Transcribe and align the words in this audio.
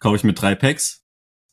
kaufe 0.00 0.16
ich 0.16 0.24
mir 0.24 0.34
drei 0.34 0.54
Packs, 0.54 1.04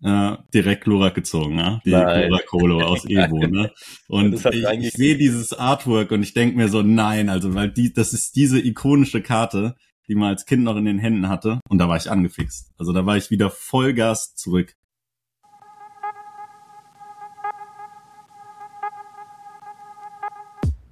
äh, 0.04 0.35
direkt 0.54 0.84
Glurak 0.84 1.16
gezogen, 1.16 1.56
ne? 1.56 1.82
Die 1.86 1.92
Glurak-Kohle 1.92 2.85
aus 2.85 3.06
Evo, 3.10 3.48
ne? 3.48 3.72
Und 4.08 4.34
ich, 4.34 4.63
ich 4.63 4.92
sehe 4.92 5.18
dieses 5.18 5.54
Artwork 5.54 6.12
und 6.12 6.23
ich 6.23 6.33
denke 6.33 6.57
mir 6.57 6.67
so, 6.67 6.81
nein, 6.81 7.29
also 7.29 7.53
weil 7.55 7.71
die, 7.71 7.93
das 7.93 8.13
ist 8.13 8.35
diese 8.35 8.59
ikonische 8.59 9.21
Karte, 9.21 9.75
die 10.07 10.15
man 10.15 10.29
als 10.29 10.45
Kind 10.45 10.63
noch 10.63 10.75
in 10.75 10.85
den 10.85 10.99
Händen 10.99 11.29
hatte 11.29 11.61
und 11.69 11.77
da 11.77 11.87
war 11.87 11.97
ich 11.97 12.11
angefixt. 12.11 12.71
Also 12.77 12.91
da 12.91 13.05
war 13.05 13.15
ich 13.15 13.31
wieder 13.31 13.49
Vollgas 13.49 14.35
zurück. 14.35 14.75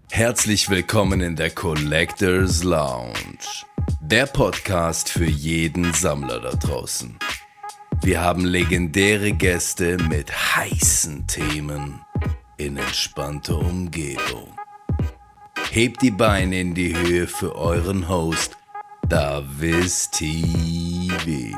Herzlich 0.09 0.69
willkommen 0.69 1.21
in 1.21 1.35
der 1.35 1.49
Collectors 1.49 2.63
Lounge, 2.63 3.15
der 4.01 4.25
Podcast 4.27 5.09
für 5.09 5.25
jeden 5.25 5.93
Sammler 5.93 6.39
da 6.39 6.51
draußen. 6.51 7.17
Wir 8.03 8.21
haben 8.21 8.45
legendäre 8.45 9.31
Gäste 9.31 9.97
mit 10.09 10.31
heißen 10.31 11.27
Themen 11.27 12.01
in 12.57 12.77
entspannter 12.77 13.59
Umgebung. 13.59 14.47
Hebt 15.69 16.01
die 16.01 16.09
Beine 16.09 16.61
in 16.61 16.73
die 16.73 16.97
Höhe 16.97 17.27
für 17.27 17.55
euren 17.55 18.09
Host, 18.09 18.57
Davis 19.07 20.09
TV. 20.09 21.55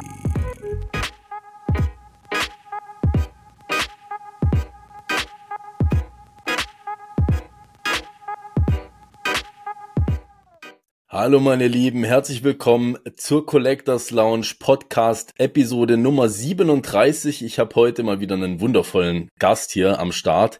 Hallo 11.23 11.39
meine 11.39 11.69
Lieben, 11.69 12.03
herzlich 12.03 12.43
willkommen 12.43 12.97
zur 13.15 13.45
Collectors 13.45 14.11
Lounge 14.11 14.55
Podcast 14.59 15.31
Episode 15.37 15.95
Nummer 15.95 16.27
37. 16.27 17.45
Ich 17.45 17.59
habe 17.59 17.73
heute 17.75 18.03
mal 18.03 18.19
wieder 18.19 18.35
einen 18.35 18.59
wundervollen 18.59 19.29
Gast 19.39 19.71
hier 19.71 20.01
am 20.01 20.11
Start 20.11 20.59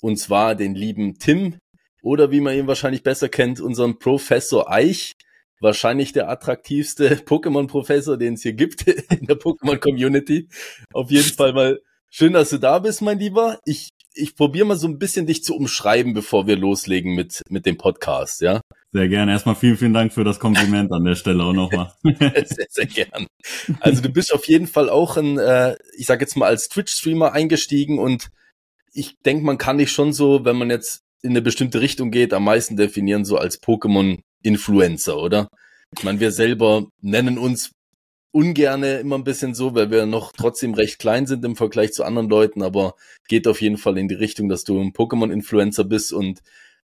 und 0.00 0.16
zwar 0.16 0.54
den 0.54 0.76
lieben 0.76 1.18
Tim 1.18 1.56
oder 2.00 2.30
wie 2.30 2.40
man 2.40 2.56
ihn 2.56 2.68
wahrscheinlich 2.68 3.02
besser 3.02 3.28
kennt, 3.28 3.60
unseren 3.60 3.98
Professor 3.98 4.70
Eich. 4.70 5.14
Wahrscheinlich 5.58 6.12
der 6.12 6.28
attraktivste 6.28 7.16
Pokémon-Professor, 7.26 8.16
den 8.16 8.34
es 8.34 8.42
hier 8.42 8.52
gibt 8.52 8.82
in 8.86 9.26
der 9.26 9.36
Pokémon-Community. 9.36 10.48
Auf 10.92 11.10
jeden 11.10 11.34
Fall 11.34 11.54
mal 11.54 11.80
schön, 12.08 12.34
dass 12.34 12.50
du 12.50 12.58
da 12.58 12.78
bist, 12.78 13.02
mein 13.02 13.18
Lieber. 13.18 13.58
Ich, 13.64 13.88
ich 14.14 14.36
probiere 14.36 14.66
mal 14.66 14.76
so 14.76 14.86
ein 14.86 15.00
bisschen 15.00 15.26
dich 15.26 15.42
zu 15.42 15.56
umschreiben, 15.56 16.14
bevor 16.14 16.46
wir 16.46 16.54
loslegen 16.54 17.16
mit, 17.16 17.42
mit 17.48 17.66
dem 17.66 17.78
Podcast, 17.78 18.42
ja? 18.42 18.60
Sehr 18.94 19.08
gerne. 19.08 19.32
Erstmal 19.32 19.56
vielen, 19.56 19.76
vielen 19.76 19.92
Dank 19.92 20.12
für 20.12 20.22
das 20.22 20.38
Kompliment 20.38 20.92
an 20.92 21.02
der 21.02 21.16
Stelle 21.16 21.42
auch 21.42 21.52
nochmal. 21.52 21.92
sehr, 22.04 22.66
sehr 22.70 22.86
gern. 22.86 23.26
Also 23.80 24.00
du 24.00 24.08
bist 24.08 24.32
auf 24.32 24.46
jeden 24.46 24.68
Fall 24.68 24.88
auch 24.88 25.16
ein, 25.16 25.36
äh, 25.36 25.74
ich 25.96 26.06
sag 26.06 26.20
jetzt 26.20 26.36
mal, 26.36 26.46
als 26.46 26.68
Twitch-Streamer 26.68 27.32
eingestiegen 27.32 27.98
und 27.98 28.30
ich 28.92 29.16
denke, 29.26 29.44
man 29.44 29.58
kann 29.58 29.78
dich 29.78 29.90
schon 29.90 30.12
so, 30.12 30.44
wenn 30.44 30.54
man 30.54 30.70
jetzt 30.70 31.00
in 31.22 31.30
eine 31.30 31.42
bestimmte 31.42 31.80
Richtung 31.80 32.12
geht, 32.12 32.32
am 32.32 32.44
meisten 32.44 32.76
definieren 32.76 33.24
so 33.24 33.36
als 33.36 33.60
Pokémon-Influencer, 33.60 35.18
oder? 35.18 35.48
Ich 35.96 36.04
meine, 36.04 36.20
wir 36.20 36.30
selber 36.30 36.86
nennen 37.00 37.36
uns 37.36 37.72
ungerne 38.30 38.98
immer 38.98 39.18
ein 39.18 39.24
bisschen 39.24 39.56
so, 39.56 39.74
weil 39.74 39.90
wir 39.90 40.06
noch 40.06 40.30
trotzdem 40.30 40.72
recht 40.72 41.00
klein 41.00 41.26
sind 41.26 41.44
im 41.44 41.56
Vergleich 41.56 41.92
zu 41.92 42.04
anderen 42.04 42.28
Leuten, 42.28 42.62
aber 42.62 42.94
geht 43.26 43.48
auf 43.48 43.60
jeden 43.60 43.76
Fall 43.76 43.98
in 43.98 44.06
die 44.06 44.14
Richtung, 44.14 44.48
dass 44.48 44.62
du 44.62 44.80
ein 44.80 44.92
Pokémon-Influencer 44.92 45.82
bist 45.82 46.12
und 46.12 46.42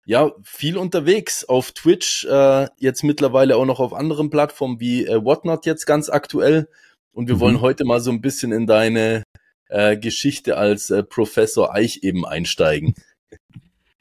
ja, 0.06 0.32
viel 0.44 0.78
unterwegs 0.78 1.46
auf 1.46 1.72
Twitch, 1.72 2.26
äh, 2.26 2.68
jetzt 2.78 3.04
mittlerweile 3.04 3.56
auch 3.58 3.66
noch 3.66 3.80
auf 3.80 3.94
anderen 3.94 4.30
Plattformen 4.30 4.80
wie 4.80 5.06
äh, 5.06 5.24
Whatnot 5.24 5.66
jetzt 5.66 5.86
ganz 5.86 6.10
aktuell. 6.10 6.68
Und 7.14 7.28
wir 7.28 7.36
mhm. 7.36 7.40
wollen 7.40 7.62
heute 7.62 7.86
mal 7.86 8.02
so 8.02 8.12
ein 8.12 8.22
bisschen 8.22 8.52
in 8.52 8.68
deine 8.68 9.24
äh, 9.70 9.98
Geschichte 9.98 10.58
als 10.58 10.90
äh, 10.90 11.04
Professor 11.04 11.74
Eich 11.74 12.00
eben 12.04 12.26
einsteigen. 12.26 12.96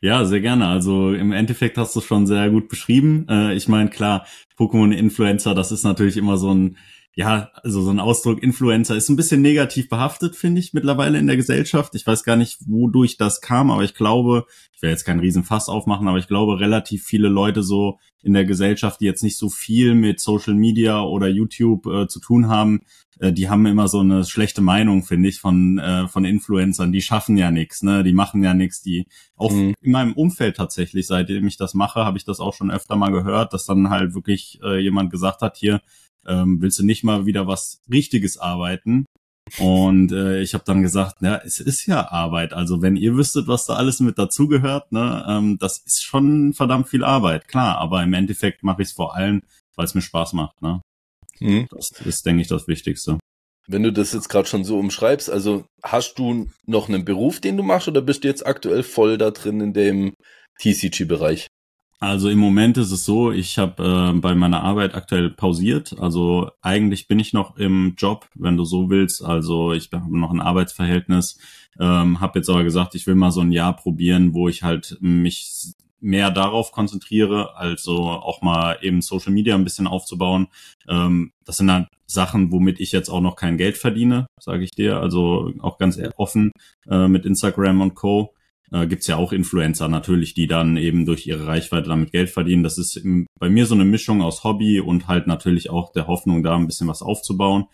Ja, 0.00 0.25
sehr 0.25 0.41
gerne. 0.41 0.67
Also 0.67 1.12
im 1.12 1.31
Endeffekt 1.31 1.78
hast 1.78 1.94
du 1.94 2.00
es 2.00 2.04
schon 2.04 2.27
sehr 2.27 2.50
gut 2.50 2.69
beschrieben. 2.69 3.27
Äh, 3.28 3.54
ich 3.54 3.69
meine, 3.69 3.88
klar, 3.88 4.27
Pokémon-Influencer, 4.59 5.54
das 5.54 5.71
ist 5.71 5.84
natürlich 5.84 6.16
immer 6.16 6.38
so 6.38 6.53
ein 6.53 6.77
ja, 7.15 7.50
also 7.62 7.83
so 7.83 7.91
ein 7.91 8.00
Ausdruck 8.00 8.43
Influencer 8.43 8.97
ist 8.97 9.11
ein 9.11 9.17
bisschen 9.17 9.43
negativ 9.43 9.91
behaftet, 9.91 10.34
finde 10.34 10.61
ich, 10.61 10.73
mittlerweile 10.73 11.19
in 11.19 11.27
der 11.27 11.37
Gesellschaft. 11.37 11.95
Ich 11.95 12.06
weiß 12.06 12.25
gar 12.25 12.37
nicht, 12.37 12.61
wodurch 12.67 13.19
das 13.19 13.43
kam, 13.43 13.71
aber 13.71 13.84
ich 13.84 13.95
glaube, 13.95 14.47
ich 14.73 14.81
will 14.81 14.91
jetzt 14.91 15.05
keinen 15.05 15.21
Riesenfass 15.21 15.69
aufmachen, 15.69 16.09
aber 16.09 16.19
ich 16.19 16.27
glaube, 16.27 16.59
relativ 16.59 17.05
viele 17.05 17.28
Leute 17.28 17.62
so 17.62 17.99
in 18.22 18.33
der 18.33 18.47
Gesellschaft, 18.47 19.01
die 19.01 19.05
jetzt 19.05 19.22
nicht 19.22 19.37
so 19.37 19.51
viel 19.51 19.95
mit 19.95 20.21
Social 20.21 20.55
Media 20.55 21.03
oder 21.03 21.28
YouTube 21.28 21.87
äh, 21.87 22.09
zu 22.09 22.19
tun 22.19 22.49
haben, 22.49 22.81
äh, 23.19 23.33
die 23.33 23.51
haben 23.51 23.67
immer 23.67 23.89
so 23.89 24.01
eine 24.01 24.25
schlechte 24.25 24.62
Meinung, 24.62 25.03
finde 25.03 25.28
ich, 25.28 25.39
von, 25.39 25.78
äh, 25.78 26.09
von 26.09 26.25
Influencern. 26.25 26.93
Die 26.93 27.03
schaffen 27.03 27.37
ja 27.37 27.51
nichts, 27.51 27.83
ne? 27.83 28.05
Die 28.05 28.12
machen 28.12 28.43
ja 28.43 28.55
nichts, 28.55 28.81
die 28.81 29.06
auch 29.37 29.53
mhm. 29.53 29.75
in 29.83 29.93
meinem 29.93 30.12
Umfeld 30.15 30.56
tatsächlich, 30.56 31.06
seitdem 31.06 31.47
ich 31.47 31.56
das 31.56 31.75
mache, 31.75 32.05
habe 32.05 32.17
ich 32.17 32.25
das 32.25 32.41
auch 32.41 32.55
schon 32.55 32.71
öfter 32.71 32.97
mal 32.97 33.12
gehört, 33.12 33.53
dass 33.53 33.67
dann 33.67 33.91
halt 33.91 34.15
wirklich 34.15 34.61
äh, 34.62 34.78
jemand 34.78 35.11
gesagt 35.11 35.43
hat, 35.43 35.56
hier, 35.56 35.83
ähm, 36.27 36.60
willst 36.60 36.78
du 36.78 36.84
nicht 36.84 37.05
mal 37.05 37.27
wieder 37.27 37.47
was 37.47 37.81
Richtiges 37.91 38.38
arbeiten? 38.38 39.05
Und 39.59 40.12
äh, 40.12 40.41
ich 40.41 40.55
habe 40.55 40.65
dann 40.65 40.83
gesagt, 40.83 41.21
ja, 41.21 41.37
es 41.44 41.60
ist 41.60 41.87
ja 41.87 42.10
Arbeit. 42.10 42.53
Also 42.53 42.81
wenn 42.81 42.97
ihr 42.97 43.16
wüsstet, 43.16 43.49
was 43.49 43.66
da 43.66 43.75
alles 43.75 44.00
mit 44.00 44.19
dazugehört, 44.19 44.93
ne, 44.93 45.25
ähm, 45.28 45.59
das 45.59 45.78
ist 45.78 46.03
schon 46.03 46.55
verdammt 46.55 46.88
viel 46.88 47.05
Arbeit, 47.05 47.49
klar. 47.49 47.78
Aber 47.78 48.03
im 48.03 48.15
Endeffekt 48.15 48.62
mache 48.62 48.83
ich 48.83 48.88
es 48.88 48.94
vor 48.94 49.15
allem, 49.15 49.43
weil 49.77 49.84
es 49.84 49.94
mir 49.94 50.00
Spaß 50.03 50.33
macht. 50.34 50.62
Ne? 50.62 50.81
Mhm. 51.41 51.66
Das 51.71 51.91
ist, 52.05 52.25
denke 52.25 52.43
ich, 52.43 52.49
das 52.49 52.69
Wichtigste. 52.69 53.19
Wenn 53.69 53.83
du 53.83 53.93
das 53.93 54.12
jetzt 54.12 54.28
gerade 54.28 54.49
schon 54.49 54.65
so 54.65 54.78
umschreibst, 54.78 55.31
also 55.31 55.66
hast 55.83 56.15
du 56.15 56.49
noch 56.66 56.89
einen 56.89 57.04
Beruf, 57.04 57.41
den 57.41 57.56
du 57.56 57.62
machst, 57.62 57.89
oder 57.89 58.00
bist 58.00 58.25
du 58.25 58.28
jetzt 58.28 58.47
aktuell 58.47 58.83
voll 58.83 59.19
da 59.19 59.31
drin 59.31 59.60
in 59.60 59.72
dem 59.72 60.15
TCG-Bereich? 60.60 61.49
Also 62.03 62.31
im 62.31 62.41
Moment 62.41 62.79
ist 62.79 62.91
es 62.91 63.05
so, 63.05 63.31
ich 63.31 63.59
habe 63.59 64.11
äh, 64.11 64.19
bei 64.19 64.35
meiner 64.35 64.65
Arbeit 64.65 64.97
aktuell 64.97 65.31
pausiert. 65.31 65.95
Also 66.01 66.51
eigentlich 66.61 67.07
bin 67.07 67.21
ich 67.21 67.33
noch 67.33 67.57
im 67.59 67.95
Job, 67.97 68.27
wenn 68.35 68.57
du 68.57 68.65
so 68.65 68.91
willst. 68.91 69.25
Also 69.25 69.73
ich 69.73 69.89
habe 69.93 70.19
noch 70.19 70.33
ein 70.33 70.41
Arbeitsverhältnis, 70.41 71.39
ähm, 71.79 72.19
habe 72.19 72.41
jetzt 72.41 72.51
aber 72.51 72.65
gesagt, 72.65 72.97
ich 72.97 73.07
will 73.07 73.15
mal 73.15 73.31
so 73.31 73.41
ein 73.41 73.53
Jahr 73.53 73.77
probieren, 73.77 74.35
wo 74.35 74.49
ich 74.49 74.65
halt 74.65 74.99
mich 75.01 75.75
mehr 76.01 76.33
darauf 76.33 76.73
konzentriere, 76.73 77.57
also 77.57 78.09
auch 78.09 78.43
mal 78.43 78.79
eben 78.83 79.01
Social 79.01 79.33
Media 79.33 79.55
ein 79.55 79.63
bisschen 79.63 79.87
aufzubauen. 79.87 80.49
Ähm, 80.89 81.31
das 81.45 81.59
sind 81.59 81.71
halt 81.71 81.87
Sachen, 82.07 82.51
womit 82.51 82.81
ich 82.81 82.91
jetzt 82.91 83.11
auch 83.11 83.21
noch 83.21 83.37
kein 83.37 83.59
Geld 83.59 83.79
verdiene, 83.79 84.27
sage 84.41 84.65
ich 84.65 84.73
dir. 84.73 84.99
Also 84.99 85.53
auch 85.61 85.79
ganz 85.79 86.01
offen 86.17 86.51
äh, 86.91 87.07
mit 87.07 87.27
Instagram 87.27 87.81
und 87.81 87.95
Co 87.95 88.34
äh, 88.72 88.87
gibt 88.87 89.06
ja 89.06 89.16
auch 89.16 89.33
Influencer 89.33 89.88
natürlich, 89.88 90.34
die 90.34 90.47
dann 90.47 90.77
eben 90.77 91.05
durch 91.05 91.27
ihre 91.27 91.47
Reichweite 91.47 91.88
damit 91.88 92.10
Geld 92.10 92.31
verdienen. 92.31 92.62
Das 92.62 92.78
ist 92.78 92.97
im, 92.97 93.27
bei 93.38 93.49
mir 93.49 93.66
so 93.66 93.75
eine 93.75 93.84
Mischung 93.84 94.22
aus 94.22 94.44
Hobby 94.44 94.81
und 94.81 95.09
halt 95.09 95.27
natürlich 95.27 95.71
auch 95.71 95.93
der 95.93 96.06
Hoffnung, 96.06 96.43
da 96.43 96.56
ein 96.56 96.66
bisschen 96.66 96.88
was 96.88 97.03
aufzubauen. 97.03 97.66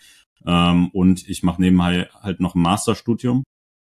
Ähm, 0.47 0.89
und 0.89 1.29
ich 1.29 1.43
mache 1.43 1.61
nebenbei 1.61 2.09
halt 2.21 2.41
noch 2.41 2.55
ein 2.55 2.63
Masterstudium. 2.63 3.45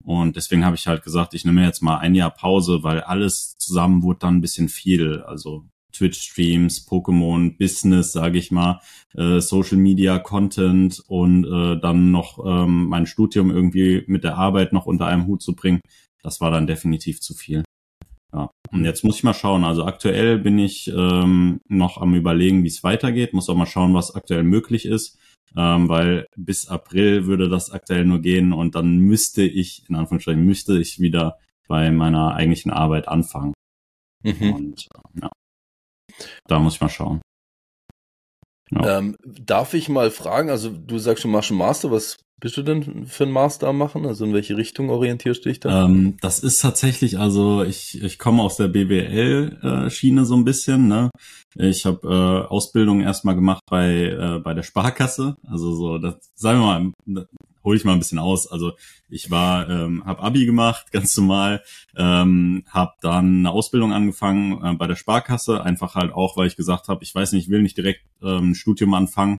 Und 0.04 0.36
deswegen 0.36 0.64
habe 0.64 0.76
ich 0.76 0.86
halt 0.86 1.02
gesagt, 1.02 1.34
ich 1.34 1.44
nehme 1.44 1.64
jetzt 1.64 1.82
mal 1.82 1.98
ein 1.98 2.14
Jahr 2.14 2.30
Pause, 2.30 2.82
weil 2.82 3.00
alles 3.00 3.56
zusammen 3.58 4.02
wurde 4.02 4.20
dann 4.20 4.36
ein 4.36 4.40
bisschen 4.40 4.68
viel. 4.68 5.22
Also 5.22 5.64
Twitch-Streams, 5.92 6.86
Pokémon, 6.86 7.56
Business, 7.58 8.12
sage 8.12 8.38
ich 8.38 8.50
mal, 8.50 8.80
äh, 9.14 9.40
Social 9.40 9.78
Media, 9.78 10.18
Content 10.18 11.02
und 11.08 11.44
äh, 11.44 11.80
dann 11.80 12.10
noch 12.10 12.38
ähm, 12.44 12.86
mein 12.86 13.06
Studium 13.06 13.50
irgendwie 13.50 14.04
mit 14.06 14.22
der 14.22 14.36
Arbeit 14.36 14.72
noch 14.72 14.86
unter 14.86 15.06
einem 15.06 15.26
Hut 15.26 15.42
zu 15.42 15.56
bringen 15.56 15.80
das 16.26 16.40
war 16.40 16.50
dann 16.50 16.66
definitiv 16.66 17.20
zu 17.20 17.34
viel. 17.34 17.62
Ja. 18.32 18.50
Und 18.72 18.84
jetzt 18.84 19.04
muss 19.04 19.18
ich 19.18 19.22
mal 19.22 19.32
schauen. 19.32 19.62
Also 19.62 19.84
aktuell 19.84 20.38
bin 20.38 20.58
ich 20.58 20.88
ähm, 20.88 21.60
noch 21.68 21.98
am 21.98 22.16
überlegen, 22.16 22.64
wie 22.64 22.68
es 22.68 22.82
weitergeht. 22.82 23.32
Muss 23.32 23.48
auch 23.48 23.54
mal 23.54 23.64
schauen, 23.64 23.94
was 23.94 24.12
aktuell 24.12 24.42
möglich 24.42 24.86
ist. 24.86 25.16
Ähm, 25.56 25.88
weil 25.88 26.26
bis 26.36 26.66
April 26.66 27.26
würde 27.26 27.48
das 27.48 27.70
aktuell 27.70 28.04
nur 28.04 28.18
gehen 28.18 28.52
und 28.52 28.74
dann 28.74 28.98
müsste 28.98 29.42
ich, 29.42 29.88
in 29.88 29.94
Anführungsstrichen, 29.94 30.44
müsste 30.44 30.76
ich 30.78 30.98
wieder 30.98 31.38
bei 31.68 31.92
meiner 31.92 32.34
eigentlichen 32.34 32.72
Arbeit 32.72 33.06
anfangen. 33.06 33.54
Mhm. 34.24 34.52
Und 34.52 34.88
ja, 35.22 35.30
da 36.48 36.58
muss 36.58 36.74
ich 36.74 36.80
mal 36.80 36.88
schauen. 36.88 37.22
Ja. 38.70 38.98
Ähm, 38.98 39.16
darf 39.24 39.74
ich 39.74 39.88
mal 39.88 40.10
fragen, 40.10 40.50
also 40.50 40.70
du 40.70 40.98
sagst, 40.98 41.24
du 41.24 41.28
machst 41.28 41.50
einen 41.50 41.58
Master, 41.58 41.90
was 41.90 42.18
bist 42.38 42.56
du 42.56 42.62
denn 42.62 43.06
für 43.06 43.24
einen 43.24 43.32
Master 43.32 43.72
machen? 43.72 44.04
Also 44.04 44.24
in 44.24 44.34
welche 44.34 44.56
Richtung 44.56 44.90
orientierst 44.90 45.44
du 45.44 45.48
dich 45.48 45.60
da? 45.60 45.84
Ähm, 45.84 46.16
das 46.20 46.40
ist 46.40 46.60
tatsächlich, 46.60 47.18
also 47.18 47.62
ich, 47.62 48.02
ich 48.02 48.18
komme 48.18 48.42
aus 48.42 48.56
der 48.56 48.68
BWL-Schiene 48.68 50.20
äh, 50.20 50.24
so 50.24 50.34
ein 50.34 50.44
bisschen. 50.44 50.86
Ne? 50.88 51.10
Ich 51.54 51.86
habe 51.86 52.06
äh, 52.06 52.48
Ausbildung 52.48 53.00
erstmal 53.00 53.36
gemacht 53.36 53.62
bei, 53.70 54.04
äh, 54.04 54.38
bei 54.40 54.52
der 54.52 54.64
Sparkasse. 54.64 55.36
Also 55.46 55.74
so, 55.74 55.98
das, 55.98 56.16
sagen 56.34 56.60
wir 56.60 56.92
mal, 57.06 57.26
hole 57.66 57.76
ich 57.76 57.84
mal 57.84 57.92
ein 57.92 57.98
bisschen 57.98 58.18
aus. 58.18 58.46
Also 58.46 58.72
ich 59.10 59.30
war, 59.30 59.68
ähm, 59.68 60.06
habe 60.06 60.22
Abi 60.22 60.46
gemacht, 60.46 60.86
ganz 60.92 61.14
normal, 61.16 61.62
ähm, 61.96 62.64
habe 62.70 62.92
dann 63.02 63.40
eine 63.40 63.50
Ausbildung 63.50 63.92
angefangen 63.92 64.64
äh, 64.64 64.72
bei 64.74 64.86
der 64.86 64.96
Sparkasse, 64.96 65.62
einfach 65.62 65.94
halt 65.94 66.12
auch, 66.14 66.38
weil 66.38 66.46
ich 66.46 66.56
gesagt 66.56 66.88
habe, 66.88 67.04
ich 67.04 67.14
weiß 67.14 67.32
nicht, 67.32 67.46
ich 67.46 67.50
will 67.50 67.60
nicht 67.60 67.76
direkt 67.76 68.00
ähm, 68.22 68.52
ein 68.52 68.54
Studium 68.54 68.94
anfangen, 68.94 69.36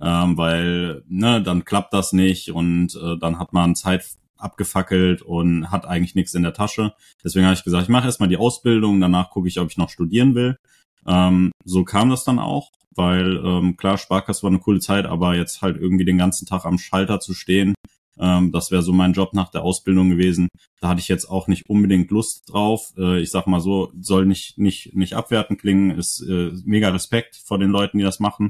ähm, 0.00 0.36
weil 0.36 1.04
ne, 1.06 1.40
dann 1.40 1.64
klappt 1.64 1.92
das 1.92 2.12
nicht 2.12 2.50
und 2.50 2.96
äh, 2.96 3.16
dann 3.18 3.38
hat 3.38 3.52
man 3.52 3.76
Zeit 3.76 4.04
abgefackelt 4.38 5.22
und 5.22 5.70
hat 5.70 5.86
eigentlich 5.86 6.14
nichts 6.14 6.34
in 6.34 6.42
der 6.42 6.52
Tasche. 6.52 6.92
Deswegen 7.22 7.46
habe 7.46 7.54
ich 7.54 7.64
gesagt, 7.64 7.84
ich 7.84 7.88
mache 7.88 8.06
erstmal 8.06 8.28
die 8.28 8.36
Ausbildung, 8.36 9.00
danach 9.00 9.30
gucke 9.30 9.48
ich, 9.48 9.60
ob 9.60 9.70
ich 9.70 9.78
noch 9.78 9.90
studieren 9.90 10.34
will. 10.34 10.58
Ähm, 11.06 11.52
so 11.64 11.84
kam 11.84 12.10
das 12.10 12.24
dann 12.24 12.38
auch, 12.38 12.70
weil 12.96 13.36
ähm, 13.44 13.76
klar, 13.76 13.98
Sparkasse 13.98 14.42
war 14.42 14.50
eine 14.50 14.58
coole 14.58 14.80
Zeit, 14.80 15.06
aber 15.06 15.34
jetzt 15.34 15.62
halt 15.62 15.76
irgendwie 15.76 16.04
den 16.04 16.18
ganzen 16.18 16.46
Tag 16.46 16.64
am 16.64 16.78
Schalter 16.78 17.20
zu 17.20 17.34
stehen, 17.34 17.74
ähm, 18.18 18.52
das 18.52 18.70
wäre 18.70 18.82
so 18.82 18.92
mein 18.92 19.12
Job 19.12 19.34
nach 19.34 19.50
der 19.50 19.62
Ausbildung 19.62 20.10
gewesen. 20.10 20.48
Da 20.80 20.88
hatte 20.88 21.00
ich 21.00 21.08
jetzt 21.08 21.26
auch 21.26 21.48
nicht 21.48 21.68
unbedingt 21.68 22.10
Lust 22.10 22.50
drauf. 22.50 22.92
Äh, 22.96 23.20
ich 23.20 23.30
sag 23.30 23.46
mal 23.46 23.60
so, 23.60 23.92
soll 24.00 24.26
nicht 24.26 24.58
nicht 24.58 24.94
nicht 24.94 25.14
abwertend 25.14 25.60
klingen, 25.60 25.90
ist 25.90 26.20
äh, 26.22 26.52
mega 26.64 26.88
Respekt 26.90 27.36
vor 27.36 27.58
den 27.58 27.70
Leuten, 27.70 27.98
die 27.98 28.04
das 28.04 28.20
machen. 28.20 28.48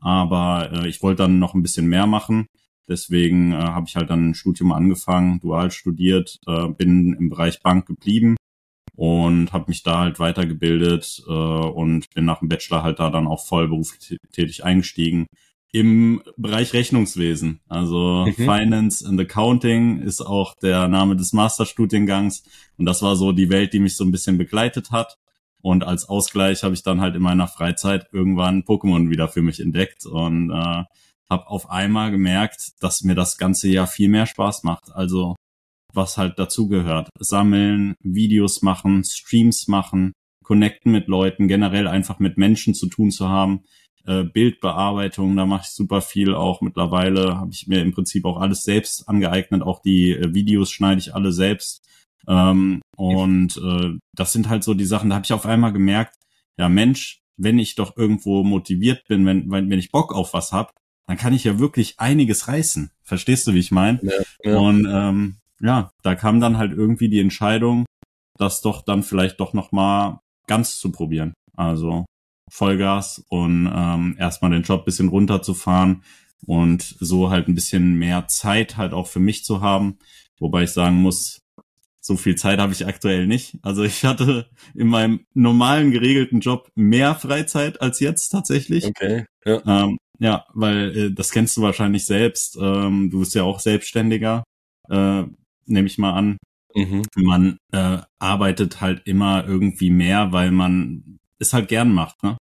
Aber 0.00 0.70
äh, 0.72 0.88
ich 0.88 1.02
wollte 1.02 1.22
dann 1.22 1.38
noch 1.38 1.54
ein 1.54 1.62
bisschen 1.62 1.86
mehr 1.86 2.06
machen. 2.06 2.46
Deswegen 2.88 3.52
äh, 3.52 3.56
habe 3.56 3.86
ich 3.88 3.96
halt 3.96 4.10
dann 4.10 4.30
ein 4.30 4.34
Studium 4.34 4.72
angefangen, 4.72 5.40
dual 5.40 5.70
studiert, 5.70 6.38
äh, 6.46 6.68
bin 6.68 7.14
im 7.14 7.30
Bereich 7.30 7.62
Bank 7.62 7.86
geblieben 7.86 8.36
und 8.96 9.52
habe 9.52 9.66
mich 9.68 9.82
da 9.82 10.00
halt 10.00 10.18
weitergebildet 10.18 11.22
äh, 11.26 11.30
und 11.30 12.12
bin 12.14 12.24
nach 12.24 12.40
dem 12.40 12.48
Bachelor 12.48 12.82
halt 12.82 13.00
da 13.00 13.10
dann 13.10 13.26
auch 13.26 13.44
voll 13.44 13.68
beruflich 13.68 14.18
tätig 14.32 14.64
eingestiegen 14.64 15.26
im 15.72 16.22
Bereich 16.36 16.72
Rechnungswesen. 16.72 17.58
Also 17.68 18.26
mhm. 18.26 18.34
Finance 18.34 19.04
and 19.04 19.20
Accounting 19.20 19.98
ist 20.02 20.20
auch 20.20 20.54
der 20.54 20.86
Name 20.86 21.16
des 21.16 21.32
Masterstudiengangs 21.32 22.44
und 22.78 22.86
das 22.86 23.02
war 23.02 23.16
so 23.16 23.32
die 23.32 23.50
Welt, 23.50 23.72
die 23.72 23.80
mich 23.80 23.96
so 23.96 24.04
ein 24.04 24.12
bisschen 24.12 24.38
begleitet 24.38 24.92
hat. 24.92 25.18
Und 25.62 25.82
als 25.82 26.08
Ausgleich 26.08 26.62
habe 26.62 26.74
ich 26.74 26.84
dann 26.84 27.00
halt 27.00 27.16
in 27.16 27.22
meiner 27.22 27.48
Freizeit 27.48 28.06
irgendwann 28.12 28.62
Pokémon 28.62 29.10
wieder 29.10 29.28
für 29.28 29.42
mich 29.42 29.58
entdeckt 29.58 30.06
und 30.06 30.50
äh, 30.50 30.84
habe 31.30 31.46
auf 31.48 31.70
einmal 31.70 32.12
gemerkt, 32.12 32.74
dass 32.80 33.02
mir 33.02 33.16
das 33.16 33.36
ganze 33.36 33.68
Jahr 33.68 33.88
viel 33.88 34.08
mehr 34.08 34.26
Spaß 34.26 34.62
macht. 34.62 34.92
Also 34.92 35.34
was 35.94 36.16
halt 36.16 36.38
dazu 36.38 36.68
gehört. 36.68 37.08
Sammeln, 37.18 37.94
Videos 38.00 38.62
machen, 38.62 39.04
Streams 39.04 39.68
machen, 39.68 40.12
connecten 40.42 40.92
mit 40.92 41.08
Leuten, 41.08 41.48
generell 41.48 41.88
einfach 41.88 42.18
mit 42.18 42.38
Menschen 42.38 42.74
zu 42.74 42.86
tun 42.88 43.10
zu 43.10 43.28
haben. 43.28 43.64
Äh, 44.06 44.24
Bildbearbeitung, 44.24 45.34
da 45.34 45.46
mache 45.46 45.62
ich 45.64 45.70
super 45.70 46.02
viel 46.02 46.34
auch 46.34 46.60
mittlerweile. 46.60 47.38
Habe 47.38 47.50
ich 47.52 47.66
mir 47.66 47.80
im 47.80 47.92
Prinzip 47.92 48.24
auch 48.26 48.38
alles 48.38 48.62
selbst 48.62 49.08
angeeignet. 49.08 49.62
Auch 49.62 49.80
die 49.80 50.12
äh, 50.12 50.34
Videos 50.34 50.70
schneide 50.70 51.00
ich 51.00 51.14
alle 51.14 51.32
selbst. 51.32 51.82
Ähm, 52.28 52.82
und 52.96 53.56
äh, 53.56 53.98
das 54.14 54.32
sind 54.32 54.48
halt 54.48 54.64
so 54.64 54.74
die 54.74 54.84
Sachen, 54.84 55.10
da 55.10 55.16
habe 55.16 55.24
ich 55.24 55.32
auf 55.32 55.46
einmal 55.46 55.72
gemerkt, 55.72 56.16
ja 56.58 56.68
Mensch, 56.68 57.20
wenn 57.36 57.58
ich 57.58 57.74
doch 57.74 57.96
irgendwo 57.96 58.44
motiviert 58.44 59.06
bin, 59.08 59.26
wenn, 59.26 59.50
wenn, 59.50 59.68
wenn 59.70 59.78
ich 59.78 59.90
Bock 59.90 60.14
auf 60.14 60.34
was 60.34 60.52
hab, 60.52 60.72
dann 61.06 61.16
kann 61.16 61.34
ich 61.34 61.44
ja 61.44 61.58
wirklich 61.58 61.98
einiges 61.98 62.48
reißen. 62.48 62.90
Verstehst 63.02 63.46
du, 63.46 63.54
wie 63.54 63.58
ich 63.58 63.70
meine? 63.70 64.00
Ja, 64.02 64.50
ja. 64.50 64.58
Und 64.58 64.86
ähm, 64.90 65.36
ja, 65.60 65.90
da 66.02 66.14
kam 66.14 66.40
dann 66.40 66.58
halt 66.58 66.72
irgendwie 66.72 67.08
die 67.08 67.20
Entscheidung, 67.20 67.84
das 68.38 68.60
doch 68.60 68.82
dann 68.82 69.02
vielleicht 69.02 69.40
doch 69.40 69.52
noch 69.52 69.72
mal 69.72 70.20
ganz 70.46 70.78
zu 70.78 70.90
probieren. 70.90 71.34
Also 71.56 72.04
Vollgas 72.50 73.24
und 73.28 73.70
ähm, 73.72 74.16
erstmal 74.18 74.50
den 74.50 74.62
Job 74.62 74.84
bisschen 74.84 75.08
runterzufahren 75.08 76.02
und 76.46 76.82
so 77.00 77.30
halt 77.30 77.48
ein 77.48 77.54
bisschen 77.54 77.94
mehr 77.94 78.28
Zeit 78.28 78.76
halt 78.76 78.92
auch 78.92 79.06
für 79.06 79.20
mich 79.20 79.44
zu 79.44 79.60
haben. 79.60 79.98
Wobei 80.38 80.64
ich 80.64 80.70
sagen 80.70 80.96
muss, 80.96 81.40
so 82.00 82.16
viel 82.16 82.36
Zeit 82.36 82.58
habe 82.58 82.72
ich 82.72 82.86
aktuell 82.86 83.26
nicht. 83.26 83.56
Also 83.62 83.82
ich 83.82 84.04
hatte 84.04 84.46
in 84.74 84.88
meinem 84.88 85.24
normalen 85.32 85.90
geregelten 85.90 86.40
Job 86.40 86.70
mehr 86.74 87.14
Freizeit 87.14 87.80
als 87.80 88.00
jetzt 88.00 88.28
tatsächlich. 88.28 88.84
Okay. 88.84 89.24
Ja, 89.46 89.62
ähm, 89.66 89.96
ja 90.18 90.44
weil 90.52 90.96
äh, 90.96 91.12
das 91.12 91.30
kennst 91.30 91.56
du 91.56 91.62
wahrscheinlich 91.62 92.04
selbst. 92.04 92.58
Ähm, 92.60 93.08
du 93.10 93.20
bist 93.20 93.34
ja 93.34 93.44
auch 93.44 93.58
Selbstständiger, 93.58 94.44
äh, 94.90 95.24
nehme 95.66 95.86
ich 95.86 95.98
mal 95.98 96.12
an. 96.12 96.38
Mhm. 96.74 97.02
Man 97.16 97.58
äh, 97.72 97.98
arbeitet 98.18 98.80
halt 98.80 99.02
immer 99.06 99.46
irgendwie 99.46 99.90
mehr, 99.90 100.32
weil 100.32 100.50
man 100.50 101.18
es 101.38 101.52
halt 101.52 101.68
gern 101.68 101.92
macht, 101.92 102.22
ne? 102.22 102.36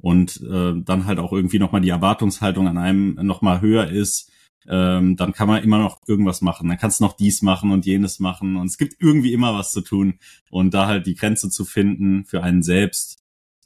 Und 0.00 0.40
äh, 0.42 0.74
dann 0.76 1.06
halt 1.06 1.18
auch 1.18 1.32
irgendwie 1.32 1.58
nochmal 1.58 1.80
die 1.80 1.88
Erwartungshaltung 1.88 2.68
an 2.68 2.78
einem 2.78 3.14
nochmal 3.14 3.60
höher 3.60 3.88
ist, 3.88 4.30
ähm, 4.68 5.16
dann 5.16 5.32
kann 5.32 5.48
man 5.48 5.62
immer 5.62 5.78
noch 5.78 5.98
irgendwas 6.06 6.40
machen. 6.42 6.68
Dann 6.68 6.78
kannst 6.78 7.00
du 7.00 7.04
noch 7.04 7.14
dies 7.14 7.42
machen 7.42 7.72
und 7.72 7.86
jenes 7.86 8.20
machen. 8.20 8.56
Und 8.56 8.66
es 8.66 8.78
gibt 8.78 8.94
irgendwie 9.00 9.32
immer 9.32 9.54
was 9.54 9.72
zu 9.72 9.80
tun. 9.80 10.18
Und 10.50 10.74
da 10.74 10.86
halt 10.86 11.06
die 11.06 11.14
Grenze 11.14 11.50
zu 11.50 11.64
finden 11.64 12.24
für 12.26 12.42
einen 12.42 12.62
selbst, 12.62 13.18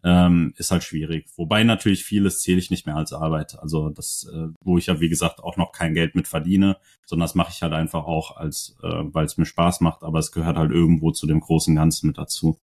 ähm, 0.05 0.53
ist 0.57 0.71
halt 0.71 0.83
schwierig. 0.83 1.27
Wobei 1.37 1.63
natürlich 1.63 2.05
vieles 2.05 2.41
zähle 2.41 2.59
ich 2.59 2.71
nicht 2.71 2.87
mehr 2.87 2.97
als 2.97 3.13
Arbeit. 3.13 3.59
Also 3.61 3.91
das, 3.91 4.29
äh, 4.33 4.49
wo 4.61 4.79
ich 4.79 4.87
ja 4.87 5.01
wie 5.01 5.09
gesagt 5.09 5.41
auch 5.41 5.57
noch 5.57 5.73
kein 5.73 5.95
Geld 5.95 6.15
mit 6.15 6.27
verdiene, 6.27 6.77
sondern 7.07 7.27
das 7.27 7.35
mache 7.35 7.53
ich 7.55 7.63
halt 7.63 7.73
einfach 7.73 8.05
auch 8.05 8.37
als, 8.37 8.77
äh, 8.83 8.89
weil 8.89 9.25
es 9.25 9.37
mir 9.37 9.47
Spaß 9.47 9.81
macht, 9.81 10.03
aber 10.03 10.19
es 10.19 10.33
gehört 10.33 10.57
halt 10.57 10.73
irgendwo 10.73 11.13
zu 11.13 11.27
dem 11.27 11.41
großen 11.41 11.75
Ganzen 11.75 12.09
mit 12.09 12.19
dazu. 12.19 12.59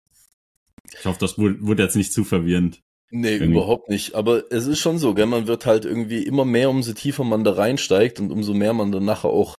Ich 0.99 1.05
hoffe, 1.05 1.19
das 1.21 1.39
wurde, 1.39 1.83
jetzt 1.83 1.97
nicht 1.97 2.13
zu 2.13 2.25
verwirrend. 2.25 2.83
Nee, 3.11 3.35
irgendwie. 3.35 3.53
überhaupt 3.53 3.89
nicht. 3.89 4.15
Aber 4.15 4.51
es 4.51 4.67
ist 4.67 4.81
schon 4.81 4.99
so, 4.99 5.15
gell? 5.15 5.27
Man 5.27 5.47
wird 5.47 5.65
halt 5.65 5.85
irgendwie 5.85 6.23
immer 6.23 6.45
mehr, 6.45 6.71
umso 6.71 6.93
tiefer 6.93 7.25
man 7.25 7.45
da 7.45 7.53
reinsteigt 7.53 8.21
und 8.21 8.31
umso 8.31 8.53
mehr 8.53 8.75
man 8.75 8.93
dann 8.93 9.05
nachher 9.05 9.31
auch 9.31 9.55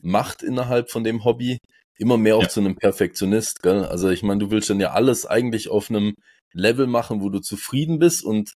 macht 0.00 0.42
innerhalb 0.42 0.90
von 0.90 1.04
dem 1.04 1.24
Hobby, 1.24 1.58
immer 1.98 2.16
mehr 2.16 2.36
auch 2.36 2.42
ja. 2.42 2.48
zu 2.48 2.60
einem 2.60 2.76
Perfektionist, 2.76 3.62
gell? 3.62 3.84
Also 3.84 4.08
ich 4.08 4.22
meine, 4.22 4.40
du 4.40 4.50
willst 4.50 4.70
dann 4.70 4.80
ja 4.80 4.92
alles 4.92 5.26
eigentlich 5.26 5.68
auf 5.68 5.90
einem 5.90 6.14
Level 6.54 6.86
machen, 6.86 7.20
wo 7.20 7.28
du 7.28 7.40
zufrieden 7.40 7.98
bist 7.98 8.24
und 8.24 8.52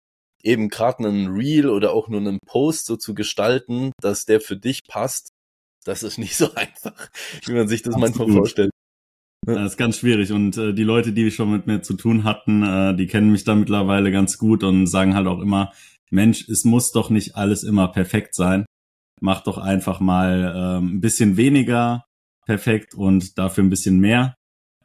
eben 0.44 0.70
gerade 0.70 1.08
einen 1.08 1.28
Reel 1.28 1.70
oder 1.70 1.94
auch 1.94 2.08
nur 2.08 2.20
einen 2.20 2.40
Post 2.46 2.86
so 2.86 2.98
zu 2.98 3.16
gestalten, 3.16 3.92
dass 4.00 4.26
der 4.26 4.40
für 4.40 4.58
dich 4.58 4.82
passt, 4.88 5.30
das 5.86 6.04
ist 6.04 6.18
nicht 6.18 6.36
so 6.38 6.54
einfach, 6.54 7.10
wie 7.46 7.54
man 7.54 7.68
sich 7.68 7.82
das 7.82 7.96
Absolut. 7.96 8.18
manchmal 8.18 8.38
vorstellt. 8.38 8.72
Das 9.46 9.74
ist 9.74 9.78
ganz 9.78 10.00
schwierig 10.00 10.32
und 10.32 10.58
äh, 10.58 10.74
die 10.74 10.84
Leute, 10.84 11.14
die 11.14 11.30
schon 11.30 11.52
mit 11.52 11.68
mir 11.68 11.82
zu 11.84 11.94
tun 11.94 12.24
hatten, 12.24 12.64
äh, 12.64 12.96
die 12.96 13.06
kennen 13.06 13.32
mich 13.32 13.44
da 13.44 13.54
mittlerweile 13.54 14.12
ganz 14.12 14.40
gut 14.40 14.64
und 14.64 14.88
sagen 14.88 15.14
halt 15.14 15.28
auch 15.28 15.40
immer, 15.40 15.72
Mensch, 16.10 16.50
es 16.50 16.66
muss 16.66 16.92
doch 16.92 17.12
nicht 17.12 17.36
alles 17.36 17.64
immer 17.64 17.90
perfekt 17.90 18.34
sein. 18.34 18.66
Mach 19.22 19.44
doch 19.44 19.60
einfach 19.60 20.00
mal 20.00 20.44
äh, 20.44 20.84
ein 20.84 21.00
bisschen 21.00 21.38
weniger 21.38 22.06
perfekt 22.46 22.96
und 22.96 23.38
dafür 23.38 23.64
ein 23.64 23.70
bisschen 23.70 24.00
mehr. 24.00 24.36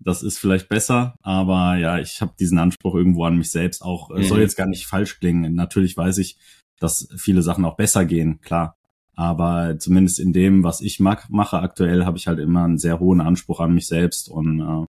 Das 0.02 0.23
ist 0.23 0.38
vielleicht 0.38 0.69
besser, 0.69 1.14
aber 1.23 1.76
ja, 1.76 1.99
ich 1.99 2.23
habe 2.23 2.32
diesen 2.41 2.58
Anspruch 2.58 2.94
irgendwo 2.94 3.25
an 3.25 3.37
mich 3.37 3.50
selbst 3.50 3.82
auch. 3.82 4.08
Mhm. 4.08 4.23
Soll 4.25 4.41
jetzt 4.41 4.56
gar 4.56 4.67
nicht 4.67 4.87
falsch 4.87 5.20
klingen. 5.20 5.55
Natürlich 5.55 5.97
weiß 5.97 6.19
ich, 6.19 6.38
dass 6.79 7.08
viele 7.17 7.43
Sachen 7.43 7.64
auch 7.67 7.76
besser 7.76 8.06
gehen, 8.06 8.41
klar. 8.41 8.76
Aber 9.14 9.79
zumindest 9.79 10.19
in 10.19 10.32
dem, 10.32 10.64
was 10.64 10.81
ich 10.81 11.00
mag, 11.00 11.29
mache 11.29 11.58
aktuell, 11.58 12.06
habe 12.06 12.17
ich 12.17 12.26
halt 12.26 12.38
immer 12.38 12.64
einen 12.64 12.78
sehr 12.78 13.00
hohen 13.00 13.21
Anspruch 13.21 13.61
an 13.61 13.75
mich 13.75 13.87
selbst 13.87 14.30
und 14.30 14.61
äh, 14.61 14.87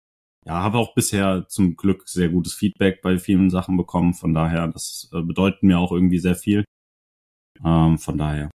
ja, 0.46 0.62
habe 0.62 0.78
auch 0.78 0.94
bisher 0.94 1.46
zum 1.48 1.76
Glück 1.76 2.06
sehr 2.08 2.28
gutes 2.28 2.52
Feedback 2.52 3.00
bei 3.00 3.18
vielen 3.18 3.48
Sachen 3.48 3.76
bekommen. 3.76 4.12
Von 4.14 4.34
daher, 4.34 4.68
das 4.68 5.10
äh, 5.14 5.22
bedeutet 5.22 5.62
mir 5.62 5.78
auch 5.78 5.92
irgendwie 5.92 6.18
sehr 6.18 6.34
viel. 6.34 6.64
Ähm, 7.64 7.98
von 7.98 8.18
daher. 8.18 8.50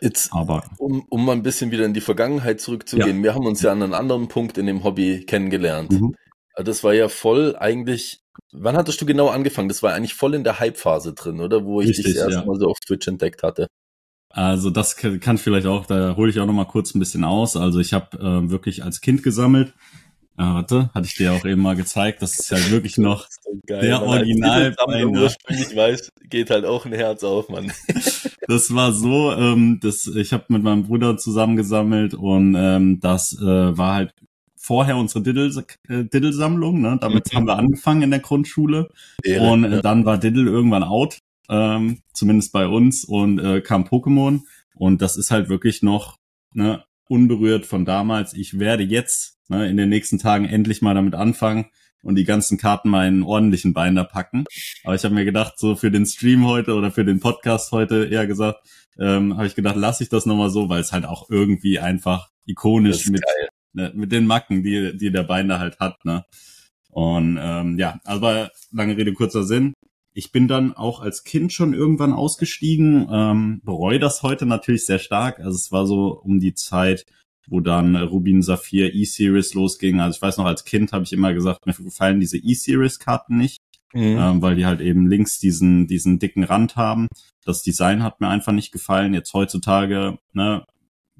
Jetzt, 0.00 0.32
Aber, 0.32 0.64
um, 0.78 1.04
um 1.08 1.24
mal 1.24 1.32
ein 1.32 1.42
bisschen 1.42 1.70
wieder 1.70 1.84
in 1.84 1.94
die 1.94 2.00
Vergangenheit 2.00 2.60
zurückzugehen, 2.60 3.18
ja. 3.18 3.22
wir 3.22 3.34
haben 3.34 3.46
uns 3.46 3.60
ja 3.62 3.72
an 3.72 3.82
einem 3.82 3.94
anderen 3.94 4.28
Punkt 4.28 4.56
in 4.58 4.66
dem 4.66 4.82
Hobby 4.82 5.24
kennengelernt. 5.26 5.92
Mhm. 5.92 6.14
Das 6.56 6.82
war 6.84 6.94
ja 6.94 7.08
voll 7.08 7.56
eigentlich 7.56 8.20
Wann 8.52 8.76
hattest 8.76 9.00
du 9.00 9.06
genau 9.06 9.28
angefangen? 9.28 9.68
Das 9.68 9.82
war 9.82 9.92
eigentlich 9.92 10.14
voll 10.14 10.34
in 10.34 10.44
der 10.44 10.58
Hype-Phase 10.58 11.14
drin, 11.14 11.40
oder? 11.40 11.64
Wo 11.64 11.80
ich 11.80 11.90
Richtig, 11.90 12.06
dich 12.06 12.16
erste 12.16 12.32
ja. 12.32 12.44
Mal 12.44 12.58
so 12.58 12.68
auf 12.68 12.78
Twitch 12.80 13.06
entdeckt 13.06 13.42
hatte. 13.42 13.68
Also 14.28 14.70
das 14.70 14.96
kann 14.96 15.38
vielleicht 15.38 15.66
auch, 15.66 15.86
da 15.86 16.16
hole 16.16 16.30
ich 16.30 16.38
auch 16.38 16.46
noch 16.46 16.52
mal 16.52 16.64
kurz 16.64 16.94
ein 16.94 17.00
bisschen 17.00 17.24
aus. 17.24 17.56
Also 17.56 17.80
ich 17.80 17.92
habe 17.92 18.16
äh, 18.18 18.50
wirklich 18.50 18.84
als 18.84 19.00
Kind 19.00 19.22
gesammelt. 19.22 19.74
Äh, 20.38 20.42
warte, 20.42 20.90
hatte 20.94 21.06
ich 21.06 21.16
dir 21.16 21.32
auch 21.32 21.44
eben 21.44 21.60
mal 21.60 21.76
gezeigt. 21.76 22.22
Das 22.22 22.38
ist 22.38 22.50
ja 22.50 22.70
wirklich 22.70 22.96
noch 22.98 23.28
geil, 23.66 23.82
der 23.82 24.02
Original. 24.02 24.74
Ich 25.48 25.76
weiß, 25.76 26.10
geht 26.28 26.50
halt 26.50 26.64
auch 26.64 26.86
ein 26.86 26.92
Herz 26.92 27.24
auf, 27.24 27.48
Mann. 27.48 27.72
das 28.50 28.74
war 28.74 28.92
so, 28.92 29.32
ähm, 29.32 29.78
das, 29.80 30.06
ich 30.06 30.32
habe 30.32 30.44
mit 30.48 30.62
meinem 30.62 30.84
Bruder 30.84 31.16
zusammengesammelt 31.16 32.14
und 32.14 32.54
ähm, 32.58 33.00
das 33.00 33.32
äh, 33.40 33.44
war 33.78 33.94
halt 33.94 34.14
vorher 34.56 34.96
unsere 34.96 35.22
Diddle, 35.22 35.50
äh, 35.88 36.04
Diddle-Sammlung. 36.04 36.80
Ne? 36.80 36.98
Damit 37.00 37.32
mhm. 37.32 37.36
haben 37.36 37.46
wir 37.46 37.56
angefangen 37.56 38.02
in 38.02 38.10
der 38.10 38.20
Grundschule. 38.20 38.88
Ehre, 39.22 39.50
und 39.50 39.64
äh, 39.64 39.76
ja. 39.76 39.80
dann 39.80 40.04
war 40.04 40.18
Diddle 40.18 40.50
irgendwann 40.50 40.82
out, 40.82 41.18
ähm, 41.48 42.00
zumindest 42.12 42.52
bei 42.52 42.66
uns, 42.66 43.04
und 43.04 43.38
äh, 43.38 43.60
kam 43.60 43.84
Pokémon. 43.84 44.40
Und 44.74 45.00
das 45.00 45.16
ist 45.16 45.30
halt 45.30 45.48
wirklich 45.48 45.82
noch 45.82 46.18
ne, 46.52 46.84
unberührt 47.08 47.66
von 47.66 47.84
damals. 47.84 48.34
Ich 48.34 48.58
werde 48.58 48.82
jetzt 48.82 49.38
ne, 49.48 49.68
in 49.68 49.76
den 49.76 49.88
nächsten 49.88 50.18
Tagen 50.18 50.44
endlich 50.44 50.82
mal 50.82 50.94
damit 50.94 51.14
anfangen 51.14 51.66
und 52.02 52.16
die 52.16 52.24
ganzen 52.24 52.58
Karten 52.58 52.90
mal 52.90 53.08
in 53.08 53.22
ordentlichen 53.22 53.74
Binder 53.74 54.04
packen. 54.04 54.44
Aber 54.84 54.94
ich 54.94 55.04
habe 55.04 55.14
mir 55.14 55.24
gedacht, 55.24 55.58
so 55.58 55.76
für 55.76 55.90
den 55.90 56.06
Stream 56.06 56.46
heute 56.46 56.74
oder 56.74 56.90
für 56.90 57.04
den 57.04 57.20
Podcast 57.20 57.72
heute 57.72 58.06
eher 58.06 58.26
gesagt, 58.26 58.66
ähm, 58.98 59.36
habe 59.36 59.46
ich 59.46 59.54
gedacht, 59.54 59.76
lasse 59.76 60.02
ich 60.02 60.08
das 60.08 60.26
nochmal 60.26 60.50
so, 60.50 60.68
weil 60.68 60.80
es 60.80 60.92
halt 60.92 61.04
auch 61.04 61.30
irgendwie 61.30 61.78
einfach 61.78 62.28
ikonisch 62.46 63.08
mit 63.08 63.22
ne, 63.72 63.92
mit 63.94 64.12
den 64.12 64.26
Macken, 64.26 64.62
die, 64.62 64.96
die 64.96 65.10
der 65.10 65.22
Binder 65.22 65.58
halt 65.58 65.78
hat, 65.78 66.04
ne. 66.04 66.24
Und 66.88 67.38
ähm, 67.40 67.78
ja, 67.78 68.00
aber 68.04 68.50
lange 68.72 68.96
Rede, 68.96 69.12
kurzer 69.12 69.44
Sinn. 69.44 69.74
ich 70.12 70.32
bin 70.32 70.48
dann 70.48 70.74
auch 70.74 71.00
als 71.00 71.24
Kind 71.24 71.52
schon 71.52 71.72
irgendwann 71.72 72.12
ausgestiegen, 72.12 73.08
ähm, 73.10 73.60
bereue 73.64 73.98
das 73.98 74.22
heute 74.22 74.46
natürlich 74.46 74.84
sehr 74.86 74.98
stark. 74.98 75.38
Also 75.38 75.56
es 75.56 75.70
war 75.70 75.86
so 75.86 76.20
um 76.20 76.40
die 76.40 76.54
Zeit, 76.54 77.06
wo 77.50 77.60
dann 77.60 77.96
Rubin 77.96 78.42
Saphir 78.42 78.94
E-Series 78.94 79.54
losging. 79.54 80.00
Also 80.00 80.16
ich 80.16 80.22
weiß 80.22 80.38
noch, 80.38 80.46
als 80.46 80.64
Kind 80.64 80.92
habe 80.92 81.04
ich 81.04 81.12
immer 81.12 81.34
gesagt, 81.34 81.66
mir 81.66 81.74
gefallen 81.74 82.20
diese 82.20 82.38
E-Series-Karten 82.38 83.36
nicht, 83.36 83.58
mhm. 83.92 84.16
ähm, 84.18 84.42
weil 84.42 84.56
die 84.56 84.64
halt 84.64 84.80
eben 84.80 85.06
links 85.08 85.38
diesen, 85.38 85.86
diesen 85.86 86.18
dicken 86.18 86.44
Rand 86.44 86.76
haben. 86.76 87.08
Das 87.44 87.62
Design 87.62 88.02
hat 88.02 88.20
mir 88.20 88.28
einfach 88.28 88.52
nicht 88.52 88.72
gefallen. 88.72 89.14
Jetzt 89.14 89.34
heutzutage 89.34 90.18
ne, 90.32 90.64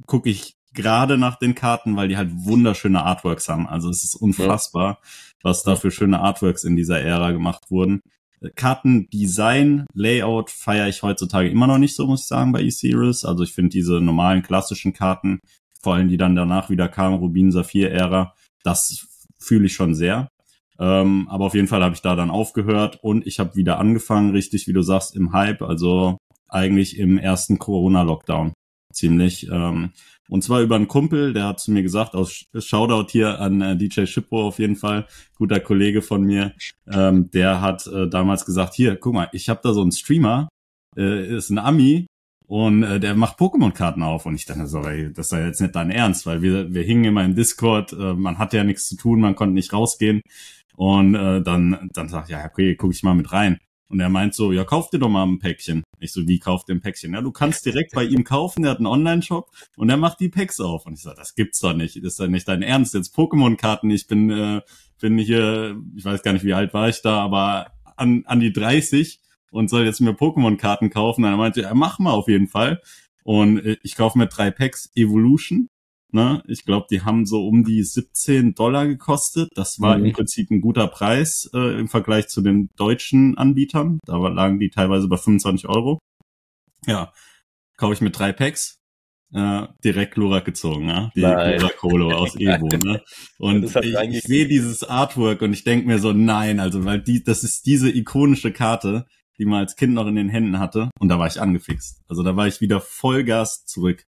gucke 0.06 0.30
ich 0.30 0.54
gerade 0.72 1.18
nach 1.18 1.36
den 1.36 1.56
Karten, 1.56 1.96
weil 1.96 2.08
die 2.08 2.16
halt 2.16 2.30
wunderschöne 2.32 3.02
Artworks 3.02 3.48
haben. 3.48 3.66
Also 3.66 3.90
es 3.90 4.04
ist 4.04 4.14
unfassbar, 4.14 5.00
ja. 5.02 5.08
was 5.42 5.64
da 5.64 5.74
für 5.74 5.90
schöne 5.90 6.20
Artworks 6.20 6.62
in 6.62 6.76
dieser 6.76 7.00
Ära 7.00 7.32
gemacht 7.32 7.70
wurden. 7.70 8.00
Kartendesign, 8.54 9.84
Layout 9.92 10.50
feiere 10.50 10.88
ich 10.88 11.02
heutzutage 11.02 11.50
immer 11.50 11.66
noch 11.66 11.76
nicht 11.76 11.94
so, 11.94 12.06
muss 12.06 12.22
ich 12.22 12.26
sagen, 12.26 12.52
bei 12.52 12.62
E-Series. 12.62 13.24
Also 13.24 13.44
ich 13.44 13.52
finde 13.52 13.70
diese 13.70 14.00
normalen 14.00 14.42
klassischen 14.42 14.92
Karten, 14.92 15.40
vor 15.82 15.94
allem 15.94 16.08
die 16.08 16.16
dann 16.16 16.36
danach 16.36 16.70
wieder 16.70 16.88
kamen, 16.88 17.16
Rubin, 17.16 17.52
Saphir-Ära, 17.52 18.34
das 18.62 19.06
fühle 19.38 19.66
ich 19.66 19.74
schon 19.74 19.94
sehr. 19.94 20.28
Ähm, 20.78 21.28
aber 21.28 21.46
auf 21.46 21.54
jeden 21.54 21.68
Fall 21.68 21.82
habe 21.82 21.94
ich 21.94 22.02
da 22.02 22.16
dann 22.16 22.30
aufgehört 22.30 22.98
und 23.02 23.26
ich 23.26 23.38
habe 23.38 23.54
wieder 23.56 23.78
angefangen, 23.78 24.30
richtig, 24.30 24.66
wie 24.66 24.72
du 24.72 24.82
sagst, 24.82 25.14
im 25.14 25.32
Hype, 25.32 25.62
also 25.62 26.16
eigentlich 26.48 26.98
im 26.98 27.18
ersten 27.18 27.58
Corona-Lockdown 27.58 28.52
ziemlich. 28.92 29.48
Ähm, 29.50 29.90
und 30.28 30.42
zwar 30.42 30.60
über 30.62 30.76
einen 30.76 30.88
Kumpel, 30.88 31.32
der 31.32 31.44
hat 31.44 31.60
zu 31.60 31.70
mir 31.70 31.82
gesagt, 31.82 32.14
aus 32.14 32.46
Shoutout 32.56 33.10
hier 33.10 33.40
an 33.40 33.60
äh, 33.60 33.76
DJ 33.76 34.06
Schippo 34.06 34.46
auf 34.46 34.58
jeden 34.58 34.76
Fall, 34.76 35.06
guter 35.36 35.60
Kollege 35.60 36.02
von 36.02 36.22
mir, 36.22 36.54
ähm, 36.90 37.30
der 37.30 37.60
hat 37.60 37.86
äh, 37.86 38.08
damals 38.08 38.46
gesagt, 38.46 38.74
hier, 38.74 38.96
guck 38.96 39.14
mal, 39.14 39.28
ich 39.32 39.48
habe 39.48 39.60
da 39.62 39.72
so 39.72 39.82
einen 39.82 39.92
Streamer, 39.92 40.48
äh, 40.96 41.36
ist 41.36 41.50
ein 41.50 41.58
Ami 41.58 42.06
und 42.50 42.82
äh, 42.82 42.98
der 42.98 43.14
macht 43.14 43.38
Pokémon-Karten 43.38 44.02
auf. 44.02 44.26
Und 44.26 44.34
ich 44.34 44.44
dachte 44.44 44.66
so, 44.66 44.80
ey, 44.80 45.12
das 45.12 45.28
sei 45.28 45.46
jetzt 45.46 45.60
nicht 45.60 45.76
dein 45.76 45.92
Ernst, 45.92 46.26
weil 46.26 46.42
wir, 46.42 46.74
wir 46.74 46.82
hingen 46.82 47.04
immer 47.04 47.24
im 47.24 47.36
Discord, 47.36 47.92
äh, 47.92 48.14
man 48.14 48.38
hatte 48.38 48.56
ja 48.56 48.64
nichts 48.64 48.88
zu 48.88 48.96
tun, 48.96 49.20
man 49.20 49.36
konnte 49.36 49.54
nicht 49.54 49.72
rausgehen. 49.72 50.20
Und 50.74 51.14
äh, 51.14 51.42
dann, 51.42 51.88
dann 51.92 52.08
sag 52.08 52.24
ich, 52.24 52.30
ja, 52.30 52.44
okay, 52.44 52.74
guck 52.74 52.92
ich 52.92 53.04
mal 53.04 53.14
mit 53.14 53.30
rein. 53.30 53.60
Und 53.86 54.00
er 54.00 54.08
meint 54.08 54.34
so, 54.34 54.50
ja, 54.50 54.64
kauf 54.64 54.90
dir 54.90 54.98
doch 54.98 55.08
mal 55.08 55.22
ein 55.22 55.38
Päckchen. 55.38 55.84
Ich 56.00 56.12
so, 56.12 56.26
wie 56.26 56.40
kauf 56.40 56.64
dir 56.64 56.74
ein 56.74 56.80
Päckchen? 56.80 57.14
Ja, 57.14 57.20
du 57.20 57.30
kannst 57.30 57.64
direkt 57.66 57.92
bei 57.94 58.02
ihm 58.02 58.24
kaufen, 58.24 58.62
der 58.62 58.72
hat 58.72 58.78
einen 58.78 58.88
Online-Shop 58.88 59.48
und 59.76 59.88
er 59.88 59.96
macht 59.96 60.18
die 60.18 60.28
Packs 60.28 60.58
auf. 60.58 60.86
Und 60.86 60.94
ich 60.94 61.02
so, 61.02 61.12
das 61.14 61.36
gibt's 61.36 61.60
doch 61.60 61.74
nicht. 61.74 61.98
Das 61.98 62.14
ist 62.14 62.20
doch 62.20 62.26
nicht 62.26 62.48
dein 62.48 62.62
Ernst. 62.62 62.94
Jetzt 62.94 63.14
Pokémon-Karten. 63.14 63.90
Ich 63.90 64.08
bin, 64.08 64.28
äh, 64.28 64.60
bin 65.00 65.18
hier, 65.18 65.80
ich 65.94 66.04
weiß 66.04 66.24
gar 66.24 66.32
nicht, 66.32 66.44
wie 66.44 66.54
alt 66.54 66.74
war 66.74 66.88
ich 66.88 67.00
da, 67.00 67.20
aber 67.20 67.70
an, 67.96 68.24
an 68.26 68.40
die 68.40 68.52
30 68.52 69.20
und 69.50 69.68
soll 69.68 69.84
jetzt 69.84 70.00
mir 70.00 70.12
Pokémon-Karten 70.12 70.90
kaufen. 70.90 71.24
Und 71.24 71.30
er 71.30 71.36
meinte, 71.36 71.62
ja, 71.62 71.74
mach 71.74 71.98
mal 71.98 72.12
auf 72.12 72.28
jeden 72.28 72.48
Fall. 72.48 72.80
Und 73.24 73.58
äh, 73.58 73.76
ich 73.82 73.96
kaufe 73.96 74.18
mir 74.18 74.26
drei 74.26 74.50
Packs 74.50 74.90
Evolution 74.94 75.68
Ne? 76.12 76.42
Ich 76.48 76.64
glaube, 76.64 76.86
die 76.90 77.02
haben 77.02 77.24
so 77.24 77.46
um 77.46 77.64
die 77.64 77.82
17 77.82 78.54
Dollar 78.54 78.86
gekostet. 78.86 79.50
Das 79.54 79.80
war 79.80 79.96
mhm. 79.96 80.06
im 80.06 80.12
Prinzip 80.12 80.50
ein 80.50 80.60
guter 80.60 80.88
Preis 80.88 81.48
äh, 81.54 81.78
im 81.78 81.88
Vergleich 81.88 82.28
zu 82.28 82.40
den 82.42 82.70
deutschen 82.76 83.38
Anbietern. 83.38 84.00
Da 84.04 84.16
lagen 84.16 84.58
die 84.58 84.70
teilweise 84.70 85.08
bei 85.08 85.16
25 85.16 85.68
Euro. 85.68 85.98
Ja, 86.86 87.12
kaufe 87.76 87.94
ich 87.94 88.00
mit 88.00 88.18
drei 88.18 88.32
Packs. 88.32 88.76
Äh, 89.32 89.68
direkt 89.84 90.16
Lurak 90.16 90.44
gezogen, 90.44 90.88
ja? 90.88 91.12
die 91.14 91.20
Lurak-Holo 91.20 92.10
aus 92.10 92.34
Evo. 92.40 92.66
Ne? 92.84 93.00
Und 93.38 93.62
ich, 93.62 93.94
ich 93.94 94.22
sehe 94.24 94.48
dieses 94.48 94.82
Artwork 94.82 95.42
und 95.42 95.52
ich 95.52 95.62
denke 95.62 95.86
mir 95.86 96.00
so, 96.00 96.12
nein, 96.12 96.58
also 96.58 96.84
weil 96.84 97.00
die, 97.00 97.22
das 97.22 97.44
ist 97.44 97.64
diese 97.64 97.88
ikonische 97.90 98.52
Karte, 98.52 99.06
die 99.40 99.46
man 99.46 99.60
als 99.60 99.74
Kind 99.74 99.94
noch 99.94 100.06
in 100.06 100.14
den 100.14 100.28
Händen 100.28 100.58
hatte. 100.58 100.90
Und 101.00 101.08
da 101.08 101.18
war 101.18 101.26
ich 101.26 101.40
angefixt. 101.40 102.02
Also 102.08 102.22
da 102.22 102.36
war 102.36 102.46
ich 102.46 102.60
wieder 102.60 102.80
Vollgas 102.80 103.64
zurück. 103.64 104.04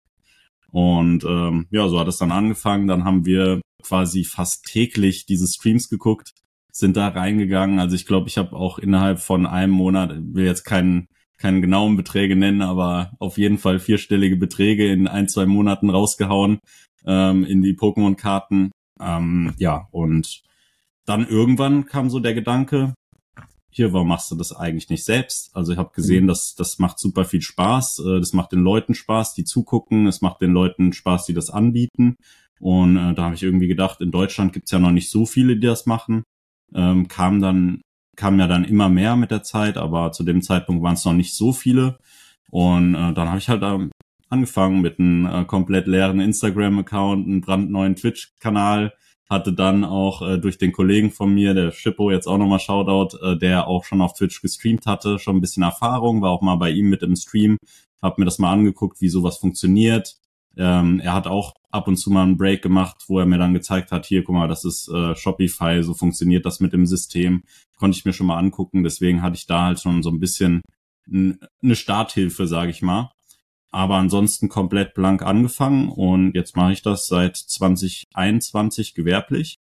Und 0.70 1.24
ähm, 1.24 1.66
ja, 1.70 1.88
so 1.88 1.98
hat 1.98 2.08
es 2.08 2.18
dann 2.18 2.30
angefangen. 2.30 2.86
Dann 2.86 3.04
haben 3.04 3.24
wir 3.24 3.60
quasi 3.82 4.24
fast 4.24 4.66
täglich 4.66 5.26
diese 5.26 5.48
Streams 5.48 5.88
geguckt, 5.88 6.34
sind 6.70 6.96
da 6.96 7.08
reingegangen. 7.08 7.80
Also 7.80 7.96
ich 7.96 8.06
glaube, 8.06 8.28
ich 8.28 8.38
habe 8.38 8.54
auch 8.54 8.78
innerhalb 8.78 9.20
von 9.20 9.46
einem 9.46 9.72
Monat, 9.72 10.12
will 10.14 10.44
jetzt 10.44 10.64
keinen 10.64 11.08
keinen 11.38 11.60
genauen 11.60 11.96
Beträge 11.96 12.36
nennen, 12.36 12.62
aber 12.62 13.10
auf 13.18 13.36
jeden 13.36 13.58
Fall 13.58 13.80
vierstellige 13.80 14.36
Beträge 14.36 14.92
in 14.92 15.08
ein, 15.08 15.26
zwei 15.26 15.44
Monaten 15.44 15.90
rausgehauen 15.90 16.60
ähm, 17.04 17.44
in 17.44 17.62
die 17.62 17.74
Pokémon-Karten. 17.74 18.70
Ähm, 19.00 19.52
ja, 19.58 19.88
und 19.90 20.42
dann 21.04 21.26
irgendwann 21.26 21.86
kam 21.86 22.10
so 22.10 22.20
der 22.20 22.34
Gedanke, 22.34 22.94
hier, 23.74 23.92
warum 23.92 24.08
machst 24.08 24.30
du 24.30 24.34
das 24.34 24.54
eigentlich 24.54 24.90
nicht 24.90 25.04
selbst? 25.04 25.54
Also 25.56 25.72
ich 25.72 25.78
habe 25.78 25.92
gesehen, 25.94 26.24
mhm. 26.24 26.28
dass 26.28 26.54
das 26.54 26.78
macht 26.78 26.98
super 26.98 27.24
viel 27.24 27.40
Spaß. 27.40 28.00
Äh, 28.00 28.20
das 28.20 28.34
macht 28.34 28.52
den 28.52 28.62
Leuten 28.62 28.94
Spaß, 28.94 29.34
die 29.34 29.44
zugucken. 29.44 30.06
Es 30.06 30.20
macht 30.20 30.42
den 30.42 30.52
Leuten 30.52 30.92
Spaß, 30.92 31.24
die 31.26 31.34
das 31.34 31.50
anbieten. 31.50 32.16
Und 32.60 32.96
äh, 32.96 33.14
da 33.14 33.24
habe 33.24 33.34
ich 33.34 33.42
irgendwie 33.42 33.68
gedacht, 33.68 34.00
in 34.00 34.10
Deutschland 34.10 34.52
gibt's 34.52 34.70
ja 34.70 34.78
noch 34.78 34.90
nicht 34.90 35.10
so 35.10 35.26
viele, 35.26 35.56
die 35.56 35.66
das 35.66 35.86
machen. 35.86 36.22
Ähm, 36.74 37.08
kam 37.08 37.40
dann, 37.40 37.80
kam 38.16 38.38
ja 38.38 38.46
dann 38.46 38.64
immer 38.64 38.88
mehr 38.88 39.16
mit 39.16 39.30
der 39.30 39.42
Zeit, 39.42 39.78
aber 39.78 40.12
zu 40.12 40.22
dem 40.22 40.42
Zeitpunkt 40.42 40.82
waren 40.82 40.94
es 40.94 41.04
noch 41.04 41.14
nicht 41.14 41.34
so 41.34 41.52
viele. 41.52 41.98
Und 42.50 42.94
äh, 42.94 43.14
dann 43.14 43.28
habe 43.28 43.38
ich 43.38 43.48
halt 43.48 43.62
ähm, 43.62 43.90
angefangen 44.28 44.80
mit 44.80 44.98
einem 44.98 45.26
äh, 45.26 45.44
komplett 45.44 45.86
leeren 45.86 46.20
Instagram-Account, 46.20 47.26
einem 47.26 47.40
brandneuen 47.40 47.96
Twitch-Kanal, 47.96 48.92
hatte 49.32 49.52
dann 49.52 49.84
auch 49.84 50.22
äh, 50.22 50.38
durch 50.38 50.58
den 50.58 50.70
Kollegen 50.70 51.10
von 51.10 51.34
mir, 51.34 51.54
der 51.54 51.72
Schippo, 51.72 52.12
jetzt 52.12 52.28
auch 52.28 52.38
nochmal 52.38 52.60
Shoutout, 52.60 53.16
äh, 53.18 53.36
der 53.36 53.66
auch 53.66 53.84
schon 53.84 54.00
auf 54.00 54.12
Twitch 54.14 54.40
gestreamt 54.40 54.86
hatte, 54.86 55.18
schon 55.18 55.36
ein 55.36 55.40
bisschen 55.40 55.64
Erfahrung, 55.64 56.22
war 56.22 56.30
auch 56.30 56.42
mal 56.42 56.56
bei 56.56 56.70
ihm 56.70 56.88
mit 56.88 57.02
im 57.02 57.16
Stream, 57.16 57.56
hab 58.00 58.18
mir 58.18 58.24
das 58.24 58.38
mal 58.38 58.52
angeguckt, 58.52 59.00
wie 59.00 59.08
sowas 59.08 59.38
funktioniert. 59.38 60.16
Ähm, 60.56 61.00
er 61.00 61.14
hat 61.14 61.26
auch 61.26 61.54
ab 61.70 61.88
und 61.88 61.96
zu 61.96 62.10
mal 62.10 62.22
einen 62.22 62.36
Break 62.36 62.62
gemacht, 62.62 63.04
wo 63.08 63.18
er 63.18 63.26
mir 63.26 63.38
dann 63.38 63.54
gezeigt 63.54 63.90
hat, 63.90 64.06
hier, 64.06 64.22
guck 64.22 64.36
mal, 64.36 64.48
das 64.48 64.64
ist 64.64 64.88
äh, 64.88 65.16
Shopify, 65.16 65.82
so 65.82 65.94
funktioniert 65.94 66.46
das 66.46 66.60
mit 66.60 66.72
dem 66.72 66.86
System. 66.86 67.42
Konnte 67.78 67.96
ich 67.96 68.04
mir 68.04 68.12
schon 68.12 68.26
mal 68.26 68.38
angucken, 68.38 68.84
deswegen 68.84 69.22
hatte 69.22 69.36
ich 69.36 69.46
da 69.46 69.64
halt 69.64 69.80
schon 69.80 70.02
so 70.02 70.10
ein 70.10 70.20
bisschen 70.20 70.60
eine 71.06 71.74
Starthilfe, 71.74 72.46
sage 72.46 72.70
ich 72.70 72.82
mal 72.82 73.10
aber 73.72 73.96
ansonsten 73.96 74.48
komplett 74.48 74.94
blank 74.94 75.22
angefangen 75.22 75.88
und 75.88 76.34
jetzt 76.34 76.56
mache 76.56 76.72
ich 76.72 76.82
das 76.82 77.06
seit 77.06 77.36
2021 77.36 78.94
gewerblich 78.94 79.58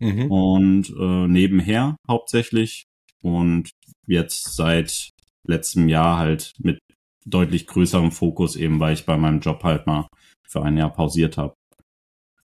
mhm. 0.00 0.30
und 0.30 0.90
äh, 0.98 1.28
nebenher 1.28 1.96
hauptsächlich 2.08 2.86
und 3.22 3.70
jetzt 4.06 4.54
seit 4.54 5.10
letztem 5.46 5.88
Jahr 5.88 6.18
halt 6.18 6.52
mit 6.58 6.78
deutlich 7.26 7.66
größerem 7.66 8.12
Fokus 8.12 8.56
eben, 8.56 8.80
weil 8.80 8.94
ich 8.94 9.04
bei 9.04 9.18
meinem 9.18 9.40
Job 9.40 9.62
halt 9.62 9.86
mal 9.86 10.08
für 10.48 10.62
ein 10.62 10.78
Jahr 10.78 10.90
pausiert 10.90 11.36
habe. 11.36 11.54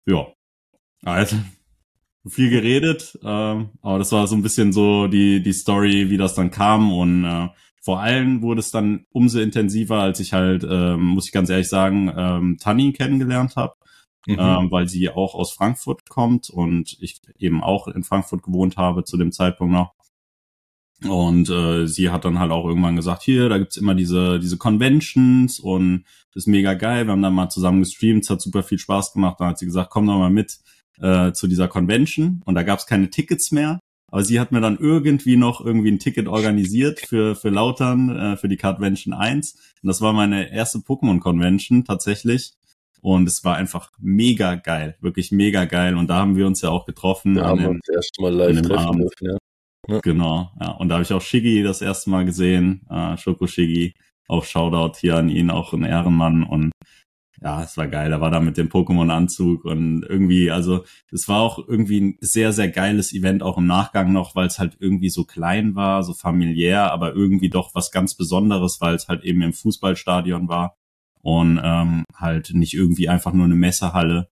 Ja, 0.06 0.28
also 1.04 1.36
viel 2.26 2.50
geredet, 2.50 3.20
ähm, 3.24 3.72
aber 3.82 4.00
das 4.00 4.14
war 4.14 4.28
so 4.28 4.36
ein 4.36 4.42
bisschen 4.42 4.72
so 4.72 5.08
die 5.08 5.44
die 5.44 5.54
Story, 5.54 6.10
wie 6.10 6.18
das 6.18 6.36
dann 6.36 6.50
kam 6.52 6.94
und 6.94 7.26
äh, 7.26 7.50
vor 7.84 8.00
allem 8.00 8.42
wurde 8.42 8.62
es 8.62 8.72
dann 8.72 9.06
umso 9.12 9.40
intensiver, 9.40 10.00
als 10.00 10.22
ich 10.22 10.32
halt, 10.32 10.66
ähm, 10.68 11.02
muss 11.02 11.26
ich 11.26 11.34
ganz 11.34 11.50
ehrlich 11.50 11.68
sagen, 11.68 12.12
ähm, 12.16 12.58
Tanni 12.58 12.94
kennengelernt 12.94 13.58
habe, 13.58 13.74
mhm. 14.26 14.38
ähm, 14.40 14.72
weil 14.72 14.88
sie 14.88 15.10
auch 15.10 15.36
aus 15.36 15.52
Frankfurt 15.52 16.10
kommt 16.10 16.50
und 16.50 16.96
ich 17.02 17.20
eben 17.38 17.62
auch 17.62 17.90
in 17.90 18.04
Frankfurt 18.04 18.44
gewohnt 18.44 18.78
habe 18.78 19.04
zu 19.04 19.18
dem 19.18 19.34
Zeitpunkt 19.34 19.74
noch. 19.74 19.94
Und 21.10 21.50
äh, 21.50 21.86
sie 21.86 22.10
hat 22.10 22.24
dann 22.24 22.40
halt 22.40 22.52
auch 22.52 22.66
irgendwann 22.66 22.96
gesagt, 22.96 23.24
hier, 23.24 23.50
da 23.50 23.58
gibt's 23.58 23.76
immer 23.76 23.96
diese, 23.96 24.40
diese 24.40 24.58
Conventions 24.58 25.60
und 25.60 26.06
das 26.34 26.44
ist 26.44 26.48
mega 26.48 26.76
geil. 26.76 27.06
Wir 27.06 27.12
haben 27.12 27.22
dann 27.22 27.34
mal 27.34 27.50
zusammen 27.50 27.82
gestreamt, 27.82 28.24
es 28.24 28.30
hat 28.30 28.42
super 28.42 28.64
viel 28.64 28.80
Spaß 28.80 29.12
gemacht. 29.12 29.42
Dann 29.42 29.50
hat 29.50 29.60
sie 29.60 29.66
gesagt, 29.66 29.90
komm 29.90 30.08
doch 30.08 30.18
mal 30.18 30.30
mit 30.30 30.60
äh, 31.02 31.34
zu 31.34 31.48
dieser 31.48 31.68
Convention. 31.68 32.42
Und 32.46 32.56
da 32.56 32.64
gab's 32.64 32.86
keine 32.86 33.10
Tickets 33.10 33.52
mehr. 33.52 33.80
Aber 34.14 34.24
sie 34.24 34.40
hat 34.40 34.52
mir 34.52 34.62
dann 34.62 34.78
irgendwie 34.78 35.38
noch 35.38 35.60
irgendwie 35.60 35.90
ein 35.90 35.98
Ticket 35.98 36.28
organisiert 36.28 37.00
für, 37.00 37.36
für 37.36 37.50
Lautern, 37.50 38.16
äh, 38.16 38.38
für 38.38 38.48
die 38.48 38.58
Cardvention 38.58 39.12
1. 39.12 39.54
Und 39.82 39.88
das 39.88 40.02
war 40.02 40.14
meine 40.14 40.52
erste 40.54 40.78
Pokémon-Convention 40.78 41.84
tatsächlich. 41.84 42.54
Und 43.02 43.28
es 43.28 43.44
war 43.44 43.56
einfach 43.56 43.90
mega 43.98 44.54
geil, 44.54 44.98
wirklich 45.02 45.32
mega 45.32 45.66
geil. 45.66 45.98
Und 45.98 46.12
da 46.12 46.18
haben 46.18 46.36
wir 46.36 46.46
uns 46.46 46.62
ja 46.62 46.70
auch 46.70 46.86
getroffen. 46.86 47.34
Da 47.34 47.48
haben 47.48 47.60
wir 47.60 47.72
uns 47.72 47.90
erst 47.90 48.16
mal 48.22 48.32
live 48.32 48.62
treffen 48.62 49.00
dürfen, 49.00 49.26
ja. 49.26 49.38
ja. 49.88 50.00
Genau, 50.02 50.52
ja. 50.62 50.70
Und 50.74 50.90
da 50.90 50.94
habe 50.94 51.04
ich 51.04 51.12
auch 51.12 51.22
Shiggy 51.22 51.64
das 51.64 51.82
erste 51.82 52.12
Mal 52.12 52.24
gesehen, 52.24 52.86
äh, 52.92 53.18
Schoko 53.18 53.48
Shiggy. 53.48 53.96
Auch 54.28 54.46
Shoutout 54.46 55.00
hier 55.00 55.18
an 55.18 55.30
ihn, 55.30 55.50
auch 55.50 55.74
ein 55.74 55.84
Ehrenmann. 55.84 56.44
Und 56.44 56.72
ja, 57.44 57.62
es 57.62 57.76
war 57.76 57.88
geil. 57.88 58.12
Er 58.12 58.22
war 58.22 58.32
da 58.32 58.40
mit 58.40 58.56
dem 58.56 58.70
Pokémon-Anzug 58.70 59.66
und 59.66 60.04
irgendwie, 60.04 60.50
also 60.50 60.86
es 61.12 61.28
war 61.28 61.42
auch 61.42 61.60
irgendwie 61.68 62.00
ein 62.00 62.18
sehr, 62.22 62.54
sehr 62.54 62.70
geiles 62.70 63.14
Event, 63.14 63.44
auch 63.44 63.58
im 63.58 63.68
Nachgang 63.68 64.14
noch, 64.14 64.34
weil 64.34 64.48
es 64.48 64.60
halt 64.60 64.78
irgendwie 64.80 65.10
so 65.10 65.26
klein 65.26 65.76
war, 65.76 66.04
so 66.04 66.14
familiär, 66.14 66.94
aber 66.94 67.14
irgendwie 67.14 67.50
doch 67.50 67.76
was 67.76 67.92
ganz 67.92 68.16
Besonderes, 68.16 68.80
weil 68.80 68.96
es 68.96 69.10
halt 69.10 69.26
eben 69.26 69.42
im 69.42 69.52
Fußballstadion 69.52 70.48
war 70.48 70.78
und 71.22 71.60
ähm, 71.62 72.06
halt 72.16 72.52
nicht 72.54 72.76
irgendwie 72.76 73.10
einfach 73.10 73.34
nur 73.34 73.46
eine 73.46 73.56
Messehalle. 73.56 74.30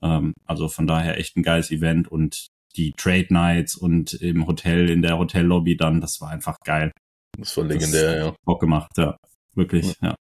Ähm, 0.00 0.32
also 0.44 0.68
von 0.68 0.86
daher 0.86 1.18
echt 1.18 1.36
ein 1.36 1.42
geiles 1.42 1.72
Event 1.72 2.06
und 2.06 2.46
die 2.76 2.92
Trade 2.92 3.26
Nights 3.30 3.76
und 3.76 4.14
im 4.14 4.46
Hotel, 4.46 4.88
in 4.88 5.02
der 5.02 5.18
Hotellobby 5.18 5.76
dann, 5.76 6.00
das 6.00 6.20
war 6.20 6.30
einfach 6.30 6.60
geil. 6.60 6.92
Das 7.36 7.56
war 7.56 7.64
legendär, 7.64 8.16
ja. 8.18 8.34
Bock 8.44 8.60
gemacht, 8.60 8.92
ja. 8.98 9.16
Wirklich, 9.54 9.96
ja. 10.00 10.14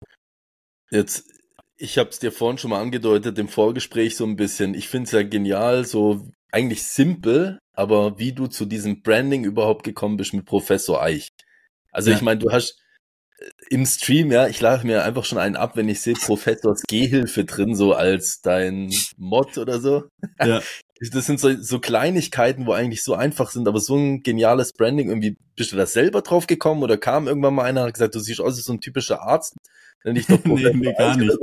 Jetzt, 0.90 1.41
ich 1.82 1.98
habe 1.98 2.10
es 2.10 2.20
dir 2.20 2.32
vorhin 2.32 2.60
schon 2.60 2.70
mal 2.70 2.80
angedeutet, 2.80 3.40
im 3.40 3.48
Vorgespräch 3.48 4.16
so 4.16 4.24
ein 4.24 4.36
bisschen. 4.36 4.76
Ich 4.76 4.88
finde 4.88 5.06
es 5.06 5.12
ja 5.12 5.24
genial, 5.24 5.84
so 5.84 6.28
eigentlich 6.52 6.84
simpel, 6.84 7.58
aber 7.74 8.20
wie 8.20 8.34
du 8.34 8.46
zu 8.48 8.66
diesem 8.66 9.02
Branding 9.02 9.44
überhaupt 9.44 9.84
gekommen 9.84 10.16
bist 10.16 10.34
mit 10.34 10.46
Professor 10.46 11.02
Eich. 11.02 11.30
Also 11.92 12.12
ja. 12.12 12.18
ich 12.18 12.22
meine, 12.22 12.40
du 12.40 12.52
hast 12.52 12.80
äh, 13.40 13.50
im 13.72 13.88
Stream, 13.88 14.32
ja, 14.32 14.48
ich 14.48 14.62
lache 14.62 14.86
mir 14.86 15.04
einfach 15.04 15.26
schon 15.26 15.40
einen 15.40 15.56
ab, 15.56 15.76
wenn 15.76 15.90
ich 15.90 16.02
sehe 16.02 16.14
Professors 16.14 16.84
Gehilfe 16.88 17.46
drin, 17.46 17.74
so 17.74 17.94
als 17.94 18.42
dein 18.42 18.94
Mod 19.18 19.58
oder 19.58 19.80
so. 19.80 20.04
Ja. 20.40 20.62
Das 21.10 21.26
sind 21.26 21.40
so, 21.40 21.60
so 21.62 21.80
Kleinigkeiten, 21.80 22.68
wo 22.68 22.74
eigentlich 22.74 23.04
so 23.04 23.16
einfach 23.16 23.50
sind, 23.50 23.68
aber 23.68 23.80
so 23.80 23.96
ein 23.96 24.22
geniales 24.22 24.74
Branding. 24.74 25.10
Irgendwie 25.10 25.36
bist 25.56 25.72
du 25.72 25.76
da 25.76 25.88
selber 25.88 26.22
drauf 26.22 26.46
gekommen 26.46 26.84
oder 26.84 26.98
kam 26.98 27.28
irgendwann 27.28 27.56
mal 27.56 27.64
einer 27.64 27.82
und 27.82 27.88
hat 27.88 27.94
gesagt, 27.96 28.14
du 28.14 28.20
siehst 28.20 28.40
aus 28.40 28.58
wie 28.58 28.62
so 28.62 28.74
ein 28.74 28.82
typischer 28.82 29.24
Arzt? 29.24 29.56
Nenn 30.04 30.16
dich 30.16 30.28
doch 30.28 30.40
nee, 30.46 30.72
nee, 30.74 30.94
gar 30.94 31.18
nicht. 31.18 31.36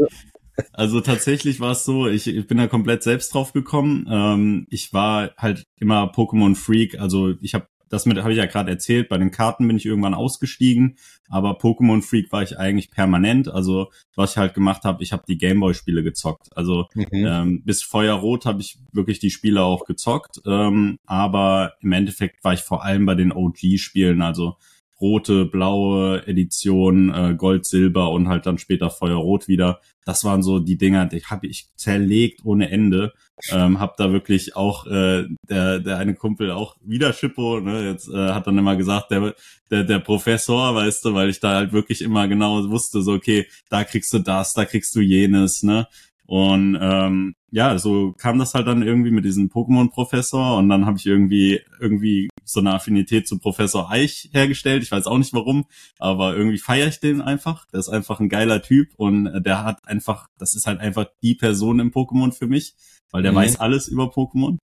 Also 0.73 1.01
tatsächlich 1.01 1.61
war 1.61 1.73
es 1.73 1.85
so, 1.85 2.07
ich, 2.09 2.27
ich 2.27 2.47
bin 2.47 2.59
da 2.59 2.67
komplett 2.67 3.03
selbst 3.03 3.35
drauf 3.35 3.53
gekommen. 3.53 4.07
Ähm, 4.11 4.67
ich 4.71 4.93
war 4.93 5.33
halt 5.37 5.67
immer 5.79 6.13
Pokémon 6.13 6.55
Freak, 6.57 6.99
also 7.01 7.35
ich 7.41 7.55
habe 7.55 7.69
das 7.89 8.07
mit 8.07 8.19
habe 8.19 8.33
ich 8.33 8.39
ja 8.39 8.47
gerade 8.47 8.71
erzählt, 8.71 9.09
bei 9.09 9.19
den 9.19 9.31
Karten 9.31 9.67
bin 9.67 9.77
ich 9.77 9.87
irgendwann 9.87 10.15
ausgestiegen, 10.15 10.97
aber 11.29 11.59
Pokémon 11.59 12.03
Freak 12.03 12.33
war 12.33 12.43
ich 12.43 12.59
eigentlich 12.59 12.91
permanent. 12.91 13.49
Also 13.49 13.91
was 14.15 14.33
ich 14.33 14.37
halt 14.39 14.55
gemacht 14.55 14.85
habe, 14.85 15.03
ich 15.03 15.13
habe 15.13 15.25
die 15.27 15.39
Gameboy 15.39 15.75
Spiele 15.75 16.03
gezockt. 16.03 16.49
Also 16.57 16.87
mhm. 16.95 17.09
ähm, 17.13 17.63
bis 17.65 17.83
Feuerrot 17.83 18.47
habe 18.47 18.61
ich 18.61 18.79
wirklich 18.93 19.19
die 19.19 19.31
Spiele 19.31 19.63
auch 19.63 19.85
gezockt, 19.85 20.41
ähm, 20.47 20.99
aber 21.07 21.75
im 21.81 21.93
Endeffekt 21.93 22.45
war 22.45 22.53
ich 22.53 22.61
vor 22.61 22.85
allem 22.85 23.07
bei 23.07 23.15
den 23.15 23.33
OG 23.33 23.79
Spielen, 23.79 24.23
also 24.23 24.57
rote, 25.01 25.45
blaue 25.45 26.27
Edition, 26.27 27.13
äh, 27.15 27.35
Gold, 27.37 27.67
Silber 27.67 28.11
und 28.11 28.29
halt 28.29 28.47
dann 28.47 28.59
später 28.59 28.91
Feuerrot 28.91 29.49
wieder. 29.49 29.81
Das 30.05 30.25
waren 30.25 30.43
so 30.43 30.59
die 30.59 30.79
Dinger, 30.79 31.07
die 31.07 31.23
habe 31.25 31.47
ich 31.47 31.69
zerlegt 31.77 32.45
ohne 32.45 32.71
Ende. 32.71 33.13
Ähm, 33.51 33.79
hab 33.79 33.97
da 33.97 34.11
wirklich 34.11 34.57
auch 34.57 34.87
äh, 34.87 35.27
der 35.49 35.79
der 35.79 35.99
eine 35.99 36.15
Kumpel 36.15 36.51
auch 36.51 36.77
wieder 36.83 37.13
Schippo, 37.13 37.61
ne, 37.61 37.89
jetzt 37.89 38.09
äh, 38.09 38.31
hat 38.31 38.47
dann 38.47 38.59
immer 38.59 38.75
gesagt, 38.75 39.11
der 39.13 39.35
der 39.71 39.85
der 39.85 39.99
Professor, 40.01 40.75
weißt 40.75 41.05
du, 41.05 41.15
weil 41.15 41.29
ich 41.29 41.39
da 41.39 41.55
halt 41.55 41.73
wirklich 41.73 42.03
immer 42.03 42.27
genau 42.27 42.69
wusste, 42.69 43.03
so 43.03 43.13
okay, 43.13 43.47
da 43.69 43.85
kriegst 43.85 44.13
du 44.13 44.19
das, 44.19 44.55
da 44.55 44.65
kriegst 44.65 44.95
du 44.97 45.01
jenes, 45.01 45.63
ne? 45.63 45.87
Und 46.29 46.77
ähm, 46.79 47.35
ja, 47.51 47.79
so 47.79 48.13
kam 48.13 48.39
das 48.39 48.53
halt 48.53 48.67
dann 48.67 48.83
irgendwie 48.83 49.11
mit 49.11 49.25
diesem 49.25 49.49
Pokémon-Professor 49.49 50.59
und 50.59 50.69
dann 50.69 50.85
habe 50.85 50.99
ich 50.99 51.07
irgendwie 51.07 51.63
irgendwie 51.81 52.29
so 52.45 52.61
eine 52.61 52.75
Affinität 52.75 53.27
zu 53.27 53.39
Professor 53.39 53.91
Eich 53.91 54.29
hergestellt. 54.35 54.83
Ich 54.83 54.93
weiß 54.93 55.07
auch 55.07 55.17
nicht 55.17 55.33
warum, 55.33 55.65
aber 55.99 56.37
irgendwie 56.37 56.59
feiere 56.59 56.89
ich 56.89 57.01
den 57.01 57.23
einfach. 57.23 57.65
Der 57.73 57.81
ist 57.81 57.89
einfach 57.89 58.21
ein 58.21 58.29
geiler 58.29 58.61
Typ 58.61 58.91
und 58.97 59.43
der 59.43 59.65
hat 59.65 59.79
einfach, 59.89 60.27
das 60.39 60.55
ist 60.55 60.67
halt 60.67 60.81
einfach 60.81 61.07
die 61.23 61.35
Person 61.35 61.81
im 61.81 61.93
Pokémon 61.93 62.33
für 62.33 62.47
mich, 62.47 62.75
weil 63.11 63.23
der 63.23 63.33
mhm. 63.33 63.37
weiß 63.37 63.61
alles 63.61 63.89
über 63.89 64.13
Pokémon. 64.13 64.59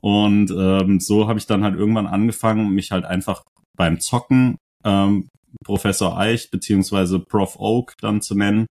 Und 0.00 0.52
ähm, 0.56 1.00
so 1.00 1.26
habe 1.26 1.40
ich 1.40 1.46
dann 1.46 1.64
halt 1.64 1.74
irgendwann 1.74 2.06
angefangen, 2.06 2.70
mich 2.70 2.92
halt 2.92 3.04
einfach 3.04 3.42
beim 3.76 3.98
Zocken 3.98 4.56
ähm, 4.84 5.26
Professor 5.64 6.16
Eich 6.16 6.52
beziehungsweise 6.52 7.18
Prof 7.18 7.56
Oak 7.58 7.94
dann 8.00 8.22
zu 8.22 8.36
nennen 8.36 8.66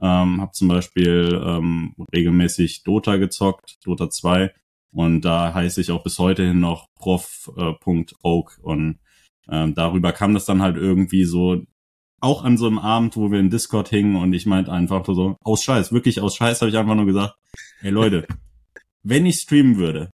ähm, 0.00 0.40
habe 0.40 0.52
zum 0.52 0.68
Beispiel 0.68 1.40
ähm, 1.44 1.94
regelmäßig 2.14 2.84
Dota 2.84 3.16
gezockt, 3.16 3.78
Dota 3.84 4.10
2. 4.10 4.52
Und 4.90 5.22
da 5.22 5.52
heiße 5.52 5.80
ich 5.80 5.90
auch 5.90 6.02
bis 6.02 6.18
heute 6.18 6.46
hin 6.46 6.60
noch 6.60 6.86
prof.oak. 6.96 8.58
Äh, 8.58 8.62
und 8.62 8.98
ähm, 9.50 9.74
darüber 9.74 10.12
kam 10.12 10.34
das 10.34 10.44
dann 10.44 10.62
halt 10.62 10.76
irgendwie 10.76 11.24
so, 11.24 11.62
auch 12.20 12.44
an 12.44 12.56
so 12.56 12.66
einem 12.66 12.78
Abend, 12.78 13.16
wo 13.16 13.30
wir 13.30 13.38
in 13.38 13.50
Discord 13.50 13.88
hingen 13.88 14.16
und 14.16 14.32
ich 14.32 14.46
meinte 14.46 14.72
einfach 14.72 15.04
so, 15.06 15.36
aus 15.42 15.62
Scheiß, 15.62 15.92
wirklich 15.92 16.20
aus 16.20 16.36
Scheiß 16.36 16.60
habe 16.60 16.70
ich 16.70 16.76
einfach 16.76 16.94
nur 16.96 17.06
gesagt, 17.06 17.34
hey 17.80 17.90
Leute, 17.90 18.26
wenn 19.02 19.26
ich 19.26 19.36
streamen 19.36 19.76
würde, 19.76 20.10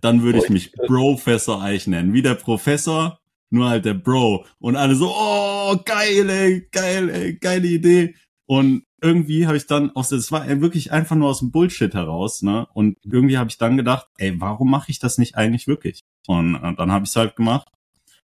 dann 0.00 0.22
würde 0.22 0.38
ich 0.38 0.50
mich 0.50 0.72
Professor 0.72 1.62
Eich 1.62 1.86
nennen. 1.86 2.12
Wie 2.12 2.22
der 2.22 2.34
Professor, 2.34 3.18
nur 3.50 3.68
halt 3.68 3.84
der 3.84 3.94
Bro. 3.94 4.44
Und 4.58 4.76
alle 4.76 4.94
so, 4.94 5.12
oh, 5.12 5.76
geil, 5.84 6.28
ey, 6.28 6.68
geil, 6.70 7.08
ey, 7.08 7.34
geile 7.34 7.66
Idee. 7.66 8.14
Und 8.48 8.84
irgendwie 9.02 9.46
habe 9.46 9.58
ich 9.58 9.66
dann 9.66 9.90
aus 9.94 10.08
das 10.08 10.32
war 10.32 10.48
wirklich 10.62 10.90
einfach 10.90 11.16
nur 11.16 11.28
aus 11.28 11.40
dem 11.40 11.50
Bullshit 11.50 11.92
heraus, 11.92 12.40
ne? 12.40 12.66
Und 12.72 12.96
irgendwie 13.04 13.36
habe 13.36 13.50
ich 13.50 13.58
dann 13.58 13.76
gedacht, 13.76 14.06
ey, 14.16 14.40
warum 14.40 14.70
mache 14.70 14.90
ich 14.90 14.98
das 14.98 15.18
nicht 15.18 15.36
eigentlich 15.36 15.66
wirklich? 15.66 16.00
Und, 16.26 16.54
und 16.56 16.64
äh, 16.64 16.74
dann 16.74 16.90
habe 16.90 17.04
ich 17.04 17.10
es 17.10 17.16
halt 17.16 17.36
gemacht. 17.36 17.68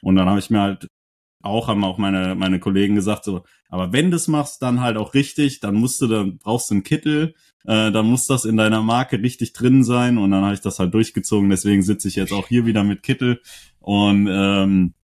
Und 0.01 0.15
dann 0.15 0.27
habe 0.27 0.39
ich 0.39 0.49
mir 0.49 0.60
halt 0.62 0.88
auch 1.43 1.67
haben 1.67 1.84
auch 1.84 1.99
meine 1.99 2.34
meine 2.34 2.60
Kollegen 2.60 2.95
gesagt 2.95 3.25
so, 3.25 3.43
aber 3.69 3.93
wenn 3.93 4.10
du 4.10 4.17
es 4.17 4.27
machst, 4.27 4.62
dann 4.63 4.82
halt 4.82 4.97
auch 4.97 5.13
richtig, 5.13 5.60
dann 5.60 5.75
musst 5.75 6.01
du 6.01 6.08
dann 6.08 6.39
brauchst 6.39 6.71
du 6.71 6.75
einen 6.75 6.84
Kittel, 6.84 7.36
äh, 7.65 7.91
dann 7.91 8.08
muss 8.08 8.25
das 8.25 8.43
in 8.43 8.58
deiner 8.58 8.82
Marke 8.82 9.21
richtig 9.21 9.53
drin 9.53 9.84
sein 9.84 10.17
und 10.17 10.32
dann 10.32 10.43
habe 10.43 10.56
ich 10.56 10.62
das 10.62 10.80
halt 10.80 10.95
durchgezogen. 10.95 11.51
Deswegen 11.51 11.84
sitze 11.84 12.08
ich 12.08 12.15
jetzt 12.15 12.34
auch 12.34 12.47
hier 12.47 12.65
wieder 12.65 12.84
mit 12.84 13.03
Kittel 13.03 13.39
und 13.80 14.27
ähm, 14.32 14.95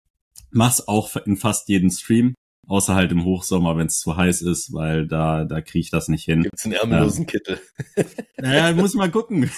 mach's 0.49 0.87
auch 0.87 1.15
in 1.17 1.37
fast 1.37 1.69
jeden 1.69 1.91
Stream. 1.91 2.33
Außer 2.65 2.95
halt 2.95 3.11
im 3.11 3.25
Hochsommer, 3.25 3.75
wenn 3.75 3.87
es 3.87 3.99
zu 3.99 4.15
heiß 4.15 4.41
ist, 4.41 4.71
weil 4.73 5.05
da, 5.05 5.43
da 5.43 5.61
kriege 5.61 5.81
ich 5.81 5.91
das 5.91 6.07
nicht 6.07 6.23
hin. 6.23 6.43
Gibt's 6.43 6.63
einen 6.63 6.75
ärmellosen 6.75 7.21
ähm, 7.23 7.27
Kittel? 7.27 7.59
Naja, 8.37 8.73
muss 8.73 8.93
mal 8.93 9.11
gucken. 9.11 9.49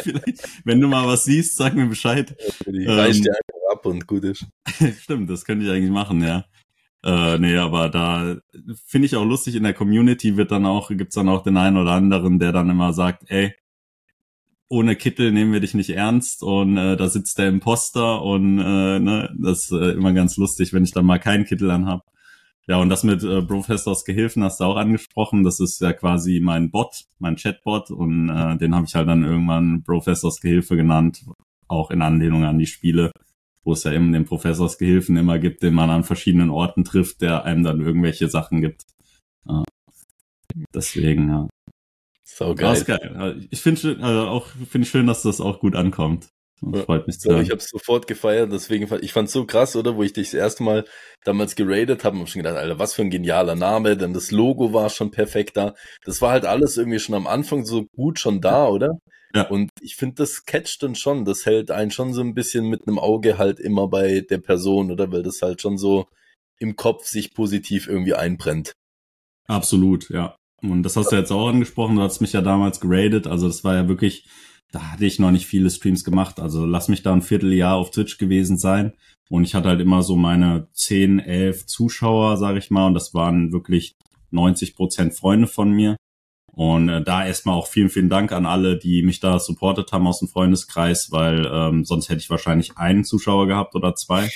wenn 0.64 0.80
du 0.80 0.88
mal 0.88 1.06
was 1.06 1.24
siehst, 1.24 1.56
sag 1.56 1.74
mir 1.74 1.86
Bescheid. 1.86 2.36
Die 2.66 2.84
ähm, 2.84 2.90
reicht 2.90 3.24
dir 3.24 3.30
einfach 3.32 3.54
ab 3.72 3.86
und 3.86 4.06
gut 4.06 4.24
ist. 4.24 4.46
Stimmt, 5.00 5.30
das 5.30 5.44
könnte 5.44 5.64
ich 5.64 5.70
eigentlich 5.70 5.90
machen, 5.90 6.22
ja. 6.22 6.44
Äh, 7.04 7.38
nee, 7.38 7.56
aber 7.56 7.90
da 7.90 8.36
finde 8.86 9.06
ich 9.06 9.14
auch 9.14 9.24
lustig, 9.24 9.56
in 9.56 9.62
der 9.62 9.74
Community 9.74 10.36
wird 10.36 10.50
dann 10.50 10.64
auch, 10.64 10.88
gibt's 10.88 11.14
dann 11.14 11.28
auch 11.28 11.42
den 11.42 11.56
einen 11.56 11.76
oder 11.76 11.92
anderen, 11.92 12.38
der 12.38 12.52
dann 12.52 12.70
immer 12.70 12.92
sagt, 12.92 13.24
ey, 13.28 13.54
ohne 14.68 14.96
Kittel 14.96 15.30
nehmen 15.30 15.52
wir 15.52 15.60
dich 15.60 15.74
nicht 15.74 15.90
ernst 15.90 16.42
und 16.42 16.76
äh, 16.78 16.96
da 16.96 17.08
sitzt 17.08 17.38
der 17.38 17.48
Imposter 17.48 18.22
und 18.22 18.58
äh, 18.58 18.98
ne, 18.98 19.34
das 19.38 19.64
ist 19.64 19.72
äh, 19.72 19.90
immer 19.90 20.12
ganz 20.12 20.36
lustig, 20.36 20.72
wenn 20.72 20.84
ich 20.84 20.92
dann 20.92 21.04
mal 21.04 21.18
keinen 21.18 21.44
Kittel 21.44 21.70
anhab. 21.70 22.04
Ja, 22.66 22.78
und 22.78 22.88
das 22.88 23.04
mit 23.04 23.22
äh, 23.22 23.42
Professors 23.42 24.04
Gehilfen 24.04 24.42
hast 24.42 24.60
du 24.60 24.64
auch 24.64 24.76
angesprochen. 24.76 25.44
Das 25.44 25.60
ist 25.60 25.80
ja 25.80 25.92
quasi 25.92 26.40
mein 26.40 26.70
Bot, 26.70 27.04
mein 27.18 27.36
Chatbot 27.36 27.90
und 27.90 28.30
äh, 28.30 28.56
den 28.56 28.74
habe 28.74 28.86
ich 28.86 28.94
halt 28.94 29.08
dann 29.08 29.22
irgendwann 29.22 29.82
Professors 29.84 30.40
Gehilfe 30.40 30.76
genannt, 30.76 31.24
auch 31.68 31.90
in 31.90 32.00
Anlehnung 32.00 32.44
an 32.44 32.58
die 32.58 32.66
Spiele, 32.66 33.12
wo 33.64 33.72
es 33.72 33.84
ja 33.84 33.92
eben 33.92 34.12
den 34.12 34.24
Professors 34.24 34.78
Gehilfen 34.78 35.16
immer 35.18 35.38
gibt, 35.38 35.62
den 35.62 35.74
man 35.74 35.90
an 35.90 36.04
verschiedenen 36.04 36.48
Orten 36.48 36.84
trifft, 36.84 37.20
der 37.20 37.44
einem 37.44 37.64
dann 37.64 37.80
irgendwelche 37.80 38.28
Sachen 38.28 38.62
gibt. 38.62 38.84
Äh, 39.46 39.62
deswegen, 40.74 41.28
ja. 41.28 41.48
So 42.24 42.54
geil. 42.54 42.82
geil. 42.84 43.46
Ich 43.50 43.60
finde 43.60 43.98
also 44.00 44.26
auch 44.28 44.46
finde 44.46 44.86
ich 44.86 44.90
schön, 44.90 45.06
dass 45.06 45.22
das 45.22 45.42
auch 45.42 45.60
gut 45.60 45.76
ankommt. 45.76 46.30
Das 46.72 46.84
freut 46.84 47.06
mich 47.06 47.18
zu 47.18 47.30
hören. 47.30 47.42
Ich 47.42 47.50
habe 47.50 47.58
es 47.58 47.68
sofort 47.68 48.06
gefeiert, 48.06 48.52
deswegen 48.52 48.88
ich 49.02 49.12
fand 49.12 49.30
so 49.30 49.44
krass, 49.46 49.76
oder, 49.76 49.96
wo 49.96 50.02
ich 50.02 50.12
dich 50.12 50.30
das 50.30 50.34
erste 50.34 50.62
Mal 50.62 50.84
damals 51.24 51.56
geradet 51.56 52.04
habe, 52.04 52.18
habe 52.18 52.26
schon 52.26 52.42
gedacht, 52.42 52.56
Alter, 52.56 52.78
was 52.78 52.94
für 52.94 53.02
ein 53.02 53.10
genialer 53.10 53.54
Name, 53.54 53.96
denn 53.96 54.12
das 54.12 54.30
Logo 54.30 54.72
war 54.72 54.90
schon 54.90 55.10
perfekt 55.10 55.56
da. 55.56 55.74
Das 56.04 56.22
war 56.22 56.30
halt 56.32 56.46
alles 56.46 56.76
irgendwie 56.76 56.98
schon 56.98 57.14
am 57.14 57.26
Anfang 57.26 57.64
so 57.64 57.86
gut 57.96 58.18
schon 58.18 58.40
da, 58.40 58.68
oder? 58.68 58.98
Ja. 59.34 59.48
Und 59.48 59.70
ich 59.80 59.96
finde, 59.96 60.16
das 60.16 60.44
catcht 60.44 60.82
dann 60.82 60.94
schon, 60.94 61.24
das 61.24 61.44
hält 61.44 61.70
einen 61.70 61.90
schon 61.90 62.12
so 62.12 62.20
ein 62.20 62.34
bisschen 62.34 62.68
mit 62.68 62.86
einem 62.86 62.98
Auge 62.98 63.36
halt 63.36 63.58
immer 63.58 63.88
bei 63.88 64.20
der 64.20 64.38
Person, 64.38 64.92
oder? 64.92 65.10
Weil 65.10 65.22
das 65.22 65.42
halt 65.42 65.60
schon 65.60 65.76
so 65.76 66.06
im 66.58 66.76
Kopf 66.76 67.06
sich 67.06 67.34
positiv 67.34 67.88
irgendwie 67.88 68.14
einbrennt. 68.14 68.72
Absolut, 69.48 70.08
ja. 70.10 70.36
Und 70.62 70.82
das 70.82 70.96
hast 70.96 71.12
du 71.12 71.16
jetzt 71.16 71.30
auch 71.30 71.48
angesprochen, 71.48 71.96
du 71.96 72.02
hast 72.02 72.20
mich 72.20 72.32
ja 72.32 72.40
damals 72.40 72.80
geradet, 72.80 73.26
also 73.26 73.48
das 73.48 73.64
war 73.64 73.74
ja 73.74 73.88
wirklich 73.88 74.26
da 74.74 74.90
hatte 74.90 75.06
ich 75.06 75.20
noch 75.20 75.30
nicht 75.30 75.46
viele 75.46 75.70
Streams 75.70 76.02
gemacht. 76.02 76.40
Also 76.40 76.66
lass 76.66 76.88
mich 76.88 77.02
da 77.02 77.12
ein 77.12 77.22
Vierteljahr 77.22 77.76
auf 77.76 77.92
Twitch 77.92 78.18
gewesen 78.18 78.58
sein. 78.58 78.92
Und 79.30 79.44
ich 79.44 79.54
hatte 79.54 79.68
halt 79.68 79.80
immer 79.80 80.02
so 80.02 80.16
meine 80.16 80.66
10, 80.72 81.20
11 81.20 81.66
Zuschauer, 81.66 82.36
sage 82.38 82.58
ich 82.58 82.70
mal. 82.70 82.88
Und 82.88 82.94
das 82.94 83.14
waren 83.14 83.52
wirklich 83.52 83.94
90 84.32 84.74
Prozent 84.74 85.14
Freunde 85.14 85.46
von 85.46 85.70
mir. 85.70 85.96
Und 86.52 86.88
äh, 86.88 87.04
da 87.04 87.24
erstmal 87.24 87.54
auch 87.54 87.68
vielen, 87.68 87.88
vielen 87.88 88.08
Dank 88.08 88.32
an 88.32 88.46
alle, 88.46 88.76
die 88.76 89.04
mich 89.04 89.20
da 89.20 89.38
supportet 89.38 89.92
haben 89.92 90.08
aus 90.08 90.18
dem 90.18 90.28
Freundeskreis, 90.28 91.12
weil 91.12 91.48
ähm, 91.52 91.84
sonst 91.84 92.08
hätte 92.08 92.20
ich 92.20 92.30
wahrscheinlich 92.30 92.76
einen 92.76 93.04
Zuschauer 93.04 93.46
gehabt 93.46 93.76
oder 93.76 93.94
zwei. 93.94 94.28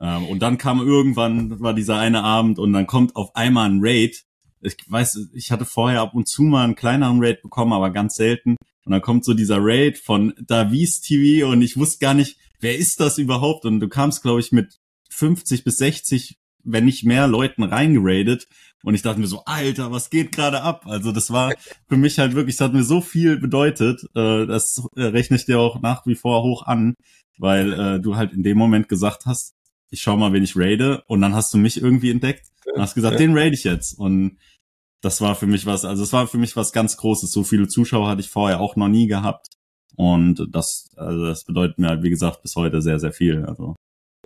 Ähm, 0.00 0.24
und 0.26 0.40
dann 0.40 0.56
kam 0.56 0.80
irgendwann, 0.80 1.60
war 1.60 1.74
dieser 1.74 1.98
eine 1.98 2.22
Abend 2.22 2.58
und 2.58 2.72
dann 2.72 2.86
kommt 2.86 3.16
auf 3.16 3.36
einmal 3.36 3.68
ein 3.68 3.80
Raid. 3.82 4.24
Ich 4.62 4.76
weiß, 4.88 5.30
ich 5.34 5.50
hatte 5.50 5.66
vorher 5.66 6.00
ab 6.00 6.14
und 6.14 6.26
zu 6.26 6.42
mal 6.42 6.64
einen 6.64 6.74
kleineren 6.74 7.22
Raid 7.22 7.42
bekommen, 7.42 7.74
aber 7.74 7.90
ganz 7.90 8.16
selten. 8.16 8.56
Und 8.84 8.92
dann 8.92 9.02
kommt 9.02 9.24
so 9.24 9.34
dieser 9.34 9.58
Raid 9.60 9.98
von 9.98 10.34
Davies 10.40 11.00
TV 11.00 11.48
und 11.48 11.62
ich 11.62 11.76
wusste 11.76 11.98
gar 11.98 12.14
nicht, 12.14 12.36
wer 12.60 12.76
ist 12.76 13.00
das 13.00 13.18
überhaupt? 13.18 13.64
Und 13.64 13.80
du 13.80 13.88
kamst, 13.88 14.22
glaube 14.22 14.40
ich, 14.40 14.52
mit 14.52 14.78
50 15.10 15.64
bis 15.64 15.78
60, 15.78 16.38
wenn 16.64 16.84
nicht 16.84 17.04
mehr 17.04 17.26
Leuten 17.26 17.62
reingeradet. 17.62 18.48
Und 18.82 18.94
ich 18.94 19.02
dachte 19.02 19.20
mir 19.20 19.26
so, 19.26 19.44
Alter, 19.46 19.92
was 19.92 20.10
geht 20.10 20.32
gerade 20.32 20.60
ab? 20.60 20.86
Also 20.86 21.12
das 21.12 21.30
war 21.30 21.54
für 21.88 21.96
mich 21.96 22.18
halt 22.18 22.34
wirklich, 22.34 22.56
das 22.56 22.66
hat 22.66 22.74
mir 22.74 22.84
so 22.84 23.00
viel 23.00 23.38
bedeutet. 23.38 24.02
Äh, 24.14 24.46
das 24.46 24.86
rechne 24.96 25.36
ich 25.36 25.46
dir 25.46 25.58
auch 25.58 25.80
nach 25.80 26.06
wie 26.06 26.14
vor 26.14 26.42
hoch 26.42 26.66
an, 26.66 26.94
weil 27.38 27.72
äh, 27.72 28.00
du 28.00 28.16
halt 28.16 28.32
in 28.32 28.42
dem 28.42 28.58
Moment 28.58 28.88
gesagt 28.88 29.24
hast, 29.24 29.54
ich 29.90 30.02
schau 30.02 30.16
mal, 30.16 30.32
wen 30.32 30.42
ich 30.42 30.56
raide. 30.56 31.02
Und 31.06 31.22
dann 31.22 31.34
hast 31.34 31.54
du 31.54 31.58
mich 31.58 31.80
irgendwie 31.80 32.10
entdeckt 32.10 32.46
und 32.74 32.82
hast 32.82 32.94
gesagt, 32.94 33.18
den 33.18 33.36
raide 33.36 33.54
ich 33.54 33.64
jetzt. 33.64 33.98
Und 33.98 34.38
das 35.04 35.20
war 35.20 35.34
für 35.34 35.46
mich 35.46 35.66
was, 35.66 35.84
also 35.84 36.02
es 36.02 36.12
war 36.12 36.26
für 36.26 36.38
mich 36.38 36.56
was 36.56 36.72
ganz 36.72 36.96
Großes. 36.96 37.30
So 37.30 37.44
viele 37.44 37.68
Zuschauer 37.68 38.08
hatte 38.08 38.22
ich 38.22 38.30
vorher 38.30 38.60
auch 38.60 38.76
noch 38.76 38.88
nie 38.88 39.06
gehabt. 39.06 39.48
Und 39.96 40.48
das, 40.50 40.90
also 40.96 41.26
das 41.26 41.44
bedeutet 41.44 41.78
mir 41.78 41.88
halt, 41.88 42.02
wie 42.02 42.10
gesagt, 42.10 42.42
bis 42.42 42.56
heute 42.56 42.80
sehr, 42.82 42.98
sehr 42.98 43.12
viel. 43.12 43.44
Also 43.44 43.76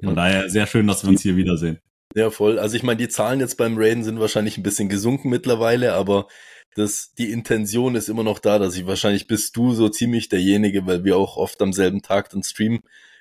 von 0.01 0.11
ja. 0.11 0.15
daher 0.15 0.51
sehr 0.51 0.67
schön, 0.67 0.87
dass 0.87 1.03
wir 1.03 1.11
uns 1.11 1.23
hier 1.23 1.37
wiedersehen. 1.37 1.79
Ja, 2.15 2.31
voll. 2.31 2.59
Also 2.59 2.77
ich 2.77 2.83
meine, 2.83 2.97
die 2.97 3.09
Zahlen 3.09 3.41
jetzt 3.41 3.57
beim 3.57 3.77
Raiden 3.77 4.05
sind 4.05 4.21
wahrscheinlich 4.21 4.57
ein 4.57 4.63
bisschen 4.63 4.89
gesunken 4.89 5.29
mittlerweile, 5.29 5.95
aber 5.95 6.27
das, 6.75 7.13
die 7.19 7.33
Intention 7.33 7.97
ist 7.97 8.09
immer 8.09 8.23
noch 8.23 8.39
da, 8.39 8.59
dass 8.59 8.77
ich 8.77 8.87
wahrscheinlich 8.87 9.27
bist 9.27 9.57
du 9.57 9.73
so 9.73 9.89
ziemlich 9.89 10.29
derjenige, 10.29 10.87
weil 10.87 11.05
wir 11.05 11.17
auch 11.17 11.37
oft 11.37 11.61
am 11.61 11.73
selben 11.73 12.03
Tag 12.03 12.31
dann 12.31 12.43
streamen, 12.43 12.81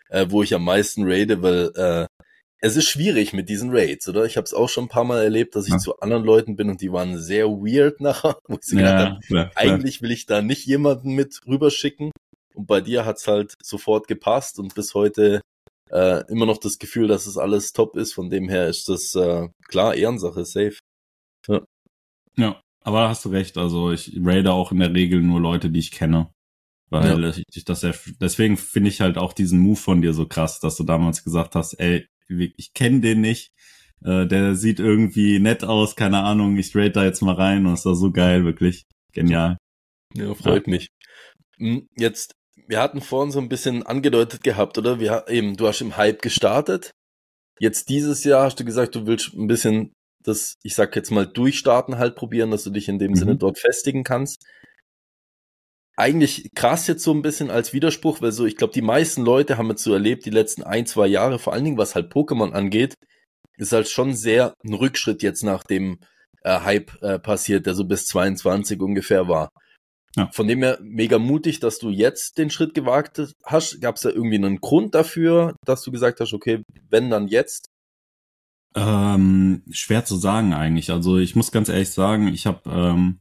äh, 0.09 0.27
wo 0.29 0.43
ich 0.43 0.53
am 0.53 0.63
meisten 0.63 1.03
raide, 1.03 1.41
weil 1.41 1.71
äh, 1.75 2.07
es 2.59 2.75
ist 2.75 2.85
schwierig 2.85 3.33
mit 3.33 3.49
diesen 3.49 3.69
Raids, 3.71 4.07
oder? 4.07 4.25
Ich 4.25 4.37
habe 4.37 4.45
es 4.45 4.53
auch 4.53 4.69
schon 4.69 4.85
ein 4.85 4.89
paar 4.89 5.03
Mal 5.03 5.23
erlebt, 5.23 5.55
dass 5.55 5.65
ich 5.65 5.73
ja. 5.73 5.77
zu 5.77 5.99
anderen 5.99 6.23
Leuten 6.23 6.55
bin 6.55 6.69
und 6.69 6.81
die 6.81 6.91
waren 6.91 7.17
sehr 7.17 7.47
weird 7.47 8.01
nachher, 8.01 8.37
wo 8.47 8.55
ich 8.55 8.63
sie 8.63 8.79
ja, 8.79 9.15
gedacht 9.19 9.23
habe, 9.29 9.51
eigentlich 9.55 10.01
will 10.01 10.11
ich 10.11 10.25
da 10.25 10.41
nicht 10.41 10.65
jemanden 10.65 11.13
mit 11.13 11.41
rüberschicken. 11.45 12.11
Und 12.55 12.65
bei 12.65 12.81
dir 12.81 13.05
hat's 13.05 13.27
halt 13.27 13.53
sofort 13.61 14.07
gepasst 14.07 14.57
und 14.57 14.73
bis 14.73 14.95
heute 14.95 15.41
äh, 15.91 16.23
immer 16.31 16.47
noch 16.47 16.57
das 16.57 16.79
Gefühl, 16.79 17.07
dass 17.07 17.27
es 17.27 17.37
alles 17.37 17.73
top 17.73 17.95
ist. 17.95 18.13
Von 18.13 18.31
dem 18.31 18.49
her 18.49 18.67
ist 18.67 18.89
das 18.89 19.13
äh, 19.13 19.47
klar 19.67 19.93
Ehrensache, 19.93 20.43
safe. 20.43 20.79
Ja. 21.47 21.61
ja, 22.35 22.61
aber 22.81 23.01
da 23.01 23.09
hast 23.09 23.23
du 23.25 23.29
recht. 23.29 23.57
Also 23.57 23.91
ich 23.91 24.17
raide 24.19 24.51
auch 24.51 24.71
in 24.71 24.79
der 24.79 24.93
Regel 24.93 25.21
nur 25.21 25.39
Leute, 25.39 25.69
die 25.69 25.79
ich 25.79 25.91
kenne. 25.91 26.31
Weil 26.89 27.21
ja. 27.21 27.33
ich 27.53 27.65
das 27.65 27.81
sehr, 27.81 27.93
deswegen 28.21 28.57
finde 28.57 28.89
ich 28.89 29.01
halt 29.01 29.17
auch 29.17 29.33
diesen 29.33 29.59
Move 29.59 29.75
von 29.75 30.01
dir 30.01 30.13
so 30.13 30.25
krass, 30.25 30.59
dass 30.59 30.77
du 30.77 30.83
damals 30.83 31.23
gesagt 31.23 31.53
hast, 31.53 31.73
ey, 31.73 32.07
ich 32.29 32.73
kenne 32.73 33.01
den 33.01 33.21
nicht. 33.21 33.51
Äh, 34.03 34.27
der 34.27 34.55
sieht 34.55 34.79
irgendwie 34.79 35.39
nett 35.39 35.63
aus, 35.63 35.95
keine 35.95 36.23
Ahnung, 36.23 36.57
ich 36.57 36.75
raid 36.75 36.95
da 36.95 37.03
jetzt 37.03 37.21
mal 37.21 37.35
rein 37.35 37.65
und 37.65 37.73
es 37.73 37.85
war 37.85 37.95
so 37.95 38.11
geil, 38.11 38.45
wirklich. 38.45 38.85
Genial. 39.13 39.57
Ja, 40.13 40.33
freut 40.35 40.67
ja. 40.67 40.71
mich. 40.71 40.87
Hm, 41.57 41.87
jetzt 41.97 42.33
wir 42.67 42.81
hatten 42.81 43.01
vorhin 43.01 43.31
so 43.31 43.39
ein 43.39 43.49
bisschen 43.49 43.83
angedeutet 43.83 44.43
gehabt, 44.43 44.77
oder? 44.77 44.99
Wir 44.99 45.25
eben, 45.29 45.55
du 45.55 45.67
hast 45.67 45.81
im 45.81 45.97
Hype 45.97 46.21
gestartet. 46.21 46.91
Jetzt 47.59 47.89
dieses 47.89 48.23
Jahr 48.23 48.43
hast 48.43 48.59
du 48.59 48.65
gesagt, 48.65 48.93
du 48.95 49.07
willst 49.07 49.33
ein 49.33 49.47
bisschen 49.47 49.93
das, 50.23 50.55
ich 50.61 50.75
sag 50.75 50.95
jetzt 50.95 51.09
mal, 51.09 51.25
durchstarten 51.25 51.97
halt 51.97 52.15
probieren, 52.15 52.51
dass 52.51 52.63
du 52.63 52.69
dich 52.69 52.89
in 52.89 52.99
dem 52.99 53.11
mhm. 53.11 53.15
Sinne 53.15 53.35
dort 53.37 53.57
festigen 53.57 54.03
kannst. 54.03 54.45
Eigentlich 55.97 56.51
krass 56.55 56.85
jetzt 56.87 57.03
so 57.03 57.11
ein 57.11 57.23
bisschen 57.23 57.49
als 57.49 57.73
Widerspruch, 57.73 58.21
weil 58.21 58.31
so, 58.31 58.45
ich 58.45 58.55
glaube, 58.55 58.73
die 58.73 58.83
meisten 58.83 59.23
Leute 59.23 59.57
haben 59.57 59.69
jetzt 59.69 59.83
so 59.83 59.93
erlebt, 59.93 60.25
die 60.25 60.29
letzten 60.29 60.63
ein, 60.63 60.85
zwei 60.85 61.07
Jahre, 61.07 61.39
vor 61.39 61.53
allen 61.53 61.63
Dingen 61.63 61.77
was 61.77 61.95
halt 61.95 62.13
Pokémon 62.13 62.51
angeht, 62.51 62.93
ist 63.57 63.71
halt 63.71 63.89
schon 63.89 64.13
sehr 64.13 64.53
ein 64.63 64.73
Rückschritt 64.73 65.23
jetzt 65.23 65.43
nach 65.43 65.63
dem 65.63 65.99
äh, 66.43 66.59
Hype 66.59 67.01
äh, 67.01 67.17
passiert, 67.17 67.65
der 67.65 67.73
so 67.73 67.83
bis 67.85 68.05
22 68.05 68.79
ungefähr 68.79 69.27
war. 69.27 69.49
Ja. 70.15 70.29
Von 70.31 70.47
dem 70.47 70.63
her 70.63 70.79
mega 70.81 71.19
mutig, 71.19 71.59
dass 71.59 71.79
du 71.79 71.89
jetzt 71.89 72.37
den 72.37 72.49
Schritt 72.49 72.73
gewagt 72.73 73.21
hast. 73.43 73.81
Gab 73.81 73.95
es 73.95 74.01
da 74.01 74.09
irgendwie 74.09 74.37
einen 74.37 74.57
Grund 74.57 74.95
dafür, 74.95 75.55
dass 75.65 75.83
du 75.83 75.91
gesagt 75.91 76.19
hast, 76.19 76.33
okay, 76.33 76.63
wenn 76.89 77.09
dann 77.09 77.27
jetzt? 77.27 77.69
Ähm, 78.75 79.63
schwer 79.71 80.05
zu 80.05 80.15
sagen 80.15 80.53
eigentlich. 80.53 80.91
Also 80.91 81.17
ich 81.17 81.35
muss 81.35 81.51
ganz 81.51 81.69
ehrlich 81.69 81.91
sagen, 81.91 82.27
ich 82.27 82.45
habe 82.45 82.61
ähm, 82.69 83.19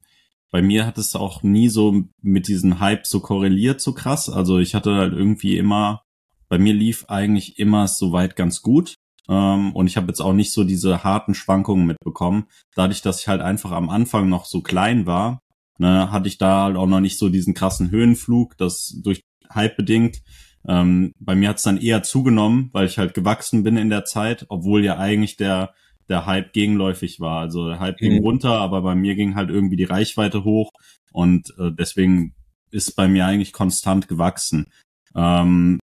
bei 0.50 0.62
mir 0.62 0.87
hat 0.87 0.98
es 0.98 1.16
auch 1.16 1.42
nie 1.42 1.68
so 1.68 2.04
mit 2.22 2.48
diesem 2.48 2.80
Hype 2.80 3.06
so 3.06 3.20
korreliert 3.20 3.80
so 3.80 3.92
krass. 3.92 4.28
Also 4.28 4.59
ich 4.59 4.74
hatte 4.74 4.94
halt 4.94 5.12
irgendwie 5.12 5.56
immer, 5.59 6.02
bei 6.48 6.59
mir 6.59 6.74
lief 6.74 7.06
eigentlich 7.09 7.59
immer 7.59 7.88
soweit 7.88 8.37
ganz 8.37 8.62
gut. 8.62 8.94
Ähm, 9.28 9.74
und 9.74 9.87
ich 9.87 9.96
habe 9.96 10.09
jetzt 10.09 10.20
auch 10.20 10.32
nicht 10.32 10.52
so 10.52 10.64
diese 10.64 11.04
harten 11.04 11.35
Schwankungen 11.35 11.87
mitbekommen. 11.87 12.46
Dadurch, 12.74 13.02
dass 13.02 13.20
ich 13.20 13.28
halt 13.28 13.40
einfach 13.40 13.72
am 13.72 13.90
Anfang 13.90 14.28
noch 14.28 14.44
so 14.44 14.62
klein 14.62 15.06
war, 15.06 15.40
ne, 15.78 16.11
hatte 16.12 16.28
ich 16.28 16.38
da 16.38 16.64
halt 16.64 16.76
auch 16.76 16.87
noch 16.87 17.00
nicht 17.00 17.18
so 17.18 17.28
diesen 17.28 17.54
krassen 17.54 17.90
Höhenflug, 17.90 18.56
das 18.56 18.98
durch 19.02 19.22
Hype 19.52 19.76
bedingt. 19.76 20.22
Ähm, 20.68 21.12
bei 21.18 21.35
mir 21.35 21.48
hat 21.48 21.59
es 21.59 21.62
dann 21.62 21.78
eher 21.78 22.02
zugenommen, 22.02 22.70
weil 22.72 22.87
ich 22.87 22.98
halt 22.98 23.14
gewachsen 23.14 23.62
bin 23.62 23.76
in 23.76 23.90
der 23.90 24.04
Zeit, 24.04 24.46
obwohl 24.48 24.85
ja 24.85 24.98
eigentlich 24.98 25.37
der 25.37 25.74
der 26.08 26.26
Hype 26.26 26.52
gegenläufig 26.52 27.20
war. 27.20 27.40
Also 27.40 27.68
der 27.68 27.80
Hype 27.80 28.00
mhm. 28.00 28.04
ging 28.06 28.22
runter, 28.22 28.52
aber 28.52 28.82
bei 28.82 28.94
mir 28.94 29.14
ging 29.14 29.34
halt 29.34 29.50
irgendwie 29.50 29.76
die 29.76 29.84
Reichweite 29.84 30.44
hoch 30.44 30.72
und 31.12 31.54
äh, 31.58 31.70
deswegen 31.72 32.34
ist 32.70 32.96
bei 32.96 33.08
mir 33.08 33.26
eigentlich 33.26 33.52
konstant 33.52 34.08
gewachsen. 34.08 34.66
Ähm, 35.14 35.78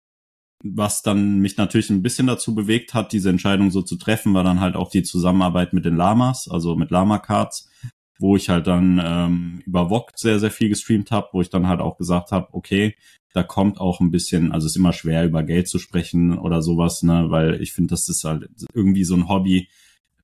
was 0.63 1.01
dann 1.01 1.39
mich 1.39 1.57
natürlich 1.57 1.89
ein 1.89 2.03
bisschen 2.03 2.27
dazu 2.27 2.55
bewegt 2.55 2.93
hat, 2.93 3.11
diese 3.11 3.29
Entscheidung 3.29 3.69
so 3.69 3.81
zu 3.81 3.97
treffen, 3.97 4.33
war 4.33 4.43
dann 4.43 4.61
halt 4.61 4.75
auch 4.75 4.89
die 4.89 5.03
Zusammenarbeit 5.03 5.73
mit 5.73 5.85
den 5.85 5.97
Lamas, 5.97 6.47
also 6.49 6.75
mit 6.75 6.89
Lama 6.89 7.19
Cards, 7.19 7.69
wo 8.17 8.37
ich 8.37 8.47
halt 8.49 8.67
dann 8.67 9.01
ähm, 9.03 9.61
über 9.65 9.89
Vogt 9.89 10.17
sehr, 10.17 10.39
sehr 10.39 10.51
viel 10.51 10.69
gestreamt 10.69 11.11
habe, 11.11 11.27
wo 11.33 11.41
ich 11.41 11.49
dann 11.49 11.67
halt 11.67 11.81
auch 11.81 11.97
gesagt 11.97 12.31
habe, 12.31 12.47
okay, 12.51 12.95
da 13.33 13.43
kommt 13.43 13.79
auch 13.81 13.99
ein 13.99 14.11
bisschen, 14.11 14.51
also 14.51 14.67
ist 14.67 14.77
immer 14.77 14.93
schwer 14.93 15.25
über 15.25 15.43
Geld 15.43 15.67
zu 15.67 15.79
sprechen 15.79 16.37
oder 16.37 16.61
sowas, 16.61 17.03
ne, 17.03 17.25
weil 17.29 17.61
ich 17.61 17.73
finde, 17.73 17.89
das 17.89 18.07
ist 18.07 18.23
halt 18.23 18.47
irgendwie 18.73 19.03
so 19.03 19.15
ein 19.15 19.27
Hobby. 19.27 19.67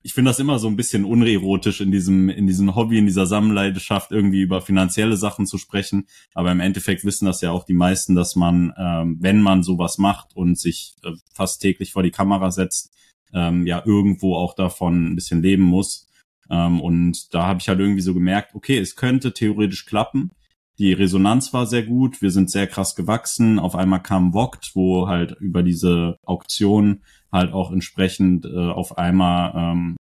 Ich 0.09 0.15
finde 0.15 0.31
das 0.31 0.39
immer 0.39 0.57
so 0.57 0.67
ein 0.67 0.75
bisschen 0.75 1.05
unerotisch 1.05 1.81
in 1.81 1.91
diesem, 1.91 2.29
in 2.29 2.47
diesem 2.47 2.73
Hobby, 2.73 2.97
in 2.97 3.05
dieser 3.05 3.27
Sammelleidenschaft 3.27 4.11
irgendwie 4.11 4.41
über 4.41 4.59
finanzielle 4.59 5.17
Sachen 5.17 5.45
zu 5.45 5.59
sprechen. 5.59 6.07
Aber 6.33 6.51
im 6.51 6.61
Endeffekt 6.61 7.05
wissen 7.05 7.27
das 7.27 7.41
ja 7.41 7.51
auch 7.51 7.63
die 7.63 7.75
meisten, 7.75 8.15
dass 8.15 8.35
man, 8.35 8.73
ähm, 8.75 9.17
wenn 9.21 9.39
man 9.39 9.61
sowas 9.61 9.99
macht 9.99 10.35
und 10.35 10.57
sich 10.57 10.95
äh, 11.03 11.11
fast 11.31 11.61
täglich 11.61 11.91
vor 11.91 12.01
die 12.01 12.09
Kamera 12.09 12.49
setzt, 12.49 12.91
ähm, 13.35 13.67
ja 13.67 13.83
irgendwo 13.85 14.35
auch 14.35 14.55
davon 14.55 15.11
ein 15.11 15.15
bisschen 15.15 15.43
leben 15.43 15.61
muss. 15.61 16.07
Ähm, 16.49 16.81
und 16.81 17.31
da 17.35 17.45
habe 17.45 17.59
ich 17.61 17.69
halt 17.69 17.79
irgendwie 17.79 18.01
so 18.01 18.15
gemerkt, 18.15 18.55
okay, 18.55 18.79
es 18.79 18.95
könnte 18.95 19.31
theoretisch 19.31 19.85
klappen. 19.85 20.31
Die 20.79 20.91
Resonanz 20.91 21.53
war 21.53 21.67
sehr 21.67 21.83
gut, 21.83 22.23
wir 22.23 22.31
sind 22.31 22.49
sehr 22.49 22.65
krass 22.65 22.95
gewachsen. 22.95 23.59
Auf 23.59 23.75
einmal 23.75 24.01
kam 24.01 24.33
Vogt, 24.33 24.71
wo 24.73 25.07
halt 25.07 25.33
über 25.39 25.61
diese 25.61 26.17
Auktion 26.25 27.01
halt 27.31 27.53
auch 27.53 27.71
entsprechend 27.71 28.45
äh, 28.45 28.57
auf 28.57 28.97
einmal 28.97 29.53
ähm, 29.55 29.97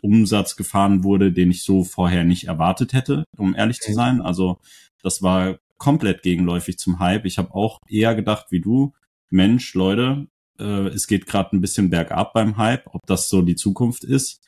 Umsatz 0.00 0.56
gefahren 0.56 1.04
wurde, 1.04 1.32
den 1.32 1.50
ich 1.50 1.62
so 1.62 1.84
vorher 1.84 2.24
nicht 2.24 2.44
erwartet 2.44 2.92
hätte, 2.92 3.24
um 3.36 3.54
ehrlich 3.54 3.80
zu 3.80 3.92
sein. 3.92 4.20
Also 4.22 4.58
das 5.02 5.22
war 5.22 5.58
komplett 5.76 6.22
gegenläufig 6.22 6.78
zum 6.78 6.98
Hype. 6.98 7.26
Ich 7.26 7.38
habe 7.38 7.54
auch 7.54 7.78
eher 7.88 8.14
gedacht 8.14 8.46
wie 8.50 8.60
du, 8.60 8.92
Mensch, 9.30 9.74
Leute, 9.74 10.26
äh, 10.58 10.88
es 10.88 11.06
geht 11.06 11.26
gerade 11.26 11.54
ein 11.54 11.60
bisschen 11.60 11.90
bergab 11.90 12.32
beim 12.32 12.56
Hype, 12.56 12.86
ob 12.86 13.06
das 13.06 13.28
so 13.28 13.42
die 13.42 13.56
Zukunft 13.56 14.04
ist 14.04 14.40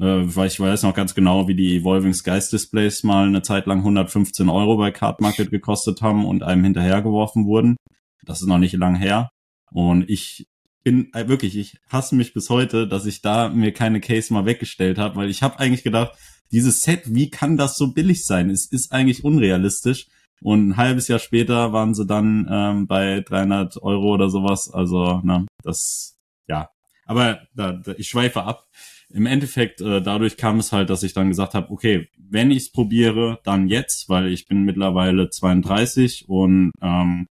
äh, 0.00 0.34
weil 0.34 0.48
ich 0.48 0.58
weiß 0.58 0.82
noch 0.82 0.94
ganz 0.94 1.14
genau, 1.14 1.46
wie 1.46 1.54
die 1.54 1.76
Evolving 1.76 2.14
Skies 2.14 2.48
Displays 2.48 3.02
mal 3.04 3.26
eine 3.26 3.42
Zeit 3.42 3.66
lang 3.66 3.78
115 3.78 4.48
Euro 4.48 4.76
bei 4.78 4.90
Card 4.90 5.20
Market 5.20 5.50
gekostet 5.50 6.00
haben 6.00 6.24
und 6.24 6.42
einem 6.42 6.64
hinterhergeworfen 6.64 7.44
wurden. 7.46 7.76
Das 8.24 8.40
ist 8.40 8.48
noch 8.48 8.58
nicht 8.58 8.72
lang 8.74 8.96
her. 8.96 9.30
Und 9.72 10.08
ich 10.08 10.48
bin 10.82 11.12
äh, 11.14 11.28
wirklich, 11.28 11.56
ich 11.56 11.78
hasse 11.88 12.14
mich 12.14 12.32
bis 12.32 12.50
heute, 12.50 12.88
dass 12.88 13.06
ich 13.06 13.22
da 13.22 13.48
mir 13.48 13.72
keine 13.72 14.00
Case 14.00 14.32
mal 14.32 14.46
weggestellt 14.46 14.98
habe, 14.98 15.16
weil 15.16 15.30
ich 15.30 15.42
habe 15.42 15.58
eigentlich 15.58 15.82
gedacht, 15.84 16.12
dieses 16.52 16.82
Set, 16.82 17.02
wie 17.06 17.30
kann 17.30 17.56
das 17.56 17.76
so 17.76 17.92
billig 17.92 18.24
sein? 18.26 18.50
Es 18.50 18.66
ist 18.66 18.92
eigentlich 18.92 19.24
unrealistisch. 19.24 20.06
Und 20.42 20.70
ein 20.70 20.76
halbes 20.76 21.06
Jahr 21.08 21.18
später 21.18 21.72
waren 21.72 21.94
sie 21.94 22.06
dann 22.06 22.48
ähm, 22.50 22.86
bei 22.86 23.20
300 23.20 23.82
Euro 23.82 24.14
oder 24.14 24.30
sowas. 24.30 24.70
Also, 24.72 25.20
ne, 25.22 25.46
das, 25.62 26.16
ja. 26.48 26.70
Aber 27.04 27.42
da, 27.54 27.72
da, 27.72 27.92
ich 27.98 28.08
schweife 28.08 28.42
ab 28.44 28.66
im 29.12 29.26
Endeffekt, 29.26 29.80
äh, 29.80 30.00
dadurch 30.00 30.36
kam 30.36 30.58
es 30.58 30.72
halt, 30.72 30.88
dass 30.88 31.02
ich 31.02 31.12
dann 31.12 31.28
gesagt 31.28 31.54
habe, 31.54 31.70
okay, 31.70 32.08
wenn 32.16 32.50
ich 32.50 32.58
es 32.58 32.72
probiere, 32.72 33.40
dann 33.44 33.68
jetzt, 33.68 34.08
weil 34.08 34.28
ich 34.28 34.46
bin 34.46 34.62
mittlerweile 34.62 35.28
32 35.28 36.28
und 36.28 36.70
ähm, 36.80 37.26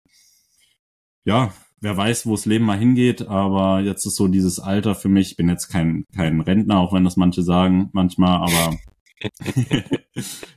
ja, 1.24 1.54
wer 1.82 1.96
weiß, 1.96 2.26
wo 2.26 2.32
das 2.36 2.46
Leben 2.46 2.66
mal 2.66 2.78
hingeht, 2.78 3.28
aber 3.28 3.82
jetzt 3.82 4.06
ist 4.06 4.16
so 4.16 4.28
dieses 4.28 4.60
Alter 4.60 4.96
für 4.96 5.10
mich, 5.10 5.32
ich 5.32 5.38
bin 5.38 5.50
jetzt 5.50 5.70
kein, 5.70 6.06
kein 6.16 6.42
Rentner, 6.42 6.80
auch 6.80 6.94
wenn 6.94 7.04
das 7.04 7.18
manche 7.18 7.44
sagen 7.44 7.90
manchmal, 7.94 8.38
aber 8.38 8.78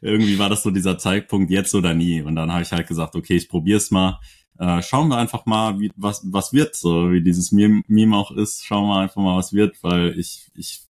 irgendwie 0.01 0.39
war 0.39 0.49
das 0.49 0.63
so 0.63 0.71
dieser 0.71 0.99
Zeitpunkt 0.99 1.51
jetzt 1.51 1.75
oder 1.75 1.95
nie. 1.95 2.23
Und 2.23 2.37
dann 2.37 2.53
habe 2.53 2.63
ich 2.63 2.73
halt 2.73 2.87
gesagt, 2.87 3.17
okay, 3.17 3.35
ich 3.37 3.49
probier's 3.49 3.91
mal. 3.91 4.21
Äh, 4.59 4.83
schauen 4.83 5.09
wir 5.09 5.17
einfach 5.17 5.47
mal, 5.47 5.81
wie, 5.81 5.91
was, 5.97 6.23
was 6.31 6.53
wird, 6.53 6.77
so 6.77 7.11
wie 7.11 7.23
dieses 7.23 7.53
Meme, 7.53 7.83
Meme 7.89 8.17
auch 8.17 8.31
ist. 8.31 8.65
Schauen 8.65 8.89
wir 8.89 9.01
einfach 9.01 9.21
mal, 9.21 9.37
was 9.37 9.53
wird, 9.53 9.83
weil 9.83 10.19
ich, 10.19 10.51
ich 10.55 10.83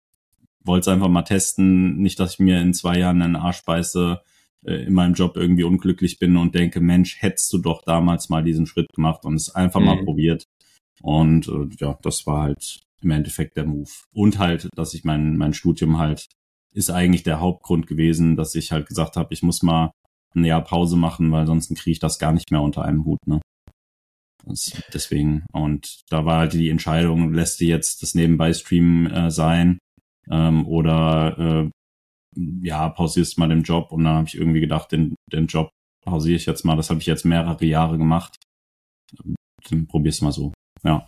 wollte 0.65 0.83
es 0.83 0.89
einfach 0.89 1.09
mal 1.09 1.23
testen. 1.23 1.99
Nicht, 1.99 2.19
dass 2.19 2.35
ich 2.35 2.39
mir 2.41 2.61
in 2.61 2.75
zwei 2.75 2.99
Jahren 2.99 3.23
einen 3.23 3.37
Arsch 3.37 3.65
beiße, 3.65 4.21
äh, 4.65 4.85
in 4.85 4.93
meinem 4.93 5.15
Job 5.15 5.37
irgendwie 5.37 5.65
unglücklich 5.65 6.19
bin 6.19 6.37
und 6.37 6.55
denke, 6.55 6.81
Mensch, 6.81 7.21
hättest 7.21 7.53
du 7.53 7.59
doch 7.59 7.83
damals 7.83 8.29
mal 8.29 8.43
diesen 8.43 8.67
Schritt 8.67 8.89
gemacht 8.95 9.25
und 9.25 9.35
es 9.35 9.55
einfach 9.55 9.81
mhm. 9.81 9.87
mal 9.87 10.05
probiert. 10.05 10.45
Und 11.03 11.49
äh, 11.49 11.69
ja, 11.79 11.99
das 12.03 12.27
war 12.27 12.43
halt 12.43 12.81
im 13.03 13.11
Endeffekt 13.11 13.57
der 13.57 13.67
Move. 13.67 13.91
Und 14.13 14.39
halt, 14.39 14.69
dass 14.75 14.95
ich 14.95 15.05
mein, 15.05 15.37
mein 15.37 15.55
Studium 15.55 15.99
halt, 15.99 16.27
ist 16.73 16.91
eigentlich 16.91 17.23
der 17.23 17.41
Hauptgrund 17.41 17.87
gewesen, 17.87 18.37
dass 18.37 18.55
ich 18.55 18.73
halt 18.73 18.87
gesagt 18.87 19.17
habe, 19.17 19.33
ich 19.33 19.43
muss 19.43 19.63
mal 19.63 19.91
ein 20.35 20.45
Jahr 20.45 20.63
Pause 20.63 20.97
machen, 20.97 21.33
weil 21.33 21.47
sonst 21.47 21.75
kriege 21.75 21.93
ich 21.93 21.99
das 21.99 22.19
gar 22.19 22.33
nicht 22.33 22.51
mehr 22.51 22.63
unter 22.63 22.85
einem 22.85 23.05
Hut. 23.05 23.19
Ne? 23.27 23.41
Das, 24.45 24.73
deswegen. 24.93 25.45
Und 25.53 26.03
da 26.11 26.25
war 26.25 26.41
halt 26.41 26.53
die 26.53 26.71
Entscheidung, 26.71 27.33
lässt 27.33 27.61
du 27.61 27.65
jetzt 27.65 28.03
das 28.03 28.15
nebenbei 28.15 28.53
Streamen 28.53 29.11
äh, 29.11 29.31
sein 29.31 29.79
ähm, 30.31 30.67
oder 30.67 31.39
äh, 31.39 31.71
ja, 32.37 32.89
pausierst 32.89 33.39
mal 33.39 33.49
den 33.49 33.63
Job 33.63 33.93
und 33.93 34.05
dann 34.05 34.17
habe 34.17 34.29
ich 34.29 34.37
irgendwie 34.37 34.61
gedacht, 34.61 34.93
den, 34.93 35.15
den 35.33 35.47
Job 35.47 35.71
pausiere 36.05 36.37
ich 36.37 36.47
jetzt 36.47 36.65
mal. 36.65 36.77
Das 36.77 36.91
habe 36.91 37.01
ich 37.01 37.07
jetzt 37.07 37.25
mehrere 37.25 37.65
Jahre 37.65 37.99
gemacht. 37.99 38.37
Dann 39.69 39.87
probier's 39.87 40.21
mal 40.21 40.33
so. 40.33 40.53
Ja. 40.85 41.07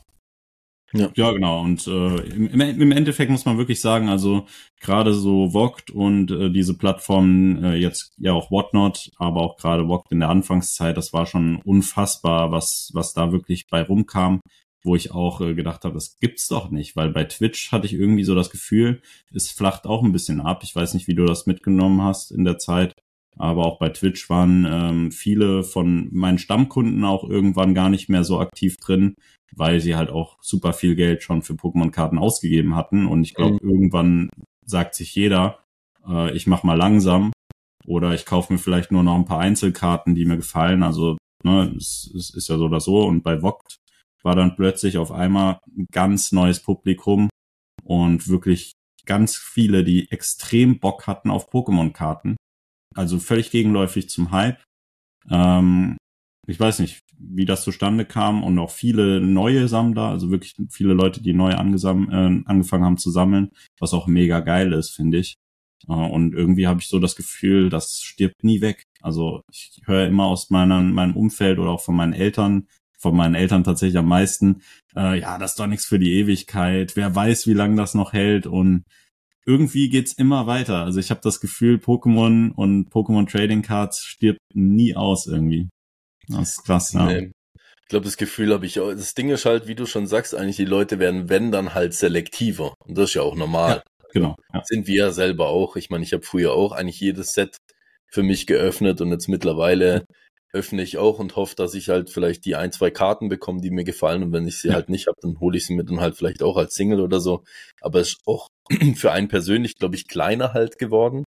Ja. 0.94 1.10
ja, 1.14 1.32
genau. 1.32 1.62
Und 1.62 1.86
äh, 1.86 2.16
im, 2.16 2.60
im 2.60 2.92
Endeffekt 2.92 3.30
muss 3.30 3.46
man 3.46 3.56
wirklich 3.56 3.80
sagen, 3.80 4.10
also 4.10 4.46
gerade 4.78 5.14
so 5.14 5.50
Vogt 5.50 5.90
und 5.90 6.30
äh, 6.30 6.50
diese 6.50 6.76
Plattformen, 6.76 7.64
äh, 7.64 7.74
jetzt 7.76 8.12
ja 8.18 8.32
auch 8.32 8.50
Whatnot, 8.50 9.10
aber 9.16 9.40
auch 9.40 9.56
gerade 9.56 9.86
Vogt 9.86 10.12
in 10.12 10.20
der 10.20 10.28
Anfangszeit, 10.28 10.98
das 10.98 11.14
war 11.14 11.24
schon 11.24 11.62
unfassbar, 11.64 12.52
was, 12.52 12.90
was 12.92 13.14
da 13.14 13.32
wirklich 13.32 13.68
bei 13.68 13.82
rumkam, 13.82 14.40
wo 14.82 14.96
ich 14.96 15.12
auch 15.12 15.40
äh, 15.40 15.54
gedacht 15.54 15.84
habe, 15.84 15.94
das 15.94 16.18
gibt's 16.18 16.48
doch 16.48 16.70
nicht, 16.70 16.96
weil 16.96 17.10
bei 17.10 17.24
Twitch 17.24 17.72
hatte 17.72 17.86
ich 17.86 17.94
irgendwie 17.94 18.24
so 18.24 18.34
das 18.34 18.50
Gefühl, 18.50 19.00
es 19.32 19.50
flacht 19.50 19.86
auch 19.86 20.02
ein 20.02 20.12
bisschen 20.12 20.40
ab. 20.40 20.62
Ich 20.64 20.74
weiß 20.74 20.94
nicht, 20.94 21.06
wie 21.08 21.14
du 21.14 21.24
das 21.24 21.46
mitgenommen 21.46 22.02
hast 22.02 22.32
in 22.32 22.44
der 22.44 22.58
Zeit. 22.58 22.94
Aber 23.38 23.64
auch 23.64 23.78
bei 23.78 23.88
Twitch 23.88 24.28
waren 24.28 24.66
ähm, 24.68 25.12
viele 25.12 25.62
von 25.62 26.08
meinen 26.12 26.38
Stammkunden 26.38 27.04
auch 27.04 27.24
irgendwann 27.28 27.74
gar 27.74 27.88
nicht 27.88 28.08
mehr 28.08 28.24
so 28.24 28.38
aktiv 28.40 28.76
drin, 28.76 29.14
weil 29.54 29.80
sie 29.80 29.96
halt 29.96 30.10
auch 30.10 30.36
super 30.42 30.72
viel 30.72 30.94
Geld 30.96 31.22
schon 31.22 31.42
für 31.42 31.54
Pokémon-Karten 31.54 32.18
ausgegeben 32.18 32.76
hatten. 32.76 33.06
Und 33.06 33.22
ich 33.22 33.34
glaube, 33.34 33.58
mhm. 33.62 33.70
irgendwann 33.70 34.30
sagt 34.66 34.94
sich 34.94 35.14
jeder, 35.14 35.60
äh, 36.06 36.30
ich 36.36 36.46
mach 36.46 36.62
mal 36.62 36.76
langsam 36.76 37.32
oder 37.86 38.12
ich 38.14 38.26
kaufe 38.26 38.52
mir 38.52 38.58
vielleicht 38.58 38.92
nur 38.92 39.02
noch 39.02 39.14
ein 39.14 39.24
paar 39.24 39.40
Einzelkarten, 39.40 40.14
die 40.14 40.26
mir 40.26 40.36
gefallen. 40.36 40.82
Also 40.82 41.16
ne, 41.42 41.72
es, 41.76 42.12
es 42.14 42.30
ist 42.30 42.48
ja 42.48 42.58
so 42.58 42.66
oder 42.66 42.80
so. 42.80 43.04
Und 43.04 43.22
bei 43.22 43.40
Vogt 43.40 43.78
war 44.22 44.36
dann 44.36 44.56
plötzlich 44.56 44.98
auf 44.98 45.12
einmal 45.12 45.60
ein 45.76 45.86
ganz 45.92 46.32
neues 46.32 46.60
Publikum 46.60 47.28
und 47.84 48.28
wirklich 48.28 48.72
ganz 49.04 49.36
viele, 49.36 49.84
die 49.84 50.10
extrem 50.10 50.78
Bock 50.78 51.06
hatten 51.06 51.30
auf 51.30 51.50
Pokémon-Karten 51.50 52.36
also 52.94 53.18
völlig 53.18 53.50
gegenläufig 53.50 54.08
zum 54.08 54.30
Hype. 54.30 54.62
Ähm, 55.30 55.96
ich 56.46 56.58
weiß 56.58 56.80
nicht, 56.80 57.00
wie 57.18 57.44
das 57.44 57.62
zustande 57.62 58.04
kam 58.04 58.42
und 58.42 58.58
auch 58.58 58.70
viele 58.70 59.20
neue 59.20 59.68
Sammler, 59.68 60.08
also 60.08 60.30
wirklich 60.30 60.56
viele 60.70 60.92
Leute, 60.92 61.22
die 61.22 61.32
neu 61.32 61.52
äh, 61.52 61.56
angefangen 61.56 62.84
haben 62.84 62.98
zu 62.98 63.10
sammeln, 63.10 63.50
was 63.78 63.94
auch 63.94 64.06
mega 64.06 64.40
geil 64.40 64.72
ist, 64.72 64.90
finde 64.90 65.18
ich. 65.18 65.34
Äh, 65.88 65.92
und 65.92 66.34
irgendwie 66.34 66.66
habe 66.66 66.80
ich 66.80 66.88
so 66.88 66.98
das 66.98 67.16
Gefühl, 67.16 67.70
das 67.70 68.00
stirbt 68.02 68.42
nie 68.42 68.60
weg. 68.60 68.84
Also 69.00 69.42
ich 69.52 69.80
höre 69.84 70.06
immer 70.06 70.26
aus 70.26 70.50
meinem, 70.50 70.92
meinem 70.92 71.16
Umfeld 71.16 71.58
oder 71.58 71.70
auch 71.70 71.80
von 71.82 71.96
meinen 71.96 72.12
Eltern, 72.12 72.66
von 73.02 73.16
meinen 73.16 73.34
Eltern 73.34 73.64
tatsächlich 73.64 73.98
am 73.98 74.06
meisten, 74.06 74.62
äh, 74.96 75.18
ja, 75.20 75.36
das 75.36 75.52
ist 75.52 75.60
doch 75.60 75.66
nichts 75.66 75.84
für 75.84 75.98
die 75.98 76.14
Ewigkeit. 76.14 76.96
Wer 76.96 77.14
weiß, 77.14 77.46
wie 77.48 77.52
lange 77.52 77.76
das 77.76 77.94
noch 77.94 78.12
hält 78.12 78.46
und 78.46 78.84
irgendwie 79.44 79.90
geht's 79.90 80.12
immer 80.12 80.46
weiter. 80.46 80.84
Also 80.84 81.00
ich 81.00 81.10
habe 81.10 81.20
das 81.22 81.40
Gefühl, 81.40 81.76
Pokémon 81.76 82.52
und 82.52 82.90
Pokémon 82.90 83.28
Trading 83.28 83.62
Cards 83.62 84.04
stirbt 84.04 84.38
nie 84.54 84.94
aus 84.94 85.26
irgendwie. 85.26 85.68
Das 86.28 86.50
ist 86.50 86.64
krass, 86.64 86.92
ja. 86.92 87.06
Nee. 87.06 87.32
Ich 87.82 87.88
glaube, 87.88 88.04
das 88.04 88.16
Gefühl 88.16 88.54
habe 88.54 88.64
ich 88.64 88.78
auch. 88.78 88.92
Das 88.92 89.14
Ding 89.14 89.30
ist 89.30 89.44
halt, 89.44 89.66
wie 89.66 89.74
du 89.74 89.84
schon 89.84 90.06
sagst, 90.06 90.34
eigentlich 90.34 90.56
die 90.56 90.64
Leute 90.64 90.98
werden, 91.00 91.28
wenn 91.28 91.50
dann 91.50 91.74
halt 91.74 91.92
selektiver. 91.92 92.74
Und 92.86 92.96
das 92.96 93.10
ist 93.10 93.14
ja 93.14 93.22
auch 93.22 93.34
normal. 93.34 93.82
Ja, 93.84 94.06
genau. 94.12 94.36
Ja. 94.54 94.62
Sind 94.64 94.86
wir 94.86 94.94
ja 94.94 95.12
selber 95.12 95.48
auch. 95.48 95.74
Ich 95.76 95.90
meine, 95.90 96.04
ich 96.04 96.12
habe 96.12 96.22
früher 96.22 96.52
auch 96.52 96.72
eigentlich 96.72 97.00
jedes 97.00 97.32
Set 97.32 97.56
für 98.06 98.22
mich 98.22 98.46
geöffnet 98.46 99.00
und 99.00 99.10
jetzt 99.10 99.28
mittlerweile 99.28 100.06
öffne 100.52 100.82
ich 100.82 100.98
auch 100.98 101.18
und 101.18 101.36
hoffe, 101.36 101.54
dass 101.56 101.74
ich 101.74 101.88
halt 101.88 102.10
vielleicht 102.10 102.44
die 102.44 102.56
ein, 102.56 102.72
zwei 102.72 102.90
Karten 102.90 103.28
bekomme, 103.28 103.60
die 103.60 103.70
mir 103.70 103.84
gefallen. 103.84 104.22
Und 104.22 104.32
wenn 104.32 104.46
ich 104.46 104.58
sie 104.58 104.68
ja. 104.68 104.74
halt 104.74 104.90
nicht 104.90 105.06
habe, 105.06 105.18
dann 105.22 105.40
hole 105.40 105.56
ich 105.56 105.66
sie 105.66 105.74
mir 105.74 105.84
dann 105.84 106.00
halt 106.00 106.16
vielleicht 106.16 106.42
auch 106.42 106.56
als 106.56 106.74
Single 106.74 107.00
oder 107.00 107.20
so. 107.20 107.44
Aber 107.80 108.00
es 108.00 108.08
ist 108.08 108.20
auch 108.26 108.48
für 108.96 109.12
einen 109.12 109.28
persönlich, 109.28 109.76
glaube 109.76 109.96
ich, 109.96 110.08
kleiner 110.08 110.52
halt 110.52 110.78
geworden. 110.78 111.24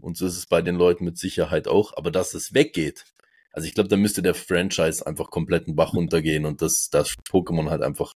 Und 0.00 0.16
so 0.16 0.26
ist 0.26 0.36
es 0.36 0.46
bei 0.46 0.60
den 0.60 0.76
Leuten 0.76 1.04
mit 1.04 1.16
Sicherheit 1.16 1.66
auch. 1.66 1.96
Aber 1.96 2.10
dass 2.10 2.34
es 2.34 2.52
weggeht, 2.52 3.04
also 3.52 3.66
ich 3.66 3.74
glaube, 3.74 3.88
da 3.88 3.96
müsste 3.96 4.22
der 4.22 4.34
Franchise 4.34 5.06
einfach 5.06 5.30
komplett 5.30 5.66
einen 5.66 5.76
Bach 5.76 5.94
runtergehen 5.94 6.44
und 6.46 6.62
das, 6.62 6.88
das 6.90 7.14
Pokémon 7.28 7.70
halt 7.70 7.82
einfach 7.82 8.12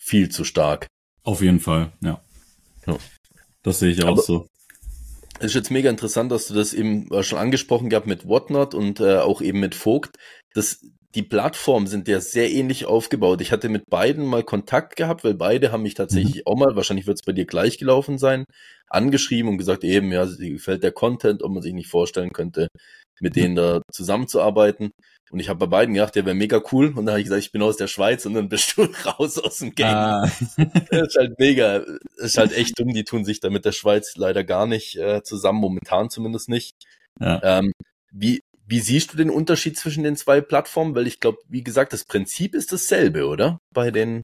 viel 0.00 0.28
zu 0.30 0.44
stark. 0.44 0.86
Auf 1.22 1.42
jeden 1.42 1.60
Fall, 1.60 1.92
ja. 2.00 2.22
ja. 2.86 2.96
Das 3.62 3.80
sehe 3.80 3.90
ich 3.90 4.02
auch 4.04 4.12
Aber 4.12 4.22
so. 4.22 4.48
Es 5.40 5.46
ist 5.46 5.54
jetzt 5.54 5.70
mega 5.70 5.88
interessant, 5.88 6.32
dass 6.32 6.48
du 6.48 6.54
das 6.54 6.74
eben 6.74 7.08
schon 7.22 7.38
angesprochen 7.38 7.90
gehabt 7.90 8.06
mit 8.06 8.26
Whatnot 8.26 8.74
und 8.74 8.98
äh, 9.00 9.18
auch 9.18 9.40
eben 9.40 9.60
mit 9.60 9.76
Vogt. 9.76 10.16
Das, 10.54 10.80
die 11.14 11.22
Plattformen 11.22 11.86
sind 11.86 12.08
ja 12.08 12.20
sehr 12.20 12.50
ähnlich 12.50 12.86
aufgebaut. 12.86 13.40
Ich 13.40 13.52
hatte 13.52 13.68
mit 13.68 13.84
beiden 13.88 14.26
mal 14.26 14.42
Kontakt 14.42 14.96
gehabt, 14.96 15.22
weil 15.22 15.34
beide 15.34 15.70
haben 15.70 15.84
mich 15.84 15.94
tatsächlich 15.94 16.36
mhm. 16.36 16.42
auch 16.46 16.56
mal, 16.56 16.74
wahrscheinlich 16.76 17.06
wird 17.06 17.18
es 17.20 17.24
bei 17.24 17.32
dir 17.32 17.46
gleich 17.46 17.78
gelaufen 17.78 18.18
sein, 18.18 18.44
angeschrieben 18.88 19.48
und 19.50 19.58
gesagt, 19.58 19.84
eben, 19.84 20.10
ja, 20.10 20.26
sie 20.26 20.50
gefällt 20.50 20.82
der 20.82 20.92
Content, 20.92 21.44
ob 21.44 21.52
man 21.52 21.62
sich 21.62 21.72
nicht 21.72 21.88
vorstellen 21.88 22.32
könnte, 22.32 22.66
mit 23.20 23.36
denen 23.36 23.56
da 23.56 23.82
zusammenzuarbeiten. 23.92 24.92
Und 25.30 25.40
ich 25.40 25.48
habe 25.48 25.58
bei 25.58 25.66
beiden 25.66 25.94
gedacht, 25.94 26.14
der 26.14 26.24
wäre 26.24 26.34
mega 26.34 26.62
cool. 26.72 26.88
Und 26.88 27.06
dann 27.06 27.10
habe 27.10 27.20
ich 27.20 27.26
gesagt, 27.26 27.42
ich 27.42 27.52
bin 27.52 27.62
aus 27.62 27.76
der 27.76 27.86
Schweiz 27.86 28.24
und 28.24 28.34
dann 28.34 28.48
bist 28.48 28.76
du 28.76 28.82
raus 29.04 29.38
aus 29.38 29.58
dem 29.58 29.74
Game. 29.74 29.86
Ah. 29.86 30.30
das 30.90 31.08
ist 31.08 31.16
halt 31.18 31.38
mega, 31.38 31.80
das 32.16 32.26
ist 32.26 32.38
halt 32.38 32.52
echt 32.56 32.78
dumm. 32.78 32.94
Die 32.94 33.04
tun 33.04 33.24
sich 33.24 33.40
da 33.40 33.50
mit 33.50 33.64
der 33.64 33.72
Schweiz 33.72 34.16
leider 34.16 34.44
gar 34.44 34.66
nicht 34.66 34.96
äh, 34.96 35.22
zusammen, 35.22 35.60
momentan 35.60 36.10
zumindest 36.10 36.48
nicht. 36.48 36.76
Ja. 37.20 37.40
Ähm, 37.42 37.72
wie, 38.10 38.40
wie 38.66 38.80
siehst 38.80 39.12
du 39.12 39.16
den 39.16 39.30
Unterschied 39.30 39.76
zwischen 39.76 40.04
den 40.04 40.16
zwei 40.16 40.40
Plattformen? 40.40 40.94
Weil 40.94 41.06
ich 41.06 41.20
glaube, 41.20 41.38
wie 41.48 41.64
gesagt, 41.64 41.92
das 41.92 42.04
Prinzip 42.04 42.54
ist 42.54 42.72
dasselbe, 42.72 43.26
oder? 43.26 43.58
Bei 43.74 43.90
den. 43.90 44.22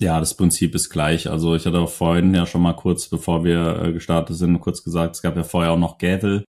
Ja, 0.00 0.18
das 0.20 0.34
Prinzip 0.34 0.74
ist 0.74 0.90
gleich. 0.90 1.28
Also 1.28 1.54
ich 1.54 1.66
hatte 1.66 1.78
auch 1.78 1.90
vorhin 1.90 2.34
ja 2.34 2.46
schon 2.46 2.62
mal 2.62 2.74
kurz, 2.74 3.08
bevor 3.08 3.44
wir 3.44 3.82
äh, 3.82 3.92
gestartet 3.92 4.36
sind, 4.36 4.60
kurz 4.60 4.82
gesagt, 4.82 5.16
es 5.16 5.22
gab 5.22 5.36
ja 5.36 5.44
vorher 5.44 5.72
auch 5.72 5.78
noch 5.78 5.98
Gavel. 5.98 6.44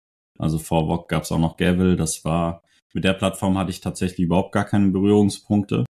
Also 0.41 0.59
vor 0.59 0.89
VOG 0.89 1.09
gab 1.09 1.23
es 1.25 1.33
auch 1.33 1.39
noch 1.39 1.57
Gavel. 1.57 1.97
Das 1.97 2.25
war, 2.25 2.63
mit 2.93 3.05
der 3.05 3.13
Plattform 3.13 3.59
hatte 3.59 3.71
ich 3.71 3.81
tatsächlich 3.81 4.27
überhaupt 4.27 4.53
gar 4.53 4.65
keine 4.65 4.89
Berührungspunkte. 4.89 5.85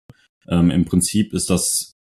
Ähm, 0.49 0.71
Im 0.71 0.85
Prinzip 0.85 1.33
ist 1.33 1.51
das 1.51 1.93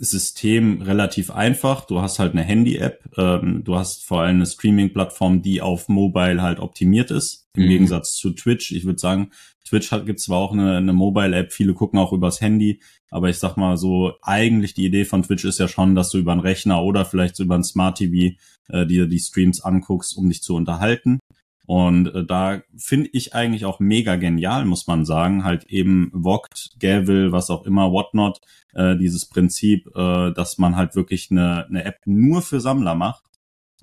System 0.00 0.82
relativ 0.82 1.30
einfach. 1.30 1.84
Du 1.84 2.00
hast 2.00 2.18
halt 2.18 2.32
eine 2.32 2.42
Handy-App, 2.42 3.04
ähm, 3.16 3.62
du 3.64 3.76
hast 3.76 4.04
vor 4.04 4.22
allem 4.22 4.36
eine 4.36 4.46
Streaming-Plattform, 4.46 5.42
die 5.42 5.60
auf 5.60 5.88
Mobile 5.88 6.40
halt 6.40 6.60
optimiert 6.60 7.10
ist, 7.10 7.46
im 7.56 7.64
mhm. 7.64 7.68
Gegensatz 7.68 8.14
zu 8.14 8.30
Twitch. 8.30 8.72
Ich 8.72 8.84
würde 8.84 8.98
sagen, 8.98 9.30
Twitch 9.68 9.90
hat, 9.90 10.06
gibt 10.06 10.20
zwar 10.20 10.38
auch 10.38 10.52
eine, 10.52 10.76
eine 10.76 10.92
Mobile-App, 10.92 11.52
viele 11.52 11.74
gucken 11.74 11.98
auch 11.98 12.12
übers 12.12 12.40
Handy, 12.40 12.80
aber 13.10 13.28
ich 13.28 13.38
sag 13.38 13.56
mal 13.56 13.76
so, 13.76 14.12
eigentlich 14.22 14.74
die 14.74 14.86
Idee 14.86 15.04
von 15.04 15.22
Twitch 15.22 15.44
ist 15.44 15.58
ja 15.58 15.68
schon, 15.68 15.94
dass 15.94 16.10
du 16.10 16.18
über 16.18 16.32
einen 16.32 16.40
Rechner 16.40 16.82
oder 16.82 17.04
vielleicht 17.04 17.36
so 17.36 17.42
über 17.42 17.56
ein 17.56 17.64
Smart 17.64 17.98
TV 17.98 18.36
äh, 18.68 18.86
dir 18.86 19.06
die 19.06 19.18
Streams 19.18 19.60
anguckst, 19.60 20.16
um 20.16 20.28
dich 20.28 20.42
zu 20.42 20.54
unterhalten. 20.54 21.18
Und 21.68 22.06
äh, 22.14 22.24
da 22.24 22.62
finde 22.78 23.10
ich 23.12 23.34
eigentlich 23.34 23.66
auch 23.66 23.78
mega 23.78 24.16
genial, 24.16 24.64
muss 24.64 24.86
man 24.86 25.04
sagen. 25.04 25.44
Halt 25.44 25.64
eben 25.64 26.10
Vogt, 26.14 26.70
Gavil, 26.80 27.30
was 27.30 27.50
auch 27.50 27.66
immer, 27.66 27.92
Whatnot, 27.92 28.40
äh, 28.72 28.96
dieses 28.96 29.28
Prinzip, 29.28 29.86
äh, 29.94 30.32
dass 30.32 30.56
man 30.56 30.76
halt 30.76 30.96
wirklich 30.96 31.30
eine, 31.30 31.66
eine 31.66 31.84
App 31.84 31.98
nur 32.06 32.40
für 32.40 32.60
Sammler 32.60 32.94
macht 32.94 33.22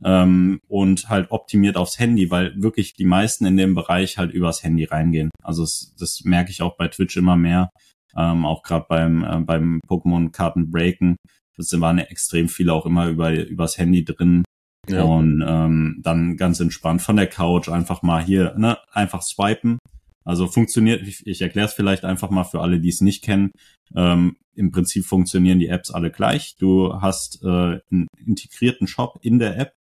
ähm, 0.04 0.62
und 0.68 1.10
halt 1.10 1.30
optimiert 1.30 1.78
aufs 1.78 2.00
Handy, 2.00 2.32
weil 2.32 2.60
wirklich 2.60 2.96
die 2.96 3.06
meisten 3.06 3.46
in 3.46 3.56
dem 3.56 3.76
Bereich 3.76 4.18
halt 4.18 4.32
übers 4.32 4.64
Handy 4.64 4.86
reingehen. 4.86 5.30
Also 5.44 5.62
das, 5.62 5.94
das 6.00 6.24
merke 6.24 6.50
ich 6.50 6.64
auch 6.64 6.78
bei 6.78 6.88
Twitch 6.88 7.16
immer 7.18 7.36
mehr, 7.36 7.70
ähm, 8.18 8.48
auch 8.48 8.64
gerade 8.64 8.88
beim, 8.90 9.24
äh, 9.24 9.42
beim 9.42 9.80
Pokémon-Karten 9.88 10.72
Breaken. 10.72 11.18
Das 11.56 11.80
waren 11.80 12.00
ja 12.00 12.06
extrem 12.06 12.50
viele 12.50 12.74
auch 12.74 12.88
immer 12.88 13.10
über 13.10 13.32
übers 13.32 13.78
Handy 13.78 14.04
drin 14.04 14.44
ja. 14.90 15.04
Und 15.04 15.44
ähm, 15.46 16.00
dann 16.02 16.38
ganz 16.38 16.60
entspannt 16.60 17.02
von 17.02 17.16
der 17.16 17.28
Couch 17.28 17.70
einfach 17.70 18.02
mal 18.02 18.24
hier, 18.24 18.54
ne, 18.58 18.78
einfach 18.92 19.22
swipen. 19.22 19.80
Also 20.24 20.48
funktioniert, 20.48 21.08
ich, 21.08 21.26
ich 21.28 21.42
erkläre 21.42 21.68
es 21.68 21.74
vielleicht 21.74 22.04
einfach 22.04 22.32
mal 22.32 22.44
für 22.44 22.62
alle, 22.62 22.80
die 22.80 22.90
es 22.90 23.02
nicht 23.02 23.24
kennen. 23.24 23.52
Ähm, 23.96 24.38
Im 24.56 24.72
Prinzip 24.72 25.06
funktionieren 25.06 25.60
die 25.60 25.68
Apps 25.68 25.92
alle 25.92 26.10
gleich. 26.12 26.56
Du 26.58 27.00
hast 27.00 27.44
äh, 27.44 27.80
einen 27.92 28.08
integrierten 28.26 28.88
Shop 28.88 29.20
in 29.22 29.38
der 29.38 29.58
App, 29.60 29.74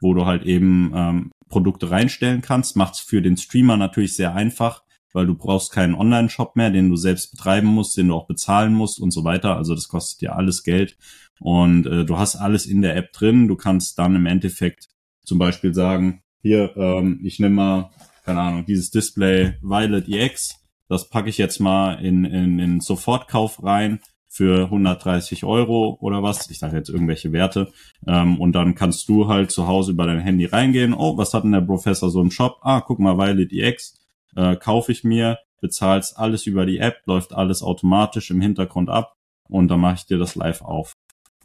wo 0.00 0.14
du 0.14 0.24
halt 0.24 0.44
eben 0.44 0.92
ähm, 0.94 1.30
Produkte 1.48 1.90
reinstellen 1.90 2.40
kannst. 2.40 2.76
Macht's 2.76 3.00
für 3.00 3.20
den 3.20 3.36
Streamer 3.36 3.76
natürlich 3.76 4.16
sehr 4.16 4.34
einfach, 4.34 4.81
weil 5.12 5.26
du 5.26 5.34
brauchst 5.34 5.72
keinen 5.72 5.94
Online-Shop 5.94 6.56
mehr, 6.56 6.70
den 6.70 6.88
du 6.88 6.96
selbst 6.96 7.30
betreiben 7.32 7.68
musst, 7.68 7.96
den 7.96 8.08
du 8.08 8.14
auch 8.14 8.26
bezahlen 8.26 8.72
musst 8.72 9.00
und 9.00 9.10
so 9.10 9.24
weiter. 9.24 9.56
Also 9.56 9.74
das 9.74 9.88
kostet 9.88 10.22
dir 10.22 10.36
alles 10.36 10.62
Geld. 10.62 10.96
Und 11.40 11.86
äh, 11.86 12.04
du 12.04 12.18
hast 12.18 12.36
alles 12.36 12.66
in 12.66 12.82
der 12.82 12.96
App 12.96 13.12
drin. 13.12 13.48
Du 13.48 13.56
kannst 13.56 13.98
dann 13.98 14.14
im 14.14 14.26
Endeffekt 14.26 14.88
zum 15.24 15.38
Beispiel 15.38 15.74
sagen, 15.74 16.22
hier, 16.40 16.76
ähm, 16.76 17.20
ich 17.24 17.38
nehme 17.38 17.54
mal, 17.54 17.90
keine 18.24 18.40
Ahnung, 18.40 18.64
dieses 18.66 18.90
Display 18.90 19.54
Violet 19.60 20.08
EX. 20.08 20.60
Das 20.88 21.08
packe 21.08 21.28
ich 21.28 21.38
jetzt 21.38 21.58
mal 21.58 21.94
in, 21.94 22.24
in, 22.24 22.58
in 22.58 22.80
Sofortkauf 22.80 23.62
rein 23.62 24.00
für 24.28 24.64
130 24.64 25.44
Euro 25.44 25.98
oder 26.00 26.22
was. 26.22 26.50
Ich 26.50 26.58
sage 26.58 26.76
jetzt 26.76 26.88
irgendwelche 26.88 27.32
Werte. 27.32 27.70
Ähm, 28.06 28.40
und 28.40 28.52
dann 28.52 28.74
kannst 28.74 29.08
du 29.08 29.28
halt 29.28 29.50
zu 29.50 29.66
Hause 29.66 29.92
über 29.92 30.06
dein 30.06 30.20
Handy 30.20 30.46
reingehen. 30.46 30.94
Oh, 30.94 31.16
was 31.18 31.34
hat 31.34 31.44
denn 31.44 31.52
der 31.52 31.60
Professor 31.60 32.10
so 32.10 32.20
im 32.20 32.30
Shop? 32.30 32.58
Ah, 32.62 32.80
guck 32.80 32.98
mal, 32.98 33.18
Violet 33.18 33.52
EX 33.52 34.01
äh, 34.36 34.56
kaufe 34.56 34.92
ich 34.92 35.04
mir 35.04 35.38
bezahlst 35.62 36.18
alles 36.18 36.46
über 36.46 36.66
die 36.66 36.78
App, 36.78 37.00
läuft 37.06 37.32
alles 37.32 37.62
automatisch 37.62 38.30
im 38.30 38.42
Hintergrund 38.42 38.90
ab 38.90 39.14
und 39.48 39.68
dann 39.68 39.80
mache 39.80 39.94
ich 39.94 40.06
dir 40.06 40.18
das 40.18 40.34
live 40.34 40.60
auf. 40.60 40.92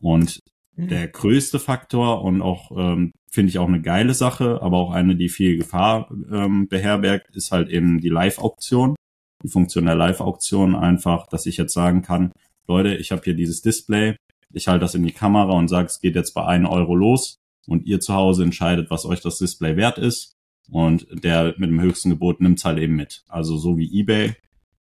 Und 0.02 0.42
mhm. 0.76 0.90
der 0.90 1.08
größte 1.08 1.60
Faktor 1.60 2.24
und 2.24 2.42
auch 2.42 2.72
ähm, 2.72 3.14
finde 3.32 3.50
ich 3.50 3.60
auch 3.60 3.68
eine 3.68 3.82
geile 3.82 4.14
Sache, 4.14 4.62
aber 4.62 4.78
auch 4.78 4.92
eine, 4.92 5.16
die 5.16 5.30
viel 5.30 5.56
Gefahr 5.56 6.10
ähm, 6.32 6.68
beherbergt, 6.68 7.34
ist 7.36 7.52
halt 7.52 7.70
eben 7.70 8.02
die 8.02 8.10
Live-Auktion. 8.10 8.96
Die 9.44 9.50
Funktion 9.50 9.86
der 9.86 9.96
Live-Auktion 9.96 10.76
einfach, 10.76 11.28
dass 11.28 11.46
ich 11.46 11.58
jetzt 11.58 11.74
sagen 11.74 12.02
kann, 12.02 12.32
Leute, 12.68 12.96
ich 12.96 13.12
habe 13.12 13.22
hier 13.24 13.36
dieses 13.36 13.62
Display, 13.62 14.16
ich 14.52 14.68
halte 14.68 14.82
das 14.82 14.96
in 14.96 15.04
die 15.04 15.12
Kamera 15.12 15.54
und 15.54 15.68
sage, 15.68 15.86
es 15.86 16.02
geht 16.02 16.16
jetzt 16.16 16.34
bei 16.34 16.44
1 16.44 16.68
Euro 16.68 16.96
los 16.96 17.38
und 17.68 17.86
ihr 17.86 18.00
zu 18.00 18.16
Hause 18.16 18.44
entscheidet, 18.44 18.90
was 18.90 19.06
euch 19.06 19.22
das 19.22 19.38
Display 19.38 19.78
wert 19.78 20.00
ist 20.00 20.37
und 20.70 21.08
der 21.12 21.56
mit 21.58 21.70
dem 21.70 21.82
höchsten 21.82 22.10
Gebot 22.10 22.42
nimmt's 22.42 22.66
halt 22.66 22.80
eben 22.80 22.96
mit. 22.96 23.24
Also 23.28 23.58
so 23.58 23.78
wie 23.78 24.00
eBay, 24.00 24.36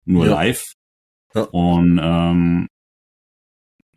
nur 0.05 0.25
ja. 0.25 0.31
live. 0.31 0.73
Ja. 1.33 1.43
Und 1.43 1.99
ähm, 2.01 2.67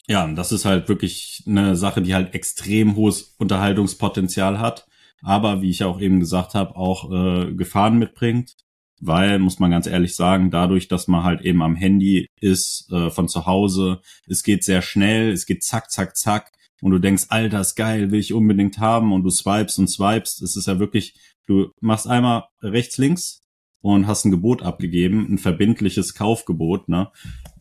ja, 0.06 0.26
das 0.32 0.52
ist 0.52 0.64
halt 0.64 0.88
wirklich 0.88 1.42
eine 1.46 1.76
Sache, 1.76 2.02
die 2.02 2.14
halt 2.14 2.34
extrem 2.34 2.96
hohes 2.96 3.34
Unterhaltungspotenzial 3.38 4.58
hat, 4.60 4.86
aber 5.22 5.62
wie 5.62 5.70
ich 5.70 5.84
auch 5.84 6.00
eben 6.00 6.20
gesagt 6.20 6.54
habe, 6.54 6.76
auch 6.76 7.10
äh, 7.10 7.52
Gefahren 7.54 7.98
mitbringt, 7.98 8.54
weil, 9.00 9.38
muss 9.38 9.58
man 9.58 9.70
ganz 9.70 9.86
ehrlich 9.86 10.14
sagen, 10.14 10.50
dadurch, 10.50 10.88
dass 10.88 11.08
man 11.08 11.24
halt 11.24 11.40
eben 11.40 11.62
am 11.62 11.74
Handy 11.74 12.26
ist, 12.40 12.90
äh, 12.92 13.10
von 13.10 13.28
zu 13.28 13.46
Hause, 13.46 14.00
es 14.26 14.42
geht 14.42 14.64
sehr 14.64 14.82
schnell, 14.82 15.32
es 15.32 15.46
geht 15.46 15.64
zack, 15.64 15.90
zack, 15.90 16.16
zack, 16.16 16.52
und 16.82 16.90
du 16.90 16.98
denkst, 16.98 17.26
Alter, 17.28 17.60
ist 17.60 17.76
geil, 17.76 18.10
will 18.10 18.20
ich 18.20 18.34
unbedingt 18.34 18.78
haben, 18.78 19.12
und 19.12 19.22
du 19.22 19.30
swipest 19.30 19.78
und 19.78 19.88
swipest, 19.88 20.42
es 20.42 20.54
ist 20.56 20.66
ja 20.66 20.78
wirklich, 20.78 21.14
du 21.46 21.70
machst 21.80 22.06
einmal 22.06 22.44
rechts, 22.62 22.98
links, 22.98 23.44
und 23.84 24.06
hast 24.06 24.24
ein 24.24 24.30
Gebot 24.30 24.62
abgegeben, 24.62 25.26
ein 25.30 25.36
verbindliches 25.36 26.14
Kaufgebot, 26.14 26.88
ne? 26.88 27.10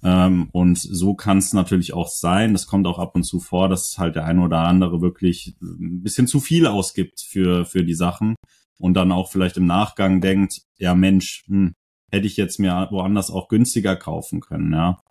Ähm, 0.03 0.47
und 0.53 0.79
so 0.79 1.15
kann 1.15 1.39
es 1.39 1.51
natürlich 1.51 1.93
auch 1.93 2.07
sein. 2.07 2.53
Das 2.53 2.65
kommt 2.65 2.87
auch 2.87 2.97
ab 2.97 3.13
und 3.15 3.23
zu 3.23 3.41
vor, 3.41 3.67
dass 3.67 3.97
halt 3.97 4.15
der 4.15 4.23
eine 4.23 4.39
oder 4.39 4.59
andere 4.59 5.01
wirklich 5.01 5.57
ein 5.61 6.01
bisschen 6.01 6.27
zu 6.27 6.39
viel 6.39 6.65
ausgibt 6.65 7.19
für 7.19 7.65
für 7.65 7.83
die 7.83 7.93
Sachen 7.93 8.35
und 8.79 8.93
dann 8.93 9.11
auch 9.11 9.29
vielleicht 9.29 9.57
im 9.57 9.65
Nachgang 9.65 10.21
denkt, 10.21 10.61
ja 10.77 10.95
Mensch, 10.95 11.43
hm, 11.47 11.73
hätte 12.09 12.25
ich 12.25 12.37
jetzt 12.37 12.57
mir 12.57 12.87
woanders 12.89 13.29
auch 13.29 13.49
günstiger 13.49 13.97
kaufen 13.97 14.39
können, 14.39 14.71
ja. 14.71 15.01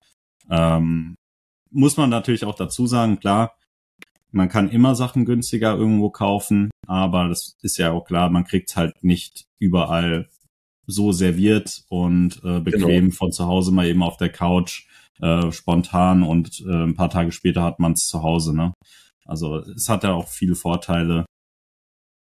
Ähm, 0.48 1.16
muss 1.70 1.98
man 1.98 2.08
natürlich 2.08 2.46
auch 2.46 2.54
dazu 2.54 2.86
sagen, 2.86 3.20
klar, 3.20 3.54
man 4.32 4.48
kann 4.48 4.68
immer 4.70 4.94
Sachen 4.94 5.24
günstiger 5.24 5.76
irgendwo 5.76 6.10
kaufen, 6.10 6.70
aber 6.86 7.28
das 7.28 7.56
ist 7.62 7.76
ja 7.76 7.92
auch 7.92 8.04
klar, 8.04 8.30
man 8.30 8.44
kriegt 8.44 8.74
halt 8.76 9.02
nicht 9.04 9.44
überall 9.58 10.28
so 10.86 11.12
serviert 11.12 11.84
und 11.88 12.40
äh, 12.44 12.60
bequem 12.60 13.04
genau. 13.06 13.14
von 13.14 13.32
zu 13.32 13.46
Hause 13.46 13.72
mal 13.72 13.86
eben 13.86 14.02
auf 14.02 14.16
der 14.16 14.30
Couch 14.30 14.86
äh, 15.20 15.52
spontan 15.52 16.22
und 16.22 16.64
äh, 16.66 16.84
ein 16.84 16.94
paar 16.94 17.10
Tage 17.10 17.30
später 17.30 17.62
hat 17.62 17.78
man 17.78 17.92
es 17.92 18.06
zu 18.06 18.22
Hause. 18.22 18.56
Ne? 18.56 18.72
Also 19.24 19.58
es 19.58 19.88
hat 19.88 20.02
ja 20.02 20.12
auch 20.12 20.28
viele 20.28 20.54
Vorteile. 20.54 21.26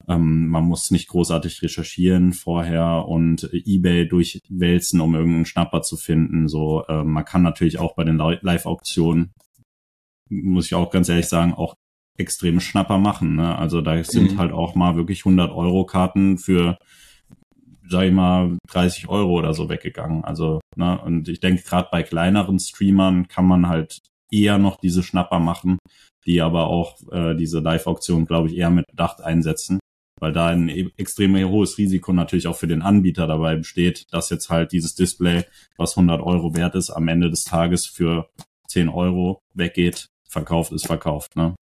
Ähm, 0.07 0.47
man 0.47 0.65
muss 0.65 0.91
nicht 0.91 1.07
großartig 1.07 1.61
recherchieren 1.61 2.33
vorher 2.33 3.05
und 3.07 3.49
eBay 3.51 4.07
durchwälzen, 4.07 4.99
um 5.01 5.15
irgendeinen 5.15 5.45
Schnapper 5.45 5.81
zu 5.81 5.97
finden. 5.97 6.47
So, 6.47 6.85
äh, 6.87 7.03
man 7.03 7.25
kann 7.25 7.41
natürlich 7.41 7.79
auch 7.79 7.95
bei 7.95 8.03
den 8.03 8.17
Live-Auktionen, 8.17 9.31
muss 10.29 10.67
ich 10.67 10.75
auch 10.75 10.91
ganz 10.91 11.09
ehrlich 11.09 11.27
sagen, 11.27 11.53
auch 11.53 11.75
extreme 12.17 12.61
Schnapper 12.61 12.97
machen. 12.97 13.35
Ne? 13.35 13.57
Also 13.57 13.81
da 13.81 14.03
sind 14.03 14.33
mhm. 14.33 14.37
halt 14.37 14.51
auch 14.51 14.75
mal 14.75 14.95
wirklich 14.95 15.21
100 15.21 15.51
Euro 15.51 15.85
Karten 15.85 16.37
für 16.37 16.77
sag 17.91 18.05
ich 18.05 18.13
mal, 18.13 18.57
30 18.69 19.09
Euro 19.09 19.37
oder 19.37 19.53
so 19.53 19.69
weggegangen. 19.69 20.23
Also, 20.23 20.61
ne, 20.75 20.99
und 21.01 21.27
ich 21.27 21.39
denke, 21.39 21.61
gerade 21.61 21.89
bei 21.91 22.03
kleineren 22.03 22.57
Streamern 22.57 23.27
kann 23.27 23.45
man 23.45 23.67
halt 23.67 23.99
eher 24.31 24.57
noch 24.57 24.77
diese 24.77 25.03
Schnapper 25.03 25.39
machen, 25.39 25.77
die 26.25 26.41
aber 26.41 26.67
auch 26.67 26.95
äh, 27.11 27.35
diese 27.35 27.59
Live-Auktion, 27.59 28.25
glaube 28.25 28.47
ich, 28.47 28.57
eher 28.57 28.69
mit 28.69 28.87
Bedacht 28.87 29.21
einsetzen, 29.21 29.79
weil 30.19 30.31
da 30.31 30.47
ein 30.47 30.69
e-, 30.69 30.89
extrem 30.97 31.35
hohes 31.49 31.77
Risiko 31.77 32.13
natürlich 32.13 32.47
auch 32.47 32.55
für 32.55 32.67
den 32.67 32.81
Anbieter 32.81 33.27
dabei 33.27 33.57
besteht, 33.57 34.05
dass 34.11 34.29
jetzt 34.29 34.49
halt 34.49 34.71
dieses 34.71 34.95
Display, 34.95 35.43
was 35.77 35.97
100 35.97 36.21
Euro 36.21 36.55
wert 36.55 36.75
ist, 36.75 36.89
am 36.89 37.07
Ende 37.07 37.29
des 37.29 37.43
Tages 37.43 37.85
für 37.85 38.29
10 38.67 38.87
Euro 38.89 39.41
weggeht. 39.53 40.07
Verkauft 40.29 40.71
ist 40.71 40.87
verkauft, 40.87 41.35
ne? 41.35 41.55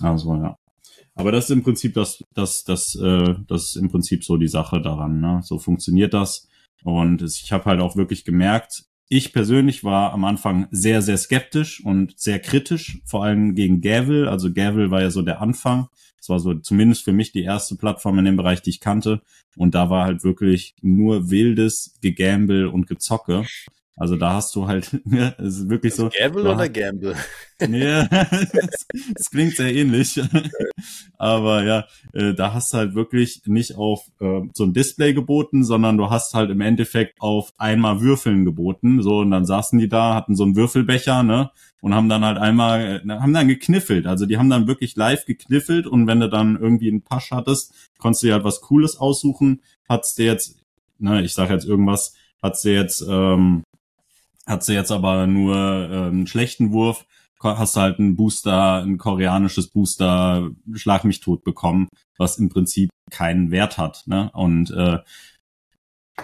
Also, 0.00 0.34
ja. 0.34 0.56
Aber 1.14 1.32
das 1.32 1.44
ist 1.44 1.50
im 1.50 1.62
Prinzip 1.62 1.94
das, 1.94 2.22
das, 2.34 2.64
das, 2.64 2.94
äh, 2.96 3.34
das 3.48 3.68
ist 3.68 3.76
im 3.76 3.88
Prinzip 3.88 4.22
so 4.22 4.36
die 4.36 4.48
Sache 4.48 4.82
daran. 4.82 5.20
Ne? 5.20 5.40
So 5.42 5.58
funktioniert 5.58 6.12
das. 6.12 6.46
Und 6.84 7.22
ich 7.22 7.52
habe 7.52 7.64
halt 7.64 7.80
auch 7.80 7.96
wirklich 7.96 8.24
gemerkt, 8.24 8.84
ich 9.08 9.32
persönlich 9.32 9.84
war 9.84 10.12
am 10.12 10.24
Anfang 10.24 10.66
sehr, 10.72 11.00
sehr 11.00 11.16
skeptisch 11.16 11.82
und 11.84 12.18
sehr 12.18 12.40
kritisch, 12.40 13.00
vor 13.04 13.24
allem 13.24 13.54
gegen 13.54 13.80
Gavel. 13.80 14.28
Also 14.28 14.52
Gavel 14.52 14.90
war 14.90 15.00
ja 15.00 15.10
so 15.10 15.22
der 15.22 15.40
Anfang. 15.40 15.88
Das 16.18 16.28
war 16.28 16.40
so 16.40 16.54
zumindest 16.54 17.04
für 17.04 17.12
mich 17.12 17.30
die 17.32 17.44
erste 17.44 17.76
Plattform 17.76 18.18
in 18.18 18.24
dem 18.24 18.36
Bereich, 18.36 18.62
die 18.62 18.70
ich 18.70 18.80
kannte. 18.80 19.22
Und 19.56 19.74
da 19.74 19.90
war 19.90 20.04
halt 20.04 20.24
wirklich 20.24 20.74
nur 20.82 21.30
wildes 21.30 21.98
Gegamble 22.02 22.68
und 22.68 22.88
Gezocke. 22.88 23.46
Also 23.98 24.16
da 24.16 24.34
hast 24.34 24.54
du 24.54 24.66
halt, 24.66 24.92
ja, 25.06 25.34
es 25.38 25.58
ist 25.58 25.70
wirklich 25.70 25.94
so. 25.94 26.10
Gamble 26.16 26.46
oder 26.46 26.68
Gamble? 26.68 27.16
Ja, 27.58 28.04
das, 28.08 28.86
das 29.14 29.30
klingt 29.30 29.56
sehr 29.56 29.74
ähnlich. 29.74 30.20
Aber 31.16 31.64
ja, 31.64 31.86
äh, 32.12 32.34
da 32.34 32.52
hast 32.52 32.74
du 32.74 32.76
halt 32.76 32.94
wirklich 32.94 33.40
nicht 33.46 33.76
auf 33.76 34.00
äh, 34.20 34.42
so 34.52 34.64
ein 34.64 34.74
Display 34.74 35.14
geboten, 35.14 35.64
sondern 35.64 35.96
du 35.96 36.10
hast 36.10 36.34
halt 36.34 36.50
im 36.50 36.60
Endeffekt 36.60 37.18
auf 37.18 37.54
einmal 37.56 38.02
Würfeln 38.02 38.44
geboten. 38.44 39.00
So, 39.00 39.20
und 39.20 39.30
dann 39.30 39.46
saßen 39.46 39.78
die 39.78 39.88
da, 39.88 40.14
hatten 40.14 40.36
so 40.36 40.44
einen 40.44 40.54
Würfelbecher, 40.54 41.22
ne? 41.22 41.50
Und 41.80 41.94
haben 41.94 42.10
dann 42.10 42.26
halt 42.26 42.36
einmal, 42.36 43.02
äh, 43.02 43.08
haben 43.08 43.32
dann 43.32 43.48
gekniffelt. 43.48 44.06
Also 44.06 44.26
die 44.26 44.36
haben 44.36 44.50
dann 44.50 44.66
wirklich 44.66 44.94
live 44.94 45.24
gekniffelt 45.24 45.86
und 45.86 46.06
wenn 46.06 46.20
du 46.20 46.28
dann 46.28 46.58
irgendwie 46.60 46.90
einen 46.90 47.00
Pasch 47.00 47.30
hattest, 47.30 47.72
konntest 47.96 48.22
du 48.22 48.26
dir 48.26 48.34
halt 48.34 48.44
was 48.44 48.60
Cooles 48.60 48.98
aussuchen. 48.98 49.62
Hat's 49.88 50.14
dir 50.14 50.26
jetzt, 50.26 50.58
ne, 50.98 51.22
ich 51.22 51.32
sag 51.32 51.48
jetzt 51.48 51.64
irgendwas, 51.64 52.14
hat's 52.42 52.60
dir 52.60 52.74
jetzt, 52.74 53.02
ähm, 53.08 53.62
hat 54.46 54.64
sie 54.64 54.74
jetzt 54.74 54.92
aber 54.92 55.26
nur 55.26 55.56
äh, 55.56 56.06
einen 56.08 56.26
schlechten 56.26 56.72
Wurf, 56.72 57.04
hast 57.42 57.76
du 57.76 57.80
halt 57.80 57.98
einen 57.98 58.16
Booster, 58.16 58.82
ein 58.82 58.98
koreanisches 58.98 59.68
Booster, 59.68 60.50
Schlag 60.74 61.04
mich 61.04 61.20
tot 61.20 61.44
bekommen, 61.44 61.88
was 62.18 62.38
im 62.38 62.48
Prinzip 62.48 62.90
keinen 63.10 63.50
Wert 63.50 63.78
hat. 63.78 64.04
Ne? 64.06 64.30
Und 64.32 64.70
äh, 64.70 64.98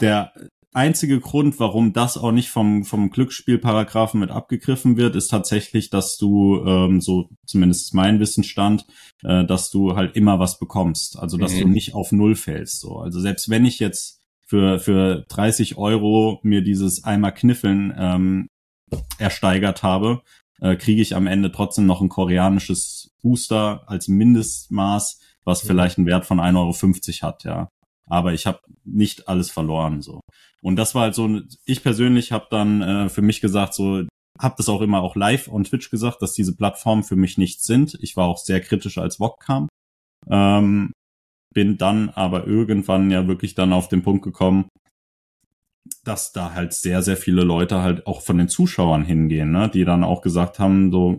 der 0.01 0.33
einzige 0.73 1.21
Grund, 1.21 1.61
warum 1.61 1.93
das 1.93 2.17
auch 2.17 2.33
nicht 2.33 2.49
vom, 2.49 2.85
vom 2.85 3.11
Glücksspielparagraphen 3.11 4.19
mit 4.19 4.31
abgegriffen 4.31 4.97
wird, 4.97 5.17
ist 5.17 5.29
tatsächlich, 5.29 5.91
dass 5.91 6.17
du, 6.17 6.65
ähm, 6.65 7.01
so 7.01 7.29
zumindest 7.47 7.93
mein 7.95 8.21
Wissensstand, 8.21 8.87
äh, 9.23 9.45
dass 9.45 9.71
du 9.71 9.97
halt 9.97 10.17
immer 10.17 10.39
was 10.39 10.59
bekommst. 10.59 11.19
Also 11.19 11.37
dass 11.37 11.55
mhm. 11.55 11.61
du 11.61 11.69
nicht 11.69 11.95
auf 11.95 12.11
Null 12.13 12.35
fällst. 12.37 12.81
So. 12.81 12.97
Also 12.99 13.21
selbst 13.21 13.51
wenn 13.51 13.67
ich 13.67 13.79
jetzt 13.79 14.22
für, 14.53 14.79
für 14.79 15.25
30 15.31 15.79
Euro 15.79 16.39
mir 16.43 16.61
dieses 16.61 17.05
einmal 17.05 17.33
Kniffeln 17.33 17.95
ähm, 17.97 18.49
ersteigert 19.17 19.83
habe, 19.83 20.21
äh, 20.61 20.77
kriege 20.77 21.01
ich 21.01 21.17
am 21.17 21.27
Ende 21.27 21.51
trotzdem 21.51 21.87
noch 21.87 22.03
ein 22.03 22.11
koreanisches 22.11 23.15
Booster 23.23 23.85
als 23.87 24.09
Mindestmaß, 24.09 25.21
was 25.45 25.65
mhm. 25.65 25.69
vielleicht 25.69 25.97
einen 25.97 26.07
Wert 26.07 26.27
von 26.27 26.39
1,50 26.39 27.23
Euro 27.23 27.29
hat, 27.29 27.45
ja. 27.45 27.69
Aber 28.11 28.35
ich 28.35 28.47
habe 28.47 28.61
nicht 28.85 29.27
alles 29.27 29.51
verloren 29.51 30.03
so. 30.03 30.21
Und 30.61 30.77
das 30.77 30.95
war 30.95 31.05
halt 31.05 31.15
so, 31.15 31.41
ich 31.65 31.83
persönlich 31.83 32.31
habe 32.31 32.49
dann 32.51 32.83
äh, 32.83 33.09
für 33.09 33.23
mich 33.23 33.41
gesagt, 33.41 33.73
so 33.73 34.03
habe 34.39 34.55
das 34.59 34.69
auch 34.69 34.83
immer 34.83 35.01
auch 35.01 35.17
live 35.17 35.49
on 35.49 35.65
Twitch 35.65 35.89
gesagt, 35.89 36.21
dass 36.21 36.35
diese 36.35 36.55
Plattformen 36.55 37.05
für 37.05 37.17
mich 37.17 37.39
nichts 37.39 37.65
sind. 37.65 37.97
Ich 38.03 38.19
war 38.19 38.27
auch 38.27 38.37
sehr 38.37 38.61
kritisch, 38.61 38.99
als 38.99 39.17
VOG 39.17 39.41
kam. 39.41 39.69
Ähm, 40.29 40.93
bin 41.53 41.79
dann 41.79 42.11
aber 42.11 42.47
irgendwann 42.47 43.11
ja 43.11 43.27
wirklich 43.27 43.55
dann 43.55 43.73
auf 43.73 43.89
den 43.89 44.03
Punkt 44.03 44.23
gekommen, 44.25 44.69
dass 46.05 46.33
da 46.33 46.53
halt 46.55 46.73
sehr, 46.73 47.03
sehr 47.03 47.17
viele 47.17 47.43
Leute 47.43 47.83
halt 47.83 48.07
auch 48.07 48.23
von 48.23 48.39
den 48.39 48.49
Zuschauern 48.49 49.05
hingehen, 49.05 49.51
ne? 49.51 49.69
die 49.73 49.85
dann 49.85 50.05
auch 50.05 50.23
gesagt 50.23 50.59
haben, 50.59 50.91
so, 50.91 51.19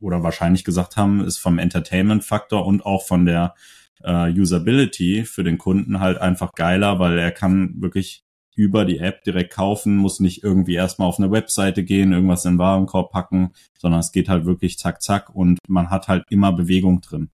oder 0.00 0.22
wahrscheinlich 0.22 0.64
gesagt 0.64 0.96
haben, 0.96 1.24
ist 1.24 1.38
vom 1.38 1.58
Entertainment-Faktor 1.58 2.64
und 2.64 2.86
auch 2.86 3.04
von 3.04 3.26
der 3.26 3.54
äh, 4.02 4.30
Usability 4.30 5.24
für 5.24 5.44
den 5.44 5.58
Kunden 5.58 6.00
halt 6.00 6.18
einfach 6.18 6.52
geiler, 6.52 6.98
weil 6.98 7.18
er 7.18 7.32
kann 7.32 7.74
wirklich 7.80 8.22
über 8.54 8.84
die 8.84 8.98
App 8.98 9.22
direkt 9.22 9.52
kaufen, 9.52 9.96
muss 9.96 10.18
nicht 10.18 10.42
irgendwie 10.42 10.74
erstmal 10.74 11.08
auf 11.08 11.18
eine 11.18 11.30
Webseite 11.30 11.84
gehen, 11.84 12.12
irgendwas 12.12 12.44
in 12.44 12.54
den 12.54 12.58
Warenkorb 12.58 13.12
packen, 13.12 13.52
sondern 13.78 14.00
es 14.00 14.10
geht 14.10 14.28
halt 14.28 14.46
wirklich 14.46 14.78
zack, 14.78 15.00
zack 15.00 15.34
und 15.34 15.58
man 15.68 15.90
hat 15.90 16.08
halt 16.08 16.24
immer 16.28 16.52
Bewegung 16.52 17.00
drin. 17.00 17.30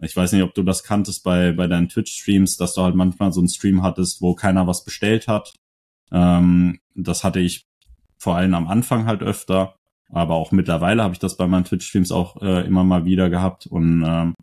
Ich 0.00 0.16
weiß 0.16 0.32
nicht, 0.32 0.42
ob 0.42 0.54
du 0.54 0.62
das 0.62 0.82
kanntest 0.82 1.24
bei, 1.24 1.52
bei 1.52 1.66
deinen 1.66 1.88
Twitch-Streams, 1.88 2.56
dass 2.56 2.74
du 2.74 2.82
halt 2.82 2.94
manchmal 2.94 3.32
so 3.32 3.40
einen 3.40 3.48
Stream 3.48 3.82
hattest, 3.82 4.20
wo 4.20 4.34
keiner 4.34 4.66
was 4.66 4.84
bestellt 4.84 5.28
hat. 5.28 5.54
Ähm, 6.12 6.78
das 6.94 7.24
hatte 7.24 7.40
ich 7.40 7.66
vor 8.18 8.36
allem 8.36 8.54
am 8.54 8.68
Anfang 8.68 9.06
halt 9.06 9.22
öfter, 9.22 9.76
aber 10.10 10.34
auch 10.34 10.52
mittlerweile 10.52 11.02
habe 11.02 11.14
ich 11.14 11.18
das 11.18 11.36
bei 11.36 11.46
meinen 11.46 11.64
Twitch-Streams 11.64 12.12
auch 12.12 12.40
äh, 12.42 12.66
immer 12.66 12.84
mal 12.84 13.04
wieder 13.04 13.30
gehabt 13.30 13.66
und 13.66 14.04
ähm, 14.06 14.34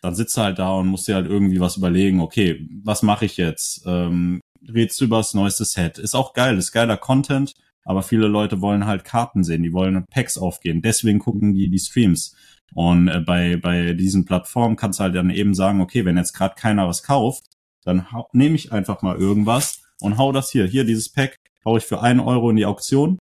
dann 0.00 0.14
sitzt 0.14 0.36
du 0.36 0.42
halt 0.42 0.58
da 0.58 0.70
und 0.72 0.88
musst 0.88 1.08
dir 1.08 1.16
halt 1.16 1.26
irgendwie 1.26 1.60
was 1.60 1.76
überlegen, 1.76 2.20
okay, 2.20 2.68
was 2.84 3.02
mache 3.02 3.24
ich 3.24 3.36
jetzt? 3.36 3.82
Ähm, 3.86 4.40
redest 4.72 5.00
du 5.00 5.06
über 5.06 5.18
das 5.18 5.34
neueste 5.34 5.64
Set. 5.64 5.98
Ist 5.98 6.14
auch 6.14 6.34
geil, 6.34 6.56
ist 6.56 6.72
geiler 6.72 6.96
Content, 6.96 7.54
aber 7.88 8.02
viele 8.02 8.28
Leute 8.28 8.60
wollen 8.60 8.86
halt 8.86 9.04
Karten 9.04 9.42
sehen, 9.42 9.62
die 9.62 9.72
wollen 9.72 10.04
Packs 10.10 10.36
aufgehen. 10.36 10.82
Deswegen 10.82 11.20
gucken 11.20 11.54
die 11.54 11.70
die 11.70 11.78
Streams. 11.78 12.36
Und 12.74 13.08
äh, 13.08 13.20
bei, 13.20 13.56
bei 13.56 13.94
diesen 13.94 14.26
Plattformen 14.26 14.76
kannst 14.76 15.00
du 15.00 15.04
halt 15.04 15.14
dann 15.14 15.30
eben 15.30 15.54
sagen, 15.54 15.80
okay, 15.80 16.04
wenn 16.04 16.18
jetzt 16.18 16.34
gerade 16.34 16.54
keiner 16.54 16.86
was 16.86 17.02
kauft, 17.02 17.44
dann 17.84 18.06
nehme 18.32 18.56
ich 18.56 18.72
einfach 18.72 19.00
mal 19.00 19.16
irgendwas 19.16 19.80
und 20.02 20.18
hau 20.18 20.32
das 20.32 20.50
hier. 20.50 20.66
Hier, 20.66 20.84
dieses 20.84 21.10
Pack, 21.10 21.36
hau 21.64 21.78
ich 21.78 21.84
für 21.84 22.02
einen 22.02 22.20
Euro 22.20 22.50
in 22.50 22.56
die 22.56 22.66
Auktion. 22.66 23.18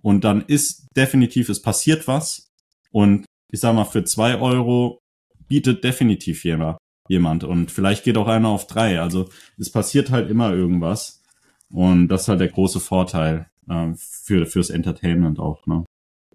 Und 0.00 0.24
dann 0.24 0.40
ist 0.40 0.86
definitiv, 0.96 1.50
es 1.50 1.60
passiert 1.60 2.08
was. 2.08 2.48
Und 2.90 3.26
ich 3.52 3.60
sag 3.60 3.74
mal, 3.74 3.84
für 3.84 4.04
zwei 4.04 4.38
Euro 4.38 5.00
bietet 5.48 5.84
definitiv 5.84 6.46
jemand. 6.46 6.78
jemand. 7.10 7.44
Und 7.44 7.70
vielleicht 7.70 8.04
geht 8.04 8.16
auch 8.16 8.28
einer 8.28 8.48
auf 8.48 8.66
drei. 8.68 9.02
Also 9.02 9.28
es 9.58 9.70
passiert 9.70 10.10
halt 10.10 10.30
immer 10.30 10.54
irgendwas. 10.54 11.20
Und 11.68 12.08
das 12.08 12.22
ist 12.22 12.28
halt 12.28 12.40
der 12.40 12.48
große 12.48 12.80
Vorteil 12.80 13.50
äh, 13.68 13.92
für 13.96 14.46
fürs 14.46 14.70
Entertainment 14.70 15.38
auch. 15.38 15.66
Ne? 15.66 15.84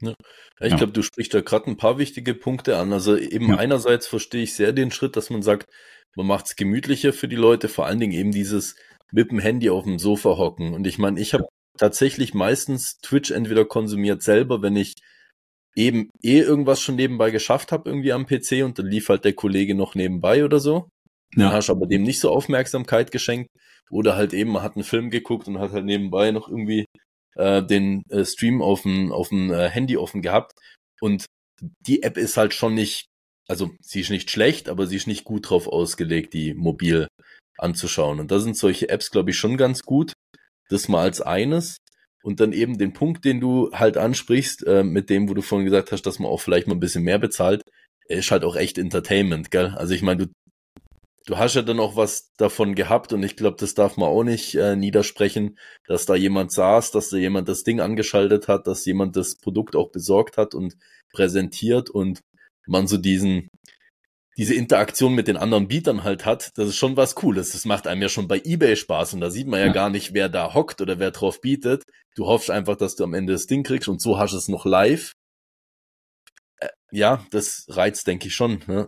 Ja. 0.02 0.14
ich 0.60 0.72
ja. 0.72 0.78
glaube, 0.78 0.94
du 0.94 1.02
sprichst 1.02 1.34
da 1.34 1.42
gerade 1.42 1.68
ein 1.68 1.78
paar 1.78 1.98
wichtige 1.98 2.34
Punkte 2.34 2.78
an. 2.78 2.94
Also 2.94 3.16
eben 3.18 3.50
ja. 3.50 3.58
einerseits 3.58 4.08
verstehe 4.08 4.44
ich 4.44 4.56
sehr 4.56 4.74
den 4.74 4.92
Schritt, 4.92 5.16
dass 5.16 5.30
man 5.30 5.42
sagt, 5.42 5.68
man 6.16 6.28
macht 6.28 6.46
es 6.46 6.56
gemütlicher 6.56 7.14
für 7.14 7.28
die 7.28 7.36
Leute, 7.36 7.70
vor 7.70 7.86
allen 7.86 8.00
Dingen 8.00 8.14
eben 8.14 8.32
dieses 8.32 8.76
mit 9.12 9.32
dem 9.32 9.40
Handy 9.40 9.70
auf 9.70 9.84
dem 9.84 10.00
Sofa 10.00 10.38
hocken. 10.38 10.74
Und 10.74 10.88
ich 10.88 10.98
meine, 10.98 11.20
ich 11.20 11.34
habe 11.34 11.46
tatsächlich 11.78 12.34
meistens 12.34 12.98
Twitch 13.02 13.32
entweder 13.32 13.66
konsumiert 13.66 14.22
selber, 14.22 14.62
wenn 14.62 14.76
ich 14.76 14.94
eben 15.76 16.10
eh 16.22 16.40
irgendwas 16.40 16.82
schon 16.82 16.96
nebenbei 16.96 17.32
geschafft 17.32 17.72
habe, 17.72 17.90
irgendwie 17.90 18.14
am 18.14 18.28
PC 18.28 18.64
und 18.64 18.78
dann 18.78 18.86
lief 18.86 19.10
halt 19.10 19.26
der 19.26 19.34
Kollege 19.34 19.74
noch 19.76 19.96
nebenbei 19.96 20.46
oder 20.46 20.60
so. 20.60 20.90
Ja. 21.36 21.46
Dann 21.46 21.54
hast 21.54 21.70
du 21.70 21.74
aber 21.74 21.88
dem 21.88 22.04
nicht 22.04 22.20
so 22.20 22.30
Aufmerksamkeit 22.30 23.12
geschenkt. 23.12 23.50
Oder 23.90 24.16
halt 24.16 24.34
eben, 24.34 24.52
man 24.52 24.64
hat 24.64 24.76
einen 24.76 24.84
Film 24.84 25.10
geguckt 25.10 25.48
und 25.48 25.60
hat 25.60 25.72
halt 25.72 25.86
nebenbei 25.86 26.32
noch 26.32 26.48
irgendwie 26.48 26.86
äh, 27.36 27.64
den 27.64 28.04
äh, 28.10 28.26
Stream 28.26 28.62
auf 28.62 28.84
dem, 28.84 29.12
auf 29.12 29.30
dem 29.30 29.52
äh, 29.52 29.70
Handy 29.70 29.98
offen 29.98 30.22
gehabt. 30.22 30.54
Und 31.02 31.26
die 31.62 32.04
App 32.04 32.18
ist 32.18 32.38
halt 32.38 32.54
schon 32.54 32.74
nicht, 32.74 33.08
also 33.48 33.72
sie 33.82 34.02
ist 34.02 34.10
nicht 34.10 34.32
schlecht, 34.32 34.70
aber 34.70 34.88
sie 34.88 34.96
ist 34.96 35.08
nicht 35.08 35.24
gut 35.24 35.50
drauf 35.50 35.68
ausgelegt, 35.68 36.34
die 36.34 36.54
mobil 36.54 37.08
anzuschauen. 37.58 38.20
Und 38.20 38.32
da 38.32 38.40
sind 38.40 38.58
solche 38.58 38.90
Apps, 38.90 39.12
glaube 39.12 39.32
ich, 39.32 39.38
schon 39.38 39.58
ganz 39.58 39.84
gut. 39.84 40.14
Das 40.70 40.88
mal 40.88 41.04
als 41.04 41.22
eines. 41.22 41.78
Und 42.24 42.40
dann 42.40 42.54
eben 42.54 42.78
den 42.78 42.94
Punkt, 42.94 43.26
den 43.26 43.42
du 43.42 43.70
halt 43.74 43.98
ansprichst, 43.98 44.66
äh, 44.66 44.84
mit 44.84 45.10
dem, 45.10 45.30
wo 45.30 45.34
du 45.34 45.42
vorhin 45.42 45.66
gesagt 45.66 45.92
hast, 45.92 46.04
dass 46.04 46.20
man 46.20 46.32
auch 46.32 46.40
vielleicht 46.40 46.68
mal 46.68 46.74
ein 46.74 46.80
bisschen 46.80 47.04
mehr 47.04 47.20
bezahlt, 47.20 47.62
ist 48.08 48.32
halt 48.32 48.44
auch 48.46 48.56
echt 48.56 48.78
Entertainment, 48.78 49.52
gell? 49.52 49.74
Also 49.76 49.94
ich 49.94 50.02
meine, 50.02 50.28
du, 50.28 50.34
du 51.26 51.38
hast 51.38 51.56
ja 51.56 51.62
dann 51.62 51.80
auch 51.80 51.96
was 51.96 52.34
davon 52.36 52.76
gehabt 52.76 53.14
und 53.14 53.24
ich 53.24 53.36
glaube, 53.36 53.58
das 53.60 53.74
darf 53.74 53.98
man 53.98 54.10
auch 54.10 54.24
nicht 54.24 54.56
äh, 54.56 54.76
niedersprechen, 54.76 55.58
dass 55.88 56.06
da 56.06 56.16
jemand 56.16 56.52
saß, 56.52 56.92
dass 56.92 57.10
da 57.10 57.18
jemand 57.18 57.48
das 57.48 57.64
Ding 57.64 57.80
angeschaltet 57.80 58.48
hat, 58.48 58.68
dass 58.68 58.86
jemand 58.86 59.16
das 59.16 59.36
Produkt 59.36 59.76
auch 59.76 59.92
besorgt 59.92 60.38
hat 60.38 60.54
und 60.54 60.76
präsentiert 61.14 61.90
und 61.90 62.22
man 62.68 62.88
so 62.88 62.98
diesen, 62.98 63.50
diese 64.38 64.56
Interaktion 64.56 65.14
mit 65.14 65.28
den 65.28 65.38
anderen 65.38 65.68
Bietern 65.68 66.04
halt 66.04 66.26
hat, 66.26 66.52
das 66.56 66.70
ist 66.70 66.78
schon 66.78 66.98
was 66.98 67.16
Cooles. 67.16 67.52
Das 67.52 67.66
macht 67.66 67.88
einem 67.88 68.02
ja 68.02 68.10
schon 68.10 68.28
bei 68.28 68.42
eBay 68.44 68.76
Spaß 68.76 69.14
und 69.14 69.22
da 69.22 69.30
sieht 69.30 69.48
man 69.48 69.60
ja, 69.60 69.68
ja, 69.68 69.72
gar 69.72 69.90
nicht, 69.90 70.14
wer 70.14 70.30
da 70.30 70.54
hockt 70.54 70.82
oder 70.82 71.00
wer 71.00 71.12
drauf 71.12 71.40
bietet. 71.42 71.84
Du 72.16 72.26
hoffst 72.26 72.50
einfach, 72.50 72.76
dass 72.76 72.96
du 72.96 73.04
am 73.04 73.14
Ende 73.14 73.34
das 73.34 73.48
Ding 73.48 73.64
kriegst 73.64 73.88
und 73.88 74.02
so 74.02 74.18
hast 74.18 74.34
du 74.34 74.38
es 74.38 74.48
noch 74.48 74.66
live. 74.66 75.14
Äh, 76.60 76.70
ja, 76.92 77.26
das 77.32 77.66
reizt, 77.70 78.08
denke 78.08 78.28
ich 78.28 78.36
schon. 78.36 78.64
Ne? 78.68 78.88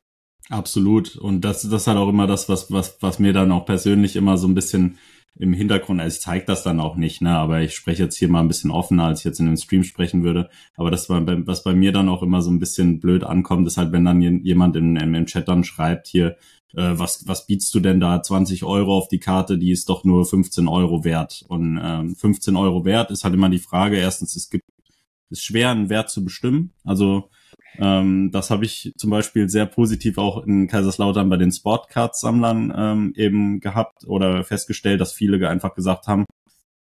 Absolut. 0.49 1.15
Und 1.15 1.41
das, 1.41 1.63
das 1.63 1.81
ist 1.81 1.87
halt 1.87 1.97
auch 1.97 2.09
immer 2.09 2.27
das, 2.27 2.49
was, 2.49 2.71
was, 2.71 2.97
was 3.01 3.19
mir 3.19 3.33
dann 3.33 3.51
auch 3.51 3.65
persönlich 3.65 4.15
immer 4.15 4.37
so 4.37 4.47
ein 4.47 4.55
bisschen 4.55 4.97
im 5.37 5.53
Hintergrund, 5.53 5.99
also 5.99 6.15
ich 6.15 6.21
zeige 6.21 6.45
das 6.45 6.63
dann 6.63 6.79
auch 6.79 6.95
nicht, 6.95 7.21
ne, 7.21 7.31
aber 7.31 7.59
ich 7.61 7.75
spreche 7.75 8.03
jetzt 8.03 8.17
hier 8.17 8.29
mal 8.29 8.39
ein 8.39 8.47
bisschen 8.47 8.71
offener, 8.71 9.05
als 9.05 9.19
ich 9.19 9.25
jetzt 9.25 9.39
in 9.39 9.47
dem 9.47 9.57
Stream 9.57 9.83
sprechen 9.83 10.23
würde. 10.23 10.49
Aber 10.77 10.91
das 10.91 11.09
war, 11.09 11.21
was 11.45 11.63
bei 11.63 11.73
mir 11.73 11.91
dann 11.91 12.07
auch 12.07 12.23
immer 12.23 12.41
so 12.41 12.49
ein 12.51 12.59
bisschen 12.59 12.99
blöd 13.01 13.25
ankommt, 13.25 13.67
ist 13.67 13.77
halt, 13.77 13.91
wenn 13.91 14.05
dann 14.05 14.21
jemand 14.21 14.77
im, 14.77 14.95
im 14.95 15.25
Chat 15.25 15.49
dann 15.49 15.65
schreibt 15.65 16.07
hier, 16.07 16.37
äh, 16.73 16.93
was, 16.97 17.27
was 17.27 17.47
bietst 17.47 17.73
du 17.75 17.81
denn 17.81 17.99
da 17.99 18.21
20 18.21 18.63
Euro 18.63 18.97
auf 18.97 19.09
die 19.09 19.19
Karte, 19.19 19.57
die 19.57 19.71
ist 19.71 19.89
doch 19.89 20.05
nur 20.05 20.25
15 20.25 20.67
Euro 20.69 21.03
wert. 21.03 21.43
Und 21.49 21.79
ähm, 21.83 22.15
15 22.15 22.55
Euro 22.55 22.85
wert 22.85 23.11
ist 23.11 23.25
halt 23.25 23.33
immer 23.33 23.49
die 23.49 23.59
Frage, 23.59 23.97
erstens, 23.97 24.35
es 24.37 24.49
gibt, 24.49 24.63
ist 25.29 25.43
schwer, 25.43 25.69
einen 25.71 25.89
Wert 25.89 26.09
zu 26.09 26.23
bestimmen. 26.23 26.71
Also 26.85 27.29
ähm, 27.79 28.31
das 28.31 28.49
habe 28.49 28.65
ich 28.65 28.93
zum 28.97 29.09
Beispiel 29.09 29.49
sehr 29.49 29.65
positiv 29.65 30.17
auch 30.17 30.43
in 30.45 30.67
Kaiserslautern 30.67 31.29
bei 31.29 31.37
den 31.37 31.51
Sportcards-Sammlern 31.51 32.73
ähm, 32.75 33.13
eben 33.15 33.59
gehabt 33.59 34.05
oder 34.07 34.43
festgestellt, 34.43 35.01
dass 35.01 35.13
viele 35.13 35.47
einfach 35.49 35.75
gesagt 35.75 36.07
haben, 36.07 36.25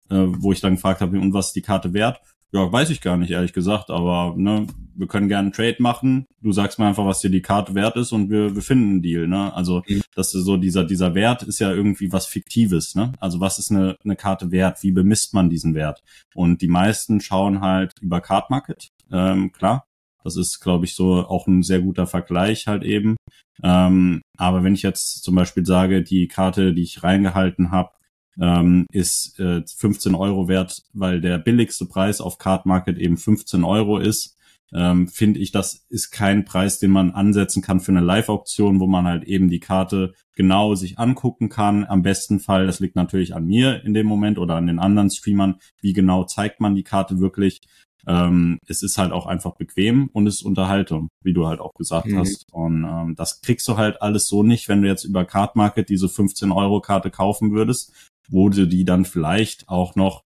äh, 0.10 0.26
wo 0.28 0.52
ich 0.52 0.62
dann 0.62 0.76
gefragt 0.76 1.02
habe, 1.02 1.20
und 1.20 1.34
was 1.34 1.48
ist 1.48 1.56
die 1.56 1.62
Karte 1.62 1.94
wert? 1.94 2.20
Ja, 2.54 2.72
weiß 2.72 2.92
ich 2.92 3.02
gar 3.02 3.18
nicht, 3.18 3.32
ehrlich 3.32 3.52
gesagt, 3.52 3.90
aber 3.90 4.34
ne, 4.38 4.68
wir 4.96 5.08
können 5.08 5.28
gerne 5.28 5.48
einen 5.48 5.54
Trade 5.54 5.76
machen. 5.80 6.28
Du 6.42 6.54
sagst 6.54 6.80
mir 6.80 6.86
einfach, 6.86 7.06
was 7.06 7.20
dir 7.20 7.30
die 7.30 7.42
Karte 7.42 7.76
wert 7.76 7.98
ist 7.98 8.14
und 8.14 8.30
wir, 8.30 8.56
wir 8.56 8.62
finden 8.62 8.92
einen 8.92 9.02
Deal, 9.02 9.28
ne? 9.28 9.54
Also, 9.54 9.84
mhm. 9.86 10.02
das 10.16 10.34
ist 10.34 10.46
so 10.46 10.56
dieser, 10.56 10.86
dieser 10.86 11.14
Wert 11.14 11.44
ist 11.44 11.60
ja 11.60 11.72
irgendwie 11.72 12.12
was 12.14 12.26
Fiktives, 12.26 12.96
ne? 12.96 13.12
Also, 13.20 13.42
was 13.42 13.60
ist 13.60 13.70
eine, 13.70 13.98
eine 14.04 14.16
Karte 14.16 14.50
wert? 14.50 14.82
Wie 14.82 14.92
bemisst 14.92 15.34
man 15.34 15.50
diesen 15.50 15.76
Wert? 15.76 16.02
Und 16.36 16.62
die 16.62 16.70
meisten 16.70 17.20
schauen 17.20 17.60
halt 17.60 17.94
über 18.00 18.22
Card 18.22 18.50
Market, 18.50 18.90
ähm, 19.12 19.52
klar. 19.52 19.87
Das 20.24 20.36
ist, 20.36 20.60
glaube 20.60 20.86
ich, 20.86 20.96
so 20.96 21.26
auch 21.26 21.48
ein 21.48 21.64
sehr 21.64 21.82
guter 21.82 22.08
Vergleich 22.08 22.68
halt 22.68 22.84
eben. 22.84 23.16
Ähm, 23.64 24.22
aber 24.38 24.64
wenn 24.64 24.74
ich 24.74 24.82
jetzt 24.82 25.24
zum 25.24 25.36
Beispiel 25.36 25.66
sage, 25.66 26.04
die 26.04 26.28
Karte, 26.28 26.74
die 26.74 26.84
ich 26.84 27.04
reingehalten 27.04 27.72
habe, 27.72 27.92
ähm, 28.40 28.86
ist 28.92 29.40
äh, 29.40 29.64
15 29.66 30.16
Euro 30.16 30.48
wert, 30.48 30.84
weil 30.94 31.22
der 31.22 31.40
billigste 31.40 31.86
Preis 31.86 32.22
auf 32.22 32.38
Card 32.38 32.66
Market 32.66 32.98
eben 32.98 33.18
15 33.18 33.64
Euro 33.64 33.98
ist, 33.98 34.38
ähm, 34.74 35.08
finde 35.08 35.40
ich, 35.40 35.52
das 35.52 35.86
ist 35.90 36.12
kein 36.12 36.44
Preis, 36.44 36.80
den 36.80 36.92
man 36.92 37.12
ansetzen 37.12 37.62
kann 37.62 37.80
für 37.80 37.92
eine 37.92 38.02
Live-Auktion, 38.02 38.80
wo 38.80 38.88
man 38.88 39.06
halt 39.06 39.24
eben 39.24 39.50
die 39.50 39.62
Karte 39.62 40.14
genau 40.36 40.76
sich 40.76 41.00
angucken 41.00 41.50
kann. 41.50 41.86
Am 41.86 42.02
besten 42.02 42.40
Fall, 42.40 42.68
das 42.68 42.80
liegt 42.80 42.96
natürlich 42.96 43.34
an 43.34 43.46
mir 43.46 43.84
in 43.86 43.94
dem 43.94 44.08
Moment 44.08 44.38
oder 44.38 44.56
an 44.56 44.68
den 44.68 44.80
anderen 44.80 45.10
Streamern, 45.10 45.56
wie 45.82 45.94
genau 45.94 46.26
zeigt 46.26 46.60
man 46.60 46.76
die 46.76 46.84
Karte 46.84 47.20
wirklich 47.20 47.62
ähm, 48.08 48.58
es 48.68 48.84
ist 48.84 48.98
halt 48.98 49.12
auch 49.12 49.26
einfach 49.26 49.56
bequem 49.56 50.10
und 50.14 50.28
es 50.28 50.36
ist 50.36 50.44
Unterhaltung, 50.44 51.10
wie 51.24 51.34
du 51.34 51.46
halt 51.46 51.60
auch 51.60 51.74
gesagt 51.74 52.08
mhm. 52.08 52.20
hast. 52.20 52.46
Und 52.54 52.86
ähm, 52.86 53.16
das 53.16 53.42
kriegst 53.42 53.68
du 53.68 53.78
halt 53.78 54.02
alles 54.02 54.28
so 54.28 54.44
nicht, 54.44 54.70
wenn 54.70 54.82
du 54.82 54.88
jetzt 54.88 55.04
über 55.04 55.26
Card 55.26 55.56
Market 55.56 55.90
diese 55.90 56.08
15 56.08 56.52
Euro 56.52 56.80
Karte 56.80 57.12
kaufen 57.12 57.52
würdest, 57.52 57.94
wo 58.30 58.50
du 58.50 58.66
die 58.66 58.86
dann 58.86 59.04
vielleicht 59.04 59.68
auch 59.68 59.96
noch 59.96 60.24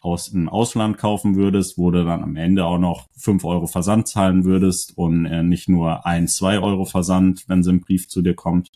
aus 0.00 0.30
dem 0.30 0.48
Ausland 0.48 0.98
kaufen 0.98 1.36
würdest, 1.36 1.78
wo 1.78 1.90
du 1.90 2.04
dann 2.04 2.22
am 2.22 2.34
Ende 2.34 2.64
auch 2.64 2.78
noch 2.78 3.06
5 3.16 3.44
Euro 3.44 3.66
Versand 3.66 4.08
zahlen 4.08 4.44
würdest 4.44 4.96
und 4.96 5.26
äh, 5.26 5.42
nicht 5.42 5.68
nur 5.68 6.06
ein, 6.06 6.26
zwei 6.26 6.58
Euro 6.58 6.84
Versand, 6.84 7.44
wenn 7.48 7.62
sie 7.62 7.70
im 7.70 7.80
Brief 7.80 8.08
zu 8.08 8.22
dir 8.22 8.34
kommt. 8.34 8.70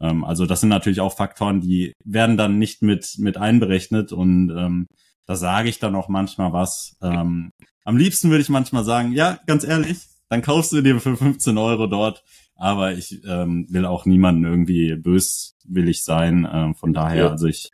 Ähm, 0.00 0.24
also 0.24 0.46
das 0.46 0.60
sind 0.60 0.68
natürlich 0.68 1.00
auch 1.00 1.16
Faktoren, 1.16 1.60
die 1.60 1.94
werden 2.04 2.36
dann 2.36 2.58
nicht 2.58 2.82
mit, 2.82 3.16
mit 3.18 3.38
einberechnet 3.38 4.12
und 4.12 4.50
ähm, 4.50 4.86
da 5.26 5.36
sage 5.36 5.68
ich 5.68 5.78
dann 5.78 5.94
auch 5.94 6.08
manchmal 6.08 6.52
was. 6.52 6.96
Ähm, 7.02 7.50
am 7.88 7.96
liebsten 7.96 8.28
würde 8.28 8.42
ich 8.42 8.50
manchmal 8.50 8.84
sagen, 8.84 9.12
ja, 9.12 9.40
ganz 9.46 9.64
ehrlich, 9.64 9.96
dann 10.28 10.42
kaufst 10.42 10.72
du 10.72 10.82
dir 10.82 11.00
für 11.00 11.16
15 11.16 11.56
Euro 11.56 11.86
dort. 11.86 12.22
Aber 12.54 12.92
ich 12.92 13.24
ähm, 13.24 13.66
will 13.70 13.86
auch 13.86 14.04
niemanden 14.04 14.44
irgendwie 14.44 14.94
böswillig 14.94 16.04
sein. 16.04 16.46
Ähm, 16.52 16.74
von 16.74 16.92
daher, 16.92 17.24
ja. 17.24 17.30
also 17.30 17.46
ich, 17.46 17.70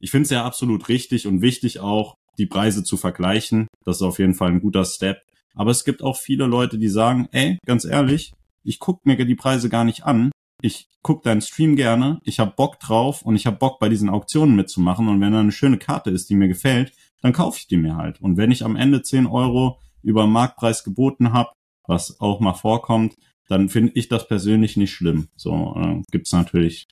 ich 0.00 0.10
finde 0.10 0.24
es 0.24 0.30
ja 0.30 0.44
absolut 0.44 0.88
richtig 0.88 1.28
und 1.28 1.42
wichtig 1.42 1.78
auch, 1.78 2.16
die 2.38 2.46
Preise 2.46 2.82
zu 2.82 2.96
vergleichen. 2.96 3.68
Das 3.84 3.98
ist 3.98 4.02
auf 4.02 4.18
jeden 4.18 4.34
Fall 4.34 4.50
ein 4.50 4.60
guter 4.60 4.84
Step. 4.84 5.22
Aber 5.54 5.70
es 5.70 5.84
gibt 5.84 6.02
auch 6.02 6.16
viele 6.16 6.46
Leute, 6.46 6.76
die 6.76 6.88
sagen, 6.88 7.28
ey, 7.30 7.58
ganz 7.64 7.84
ehrlich, 7.84 8.32
ich 8.64 8.80
guck 8.80 9.06
mir 9.06 9.14
die 9.14 9.36
Preise 9.36 9.68
gar 9.68 9.84
nicht 9.84 10.02
an. 10.02 10.32
Ich 10.60 10.88
guck 11.02 11.22
deinen 11.22 11.40
Stream 11.40 11.76
gerne, 11.76 12.18
ich 12.24 12.40
hab 12.40 12.56
Bock 12.56 12.80
drauf 12.80 13.22
und 13.22 13.36
ich 13.36 13.46
hab 13.46 13.60
Bock 13.60 13.78
bei 13.78 13.88
diesen 13.88 14.08
Auktionen 14.08 14.56
mitzumachen. 14.56 15.06
Und 15.06 15.20
wenn 15.20 15.32
da 15.32 15.38
eine 15.38 15.52
schöne 15.52 15.78
Karte 15.78 16.10
ist, 16.10 16.30
die 16.30 16.34
mir 16.34 16.48
gefällt, 16.48 16.90
dann 17.26 17.32
kaufe 17.32 17.58
ich 17.58 17.66
die 17.66 17.76
mir 17.76 17.96
halt. 17.96 18.20
Und 18.20 18.36
wenn 18.36 18.52
ich 18.52 18.64
am 18.64 18.76
Ende 18.76 19.02
10 19.02 19.26
Euro 19.26 19.80
über 20.04 20.28
Marktpreis 20.28 20.84
geboten 20.84 21.32
habe, 21.32 21.50
was 21.88 22.20
auch 22.20 22.38
mal 22.38 22.54
vorkommt, 22.54 23.16
dann 23.48 23.68
finde 23.68 23.92
ich 23.96 24.08
das 24.08 24.28
persönlich 24.28 24.76
nicht 24.76 24.92
schlimm. 24.92 25.26
So 25.34 25.74
äh, 25.76 26.02
gibt 26.12 26.32
natürlich 26.32 26.86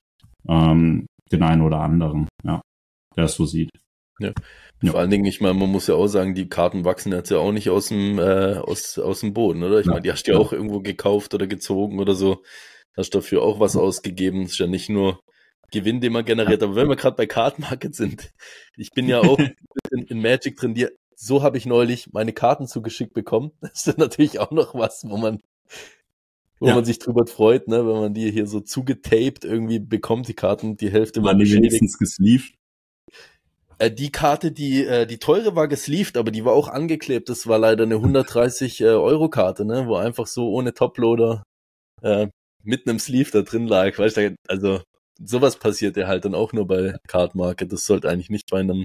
ähm, 0.48 1.06
den 1.30 1.42
einen 1.44 1.62
oder 1.62 1.78
anderen, 1.78 2.28
ja, 2.42 2.60
der 3.16 3.24
es 3.24 3.34
so 3.36 3.46
sieht. 3.46 3.70
Ja. 4.18 4.32
ja. 4.82 4.90
Vor 4.90 4.98
allen 4.98 5.10
Dingen, 5.10 5.24
ich 5.24 5.40
meine, 5.40 5.54
man 5.54 5.70
muss 5.70 5.86
ja 5.86 5.94
auch 5.94 6.08
sagen, 6.08 6.34
die 6.34 6.48
Karten 6.48 6.84
wachsen 6.84 7.12
jetzt 7.12 7.30
ja 7.30 7.38
auch 7.38 7.52
nicht 7.52 7.70
aus 7.70 7.88
dem, 7.88 8.18
äh, 8.18 8.56
aus, 8.56 8.98
aus 8.98 9.20
dem 9.20 9.34
Boden, 9.34 9.62
oder? 9.62 9.78
Ich 9.78 9.86
ja. 9.86 9.92
meine, 9.92 10.02
die 10.02 10.10
hast 10.10 10.26
du 10.26 10.32
ja 10.32 10.38
auch 10.38 10.52
irgendwo 10.52 10.80
gekauft 10.80 11.32
oder 11.32 11.46
gezogen 11.46 12.00
oder 12.00 12.16
so. 12.16 12.42
Hast 12.96 13.14
dafür 13.14 13.42
auch 13.42 13.60
was 13.60 13.76
ausgegeben. 13.76 14.42
ist 14.42 14.58
ja 14.58 14.66
nicht 14.66 14.88
nur 14.88 15.20
Gewinn, 15.74 16.00
den 16.00 16.12
man 16.12 16.24
generiert. 16.24 16.62
Aber 16.62 16.76
wenn 16.76 16.88
wir 16.88 16.96
gerade 16.96 17.16
bei 17.16 17.26
Card 17.26 17.58
Market 17.58 17.94
sind, 17.94 18.32
ich 18.76 18.92
bin 18.92 19.08
ja 19.08 19.20
auch 19.20 19.38
in, 19.90 20.06
in 20.06 20.22
Magic 20.22 20.56
drin, 20.56 20.74
die, 20.74 20.88
so 21.16 21.42
habe 21.42 21.58
ich 21.58 21.66
neulich 21.66 22.12
meine 22.12 22.32
Karten 22.32 22.66
zugeschickt 22.66 23.12
bekommen. 23.12 23.52
Das 23.60 23.86
ist 23.86 23.98
natürlich 23.98 24.38
auch 24.38 24.50
noch 24.50 24.74
was, 24.74 25.04
wo 25.06 25.16
man, 25.16 25.40
wo 26.60 26.68
ja. 26.68 26.74
man 26.74 26.84
sich 26.84 26.98
drüber 26.98 27.26
freut, 27.26 27.68
ne, 27.68 27.86
wenn 27.86 28.00
man 28.00 28.14
die 28.14 28.30
hier 28.30 28.46
so 28.46 28.60
zugetaped 28.60 29.44
irgendwie 29.44 29.80
bekommt, 29.80 30.28
die 30.28 30.34
Karten, 30.34 30.76
die 30.76 30.90
Hälfte 30.90 31.22
war 31.22 31.34
die 31.34 31.52
wenigstens 31.52 31.98
gesleeved. 31.98 32.54
Äh, 33.78 33.90
die 33.90 34.12
Karte, 34.12 34.52
die 34.52 34.84
äh, 34.84 35.06
die 35.06 35.18
teure 35.18 35.56
war 35.56 35.66
gesleeved, 35.66 36.16
aber 36.16 36.30
die 36.30 36.44
war 36.44 36.52
auch 36.52 36.68
angeklebt. 36.68 37.28
Das 37.28 37.46
war 37.46 37.58
leider 37.58 37.82
eine 37.82 37.96
130 37.96 38.80
äh, 38.80 38.84
Euro 38.84 39.28
Karte, 39.28 39.64
ne, 39.64 39.86
wo 39.88 39.96
einfach 39.96 40.28
so 40.28 40.50
ohne 40.50 40.72
Toploader 40.74 41.42
äh, 42.02 42.28
mit 42.62 42.88
einem 42.88 42.98
Sleeve 42.98 43.30
da 43.32 43.42
drin 43.42 43.66
lag. 43.66 43.98
Weißt 43.98 44.16
du, 44.16 44.36
also 44.48 44.80
sowas 45.22 45.58
passiert 45.58 45.96
ja 45.96 46.06
halt 46.06 46.24
dann 46.24 46.34
auch 46.34 46.52
nur 46.52 46.66
bei 46.66 46.96
Card 47.06 47.34
Market. 47.34 47.72
Das 47.72 47.86
sollte 47.86 48.08
eigentlich 48.08 48.30
nicht 48.30 48.50
bei 48.50 48.60
einem 48.60 48.84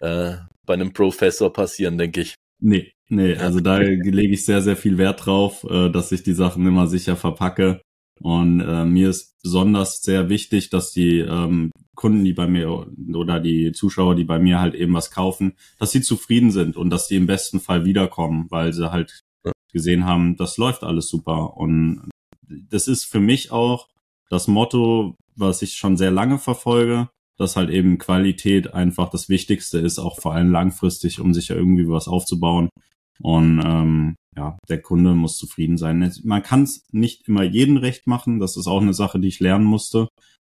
äh, 0.00 0.36
bei 0.66 0.74
einem 0.74 0.92
Professor 0.92 1.52
passieren, 1.52 1.98
denke 1.98 2.22
ich. 2.22 2.34
Nee, 2.60 2.92
nee, 3.08 3.36
also 3.36 3.60
da 3.60 3.78
lege 3.78 4.34
ich 4.34 4.44
sehr, 4.44 4.62
sehr 4.62 4.76
viel 4.76 4.98
Wert 4.98 5.26
drauf, 5.26 5.64
äh, 5.64 5.90
dass 5.90 6.12
ich 6.12 6.22
die 6.22 6.34
Sachen 6.34 6.66
immer 6.66 6.86
sicher 6.86 7.16
verpacke. 7.16 7.80
Und 8.20 8.60
äh, 8.60 8.84
mir 8.84 9.10
ist 9.10 9.34
besonders 9.42 10.02
sehr 10.02 10.28
wichtig, 10.28 10.70
dass 10.70 10.92
die 10.92 11.18
ähm, 11.18 11.70
Kunden, 11.94 12.24
die 12.24 12.32
bei 12.32 12.46
mir 12.46 12.86
oder 13.14 13.40
die 13.40 13.72
Zuschauer, 13.72 14.14
die 14.14 14.24
bei 14.24 14.38
mir 14.38 14.58
halt 14.58 14.74
eben 14.74 14.94
was 14.94 15.10
kaufen, 15.10 15.54
dass 15.78 15.92
sie 15.92 16.00
zufrieden 16.00 16.50
sind 16.50 16.76
und 16.76 16.90
dass 16.90 17.08
die 17.08 17.16
im 17.16 17.26
besten 17.26 17.60
Fall 17.60 17.84
wiederkommen, 17.84 18.46
weil 18.48 18.72
sie 18.72 18.90
halt 18.90 19.20
gesehen 19.72 20.06
haben, 20.06 20.36
das 20.36 20.56
läuft 20.56 20.82
alles 20.82 21.08
super. 21.08 21.56
Und 21.56 22.08
das 22.48 22.88
ist 22.88 23.04
für 23.04 23.20
mich 23.20 23.52
auch 23.52 23.88
das 24.30 24.48
Motto, 24.48 25.14
was 25.36 25.62
ich 25.62 25.74
schon 25.74 25.96
sehr 25.96 26.10
lange 26.10 26.38
verfolge, 26.38 27.08
dass 27.38 27.56
halt 27.56 27.70
eben 27.70 27.98
Qualität 27.98 28.74
einfach 28.74 29.10
das 29.10 29.28
Wichtigste 29.28 29.78
ist, 29.78 29.98
auch 29.98 30.20
vor 30.20 30.34
allem 30.34 30.50
langfristig, 30.50 31.20
um 31.20 31.34
sich 31.34 31.48
ja 31.48 31.56
irgendwie 31.56 31.88
was 31.88 32.08
aufzubauen. 32.08 32.70
Und 33.20 33.62
ähm, 33.64 34.16
ja, 34.36 34.58
der 34.68 34.82
Kunde 34.82 35.14
muss 35.14 35.38
zufrieden 35.38 35.78
sein. 35.78 36.12
Man 36.24 36.42
kann 36.42 36.64
es 36.64 36.86
nicht 36.92 37.28
immer 37.28 37.42
jeden 37.42 37.78
recht 37.78 38.06
machen. 38.06 38.38
Das 38.38 38.56
ist 38.56 38.66
auch 38.66 38.82
eine 38.82 38.94
Sache, 38.94 39.18
die 39.18 39.28
ich 39.28 39.40
lernen 39.40 39.64
musste. 39.64 40.08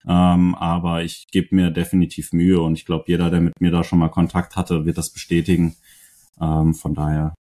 Ähm, 0.07 0.55
aber 0.55 1.03
ich 1.03 1.27
gebe 1.32 1.55
mir 1.55 1.71
definitiv 1.71 2.32
Mühe 2.34 2.61
und 2.61 2.73
ich 2.73 2.86
glaube, 2.86 3.05
jeder, 3.07 3.30
der 3.30 3.41
mit 3.41 3.59
mir 3.59 3.71
da 3.71 3.84
schon 3.84 3.99
mal 3.99 4.09
Kontakt 4.09 4.55
hatte, 4.55 4.86
wird 4.86 4.97
das 4.97 5.11
bestätigen. 5.11 5.75
Ähm, 6.39 6.73
von 6.73 6.93
daher, 6.93 7.34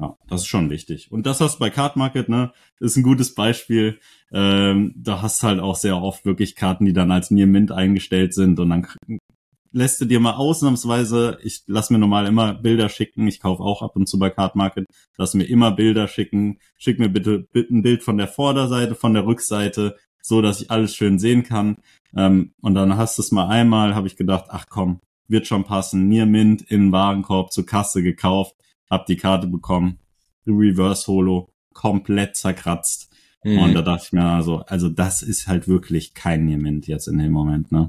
ja, 0.00 0.16
das 0.28 0.42
ist 0.42 0.46
schon 0.48 0.70
wichtig. 0.70 1.10
Und 1.10 1.26
das 1.26 1.40
hast 1.40 1.54
du 1.54 1.58
bei 1.60 1.70
Card 1.70 1.96
Market, 1.96 2.28
ne, 2.28 2.52
ist 2.80 2.96
ein 2.96 3.02
gutes 3.02 3.34
Beispiel. 3.34 3.98
Ähm, 4.32 4.94
da 4.96 5.22
hast 5.22 5.42
halt 5.42 5.60
auch 5.60 5.76
sehr 5.76 6.02
oft 6.02 6.24
wirklich 6.24 6.54
Karten, 6.54 6.84
die 6.84 6.92
dann 6.92 7.10
als 7.10 7.30
Near 7.30 7.46
Mint 7.46 7.72
eingestellt 7.72 8.34
sind 8.34 8.60
und 8.60 8.70
dann 8.70 8.86
lässt 9.72 10.00
du 10.00 10.06
dir 10.06 10.20
mal 10.20 10.34
ausnahmsweise, 10.34 11.38
ich 11.42 11.62
lass 11.66 11.90
mir 11.90 11.98
normal 11.98 12.26
immer 12.26 12.54
Bilder 12.54 12.88
schicken, 12.88 13.28
ich 13.28 13.40
kaufe 13.40 13.62
auch 13.62 13.82
ab 13.82 13.94
und 13.94 14.08
zu 14.08 14.18
bei 14.18 14.30
Card 14.30 14.56
Market, 14.56 14.86
lass 15.18 15.34
mir 15.34 15.44
immer 15.44 15.70
Bilder 15.70 16.08
schicken, 16.08 16.58
schick 16.78 16.98
mir 16.98 17.10
bitte, 17.10 17.40
bitte 17.52 17.74
ein 17.74 17.82
Bild 17.82 18.02
von 18.02 18.16
der 18.16 18.28
Vorderseite, 18.28 18.94
von 18.94 19.12
der 19.12 19.26
Rückseite, 19.26 19.96
so 20.22 20.40
dass 20.40 20.62
ich 20.62 20.70
alles 20.70 20.94
schön 20.96 21.18
sehen 21.18 21.42
kann. 21.42 21.76
Ähm, 22.16 22.54
und 22.62 22.74
dann 22.74 22.96
hast 22.96 23.18
du 23.18 23.22
es 23.22 23.32
mal 23.32 23.48
einmal, 23.48 23.94
habe 23.94 24.06
ich 24.06 24.16
gedacht, 24.16 24.46
ach 24.48 24.64
komm, 24.70 25.00
wird 25.28 25.46
schon 25.46 25.64
passen, 25.64 26.08
Near 26.08 26.26
Mint 26.26 26.62
in 26.62 26.90
Warenkorb 26.90 27.52
zur 27.52 27.66
Kasse 27.66 28.02
gekauft, 28.02 28.54
hab 28.90 29.06
die 29.06 29.16
Karte 29.16 29.46
bekommen, 29.46 29.98
Reverse 30.46 31.06
Holo, 31.06 31.52
komplett 31.72 32.36
zerkratzt. 32.36 33.12
Mhm. 33.44 33.58
Und 33.58 33.74
da 33.74 33.82
dachte 33.82 34.04
ich 34.06 34.12
mir 34.12 34.24
also, 34.24 34.58
also 34.60 34.88
das 34.88 35.22
ist 35.22 35.46
halt 35.46 35.68
wirklich 35.68 36.14
kein 36.14 36.46
Mint 36.46 36.86
jetzt 36.86 37.06
in 37.06 37.18
dem 37.18 37.32
Moment, 37.32 37.70
ne? 37.72 37.86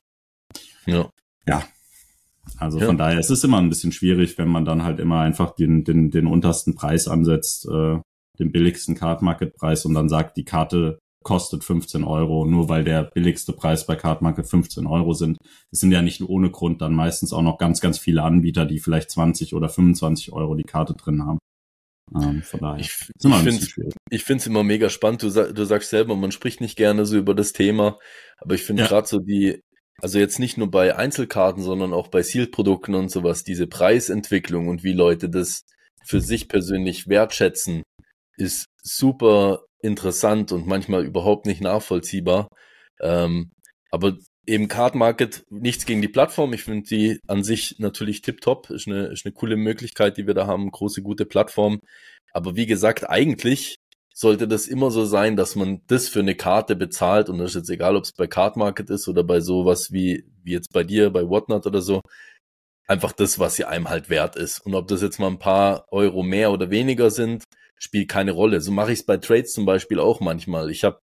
Ja. 0.85 1.09
Ja, 1.45 1.63
also 2.57 2.79
ja. 2.79 2.85
von 2.85 2.97
daher, 2.97 3.19
es 3.19 3.29
ist 3.29 3.43
immer 3.43 3.57
ein 3.57 3.69
bisschen 3.69 3.91
schwierig, 3.91 4.37
wenn 4.37 4.47
man 4.47 4.65
dann 4.65 4.83
halt 4.83 4.99
immer 4.99 5.21
einfach 5.21 5.55
den, 5.55 5.83
den, 5.83 6.11
den 6.11 6.27
untersten 6.27 6.75
Preis 6.75 7.07
ansetzt, 7.07 7.67
äh, 7.67 7.99
den 8.39 8.51
billigsten 8.51 8.95
Card 8.95 9.21
Market 9.21 9.55
Preis 9.55 9.85
und 9.85 9.93
dann 9.93 10.09
sagt, 10.09 10.37
die 10.37 10.45
Karte 10.45 10.99
kostet 11.23 11.63
15 11.63 12.03
Euro, 12.03 12.45
nur 12.45 12.69
weil 12.69 12.83
der 12.83 13.03
billigste 13.03 13.53
Preis 13.53 13.85
bei 13.85 13.95
Card 13.95 14.21
Market 14.21 14.47
15 14.47 14.87
Euro 14.87 15.13
sind. 15.13 15.37
Es 15.71 15.79
sind 15.79 15.91
ja 15.91 16.01
nicht 16.01 16.21
ohne 16.21 16.51
Grund 16.51 16.81
dann 16.81 16.93
meistens 16.93 17.33
auch 17.33 17.41
noch 17.41 17.57
ganz, 17.57 17.81
ganz 17.81 17.97
viele 17.97 18.23
Anbieter, 18.23 18.65
die 18.65 18.79
vielleicht 18.79 19.11
20 19.11 19.53
oder 19.53 19.69
25 19.69 20.31
Euro 20.31 20.55
die 20.55 20.63
Karte 20.63 20.93
drin 20.93 21.25
haben. 21.25 21.39
Ähm, 22.15 22.41
von 22.43 22.59
daher. 22.61 22.79
Ich, 22.79 23.09
ich 24.09 24.23
finde 24.23 24.41
es 24.41 24.47
immer 24.47 24.63
mega 24.63 24.89
spannend. 24.89 25.23
Du, 25.23 25.29
du 25.29 25.65
sagst 25.65 25.89
selber, 25.89 26.15
man 26.15 26.31
spricht 26.31 26.61
nicht 26.61 26.77
gerne 26.77 27.05
so 27.05 27.17
über 27.17 27.35
das 27.35 27.51
Thema, 27.51 27.99
aber 28.37 28.55
ich 28.55 28.63
finde 28.63 28.83
ja. 28.83 28.87
gerade 28.87 29.07
so 29.07 29.19
die 29.19 29.59
also 29.99 30.19
jetzt 30.19 30.39
nicht 30.39 30.57
nur 30.57 30.69
bei 30.69 30.95
Einzelkarten, 30.95 31.63
sondern 31.63 31.93
auch 31.93 32.07
bei 32.07 32.21
Sealed-Produkten 32.21 32.93
und 32.95 33.09
sowas, 33.09 33.43
diese 33.43 33.67
Preisentwicklung 33.67 34.67
und 34.67 34.83
wie 34.83 34.93
Leute 34.93 35.29
das 35.29 35.63
für 36.05 36.21
sich 36.21 36.47
persönlich 36.47 37.07
wertschätzen, 37.07 37.83
ist 38.37 38.67
super 38.95 39.63
interessant 39.81 40.51
und 40.51 40.67
manchmal 40.67 41.05
überhaupt 41.05 41.45
nicht 41.45 41.61
nachvollziehbar. 41.61 42.49
Ähm, 43.01 43.51
aber 43.91 44.17
eben 44.45 44.67
Card 44.67 44.95
Market, 44.95 45.45
nichts 45.49 45.85
gegen 45.85 46.01
die 46.01 46.07
Plattform. 46.07 46.53
Ich 46.53 46.63
finde 46.63 46.87
die 46.87 47.19
an 47.27 47.43
sich 47.43 47.75
natürlich 47.79 48.21
tipptopp. 48.21 48.69
Ist 48.69 48.87
eine, 48.87 49.07
ist 49.07 49.25
eine 49.25 49.33
coole 49.33 49.57
Möglichkeit, 49.57 50.17
die 50.17 50.27
wir 50.27 50.33
da 50.33 50.47
haben. 50.47 50.71
Große, 50.71 51.01
gute 51.01 51.25
Plattform. 51.25 51.79
Aber 52.33 52.55
wie 52.55 52.65
gesagt, 52.65 53.09
eigentlich 53.09 53.77
sollte 54.13 54.47
das 54.47 54.67
immer 54.67 54.89
so 54.89 55.05
sein, 55.05 55.35
dass 55.35 55.55
man 55.55 55.81
das 55.87 56.09
für 56.09 56.21
eine 56.21 56.33
Karte 56.35 56.75
bezahlt 56.75 57.29
und 57.29 57.37
das 57.37 57.51
ist 57.51 57.55
jetzt 57.55 57.69
egal, 57.69 57.95
ob 57.95 58.03
es 58.03 58.13
bei 58.13 58.25
Card 58.25 58.57
Market 58.57 58.89
ist 58.89 59.07
oder 59.07 59.23
bei 59.23 59.41
sowas 59.41 59.91
wie, 59.91 60.25
wie 60.43 60.53
jetzt 60.53 60.73
bei 60.73 60.83
dir, 60.83 61.11
bei 61.11 61.29
Whatnot 61.29 61.67
oder 61.67 61.81
so, 61.81 62.01
einfach 62.87 63.11
das, 63.11 63.37
was 63.37 63.55
sie 63.55 63.65
einem 63.65 63.89
halt 63.89 64.09
wert 64.09 64.35
ist. 64.35 64.59
Und 64.59 64.73
ob 64.73 64.87
das 64.87 65.03
jetzt 65.03 65.19
mal 65.19 65.27
ein 65.27 65.39
paar 65.39 65.85
Euro 65.91 66.23
mehr 66.23 66.51
oder 66.51 66.71
weniger 66.71 67.11
sind, 67.11 67.43
spielt 67.77 68.09
keine 68.09 68.31
Rolle. 68.31 68.61
So 68.61 68.71
mache 68.71 68.91
ich 68.91 68.99
es 68.99 69.05
bei 69.05 69.17
Trades 69.17 69.53
zum 69.53 69.65
Beispiel 69.65 69.99
auch 69.99 70.19
manchmal. 70.19 70.69
Ich 70.69 70.83
habe 70.83 70.99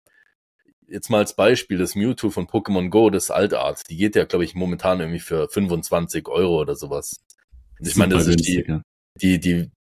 jetzt 0.89 1.11
mal 1.11 1.19
als 1.19 1.35
Beispiel 1.35 1.79
das 1.79 1.95
Mewtwo 1.95 2.31
von 2.31 2.47
Pokémon 2.47 2.91
Go, 2.91 3.11
das 3.11 3.31
Altart, 3.31 3.89
die 3.89 3.97
geht 3.97 4.15
ja, 4.15 4.25
glaube 4.25 4.45
ich, 4.45 4.55
momentan 4.55 5.01
irgendwie 5.01 5.21
für 5.21 5.49
25 5.49 6.29
Euro 6.29 6.61
oder 6.61 6.77
sowas. 6.77 7.21
Und 7.79 7.89
ich 7.89 7.97
meine, 7.97 8.15
das 8.15 8.27
ist 8.27 8.47
die, 8.47 8.65
die, 9.21 9.41
die, 9.41 9.71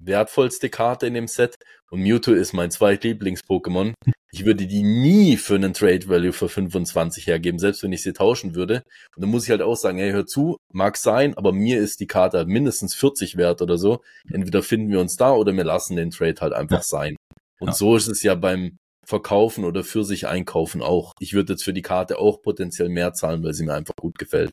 wertvollste 0.00 0.68
Karte 0.68 1.06
in 1.06 1.14
dem 1.14 1.28
Set 1.28 1.56
und 1.90 2.00
Mewtwo 2.00 2.32
ist 2.32 2.52
mein 2.52 2.70
zweitlieblings-Pokémon. 2.70 3.94
Ich 4.32 4.44
würde 4.44 4.66
die 4.66 4.82
nie 4.82 5.36
für 5.36 5.56
einen 5.56 5.74
Trade 5.74 6.08
Value 6.08 6.32
für 6.32 6.48
25 6.48 7.26
hergeben, 7.26 7.58
selbst 7.58 7.82
wenn 7.82 7.92
ich 7.92 8.02
sie 8.02 8.12
tauschen 8.12 8.54
würde. 8.54 8.84
Und 9.16 9.22
dann 9.22 9.30
muss 9.30 9.44
ich 9.44 9.50
halt 9.50 9.62
auch 9.62 9.74
sagen, 9.74 9.98
hey, 9.98 10.12
hör 10.12 10.24
zu, 10.24 10.56
mag 10.72 10.96
sein, 10.96 11.36
aber 11.36 11.52
mir 11.52 11.80
ist 11.80 11.98
die 11.98 12.06
Karte 12.06 12.46
mindestens 12.46 12.94
40 12.94 13.36
wert 13.36 13.60
oder 13.60 13.76
so. 13.76 14.02
Entweder 14.30 14.62
finden 14.62 14.90
wir 14.90 15.00
uns 15.00 15.16
da 15.16 15.32
oder 15.32 15.52
wir 15.56 15.64
lassen 15.64 15.96
den 15.96 16.10
Trade 16.10 16.40
halt 16.40 16.52
einfach 16.52 16.78
ja. 16.78 16.82
sein. 16.82 17.16
Und 17.58 17.68
ja. 17.68 17.74
so 17.74 17.96
ist 17.96 18.06
es 18.06 18.22
ja 18.22 18.36
beim 18.36 18.76
Verkaufen 19.04 19.64
oder 19.64 19.82
für 19.82 20.04
sich 20.04 20.28
einkaufen 20.28 20.82
auch. 20.82 21.12
Ich 21.18 21.34
würde 21.34 21.54
jetzt 21.54 21.64
für 21.64 21.72
die 21.72 21.82
Karte 21.82 22.18
auch 22.18 22.40
potenziell 22.42 22.88
mehr 22.88 23.12
zahlen, 23.12 23.42
weil 23.42 23.54
sie 23.54 23.64
mir 23.64 23.74
einfach 23.74 23.94
gut 24.00 24.16
gefällt. 24.18 24.52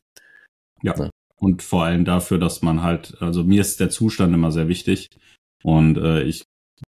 Ja. 0.82 0.94
ja. 0.98 1.10
Und 1.36 1.62
vor 1.62 1.84
allem 1.84 2.04
dafür, 2.04 2.38
dass 2.38 2.62
man 2.62 2.82
halt, 2.82 3.16
also 3.20 3.44
mir 3.44 3.60
ist 3.60 3.78
der 3.78 3.90
Zustand 3.90 4.34
immer 4.34 4.50
sehr 4.50 4.66
wichtig. 4.66 5.08
Und 5.62 5.98
äh, 5.98 6.22
ich 6.22 6.44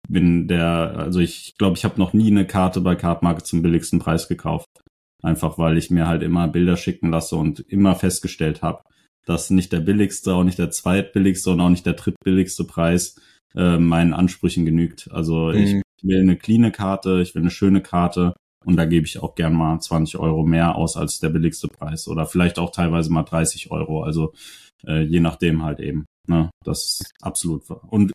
bin 0.08 0.48
der, 0.48 0.94
also 0.96 1.20
ich 1.20 1.54
glaube, 1.58 1.76
ich 1.76 1.84
habe 1.84 1.98
noch 1.98 2.12
nie 2.12 2.30
eine 2.30 2.46
Karte 2.46 2.80
bei 2.80 2.94
Cardmarket 2.94 3.46
zum 3.46 3.62
billigsten 3.62 3.98
Preis 3.98 4.28
gekauft. 4.28 4.68
Einfach 5.22 5.58
weil 5.58 5.78
ich 5.78 5.90
mir 5.90 6.06
halt 6.06 6.22
immer 6.22 6.48
Bilder 6.48 6.76
schicken 6.76 7.10
lasse 7.10 7.36
und 7.36 7.60
immer 7.60 7.94
festgestellt 7.94 8.62
habe, 8.62 8.82
dass 9.26 9.50
nicht 9.50 9.72
der 9.72 9.80
billigste, 9.80 10.34
auch 10.34 10.44
nicht 10.44 10.58
der 10.58 10.70
zweitbilligste 10.70 11.50
und 11.50 11.60
auch 11.60 11.70
nicht 11.70 11.86
der 11.86 11.94
drittbilligste 11.94 12.64
Preis 12.64 13.16
äh, 13.54 13.78
meinen 13.78 14.12
Ansprüchen 14.12 14.66
genügt. 14.66 15.08
Also 15.10 15.52
mhm. 15.52 15.54
ich 15.54 15.82
will 16.02 16.20
eine 16.20 16.36
cleane 16.36 16.72
Karte, 16.72 17.22
ich 17.22 17.34
will 17.34 17.42
eine 17.42 17.50
schöne 17.50 17.80
Karte 17.80 18.34
und 18.64 18.76
da 18.76 18.84
gebe 18.84 19.06
ich 19.06 19.18
auch 19.18 19.34
gern 19.34 19.54
mal 19.54 19.80
20 19.80 20.18
Euro 20.18 20.44
mehr 20.44 20.76
aus 20.76 20.96
als 20.96 21.20
der 21.20 21.30
billigste 21.30 21.68
Preis 21.68 22.08
oder 22.08 22.26
vielleicht 22.26 22.58
auch 22.58 22.70
teilweise 22.70 23.10
mal 23.10 23.22
30 23.22 23.70
Euro. 23.70 24.02
Also 24.02 24.32
äh, 24.86 25.02
je 25.02 25.20
nachdem 25.20 25.62
halt 25.62 25.80
eben. 25.80 26.06
Ne? 26.26 26.50
Das 26.64 26.84
ist 26.84 27.12
absolut. 27.22 27.62
Und 27.70 28.12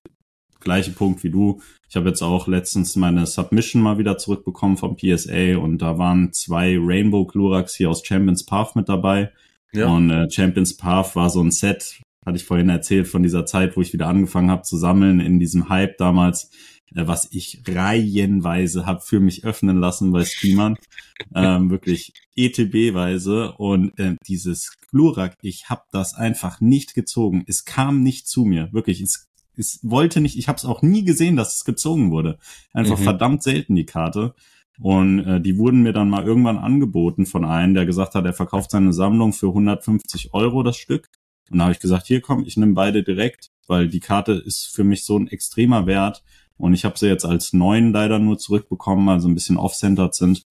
gleiche 0.59 0.91
Punkt 0.91 1.23
wie 1.23 1.29
du. 1.29 1.61
Ich 1.89 1.95
habe 1.95 2.09
jetzt 2.09 2.21
auch 2.21 2.47
letztens 2.47 2.95
meine 2.95 3.25
Submission 3.25 3.81
mal 3.81 3.97
wieder 3.97 4.17
zurückbekommen 4.17 4.77
vom 4.77 4.95
PSA 4.95 5.57
und 5.57 5.79
da 5.79 5.97
waren 5.97 6.31
zwei 6.33 6.77
Rainbow 6.79 7.25
Glurax 7.25 7.75
hier 7.75 7.89
aus 7.89 8.05
Champions 8.05 8.45
Path 8.45 8.75
mit 8.75 8.89
dabei. 8.89 9.31
Ja. 9.71 9.87
Und 9.87 10.09
äh, 10.09 10.29
Champions 10.29 10.77
Path 10.77 11.15
war 11.15 11.29
so 11.29 11.41
ein 11.41 11.51
Set, 11.51 12.01
hatte 12.25 12.37
ich 12.37 12.45
vorhin 12.45 12.69
erzählt, 12.69 13.07
von 13.07 13.23
dieser 13.23 13.45
Zeit, 13.45 13.75
wo 13.75 13.81
ich 13.81 13.93
wieder 13.93 14.07
angefangen 14.07 14.51
habe 14.51 14.63
zu 14.63 14.77
sammeln 14.77 15.19
in 15.19 15.39
diesem 15.39 15.69
Hype 15.69 15.97
damals, 15.97 16.51
äh, 16.95 17.07
was 17.07 17.27
ich 17.31 17.63
reihenweise 17.67 18.85
habe 18.85 19.01
für 19.01 19.19
mich 19.19 19.43
öffnen 19.43 19.77
lassen 19.77 20.11
bei 20.11 20.25
Streamern. 20.25 20.75
ähm, 21.35 21.69
wirklich 21.69 22.13
ETB-weise 22.35 23.53
und 23.53 23.97
äh, 23.99 24.15
dieses 24.27 24.77
Glurak, 24.91 25.35
ich 25.41 25.69
habe 25.69 25.83
das 25.91 26.13
einfach 26.13 26.61
nicht 26.61 26.93
gezogen. 26.93 27.43
Es 27.47 27.65
kam 27.65 28.01
nicht 28.01 28.27
zu 28.27 28.45
mir, 28.45 28.71
wirklich. 28.73 29.01
Es 29.01 29.28
es 29.59 29.79
wollte 29.83 30.21
nicht, 30.21 30.37
ich 30.37 30.47
habe 30.47 30.57
es 30.57 30.65
auch 30.65 30.81
nie 30.81 31.03
gesehen, 31.03 31.35
dass 31.35 31.55
es 31.55 31.65
gezogen 31.65 32.11
wurde. 32.11 32.39
Einfach 32.73 32.97
mhm. 32.97 33.03
verdammt 33.03 33.43
selten 33.43 33.75
die 33.75 33.85
Karte. 33.85 34.33
Und 34.79 35.19
äh, 35.19 35.41
die 35.41 35.57
wurden 35.57 35.83
mir 35.83 35.93
dann 35.93 36.09
mal 36.09 36.25
irgendwann 36.25 36.57
angeboten 36.57 37.25
von 37.25 37.43
einem, 37.43 37.73
der 37.73 37.85
gesagt 37.85 38.15
hat, 38.15 38.25
er 38.25 38.33
verkauft 38.33 38.71
seine 38.71 38.93
Sammlung 38.93 39.33
für 39.33 39.47
150 39.47 40.33
Euro 40.33 40.63
das 40.63 40.77
Stück. 40.77 41.09
Und 41.51 41.57
da 41.59 41.65
habe 41.65 41.73
ich 41.73 41.79
gesagt, 41.79 42.07
hier 42.07 42.21
komm, 42.21 42.45
ich 42.45 42.55
nehme 42.55 42.73
beide 42.73 43.03
direkt, 43.03 43.51
weil 43.67 43.89
die 43.89 43.99
Karte 43.99 44.31
ist 44.33 44.67
für 44.67 44.83
mich 44.83 45.03
so 45.03 45.17
ein 45.17 45.27
extremer 45.27 45.85
Wert. 45.85 46.23
Und 46.57 46.73
ich 46.73 46.85
habe 46.85 46.97
sie 46.97 47.07
jetzt 47.07 47.25
als 47.25 47.53
neun 47.53 47.91
leider 47.91 48.19
nur 48.19 48.37
zurückbekommen, 48.37 49.09
also 49.09 49.27
ein 49.27 49.35
bisschen 49.35 49.57
off-centered 49.57 50.15
sind. 50.15 50.45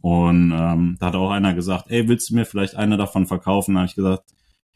Und 0.00 0.52
ähm, 0.52 0.96
da 0.98 1.06
hat 1.06 1.14
auch 1.14 1.30
einer 1.30 1.54
gesagt, 1.54 1.86
ey, 1.88 2.08
willst 2.08 2.30
du 2.30 2.34
mir 2.34 2.46
vielleicht 2.46 2.76
eine 2.76 2.96
davon 2.96 3.26
verkaufen? 3.26 3.74
Da 3.74 3.80
habe 3.80 3.88
ich 3.88 3.94
gesagt, 3.94 4.24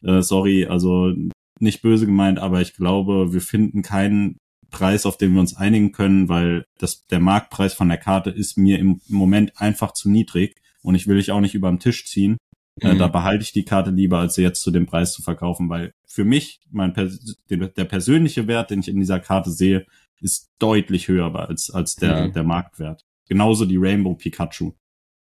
Äh, 0.03 0.23
sorry, 0.23 0.67
also 0.67 1.13
nicht 1.61 1.83
böse 1.83 2.07
gemeint, 2.07 2.39
aber 2.39 2.61
ich 2.61 2.75
glaube, 2.75 3.33
wir 3.33 3.41
finden 3.41 3.83
keinen 3.83 4.37
Preis, 4.71 5.05
auf 5.05 5.17
den 5.17 5.35
wir 5.35 5.41
uns 5.41 5.57
einigen 5.57 5.93
können, 5.93 6.29
weil 6.29 6.65
das, 6.79 7.07
der 7.07 7.21
Marktpreis 7.21 7.75
von 7.75 7.89
der 7.89 7.99
Karte 7.99 8.31
ist 8.31 8.57
mir 8.57 8.79
im 8.79 9.01
Moment 9.09 9.61
einfach 9.61 9.93
zu 9.93 10.09
niedrig 10.09 10.57
und 10.83 10.95
ich 10.95 11.07
will 11.07 11.17
dich 11.17 11.33
auch 11.33 11.41
nicht 11.41 11.55
über 11.55 11.69
den 11.69 11.81
Tisch 11.81 12.07
ziehen. 12.07 12.39
Äh, 12.81 12.95
mhm. 12.95 12.99
da 12.99 13.09
behalte 13.09 13.43
ich 13.43 13.53
die 13.53 13.65
Karte 13.65 13.91
lieber, 13.91 14.19
als 14.19 14.35
sie 14.35 14.43
jetzt 14.43 14.63
zu 14.63 14.71
dem 14.71 14.87
Preis 14.87 15.13
zu 15.13 15.23
verkaufen, 15.23 15.69
weil 15.69 15.93
für 16.07 16.25
mich 16.25 16.61
mein 16.71 16.95
der 16.95 17.85
persönliche 17.85 18.47
Wert, 18.47 18.71
den 18.71 18.81
ich 18.81 18.89
in 18.89 19.01
dieser 19.01 19.21
Karte 19.21 19.51
sehe, 19.51 19.87
ist 20.21 20.51
deutlich 20.59 21.09
höher 21.09 21.35
als, 21.35 21.71
als 21.71 21.97
der, 21.97 22.29
mhm. 22.29 22.33
der 22.33 22.45
Marktwert. 22.45 23.05
Genauso 23.29 23.65
die 23.65 23.77
Rainbow 23.77 24.15
Pikachu. 24.15 24.73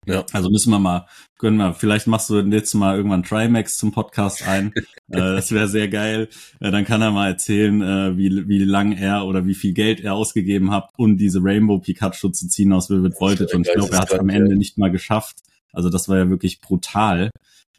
Ja. 0.07 0.25
Also 0.31 0.49
müssen 0.49 0.71
wir 0.71 0.79
mal, 0.79 1.07
können 1.37 1.57
wir, 1.57 1.73
vielleicht 1.73 2.07
machst 2.07 2.29
du 2.29 2.39
jetzt 2.39 2.73
mal 2.73 2.95
irgendwann 2.95 3.23
Trimax 3.23 3.77
zum 3.77 3.91
Podcast 3.91 4.47
ein. 4.47 4.71
äh, 5.09 5.17
das 5.17 5.51
wäre 5.51 5.67
sehr 5.67 5.87
geil. 5.87 6.29
Äh, 6.59 6.71
dann 6.71 6.85
kann 6.85 7.01
er 7.01 7.11
mal 7.11 7.29
erzählen, 7.29 7.81
äh, 7.81 8.17
wie, 8.17 8.47
wie 8.47 8.63
lang 8.63 8.93
er 8.93 9.25
oder 9.25 9.45
wie 9.45 9.55
viel 9.55 9.73
Geld 9.73 9.99
er 9.99 10.13
ausgegeben 10.13 10.71
hat, 10.71 10.89
um 10.97 11.17
diese 11.17 11.39
Rainbow 11.41 11.79
Pikachu 11.79 12.29
zu 12.29 12.47
ziehen 12.47 12.73
aus 12.73 12.89
Vivid 12.89 13.19
Voltage. 13.19 13.55
Und 13.55 13.67
ich 13.67 13.73
glaube, 13.73 13.93
er 13.93 13.99
hat 13.99 14.11
es 14.11 14.19
am 14.19 14.29
Ende 14.29 14.55
nicht 14.55 14.77
mal 14.77 14.91
geschafft. 14.91 15.37
Also 15.73 15.89
das 15.89 16.07
war 16.07 16.17
ja 16.17 16.29
wirklich 16.29 16.61
brutal. 16.61 17.31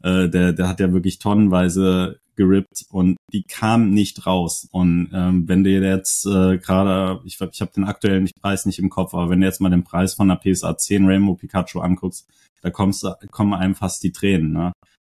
Äh, 0.03 0.29
der, 0.29 0.53
der 0.53 0.67
hat 0.67 0.79
ja 0.79 0.93
wirklich 0.93 1.19
tonnenweise 1.19 2.19
gerippt 2.35 2.85
und 2.89 3.17
die 3.33 3.43
kam 3.43 3.89
nicht 3.89 4.25
raus. 4.25 4.67
Und 4.71 5.09
ähm, 5.13 5.47
wenn 5.47 5.63
du 5.63 5.71
jetzt 5.71 6.25
äh, 6.25 6.57
gerade, 6.57 7.19
ich, 7.25 7.41
ich 7.41 7.61
habe 7.61 7.71
den 7.75 7.83
aktuellen 7.83 8.29
Preis 8.41 8.65
nicht 8.65 8.79
im 8.79 8.89
Kopf, 8.89 9.13
aber 9.13 9.29
wenn 9.29 9.41
du 9.41 9.47
jetzt 9.47 9.59
mal 9.59 9.69
den 9.69 9.83
Preis 9.83 10.13
von 10.13 10.27
der 10.27 10.35
PSA 10.35 10.77
10 10.77 11.07
Rainbow 11.07 11.35
Pikachu 11.35 11.79
anguckst, 11.79 12.27
da 12.61 12.69
kommst, 12.69 13.05
kommen 13.31 13.53
einem 13.53 13.75
fast 13.75 14.03
die 14.03 14.11
Tränen. 14.11 14.53
Ne? 14.53 14.71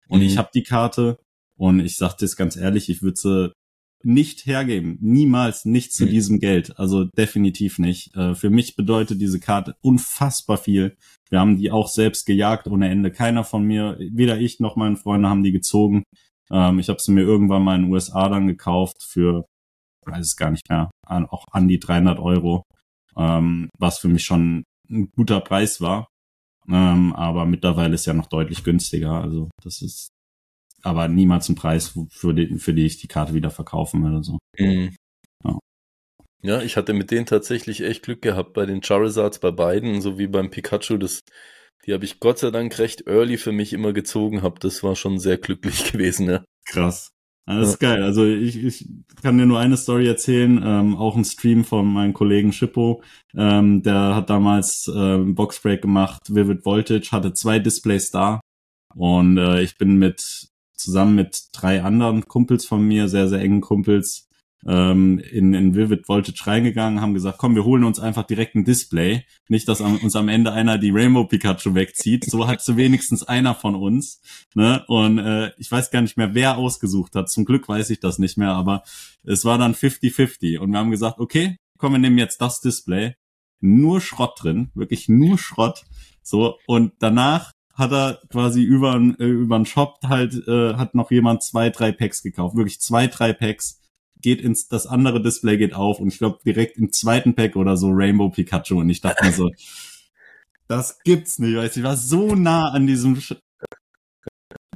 Und 0.09 0.19
mhm. 0.19 0.25
ich 0.25 0.38
habe 0.38 0.49
die 0.53 0.63
Karte 0.63 1.17
und 1.57 1.79
ich 1.79 1.97
sag 1.97 2.17
dir 2.17 2.27
ganz 2.36 2.57
ehrlich, 2.57 2.89
ich 2.89 3.01
würde 3.01 3.17
sie 3.17 3.53
nicht 4.05 4.45
hergeben. 4.45 4.97
Niemals 5.01 5.65
nicht 5.65 5.93
zu 5.93 6.05
mhm. 6.05 6.09
diesem 6.09 6.39
Geld. 6.39 6.77
Also 6.79 7.05
definitiv 7.05 7.79
nicht. 7.79 8.15
Äh, 8.15 8.35
für 8.35 8.49
mich 8.49 8.75
bedeutet 8.75 9.21
diese 9.21 9.39
Karte 9.39 9.75
unfassbar 9.81 10.57
viel. 10.57 10.97
Wir 11.29 11.39
haben 11.39 11.57
die 11.57 11.71
auch 11.71 11.87
selbst 11.87 12.25
gejagt 12.25 12.67
ohne 12.67 12.89
Ende. 12.89 13.11
Keiner 13.11 13.43
von 13.43 13.63
mir, 13.63 13.97
weder 13.99 14.39
ich 14.39 14.59
noch 14.59 14.75
meine 14.75 14.97
Freunde 14.97 15.29
haben 15.29 15.43
die 15.43 15.51
gezogen. 15.51 16.03
Ähm, 16.51 16.79
ich 16.79 16.89
habe 16.89 17.01
sie 17.01 17.11
mir 17.11 17.21
irgendwann 17.21 17.63
mal 17.63 17.75
in 17.75 17.83
den 17.83 17.91
USA 17.91 18.29
dann 18.29 18.47
gekauft 18.47 19.03
für, 19.03 19.45
weiß 20.05 20.25
es 20.25 20.35
gar 20.35 20.51
nicht 20.51 20.69
mehr, 20.69 20.91
an, 21.05 21.25
auch 21.25 21.45
an 21.51 21.67
die 21.67 21.79
300 21.79 22.19
Euro, 22.19 22.63
ähm, 23.17 23.69
was 23.79 23.99
für 23.99 24.09
mich 24.09 24.23
schon 24.23 24.63
ein 24.89 25.09
guter 25.15 25.41
Preis 25.41 25.81
war. 25.81 26.07
Ähm, 26.69 27.13
aber 27.13 27.45
mittlerweile 27.45 27.95
ist 27.95 28.05
ja 28.05 28.13
noch 28.13 28.27
deutlich 28.27 28.63
günstiger. 28.63 29.21
Also 29.21 29.49
das 29.63 29.81
ist 29.81 30.09
aber 30.84 31.07
niemals 31.07 31.49
ein 31.49 31.55
Preis, 31.55 31.97
für 32.09 32.34
die, 32.34 32.59
für 32.59 32.73
die 32.73 32.86
ich 32.86 32.97
die 32.97 33.07
Karte 33.07 33.34
wieder 33.34 33.49
verkaufen 33.49 34.03
würde. 34.03 34.23
So. 34.23 34.38
Mhm. 34.57 34.95
Ja. 35.43 35.59
ja, 36.43 36.61
ich 36.61 36.77
hatte 36.77 36.93
mit 36.93 37.09
denen 37.09 37.25
tatsächlich 37.25 37.81
echt 37.81 38.03
Glück 38.03 38.21
gehabt 38.21 38.53
bei 38.53 38.65
den 38.65 38.84
Charizards, 38.84 39.39
bei 39.39 39.51
beiden, 39.51 40.01
so 40.01 40.19
wie 40.19 40.27
beim 40.27 40.51
Pikachu. 40.51 40.97
Das 40.97 41.21
die 41.86 41.93
habe 41.93 42.05
ich 42.05 42.19
Gott 42.19 42.39
sei 42.39 42.51
Dank 42.51 42.79
recht 42.79 43.07
early 43.07 43.38
für 43.38 43.51
mich 43.51 43.73
immer 43.73 43.93
gezogen 43.93 44.41
hab. 44.41 44.59
Das 44.59 44.84
war 44.84 44.95
schon 44.95 45.19
sehr 45.19 45.38
glücklich 45.38 45.84
gewesen, 45.91 46.29
ja. 46.29 46.43
Krass. 46.65 47.09
Das 47.45 47.67
ist 47.67 47.79
geil. 47.79 48.03
Also 48.03 48.25
ich, 48.25 48.63
ich 48.63 48.88
kann 49.21 49.38
dir 49.38 49.45
nur 49.45 49.59
eine 49.59 49.75
Story 49.75 50.07
erzählen, 50.07 50.61
ähm, 50.63 50.95
auch 50.95 51.17
ein 51.17 51.25
Stream 51.25 51.65
von 51.65 51.86
meinem 51.91 52.13
Kollegen 52.13 52.53
Schippo. 52.53 53.03
Ähm, 53.36 53.84
der 53.84 54.15
hat 54.15 54.29
damals 54.29 54.89
ähm, 54.95 55.36
Boxbreak 55.36 55.81
gemacht, 55.81 56.21
Vivid 56.29 56.63
Voltage, 56.63 57.09
hatte 57.11 57.34
zwei 57.34 57.59
Displays 57.59 58.11
da. 58.11 58.39
Und 58.95 59.38
äh, 59.38 59.61
ich 59.61 59.77
bin 59.77 59.97
mit 59.97 60.47
zusammen 60.84 61.15
mit 61.15 61.47
drei 61.53 61.84
anderen 61.84 62.27
Kumpels 62.27 62.65
von 62.65 62.86
mir, 62.86 63.07
sehr, 63.07 63.27
sehr 63.27 63.39
engen 63.39 63.61
Kumpels, 63.61 64.29
ähm, 64.65 65.19
in, 65.19 65.53
in 65.53 65.75
Vivid 65.75 66.07
Voltage 66.07 66.45
reingegangen, 66.45 67.01
haben 67.01 67.13
gesagt, 67.13 67.38
komm, 67.38 67.55
wir 67.55 67.65
holen 67.65 67.84
uns 67.84 67.99
einfach 67.99 68.23
direkt 68.23 68.55
ein 68.55 68.63
Display. 68.63 69.25
Nicht, 69.49 69.67
dass 69.67 69.81
am, 69.81 69.97
uns 69.97 70.15
am 70.15 70.29
Ende 70.29 70.53
einer 70.53 70.77
die 70.77 70.91
Rainbow 70.91 71.25
Pikachu 71.25 71.75
wegzieht. 71.75 72.25
So 72.25 72.47
hat 72.47 72.61
so 72.61 72.77
wenigstens 72.77 73.23
einer 73.23 73.55
von 73.55 73.75
uns. 73.75 74.21
Ne? 74.55 74.84
Und 74.88 75.19
äh, 75.19 75.51
ich 75.57 75.71
weiß 75.71 75.91
gar 75.91 76.01
nicht 76.01 76.17
mehr, 76.17 76.34
wer 76.34 76.57
ausgesucht 76.57 77.15
hat. 77.15 77.29
Zum 77.29 77.45
Glück 77.45 77.67
weiß 77.67 77.89
ich 77.89 77.99
das 77.99 78.19
nicht 78.19 78.38
mehr, 78.38 78.51
aber 78.51 78.84
es 79.23 79.43
war 79.43 79.57
dann 79.57 79.73
50-50. 79.73 80.59
Und 80.59 80.71
wir 80.71 80.79
haben 80.79 80.91
gesagt, 80.91 81.19
okay, 81.19 81.57
komm, 81.77 81.93
wir 81.93 81.99
nehmen 81.99 82.17
jetzt 82.17 82.39
das 82.39 82.61
Display. 82.61 83.15
Nur 83.59 84.01
Schrott 84.01 84.41
drin, 84.41 84.71
wirklich 84.75 85.09
nur 85.09 85.38
Schrott. 85.38 85.84
So, 86.21 86.57
und 86.67 86.93
danach 86.99 87.51
hat 87.74 87.91
er 87.91 88.19
quasi 88.30 88.61
über 88.61 88.95
äh, 88.95 89.26
über 89.26 89.55
einen 89.55 89.65
Shop 89.65 89.99
halt 90.05 90.47
äh, 90.47 90.76
hat 90.76 90.95
noch 90.95 91.11
jemand 91.11 91.43
zwei 91.43 91.69
drei 91.69 91.91
Packs 91.91 92.21
gekauft 92.21 92.55
wirklich 92.55 92.80
zwei 92.80 93.07
drei 93.07 93.34
Packs 93.34 93.80
geht 94.24 94.41
ins, 94.41 94.67
das 94.67 94.88
andere 94.88 95.21
Display 95.21 95.57
geht 95.57 95.76
auf 95.76 95.99
und 95.99 96.07
ich 96.07 96.17
glaube 96.17 96.39
direkt 96.43 96.78
im 96.78 96.91
zweiten 96.91 97.36
Pack 97.36 97.55
oder 97.55 97.78
so 97.78 97.89
Rainbow 97.91 98.30
Pikachu 98.30 98.80
und 98.80 98.89
ich 98.89 99.01
dachte 99.01 99.24
mir 99.26 99.32
so, 99.32 99.51
das 100.67 100.97
gibt's 101.03 101.38
nicht, 101.38 101.55
weißt 101.55 101.76
du, 101.76 101.80
ich 101.82 101.86
war 101.86 101.97
so 101.97 102.34
nah 102.34 102.69
an 102.69 102.88
diesem 102.88 103.17
Sch 103.17 103.36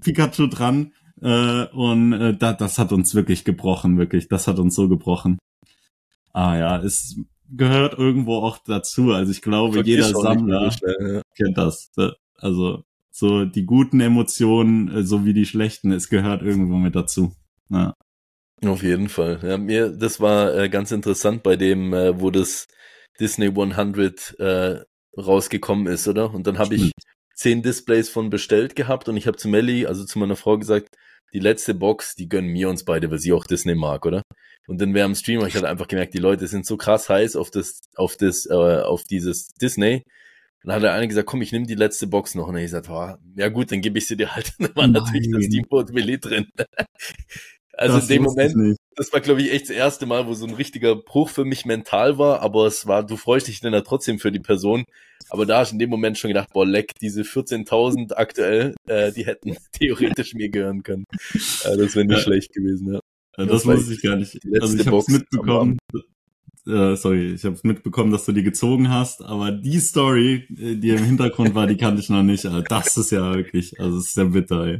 Pikachu 0.01 0.47
dran 0.47 0.93
äh, 1.21 1.65
und 1.67 2.13
äh, 2.13 2.37
da, 2.37 2.53
das 2.53 2.77
hat 2.77 2.91
uns 2.91 3.15
wirklich 3.15 3.45
gebrochen, 3.45 3.97
wirklich, 3.97 4.27
das 4.27 4.47
hat 4.47 4.59
uns 4.59 4.75
so 4.75 4.87
gebrochen. 4.87 5.39
Ah 6.33 6.55
ja, 6.55 6.77
es 6.83 7.19
gehört 7.49 7.97
irgendwo 7.97 8.35
auch 8.35 8.59
dazu, 8.59 9.13
also 9.13 9.31
ich 9.31 9.41
glaube, 9.41 9.81
jeder 9.83 10.09
Sammler 10.09 10.69
ja. 10.69 11.21
kennt 11.35 11.57
das. 11.57 11.89
Also 12.35 12.83
so 13.17 13.45
die 13.45 13.65
guten 13.65 13.99
Emotionen 13.99 14.89
äh, 14.89 15.03
so 15.03 15.25
wie 15.25 15.33
die 15.33 15.45
schlechten, 15.45 15.91
es 15.91 16.07
gehört 16.09 16.43
irgendwo 16.43 16.75
mit 16.75 16.95
dazu. 16.95 17.33
Ja. 17.69 17.95
Auf 18.63 18.83
jeden 18.83 19.09
Fall. 19.09 19.39
Ja, 19.43 19.57
mir, 19.57 19.89
das 19.89 20.19
war 20.19 20.55
äh, 20.55 20.69
ganz 20.69 20.91
interessant 20.91 21.41
bei 21.41 21.55
dem, 21.55 21.93
äh, 21.93 22.19
wo 22.19 22.29
das 22.29 22.67
Disney 23.19 23.47
100 23.47 24.39
äh, 24.39 24.81
rausgekommen 25.17 25.87
ist, 25.87 26.07
oder? 26.07 26.31
Und 26.31 26.45
dann 26.45 26.59
habe 26.59 26.75
ich 26.75 26.91
zehn 27.33 27.63
Displays 27.63 28.09
von 28.09 28.29
bestellt 28.29 28.75
gehabt 28.75 29.09
und 29.09 29.17
ich 29.17 29.25
habe 29.25 29.37
zu 29.37 29.47
Melly, 29.47 29.87
also 29.87 30.05
zu 30.05 30.19
meiner 30.19 30.35
Frau 30.35 30.57
gesagt, 30.57 30.89
die 31.33 31.39
letzte 31.39 31.73
Box, 31.73 32.15
die 32.15 32.29
gönnen 32.29 32.51
mir 32.51 32.69
uns 32.69 32.85
beide, 32.85 33.09
weil 33.09 33.19
sie 33.19 33.33
auch 33.33 33.45
Disney 33.45 33.75
mag, 33.75 34.05
oder? 34.05 34.21
Und 34.67 34.79
dann 34.79 34.93
während 34.93 35.15
dem 35.15 35.19
Stream 35.19 35.39
habe 35.39 35.49
ich 35.49 35.55
halt 35.55 35.65
einfach 35.65 35.87
gemerkt, 35.87 36.13
die 36.13 36.19
Leute 36.19 36.47
sind 36.47 36.65
so 36.65 36.77
krass 36.77 37.09
heiß 37.09 37.35
auf 37.35 37.49
das, 37.49 37.81
auf 37.95 38.15
das, 38.15 38.45
äh, 38.45 38.53
auf 38.53 39.03
dieses 39.03 39.49
Disney. 39.55 40.03
Dann 40.67 40.75
hat 40.75 40.83
der 40.83 40.91
eine 40.91 41.07
gesagt, 41.07 41.27
komm, 41.27 41.41
ich 41.41 41.53
nehme 41.53 41.65
die 41.65 41.75
letzte 41.75 42.07
Box 42.07 42.35
noch. 42.35 42.49
Und 42.49 42.57
ich 42.57 42.63
gesagt, 42.63 42.89
oh, 42.89 43.15
ja 43.37 43.47
gut, 43.47 43.71
dann 43.71 43.79
gebe 43.79 43.97
ich 43.99 44.05
sie 44.05 44.17
dir 44.17 44.35
halt. 44.35 44.51
Dann 44.59 44.75
war 44.75 44.87
Nein. 44.87 45.01
natürlich 45.01 45.31
das 45.31 45.45
Steamboat 45.45 45.93
Willi 45.93 46.19
drin. 46.19 46.47
Also 47.79 47.97
das 47.97 48.09
in 48.09 48.15
dem 48.15 48.23
Moment, 48.23 48.75
das 48.95 49.13
war, 49.13 49.21
glaube 49.21 49.39
ich, 49.39 49.51
echt 49.51 49.69
das 49.69 49.75
erste 49.75 50.07
Mal, 50.07 50.25
wo 50.25 50.33
so 50.33 50.47
ein 50.47 50.55
richtiger 50.55 50.95
Bruch 50.95 51.29
für 51.29 51.45
mich 51.45 51.63
mental 51.63 52.17
war, 52.17 52.39
aber 52.41 52.65
es 52.65 52.87
war, 52.87 53.05
du 53.05 53.17
freust 53.17 53.47
dich 53.47 53.59
dann 53.59 53.71
ja 53.71 53.81
trotzdem 53.81 54.17
für 54.17 54.31
die 54.31 54.39
Person. 54.39 54.83
Aber 55.29 55.45
da 55.45 55.59
hast 55.59 55.69
du 55.69 55.75
in 55.75 55.79
dem 55.79 55.91
Moment 55.91 56.17
schon 56.17 56.29
gedacht, 56.29 56.49
boah, 56.53 56.65
leck, 56.65 56.93
diese 56.99 57.21
14.000 57.21 58.13
aktuell, 58.13 58.73
äh, 58.87 59.11
die 59.11 59.27
hätten 59.27 59.55
theoretisch 59.73 60.33
mir 60.33 60.49
gehören 60.49 60.81
können. 60.81 61.03
Äh, 61.65 61.77
das 61.77 61.95
wäre 61.95 62.05
nicht 62.05 62.17
ja. 62.17 62.23
schlecht 62.23 62.51
gewesen, 62.51 62.93
ja. 62.93 62.99
ja 63.37 63.45
das, 63.45 63.61
das 63.61 63.65
wusste 63.67 63.93
ich 63.93 64.01
gar 64.01 64.15
nicht. 64.15 64.39
Also 64.59 64.75
ich 64.75 64.87
habe 64.87 65.03
mitbekommen. 65.07 65.77
Äh, 66.67 66.95
sorry, 66.95 67.33
ich 67.33 67.45
habe 67.45 67.55
es 67.55 67.63
mitbekommen, 67.63 68.11
dass 68.11 68.25
du 68.25 68.33
die 68.33 68.43
gezogen 68.43 68.89
hast, 68.89 69.23
aber 69.23 69.51
die 69.51 69.79
Story, 69.79 70.45
äh, 70.49 70.75
die 70.75 70.89
im 70.89 71.03
Hintergrund 71.03 71.55
war, 71.55 71.65
die 71.65 71.77
kannte 71.77 72.01
ich 72.01 72.09
noch 72.09 72.23
nicht. 72.23 72.45
Also 72.45 72.61
das 72.61 72.97
ist 72.97 73.11
ja 73.11 73.33
wirklich, 73.33 73.79
also 73.79 73.97
es 73.97 74.07
ist 74.07 74.13
sehr 74.13 74.25
bitter, 74.25 74.65
ey. 74.65 74.79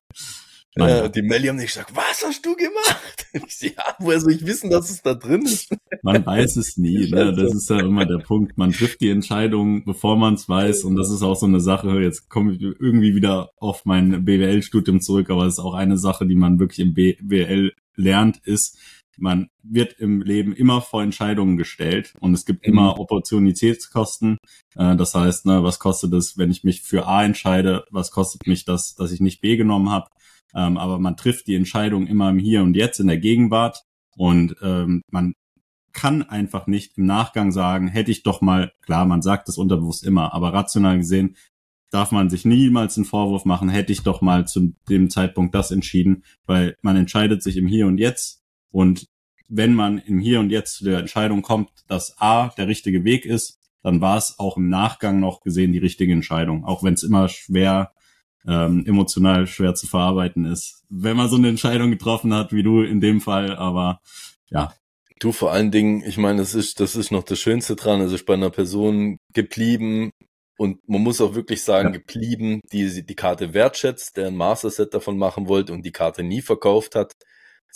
Naja. 0.78 1.06
Äh, 1.06 1.12
die 1.12 1.22
Melli 1.22 1.48
haben 1.48 1.56
nicht 1.56 1.74
gesagt, 1.74 1.96
was 1.96 2.24
hast 2.26 2.46
du 2.46 2.56
gemacht? 2.56 3.14
Ja, 3.60 3.84
woher 4.00 4.20
soll 4.20 4.34
ich 4.34 4.46
wissen, 4.46 4.72
dass 4.72 4.90
es 4.90 5.04
da 5.04 5.14
drin 5.14 5.44
ist? 5.44 5.70
Man 6.02 6.26
weiß 6.26 6.56
es 6.56 6.78
nie, 6.78 7.12
ne? 7.12 7.34
Das 7.36 7.54
ist 7.54 7.70
ja 7.70 7.80
immer 7.80 8.06
der 8.06 8.18
Punkt. 8.18 8.58
Man 8.58 8.72
trifft 8.72 9.00
die 9.02 9.12
Entscheidung, 9.12 9.86
bevor 9.86 10.18
man 10.18 10.34
es 10.36 10.50
weiß. 10.50 10.86
Und 10.86 10.96
das 10.96 11.12
ist 11.12 11.22
auch 11.22 11.36
so 11.36 11.46
eine 11.46 11.60
Sache. 11.60 12.02
Jetzt 12.02 12.30
komme 12.30 12.54
ich 12.54 12.62
irgendwie 12.62 13.14
wieder 13.14 13.52
auf 13.58 13.86
mein 13.86 14.26
BWL-Studium 14.26 15.02
zurück, 15.02 15.30
aber 15.30 15.46
es 15.46 15.56
ist 15.56 15.60
auch 15.60 15.76
eine 15.76 15.98
Sache, 16.00 16.26
die 16.26 16.36
man 16.36 16.60
wirklich 16.60 16.80
im 16.80 16.96
BWL 16.96 17.74
lernt, 17.98 18.38
ist, 18.46 18.78
man 19.18 19.50
wird 19.64 19.94
im 20.00 20.22
Leben 20.22 20.54
immer 20.54 20.82
vor 20.82 21.04
Entscheidungen 21.04 21.58
gestellt 21.58 22.14
und 22.20 22.34
es 22.34 22.46
gibt 22.46 22.66
mhm. 22.66 22.74
immer 22.74 23.00
Opportunitätskosten. 23.00 24.38
Äh, 24.76 24.96
das 24.96 25.14
heißt, 25.16 25.46
ne, 25.46 25.64
was 25.64 25.80
kostet 25.80 26.14
es, 26.14 26.38
wenn 26.38 26.52
ich 26.52 26.64
mich 26.64 26.82
für 26.82 27.08
A 27.08 27.24
entscheide? 27.24 27.86
Was 27.92 28.12
kostet 28.12 28.48
mich 28.48 28.66
das, 28.66 28.96
dass 28.96 29.12
ich 29.12 29.20
nicht 29.20 29.42
B 29.42 29.58
genommen 29.58 29.90
habe? 29.90 30.10
Ähm, 30.56 30.78
aber 30.78 31.00
man 31.00 31.18
trifft 31.18 31.48
die 31.48 31.56
Entscheidung 31.56 32.08
immer 32.08 32.30
im 32.30 32.40
Hier 32.40 32.64
und 32.64 32.76
Jetzt 32.76 33.00
in 33.00 33.08
der 33.08 33.18
Gegenwart 33.18 33.84
und 34.16 34.56
ähm, 34.62 35.02
man 35.12 35.34
kann 35.94 36.22
einfach 36.22 36.68
nicht 36.68 36.98
im 36.98 37.06
Nachgang 37.06 37.52
sagen, 37.52 37.88
hätte 37.88 38.12
ich 38.12 38.22
doch 38.22 38.42
mal, 38.42 38.72
klar, 38.82 39.06
man 39.06 39.24
sagt 39.24 39.48
das 39.48 39.58
unterbewusst 39.58 40.06
immer, 40.06 40.34
aber 40.34 40.54
rational 40.54 40.98
gesehen 40.98 41.36
darf 41.90 42.12
man 42.12 42.30
sich 42.30 42.46
niemals 42.46 42.98
einen 42.98 43.06
Vorwurf 43.06 43.46
machen, 43.46 43.70
hätte 43.70 43.92
ich 43.92 44.04
doch 44.04 44.22
mal 44.22 44.46
zu 44.46 44.74
dem 44.90 45.10
Zeitpunkt 45.10 45.56
das 45.56 45.72
entschieden, 45.72 46.24
weil 46.46 46.76
man 46.82 46.98
entscheidet 46.98 47.42
sich 47.42 47.58
im 47.58 47.68
Hier 47.68 47.88
und 47.88 47.98
Jetzt 47.98 48.44
und 48.72 49.08
wenn 49.50 49.74
man 49.74 49.98
im 50.00 50.20
Hier 50.20 50.40
und 50.40 50.50
Jetzt 50.50 50.76
zu 50.76 50.86
der 50.86 51.00
Entscheidung 51.00 51.42
kommt, 51.42 51.70
dass 51.88 52.16
A 52.20 52.50
der 52.58 52.68
richtige 52.68 53.04
Weg 53.04 53.26
ist, 53.26 53.60
dann 53.82 54.02
war 54.02 54.18
es 54.18 54.38
auch 54.40 54.58
im 54.58 54.70
Nachgang 54.70 55.20
noch 55.20 55.42
gesehen 55.42 55.72
die 55.72 55.80
richtige 55.80 56.12
Entscheidung, 56.12 56.66
auch 56.66 56.84
wenn 56.84 56.94
es 56.94 57.04
immer 57.04 57.30
schwer 57.30 57.94
ähm, 58.48 58.86
emotional 58.86 59.46
schwer 59.46 59.76
zu 59.76 59.88
verarbeiten 59.88 60.46
ist, 60.46 60.84
wenn 60.90 61.18
man 61.18 61.30
so 61.30 61.36
eine 61.36 61.50
Entscheidung 61.50 61.92
getroffen 61.92 62.34
hat, 62.34 62.54
wie 62.54 62.64
du 62.64 62.82
in 62.82 63.02
dem 63.02 63.22
Fall, 63.22 63.56
aber 63.56 64.00
ja. 64.50 64.74
Du 65.20 65.32
vor 65.32 65.52
allen 65.52 65.72
Dingen, 65.72 66.04
ich 66.06 66.18
meine, 66.18 66.40
das 66.40 66.54
ist, 66.54 66.80
das 66.80 66.96
ist 66.96 67.12
noch 67.12 67.24
das 67.24 67.40
Schönste 67.40 67.76
dran, 67.76 68.02
es 68.02 68.14
ist 68.14 68.26
bei 68.26 68.36
einer 68.36 68.52
Person 68.52 69.18
geblieben 69.34 70.12
und 70.58 70.88
man 70.88 71.02
muss 71.02 71.22
auch 71.22 71.34
wirklich 71.34 71.64
sagen, 71.64 71.90
ja. 71.90 72.00
geblieben, 72.00 72.62
die 72.72 73.06
die 73.06 73.16
Karte 73.16 73.54
wertschätzt, 73.54 74.16
der 74.16 74.28
ein 74.28 74.38
Master-Set 74.38 74.94
davon 74.94 75.18
machen 75.18 75.48
wollte 75.48 75.74
und 75.74 75.84
die 75.86 75.92
Karte 75.92 76.24
nie 76.24 76.42
verkauft 76.42 76.96
hat 76.96 77.14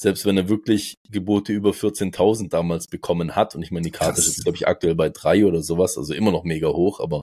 selbst 0.02 0.26
wenn 0.26 0.36
er 0.36 0.50
wirklich 0.50 0.96
Gebote 1.12 1.54
über 1.54 1.72
14.000 1.72 2.50
damals 2.50 2.88
bekommen 2.88 3.36
hat, 3.36 3.54
und 3.54 3.62
ich 3.62 3.70
meine, 3.70 3.84
die 3.84 3.92
Karte 3.92 4.16
Krass. 4.16 4.26
ist 4.26 4.38
jetzt, 4.38 4.44
glaube 4.46 4.56
ich, 4.56 4.68
aktuell 4.68 4.96
bei 4.96 5.10
drei 5.10 5.46
oder 5.46 5.62
sowas, 5.62 5.96
also 5.96 6.16
immer 6.16 6.32
noch 6.32 6.44
mega 6.44 6.70
hoch, 6.70 7.00
aber 7.00 7.22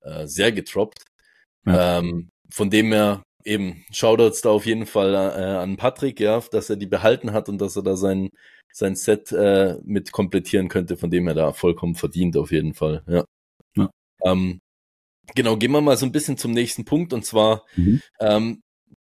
äh, 0.00 0.26
sehr 0.26 0.50
getroppt. 0.50 1.04
Ja. 1.64 2.00
Ähm, 2.00 2.28
von 2.50 2.70
dem 2.70 2.92
her 2.92 3.22
eben 3.44 3.84
Shoutouts 3.92 4.42
da 4.42 4.50
auf 4.50 4.66
jeden 4.66 4.86
Fall 4.86 5.14
äh, 5.14 5.18
an 5.18 5.76
Patrick, 5.76 6.18
ja, 6.18 6.40
dass 6.50 6.70
er 6.70 6.76
die 6.76 6.86
behalten 6.86 7.32
hat 7.32 7.48
und 7.48 7.58
dass 7.58 7.76
er 7.76 7.84
da 7.84 7.96
sein, 7.96 8.30
sein 8.72 8.96
Set 8.96 9.30
äh, 9.30 9.76
mit 9.84 10.10
komplettieren 10.10 10.66
könnte, 10.66 10.96
von 10.96 11.08
dem 11.08 11.28
er 11.28 11.34
da 11.34 11.52
vollkommen 11.52 11.94
verdient, 11.94 12.36
auf 12.36 12.50
jeden 12.50 12.74
Fall, 12.74 13.04
ja. 13.06 13.24
ja. 13.76 13.90
Ähm, 14.24 14.58
genau, 15.36 15.56
gehen 15.56 15.70
wir 15.70 15.80
mal 15.80 15.96
so 15.96 16.06
ein 16.06 16.12
bisschen 16.12 16.36
zum 16.36 16.50
nächsten 16.50 16.84
Punkt 16.84 17.12
und 17.12 17.24
zwar, 17.24 17.64
mhm. 17.76 18.02
ähm, 18.18 18.60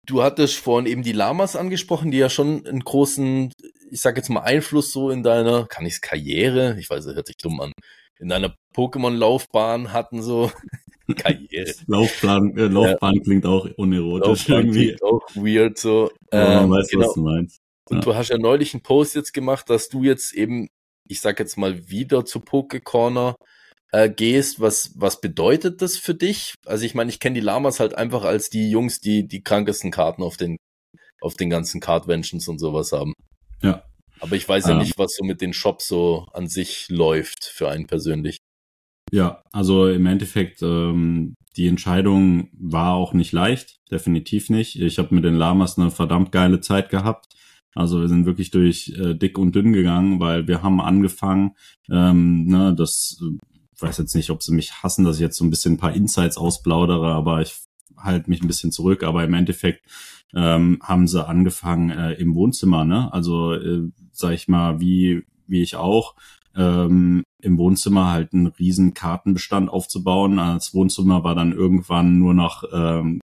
Du 0.06 0.22
hattest 0.22 0.56
vorhin 0.56 0.90
eben 0.90 1.02
die 1.02 1.12
Lamas 1.12 1.54
angesprochen, 1.54 2.10
die 2.10 2.18
ja 2.18 2.28
schon 2.28 2.66
einen 2.66 2.80
großen, 2.80 3.52
ich 3.90 4.00
sag 4.00 4.16
jetzt 4.16 4.30
mal, 4.30 4.40
Einfluss 4.40 4.92
so 4.92 5.10
in 5.10 5.22
deiner, 5.22 5.66
kann 5.66 5.86
ich's 5.86 6.00
Karriere, 6.00 6.76
ich 6.78 6.90
weiß, 6.90 7.04
das 7.04 7.14
hört 7.14 7.28
sich 7.28 7.36
dumm 7.36 7.60
an, 7.60 7.72
in 8.18 8.28
deiner 8.28 8.54
Pokémon-Laufbahn 8.74 9.92
hatten 9.92 10.22
so 10.22 10.50
Karriere. 11.16 11.72
Laufplan, 11.86 12.56
äh, 12.56 12.66
Laufbahn 12.66 13.14
ja. 13.16 13.22
klingt 13.22 13.46
auch 13.46 13.68
unerotisch 13.76 14.48
Laufbahn 14.48 14.56
irgendwie. 14.58 14.86
Klingt 14.86 15.02
auch 15.02 15.28
weird 15.34 15.78
so. 15.78 16.10
Ja, 16.32 16.62
ähm, 16.62 16.70
man 16.70 16.78
weiß, 16.78 16.88
genau. 16.88 17.06
was 17.06 17.14
du 17.14 17.20
meinst. 17.20 17.60
Ja. 17.90 17.96
Und 17.96 18.06
du 18.06 18.14
hast 18.14 18.28
ja 18.28 18.38
neulich 18.38 18.74
einen 18.74 18.82
Post 18.82 19.14
jetzt 19.14 19.32
gemacht, 19.32 19.68
dass 19.70 19.88
du 19.88 20.02
jetzt 20.02 20.32
eben, 20.34 20.68
ich 21.08 21.20
sag 21.20 21.38
jetzt 21.38 21.58
mal 21.58 21.88
wieder 21.88 22.24
zu 22.24 22.40
Poké 22.40 22.80
Corner 22.80 23.36
äh, 23.92 24.10
gehst, 24.10 24.60
was, 24.60 24.92
was 24.96 25.20
bedeutet 25.20 25.82
das 25.82 25.96
für 25.96 26.14
dich? 26.14 26.54
Also 26.66 26.84
ich 26.84 26.94
meine, 26.94 27.10
ich 27.10 27.20
kenne 27.20 27.34
die 27.34 27.40
Lamas 27.40 27.78
halt 27.78 27.94
einfach 27.94 28.24
als 28.24 28.50
die 28.50 28.70
Jungs, 28.70 29.00
die 29.00 29.28
die 29.28 29.42
krankesten 29.42 29.90
Karten 29.90 30.22
auf 30.22 30.36
den, 30.36 30.56
auf 31.20 31.34
den 31.34 31.50
ganzen 31.50 31.80
Cardventions 31.80 32.48
und 32.48 32.58
sowas 32.58 32.92
haben. 32.92 33.12
Ja. 33.62 33.84
Aber 34.20 34.36
ich 34.36 34.48
weiß 34.48 34.64
ja, 34.64 34.72
ja 34.72 34.78
nicht, 34.78 34.98
was 34.98 35.16
so 35.16 35.24
mit 35.24 35.40
den 35.40 35.52
Shops 35.52 35.86
so 35.88 36.26
an 36.32 36.48
sich 36.48 36.88
läuft 36.88 37.44
für 37.44 37.68
einen 37.68 37.86
persönlich. 37.86 38.38
Ja, 39.10 39.42
also 39.52 39.88
im 39.88 40.06
Endeffekt, 40.06 40.62
ähm, 40.62 41.34
die 41.56 41.66
Entscheidung 41.66 42.48
war 42.52 42.94
auch 42.94 43.12
nicht 43.12 43.32
leicht, 43.32 43.76
definitiv 43.90 44.48
nicht. 44.48 44.80
Ich 44.80 44.98
habe 44.98 45.14
mit 45.14 45.24
den 45.24 45.34
Lamas 45.34 45.78
eine 45.78 45.90
verdammt 45.90 46.32
geile 46.32 46.60
Zeit 46.60 46.88
gehabt. 46.88 47.34
Also 47.74 48.00
wir 48.00 48.08
sind 48.08 48.24
wirklich 48.24 48.50
durch 48.50 48.94
äh, 48.98 49.14
dick 49.14 49.36
und 49.38 49.54
dünn 49.54 49.72
gegangen, 49.72 50.20
weil 50.20 50.46
wir 50.46 50.62
haben 50.62 50.80
angefangen, 50.80 51.56
ähm, 51.90 52.46
ne, 52.46 52.74
das 52.74 53.22
weiß 53.82 53.98
jetzt 53.98 54.14
nicht, 54.14 54.30
ob 54.30 54.42
sie 54.42 54.54
mich 54.54 54.82
hassen, 54.82 55.04
dass 55.04 55.16
ich 55.16 55.22
jetzt 55.22 55.36
so 55.36 55.44
ein 55.44 55.50
bisschen 55.50 55.74
ein 55.74 55.78
paar 55.78 55.94
Insights 55.94 56.36
ausplaudere, 56.36 57.12
aber 57.12 57.42
ich 57.42 57.56
halte 57.96 58.30
mich 58.30 58.42
ein 58.42 58.46
bisschen 58.46 58.72
zurück. 58.72 59.02
Aber 59.02 59.24
im 59.24 59.34
Endeffekt 59.34 59.84
ähm, 60.34 60.78
haben 60.82 61.06
sie 61.08 61.26
angefangen 61.26 61.90
äh, 61.90 62.12
im 62.14 62.34
Wohnzimmer, 62.34 62.84
ne? 62.84 63.12
Also 63.12 63.54
äh, 63.54 63.90
sag 64.12 64.32
ich 64.32 64.48
mal, 64.48 64.80
wie 64.80 65.24
wie 65.46 65.62
ich 65.62 65.76
auch 65.76 66.14
ähm, 66.56 67.24
im 67.40 67.58
Wohnzimmer 67.58 68.10
halt 68.10 68.32
einen 68.32 68.46
riesen 68.46 68.94
Kartenbestand 68.94 69.68
aufzubauen. 69.70 70.36
Das 70.36 70.74
Wohnzimmer 70.74 71.24
war 71.24 71.34
dann 71.34 71.52
irgendwann 71.52 72.18
nur 72.18 72.34
noch 72.34 72.64
ähm, 72.72 73.20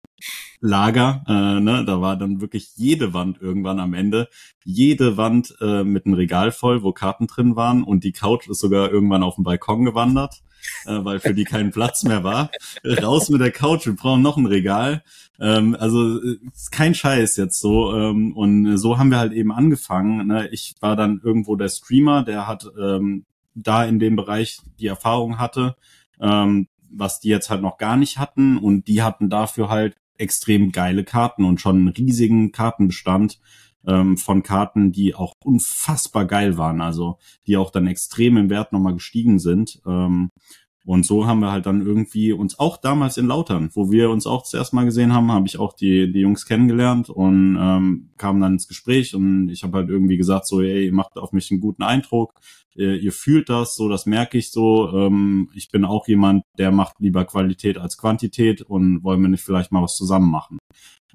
Lager, 0.62 1.24
äh, 1.28 1.60
ne? 1.60 1.84
da 1.86 2.02
war 2.02 2.18
dann 2.18 2.42
wirklich 2.42 2.72
jede 2.76 3.14
Wand 3.14 3.42
irgendwann 3.42 3.80
am 3.80 3.94
Ende, 3.94 4.30
jede 4.64 5.18
Wand 5.18 5.56
äh, 5.62 5.84
mit 5.84 6.06
einem 6.06 6.16
Regal 6.16 6.52
voll, 6.52 6.82
wo 6.82 6.94
Karten 6.94 7.28
drin 7.28 7.56
waren 7.56 7.84
und 7.84 8.04
die 8.04 8.14
Couch 8.14 8.48
ist 8.50 8.60
sogar 8.60 8.90
irgendwann 8.90 9.24
auf 9.24 9.36
den 9.36 9.44
Balkon 9.44 9.86
gewandert, 9.86 10.42
äh, 10.86 11.04
weil 11.04 11.20
für 11.20 11.34
die 11.34 11.44
kein 11.44 11.72
Platz 11.72 12.04
mehr 12.04 12.24
war. 12.24 12.52
Raus 12.84 13.30
mit 13.30 13.42
der 13.42 13.52
Couch, 13.52 13.86
wir 13.86 13.96
brauchen 13.96 14.22
noch 14.22 14.38
ein 14.38 14.46
Regal. 14.46 15.04
Ähm, 15.40 15.76
also 15.80 16.20
ist 16.20 16.72
kein 16.72 16.94
Scheiß 16.94 17.36
jetzt 17.38 17.60
so 17.60 17.94
ähm, 17.96 18.36
und 18.36 18.78
so 18.78 18.98
haben 18.98 19.12
wir 19.12 19.20
halt 19.20 19.34
eben 19.34 19.52
angefangen. 19.52 20.28
Ne? 20.28 20.48
Ich 20.50 20.76
war 20.80 20.96
dann 20.96 21.22
irgendwo 21.24 21.56
der 21.56 21.70
Streamer, 21.70 22.24
der 22.24 22.48
hat 22.48 22.68
ähm, 22.80 23.26
da 23.54 23.86
in 23.86 24.00
dem 24.00 24.16
Bereich 24.16 24.60
die 24.80 24.88
Erfahrung 24.88 25.40
hatte. 25.40 25.76
Ähm, 26.20 26.68
was 26.98 27.20
die 27.20 27.30
jetzt 27.30 27.50
halt 27.50 27.62
noch 27.62 27.78
gar 27.78 27.98
nicht 27.98 28.18
hatten 28.18 28.58
und 28.58 28.88
die 28.88 29.02
hatten 29.02 29.30
dafür 29.30 29.70
halt 29.70 29.96
extrem 30.18 30.72
geile 30.72 31.04
Karten 31.04 31.44
und 31.44 31.60
schon 31.60 31.78
einen 31.78 31.88
riesigen 31.90 32.52
Kartenbestand 32.52 33.40
ähm, 33.88 34.18
von 34.18 34.44
Karten, 34.44 34.92
die 34.92 35.16
auch 35.16 35.34
unfassbar 35.44 36.26
geil 36.26 36.58
waren, 36.58 36.82
also 36.82 37.18
die 37.48 37.58
auch 37.58 37.72
dann 37.72 37.88
extrem 37.88 38.38
im 38.38 38.50
Wert 38.50 38.72
nochmal 38.72 38.94
gestiegen 38.94 39.40
sind. 39.40 39.82
Ähm, 39.86 40.30
und 40.86 41.04
so 41.04 41.26
haben 41.26 41.40
wir 41.40 41.52
halt 41.52 41.66
dann 41.66 41.82
irgendwie 41.82 42.32
uns 42.32 42.60
auch 42.60 42.78
damals 42.78 43.18
in 43.18 43.26
Lautern, 43.26 43.72
wo 43.74 43.92
wir 43.92 44.12
uns 44.12 44.28
auch 44.28 44.44
zuerst 44.44 44.72
mal 44.72 44.86
gesehen 44.86 45.14
haben, 45.14 45.32
habe 45.32 45.48
ich 45.48 45.58
auch 45.58 45.74
die, 45.74 46.12
die 46.12 46.20
Jungs 46.20 46.46
kennengelernt 46.46 47.10
und 47.10 47.58
ähm, 47.60 48.12
kamen 48.18 48.40
dann 48.40 48.54
ins 48.54 48.68
Gespräch 48.68 49.16
und 49.16 49.50
ich 49.50 49.64
habe 49.64 49.80
halt 49.80 49.90
irgendwie 49.90 50.18
gesagt, 50.18 50.46
so, 50.46 50.62
ey, 50.62 50.86
ihr 50.86 50.94
macht 50.94 51.18
auf 51.18 51.32
mich 51.32 51.50
einen 51.50 51.60
guten 51.60 51.82
Eindruck, 51.82 52.34
ihr, 52.76 53.02
ihr 53.02 53.12
fühlt 53.12 53.50
das, 53.50 53.74
so, 53.74 53.90
das 53.90 54.06
merke 54.06 54.38
ich 54.38 54.52
so. 54.52 54.92
Ähm, 54.94 55.50
ich 55.56 55.70
bin 55.72 55.86
auch 55.86 56.08
jemand, 56.08 56.44
der 56.60 56.72
macht 56.72 57.00
lieber 57.00 57.26
Qualität 57.26 57.80
als 57.80 57.98
Quantität 57.98 58.62
und 58.62 59.04
wollen 59.04 59.22
wir 59.24 59.30
nicht 59.30 59.44
vielleicht 59.44 59.72
mal 59.72 59.82
was 59.82 59.96
zusammen 59.96 60.30
machen. 60.30 60.60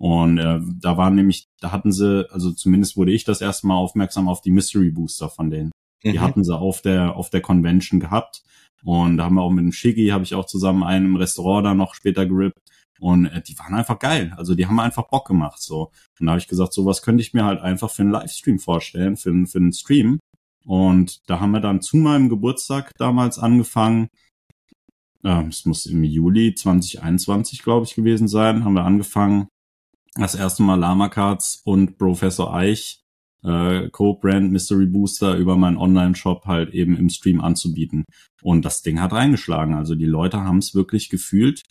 Und 0.00 0.38
äh, 0.38 0.60
da 0.80 0.96
waren 0.96 1.14
nämlich, 1.14 1.46
da 1.60 1.72
hatten 1.72 1.92
sie, 1.92 2.26
also 2.32 2.52
zumindest 2.52 2.96
wurde 2.96 3.12
ich 3.12 3.24
das 3.24 3.42
erste 3.42 3.66
Mal 3.66 3.76
aufmerksam 3.76 4.28
auf 4.28 4.40
die 4.40 4.50
Mystery 4.50 4.90
Booster 4.90 5.28
von 5.28 5.50
denen. 5.50 5.70
Die 6.02 6.12
mhm. 6.12 6.20
hatten 6.20 6.42
sie 6.42 6.56
auf 6.56 6.80
der 6.80 7.16
auf 7.16 7.28
der 7.28 7.42
Convention 7.42 8.00
gehabt 8.00 8.42
und 8.82 9.18
da 9.18 9.24
haben 9.24 9.34
wir 9.34 9.42
auch 9.42 9.50
mit 9.50 9.64
dem 9.64 9.72
Shiggy, 9.72 10.08
habe 10.08 10.24
ich 10.24 10.34
auch 10.34 10.46
zusammen 10.46 10.82
einen 10.82 11.06
im 11.06 11.16
Restaurant 11.16 11.66
da 11.66 11.74
noch 11.74 11.94
später 11.94 12.26
gerippt. 12.26 12.58
Und 12.98 13.26
äh, 13.26 13.42
die 13.42 13.58
waren 13.58 13.74
einfach 13.74 13.98
geil. 13.98 14.32
Also 14.36 14.54
die 14.54 14.66
haben 14.66 14.80
einfach 14.80 15.08
Bock 15.08 15.26
gemacht. 15.26 15.60
So. 15.60 15.90
Und 16.18 16.26
da 16.26 16.32
habe 16.32 16.40
ich 16.40 16.48
gesagt, 16.48 16.72
so 16.72 16.84
was 16.86 17.02
könnte 17.02 17.22
ich 17.22 17.34
mir 17.34 17.44
halt 17.44 17.60
einfach 17.60 17.90
für 17.90 18.02
einen 18.02 18.12
Livestream 18.12 18.58
vorstellen, 18.58 19.16
für, 19.16 19.46
für 19.46 19.58
einen 19.58 19.72
Stream. 19.72 20.18
Und 20.64 21.28
da 21.28 21.40
haben 21.40 21.52
wir 21.52 21.60
dann 21.60 21.80
zu 21.80 21.96
meinem 21.96 22.28
Geburtstag 22.28 22.92
damals 22.98 23.38
angefangen. 23.38 24.08
Äh, 25.24 25.46
es 25.48 25.64
muss 25.64 25.86
im 25.86 26.04
Juli 26.04 26.54
2021, 26.54 27.62
glaube 27.62 27.86
ich, 27.86 27.94
gewesen 27.94 28.28
sein, 28.28 28.64
haben 28.64 28.74
wir 28.74 28.84
angefangen, 28.84 29.48
das 30.14 30.34
erste 30.34 30.62
Mal 30.62 30.76
Lama 30.76 31.08
Cards 31.08 31.62
und 31.64 31.98
Professor 31.98 32.54
Eich 32.54 33.00
äh, 33.42 33.88
Co-Brand 33.90 34.52
Mystery 34.52 34.86
Booster 34.86 35.36
über 35.36 35.56
meinen 35.56 35.76
Online-Shop 35.76 36.46
halt 36.46 36.70
eben 36.70 36.96
im 36.96 37.08
Stream 37.08 37.40
anzubieten. 37.40 38.04
Und 38.42 38.64
das 38.64 38.82
Ding 38.82 39.00
hat 39.00 39.12
reingeschlagen. 39.12 39.74
Also 39.74 39.94
die 39.94 40.06
Leute 40.06 40.42
haben 40.42 40.58
es 40.58 40.74
wirklich 40.74 41.08
gefühlt. 41.08 41.62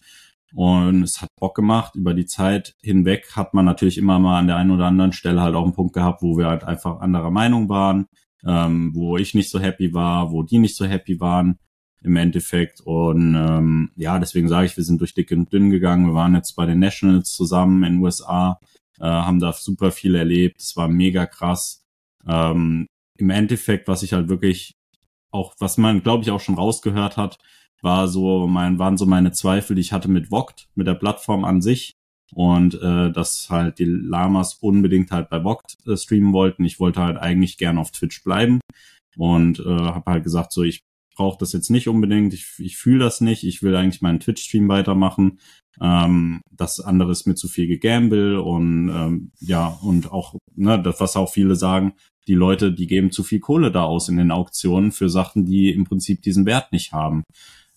Und 0.54 1.04
es 1.04 1.22
hat 1.22 1.30
Bock 1.40 1.56
gemacht. 1.56 1.96
Über 1.96 2.14
die 2.14 2.26
Zeit 2.26 2.76
hinweg 2.82 3.36
hat 3.36 3.54
man 3.54 3.66
natürlich 3.66 3.98
immer 3.98 4.18
mal 4.18 4.40
an 4.40 4.48
der 4.48 4.56
einen 4.56 4.72
oder 4.72 4.86
anderen 4.86 5.14
Stelle 5.14 5.42
halt 5.42 5.56
auch 5.56 5.64
einen 5.64 5.74
Punkt 5.74 5.94
gehabt, 5.94 6.22
wo 6.24 6.38
wir 6.38 6.48
halt 6.48 6.64
einfach 6.64 7.02
anderer 7.02 7.30
Meinung 7.30 7.70
waren, 7.70 8.08
ähm, 8.44 8.96
wo 8.96 9.18
ich 9.18 9.36
nicht 9.36 9.52
so 9.52 9.60
happy 9.60 9.94
war, 9.94 10.32
wo 10.32 10.42
die 10.42 10.58
nicht 10.58 10.76
so 10.76 10.86
happy 10.86 11.20
waren 11.20 11.60
im 12.04 12.16
Endeffekt. 12.16 12.82
Und 12.82 13.36
ähm, 13.36 13.92
ja, 13.96 14.20
deswegen 14.20 14.48
sage 14.48 14.66
ich, 14.68 14.78
wir 14.78 14.84
sind 14.84 15.00
durch 15.02 15.14
dick 15.14 15.32
und 15.32 15.52
dünn 15.52 15.70
gegangen. 15.70 16.08
Wir 16.08 16.14
waren 16.14 16.36
jetzt 16.36 16.56
bei 16.56 16.66
den 16.66 16.80
Nationals 16.80 17.34
zusammen 17.34 17.84
in 17.84 17.94
den 17.96 18.04
USA 18.04 18.60
äh, 19.00 19.06
haben 19.06 19.40
da 19.40 19.54
super 19.54 19.92
viel 19.92 20.16
erlebt. 20.16 20.62
Es 20.62 20.76
war 20.78 20.88
mega 20.88 21.26
krass. 21.26 21.84
Ähm, 22.28 22.88
Im 23.18 23.30
Endeffekt, 23.30 23.88
was 23.88 24.04
ich 24.04 24.14
halt 24.14 24.30
wirklich 24.30 24.74
auch, 25.32 25.54
was 25.60 25.78
man, 25.78 26.04
glaube 26.04 26.24
ich, 26.24 26.32
auch 26.32 26.40
schon 26.40 26.56
rausgehört 26.56 27.18
hat, 27.18 27.38
war 27.82 28.08
so 28.08 28.48
mein, 28.48 28.80
waren 28.80 28.98
so 28.98 29.06
meine 29.06 29.32
Zweifel, 29.32 29.76
die 29.76 29.82
ich 29.82 29.94
hatte 29.94 30.10
mit 30.10 30.28
Vogt, 30.28 30.68
mit 30.76 30.88
der 30.88 30.96
Plattform 30.96 31.46
an 31.46 31.62
sich. 31.62 31.94
Und 32.32 32.76
äh, 32.76 33.12
dass 33.12 33.50
halt 33.50 33.80
die 33.80 33.86
Lamas 33.86 34.56
unbedingt 34.56 35.10
halt 35.12 35.30
bei 35.30 35.42
Vogt 35.42 35.78
äh, 35.88 35.98
streamen 35.98 36.34
wollten. 36.34 36.64
Ich 36.64 36.80
wollte 36.80 37.02
halt 37.02 37.18
eigentlich 37.18 37.58
gern 37.58 37.80
auf 37.80 37.90
Twitch 37.92 38.24
bleiben 38.24 38.60
und 39.18 39.60
äh, 39.60 39.64
habe 39.64 40.12
halt 40.12 40.24
gesagt, 40.24 40.52
so 40.52 40.62
ich 40.62 40.84
brauche 41.20 41.38
das 41.38 41.54
jetzt 41.54 41.70
nicht 41.70 41.88
unbedingt, 41.88 42.34
ich, 42.34 42.54
ich 42.58 42.78
fühle 42.78 43.04
das 43.04 43.22
nicht, 43.22 43.44
ich 43.44 43.62
will 43.62 43.76
eigentlich 43.76 44.02
meinen 44.02 44.20
Twitch-Stream 44.20 44.68
weitermachen 44.70 45.40
ähm, 45.82 46.42
das 46.52 46.80
andere 46.80 47.12
ist 47.12 47.26
mir 47.26 47.36
zu 47.36 47.48
viel 47.48 47.68
gegamble 47.68 48.42
und 48.42 48.90
ähm, 48.90 49.32
ja, 49.40 49.68
und 49.82 50.12
auch, 50.12 50.36
ne, 50.56 50.82
das, 50.82 51.00
was 51.00 51.16
auch 51.16 51.32
viele 51.32 51.56
sagen, 51.56 51.94
die 52.28 52.34
Leute, 52.36 52.74
die 52.74 52.88
geben 52.88 53.12
zu 53.12 53.24
viel 53.24 53.40
Kohle 53.40 53.72
da 53.72 53.84
aus 53.84 54.10
in 54.10 54.18
den 54.18 54.32
Auktionen 54.32 54.92
für 54.92 55.10
Sachen, 55.10 55.46
die 55.46 55.72
im 55.72 55.86
Prinzip 55.86 56.22
diesen 56.22 56.46
Wert 56.46 56.72
nicht 56.72 56.92
haben. 56.92 57.24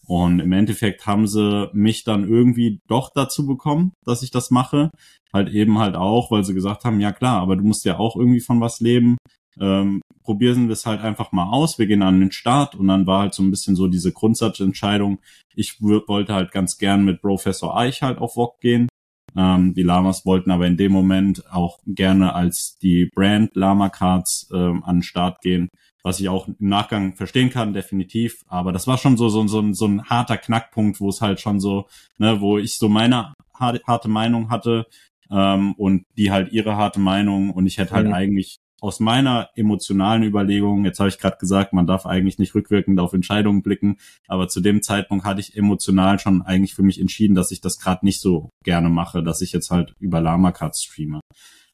Und 0.05 0.41
im 0.41 0.53
Endeffekt 0.53 1.07
haben 1.07 1.29
sie 1.29 1.71
mich 1.73 2.03
dann 2.03 2.29
irgendwie 2.29 2.81
doch 2.89 3.11
dazu 3.15 3.47
bekommen, 3.47 3.93
dass 4.05 4.23
ich 4.23 4.33
das 4.33 4.51
mache. 4.51 4.91
Halt 5.33 5.49
eben 5.51 5.79
halt 5.79 5.95
auch, 5.95 6.31
weil 6.31 6.45
sie 6.45 6.55
gesagt 6.55 6.85
haben, 6.85 7.01
ja 7.01 7.13
klar, 7.13 7.41
aber 7.41 7.57
du 7.57 7.63
musst 7.63 7.85
ja 7.85 7.99
auch 7.99 8.17
irgendwie 8.17 8.41
von 8.41 8.61
was 8.61 8.81
leben 8.81 9.17
ähm, 9.61 10.03
probieren 10.23 10.69
wir 10.69 10.73
es 10.73 10.87
halt 10.87 11.01
einfach 11.01 11.33
mal 11.33 11.51
aus. 11.51 11.79
Wir 11.79 11.87
gehen 11.87 12.03
an 12.03 12.21
den 12.21 12.33
Start 12.33 12.75
und 12.75 12.89
dann 12.89 13.07
war 13.07 13.21
halt 13.21 13.35
so 13.35 13.43
ein 13.43 13.51
bisschen 13.51 13.77
so 13.77 13.89
diese 13.89 14.13
Grundsatzentscheidung. 14.13 15.19
Ich 15.55 15.81
wollte 15.81 16.35
halt 16.35 16.53
ganz 16.53 16.79
gern 16.79 17.05
mit 17.05 17.21
Professor 17.21 17.77
Eich 17.77 18.03
halt 18.03 18.19
auf 18.19 18.35
VOG 18.35 18.61
gehen. 18.61 18.89
Ähm, 19.37 19.75
die 19.75 19.83
Lamas 19.83 20.27
wollten 20.27 20.51
aber 20.51 20.67
in 20.67 20.77
dem 20.77 20.93
Moment 20.93 21.51
auch 21.51 21.81
gerne 21.87 22.35
als 22.35 22.77
die 22.79 23.11
Brand 23.15 23.57
Lama 23.57 23.89
Cards 23.89 24.51
ähm, 24.53 24.85
an 24.85 24.97
den 24.97 25.03
Start 25.03 25.41
gehen, 25.41 25.69
was 26.03 26.21
ich 26.21 26.29
auch 26.29 26.49
im 26.49 26.57
Nachgang 26.59 27.15
verstehen 27.15 27.51
kann, 27.51 27.73
definitiv. 27.73 28.45
Aber 28.47 28.73
das 28.73 28.87
war 28.87 28.99
schon 28.99 29.17
so, 29.17 29.29
so, 29.29 29.47
so, 29.47 29.73
so 29.73 29.87
ein 29.87 30.05
harter 30.05 30.37
Knackpunkt, 30.37 31.01
wo 31.01 31.09
es 31.09 31.21
halt 31.21 31.41
schon 31.41 31.61
so, 31.61 31.87
ne, 32.19 32.41
wo 32.41 32.59
ich 32.59 32.77
so 32.77 32.89
meine 32.89 33.33
harte 33.55 34.09
Meinung 34.09 34.51
hatte 34.51 34.87
ähm, 35.31 35.75
und 35.75 36.05
die 36.17 36.31
halt 36.31 36.53
ihre 36.53 36.77
harte 36.77 37.01
Meinung 37.01 37.51
und 37.51 37.67
ich 37.67 37.79
hätte 37.79 37.95
halt 37.95 38.09
mhm. 38.09 38.15
eigentlich 38.15 38.59
aus 38.83 38.99
meiner 38.99 39.51
emotionalen 39.55 40.25
Überlegung, 40.25 40.85
jetzt 40.85 40.99
habe 40.99 41.09
ich 41.09 41.19
gerade 41.19 41.39
gesagt, 41.39 41.73
man 41.73 41.87
darf 41.87 42.05
eigentlich 42.05 42.39
nicht 42.39 42.57
rückwirkend 42.57 42.99
auf 42.99 43.13
Entscheidungen 43.13 43.63
blicken, 43.63 43.99
aber 44.27 44.49
zu 44.49 44.61
dem 44.61 44.83
Zeitpunkt 44.83 45.25
hatte 45.25 45.41
ich 45.41 45.57
emotional 45.57 46.19
schon 46.19 46.43
eigentlich 46.43 46.75
für 46.75 46.83
mich 46.83 47.01
entschieden, 47.01 47.37
dass 47.37 47.53
ich 47.53 47.61
das 47.61 47.79
gerade 47.79 48.05
nicht 48.05 48.21
so 48.21 48.51
gerne 48.65 48.89
mache, 48.89 49.23
dass 49.23 49.41
ich 49.41 49.53
jetzt 49.53 49.71
halt 49.71 49.95
über 50.01 50.21
Lama 50.21 50.51
Cards 50.51 50.83
streame. 50.83 51.21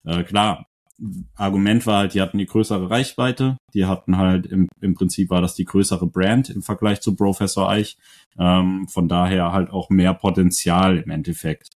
Äh, 0.05 0.23
klar, 0.25 0.67
Argument 1.35 1.87
war 1.87 2.01
halt, 2.01 2.13
die 2.13 2.21
hatten 2.21 2.37
die 2.37 2.45
größere 2.45 2.91
Reichweite, 2.91 3.57
die 3.73 3.87
hatten 3.87 4.19
halt 4.19 4.45
im, 4.45 4.69
im 4.83 4.93
Prinzip 4.93 5.31
war 5.31 5.41
das 5.41 5.55
die 5.55 5.65
größere 5.65 6.07
Brand 6.07 6.51
im 6.51 6.61
Vergleich 6.61 7.01
zu 7.01 7.17
Professor 7.17 7.71
Eich, 7.71 7.97
ähm, 8.39 8.87
von 8.87 9.09
daher 9.09 9.53
halt 9.53 9.71
auch 9.71 9.89
mehr 9.89 10.13
Potenzial 10.13 10.99
im 10.99 11.09
Endeffekt. 11.09 11.71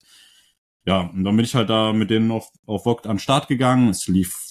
Ja, 0.87 1.03
und 1.03 1.23
dann 1.23 1.37
bin 1.37 1.45
ich 1.45 1.55
halt 1.55 1.71
da 1.71 1.93
mit 1.93 2.11
denen 2.11 2.33
auf, 2.33 2.49
auf 2.67 2.83
Vogt 2.83 3.07
an 3.07 3.17
den 3.17 3.21
Start 3.21 3.47
gegangen. 3.47 3.91
Es 3.91 4.09
lief 4.09 4.50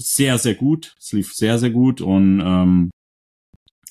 sehr, 0.00 0.38
sehr 0.38 0.54
gut. 0.54 0.94
Es 0.98 1.12
lief 1.12 1.34
sehr, 1.34 1.58
sehr 1.58 1.70
gut 1.70 2.00
und 2.00 2.40
ähm, 2.40 2.90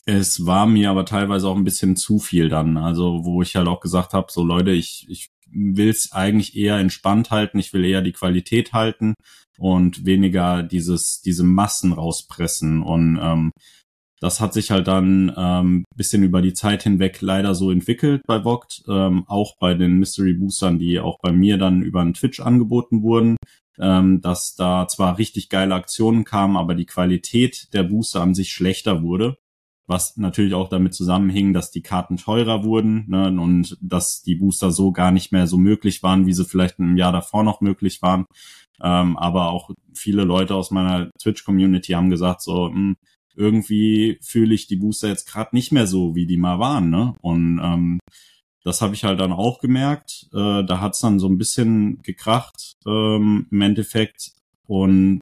es 0.05 0.45
war 0.45 0.65
mir 0.65 0.89
aber 0.89 1.05
teilweise 1.05 1.47
auch 1.47 1.55
ein 1.55 1.63
bisschen 1.63 1.95
zu 1.95 2.19
viel 2.19 2.49
dann. 2.49 2.77
Also 2.77 3.25
wo 3.25 3.41
ich 3.41 3.55
halt 3.55 3.67
auch 3.67 3.79
gesagt 3.79 4.13
habe, 4.13 4.31
so 4.31 4.43
Leute, 4.43 4.71
ich, 4.71 5.05
ich 5.07 5.29
will 5.51 5.89
es 5.89 6.11
eigentlich 6.11 6.55
eher 6.55 6.77
entspannt 6.77 7.31
halten, 7.31 7.59
ich 7.59 7.73
will 7.73 7.85
eher 7.85 8.01
die 8.01 8.11
Qualität 8.11 8.73
halten 8.73 9.13
und 9.57 10.05
weniger 10.05 10.63
dieses, 10.63 11.21
diese 11.21 11.43
Massen 11.43 11.93
rauspressen. 11.93 12.81
Und 12.81 13.19
ähm, 13.21 13.51
das 14.19 14.41
hat 14.41 14.53
sich 14.53 14.71
halt 14.71 14.87
dann 14.87 15.31
ähm, 15.37 15.85
bisschen 15.95 16.23
über 16.23 16.41
die 16.41 16.53
Zeit 16.53 16.83
hinweg 16.83 17.21
leider 17.21 17.53
so 17.55 17.71
entwickelt 17.71 18.21
bei 18.25 18.41
Vogt, 18.43 18.83
ähm, 18.87 19.25
auch 19.27 19.57
bei 19.59 19.75
den 19.75 19.97
Mystery 19.97 20.33
Boostern, 20.33 20.79
die 20.79 20.99
auch 20.99 21.17
bei 21.21 21.31
mir 21.31 21.57
dann 21.57 21.81
über 21.81 22.01
einen 22.01 22.13
Twitch 22.13 22.39
angeboten 22.39 23.03
wurden 23.03 23.37
ähm, 23.79 24.21
dass 24.21 24.55
da 24.55 24.87
zwar 24.87 25.17
richtig 25.17 25.49
geile 25.49 25.75
Aktionen 25.75 26.23
kamen, 26.25 26.57
aber 26.57 26.75
die 26.75 26.85
Qualität 26.85 27.73
der 27.73 27.83
Booster 27.83 28.21
an 28.21 28.35
sich 28.35 28.51
schlechter 28.51 29.01
wurde. 29.01 29.37
Was 29.87 30.17
natürlich 30.17 30.53
auch 30.53 30.69
damit 30.69 30.93
zusammenhing, 30.93 31.51
dass 31.51 31.71
die 31.71 31.81
Karten 31.81 32.17
teurer 32.17 32.63
wurden 32.63 33.05
ne, 33.07 33.27
und 33.27 33.75
dass 33.81 34.21
die 34.21 34.35
Booster 34.35 34.71
so 34.71 34.91
gar 34.91 35.11
nicht 35.11 35.31
mehr 35.31 35.47
so 35.47 35.57
möglich 35.57 36.03
waren, 36.03 36.27
wie 36.27 36.33
sie 36.33 36.45
vielleicht 36.45 36.77
im 36.77 36.95
Jahr 36.95 37.11
davor 37.11 37.43
noch 37.43 37.59
möglich 37.61 38.01
waren. 38.03 38.25
Ähm, 38.81 39.17
aber 39.17 39.49
auch 39.49 39.71
viele 39.95 40.25
Leute 40.25 40.53
aus 40.53 40.69
meiner 40.69 41.09
Twitch-Community 41.19 41.93
haben 41.93 42.11
gesagt, 42.11 42.43
so, 42.43 42.69
mh, 42.69 42.75
hm, 42.75 42.95
irgendwie 43.35 44.19
fühle 44.21 44.53
ich 44.53 44.67
die 44.67 44.75
Booster 44.75 45.07
jetzt 45.07 45.27
gerade 45.27 45.55
nicht 45.55 45.71
mehr 45.71 45.87
so, 45.87 46.13
wie 46.13 46.27
die 46.27 46.37
mal 46.37 46.59
waren. 46.59 46.89
Ne? 46.89 47.15
Und 47.21 47.59
ähm, 47.63 47.99
das 48.63 48.81
habe 48.81 48.93
ich 48.93 49.03
halt 49.03 49.19
dann 49.19 49.31
auch 49.31 49.59
gemerkt. 49.59 50.27
Äh, 50.33 50.63
da 50.63 50.79
hat's 50.79 50.99
dann 50.99 51.19
so 51.19 51.27
ein 51.27 51.37
bisschen 51.37 52.01
gekracht 52.01 52.75
ähm, 52.85 53.47
im 53.51 53.61
Endeffekt. 53.61 54.31
Und 54.67 55.21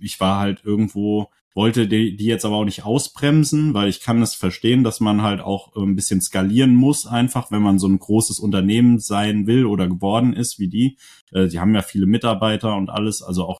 ich 0.00 0.20
war 0.20 0.38
halt 0.38 0.64
irgendwo, 0.64 1.30
wollte 1.54 1.88
die, 1.88 2.16
die 2.16 2.26
jetzt 2.26 2.44
aber 2.44 2.56
auch 2.56 2.64
nicht 2.64 2.84
ausbremsen, 2.84 3.74
weil 3.74 3.88
ich 3.88 4.00
kann 4.00 4.22
es 4.22 4.34
verstehen, 4.34 4.84
dass 4.84 5.00
man 5.00 5.22
halt 5.22 5.40
auch 5.40 5.74
ein 5.76 5.96
bisschen 5.96 6.20
skalieren 6.20 6.74
muss, 6.74 7.06
einfach, 7.06 7.50
wenn 7.50 7.62
man 7.62 7.78
so 7.78 7.88
ein 7.88 7.98
großes 7.98 8.38
Unternehmen 8.38 8.98
sein 8.98 9.46
will 9.46 9.64
oder 9.66 9.88
geworden 9.88 10.32
ist 10.32 10.58
wie 10.58 10.68
die. 10.68 10.98
Äh, 11.32 11.48
die 11.48 11.60
haben 11.60 11.74
ja 11.74 11.82
viele 11.82 12.06
Mitarbeiter 12.06 12.76
und 12.76 12.90
alles, 12.90 13.22
also 13.22 13.46
auch 13.46 13.58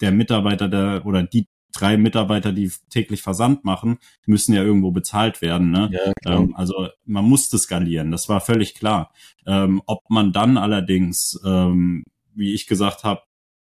der 0.00 0.12
Mitarbeiter 0.12 0.68
der 0.68 1.06
oder 1.06 1.22
die 1.22 1.46
drei 1.80 1.96
Mitarbeiter, 1.96 2.52
die 2.52 2.70
täglich 2.90 3.22
Versand 3.22 3.64
machen, 3.64 3.98
müssen 4.26 4.54
ja 4.54 4.62
irgendwo 4.62 4.90
bezahlt 4.90 5.42
werden. 5.42 5.70
Ne? 5.70 5.90
Ja, 5.92 6.34
ähm, 6.34 6.54
also 6.56 6.88
man 7.04 7.24
musste 7.24 7.58
skalieren, 7.58 8.10
das 8.10 8.28
war 8.28 8.40
völlig 8.40 8.74
klar. 8.74 9.12
Ähm, 9.46 9.82
ob 9.86 10.00
man 10.08 10.32
dann 10.32 10.56
allerdings, 10.56 11.40
ähm, 11.44 12.04
wie 12.34 12.54
ich 12.54 12.66
gesagt 12.66 13.04
habe, 13.04 13.22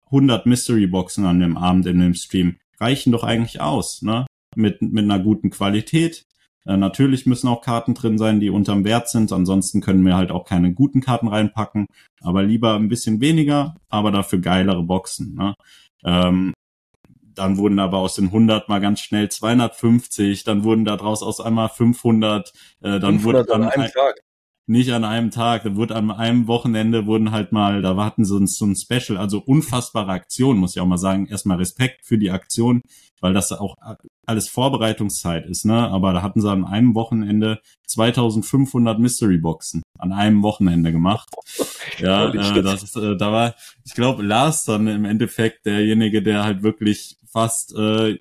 100 0.06 0.46
Mystery 0.46 0.88
Boxen 0.88 1.26
an 1.26 1.40
dem 1.40 1.58
Abend 1.58 1.86
in 1.86 2.00
dem 2.00 2.14
Stream 2.14 2.58
reichen 2.80 3.12
doch 3.12 3.24
eigentlich 3.24 3.62
aus, 3.62 4.02
ne? 4.02 4.26
Mit, 4.56 4.82
mit 4.82 5.06
einer 5.06 5.20
guten 5.20 5.50
Qualität. 5.50 6.26
Äh, 6.66 6.78
natürlich 6.78 7.26
müssen 7.26 7.48
auch 7.48 7.62
Karten 7.62 7.94
drin 7.94 8.18
sein, 8.18 8.40
die 8.40 8.50
unterm 8.50 8.84
Wert 8.84 9.10
sind. 9.10 9.32
Ansonsten 9.32 9.80
können 9.80 10.06
wir 10.06 10.16
halt 10.16 10.32
auch 10.32 10.46
keine 10.46 10.74
guten 10.74 11.00
Karten 11.00 11.30
reinpacken. 11.30 11.86
Aber 12.22 12.44
lieber 12.44 12.76
ein 12.76 12.90
bisschen 12.90 13.22
weniger, 13.22 13.76
aber 13.90 14.12
dafür 14.12 14.40
geilere 14.40 14.84
Boxen. 14.84 15.36
Ne? 15.36 15.54
Ähm, 16.04 16.54
dann 17.42 17.58
wurden 17.58 17.80
aber 17.80 17.98
aus 17.98 18.16
den 18.16 18.26
100 18.26 18.70
mal 18.70 18.80
ganz 18.80 19.00
schnell 19.00 19.30
250, 19.30 20.44
dann 20.44 20.64
wurden 20.64 20.86
da 20.86 20.96
draus 20.96 21.24
aus 21.24 21.42
einmal 21.42 21.70
500, 21.70 22.54
äh, 22.82 23.00
dann 23.00 23.20
500 23.20 23.24
wurde 23.24 23.46
dann 23.46 23.64
an 23.64 23.70
einem 23.70 23.92
Tag. 23.92 24.16
nicht 24.68 24.94
an 24.94 25.04
einem 25.04 25.32
Tag, 25.32 25.64
dann 25.64 25.76
wurde 25.76 25.96
an 25.96 26.12
einem 26.12 26.48
Wochenende 26.48 27.08
wurden 27.08 27.32
halt 27.32 27.52
mal, 27.52 27.82
da 27.82 27.98
warten 27.98 28.26
so 28.26 28.38
ein, 28.38 28.46
so 28.46 28.66
ein 28.66 28.76
Special, 28.76 29.18
also 29.18 29.40
unfassbare 29.40 30.12
Aktion, 30.12 30.58
muss 30.58 30.76
ich 30.76 30.82
auch 30.82 30.86
mal 30.86 30.98
sagen. 30.98 31.26
Erstmal 31.26 31.58
Respekt 31.58 32.06
für 32.06 32.20
die 32.20 32.30
Aktion, 32.30 32.82
weil 33.22 33.34
das 33.34 33.52
auch 33.52 33.76
alles 34.28 34.48
Vorbereitungszeit 34.48 35.48
ist, 35.48 35.66
ne? 35.66 35.90
Aber 35.90 36.14
da 36.14 36.22
hatten 36.22 36.42
sie 36.42 36.50
an 36.50 36.64
einem 36.64 36.94
Wochenende 36.94 37.60
2500 37.88 39.00
Mystery 39.00 39.40
Boxen 39.40 39.82
an 39.98 40.12
einem 40.14 40.44
Wochenende 40.44 40.92
gemacht. 40.92 41.30
Ja, 41.98 42.30
äh, 42.30 42.64
das 42.64 42.84
ist, 42.84 42.96
äh, 42.96 43.16
da 43.16 43.32
war, 43.32 43.56
ich 43.86 43.94
glaube, 43.94 44.24
Lars 44.24 44.66
dann 44.66 44.88
im 44.88 45.06
Endeffekt 45.06 45.66
derjenige, 45.66 46.24
der 46.24 46.44
halt 46.44 46.64
wirklich 46.64 47.18
fast 47.32 47.74
äh, 47.76 48.20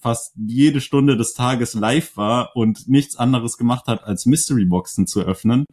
fast 0.00 0.34
jede 0.36 0.80
Stunde 0.80 1.16
des 1.16 1.34
Tages 1.34 1.74
live 1.74 2.16
war 2.16 2.56
und 2.56 2.88
nichts 2.88 3.16
anderes 3.16 3.56
gemacht 3.56 3.86
hat, 3.86 4.04
als 4.04 4.26
Mystery 4.26 4.64
Boxen 4.66 5.06
zu 5.06 5.22
öffnen. 5.22 5.64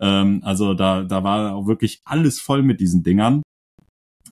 Ähm, 0.00 0.40
also 0.44 0.74
da 0.74 1.02
da 1.02 1.22
war 1.24 1.54
auch 1.54 1.66
wirklich 1.66 2.00
alles 2.04 2.40
voll 2.40 2.62
mit 2.62 2.80
diesen 2.80 3.02
Dingern. 3.02 3.42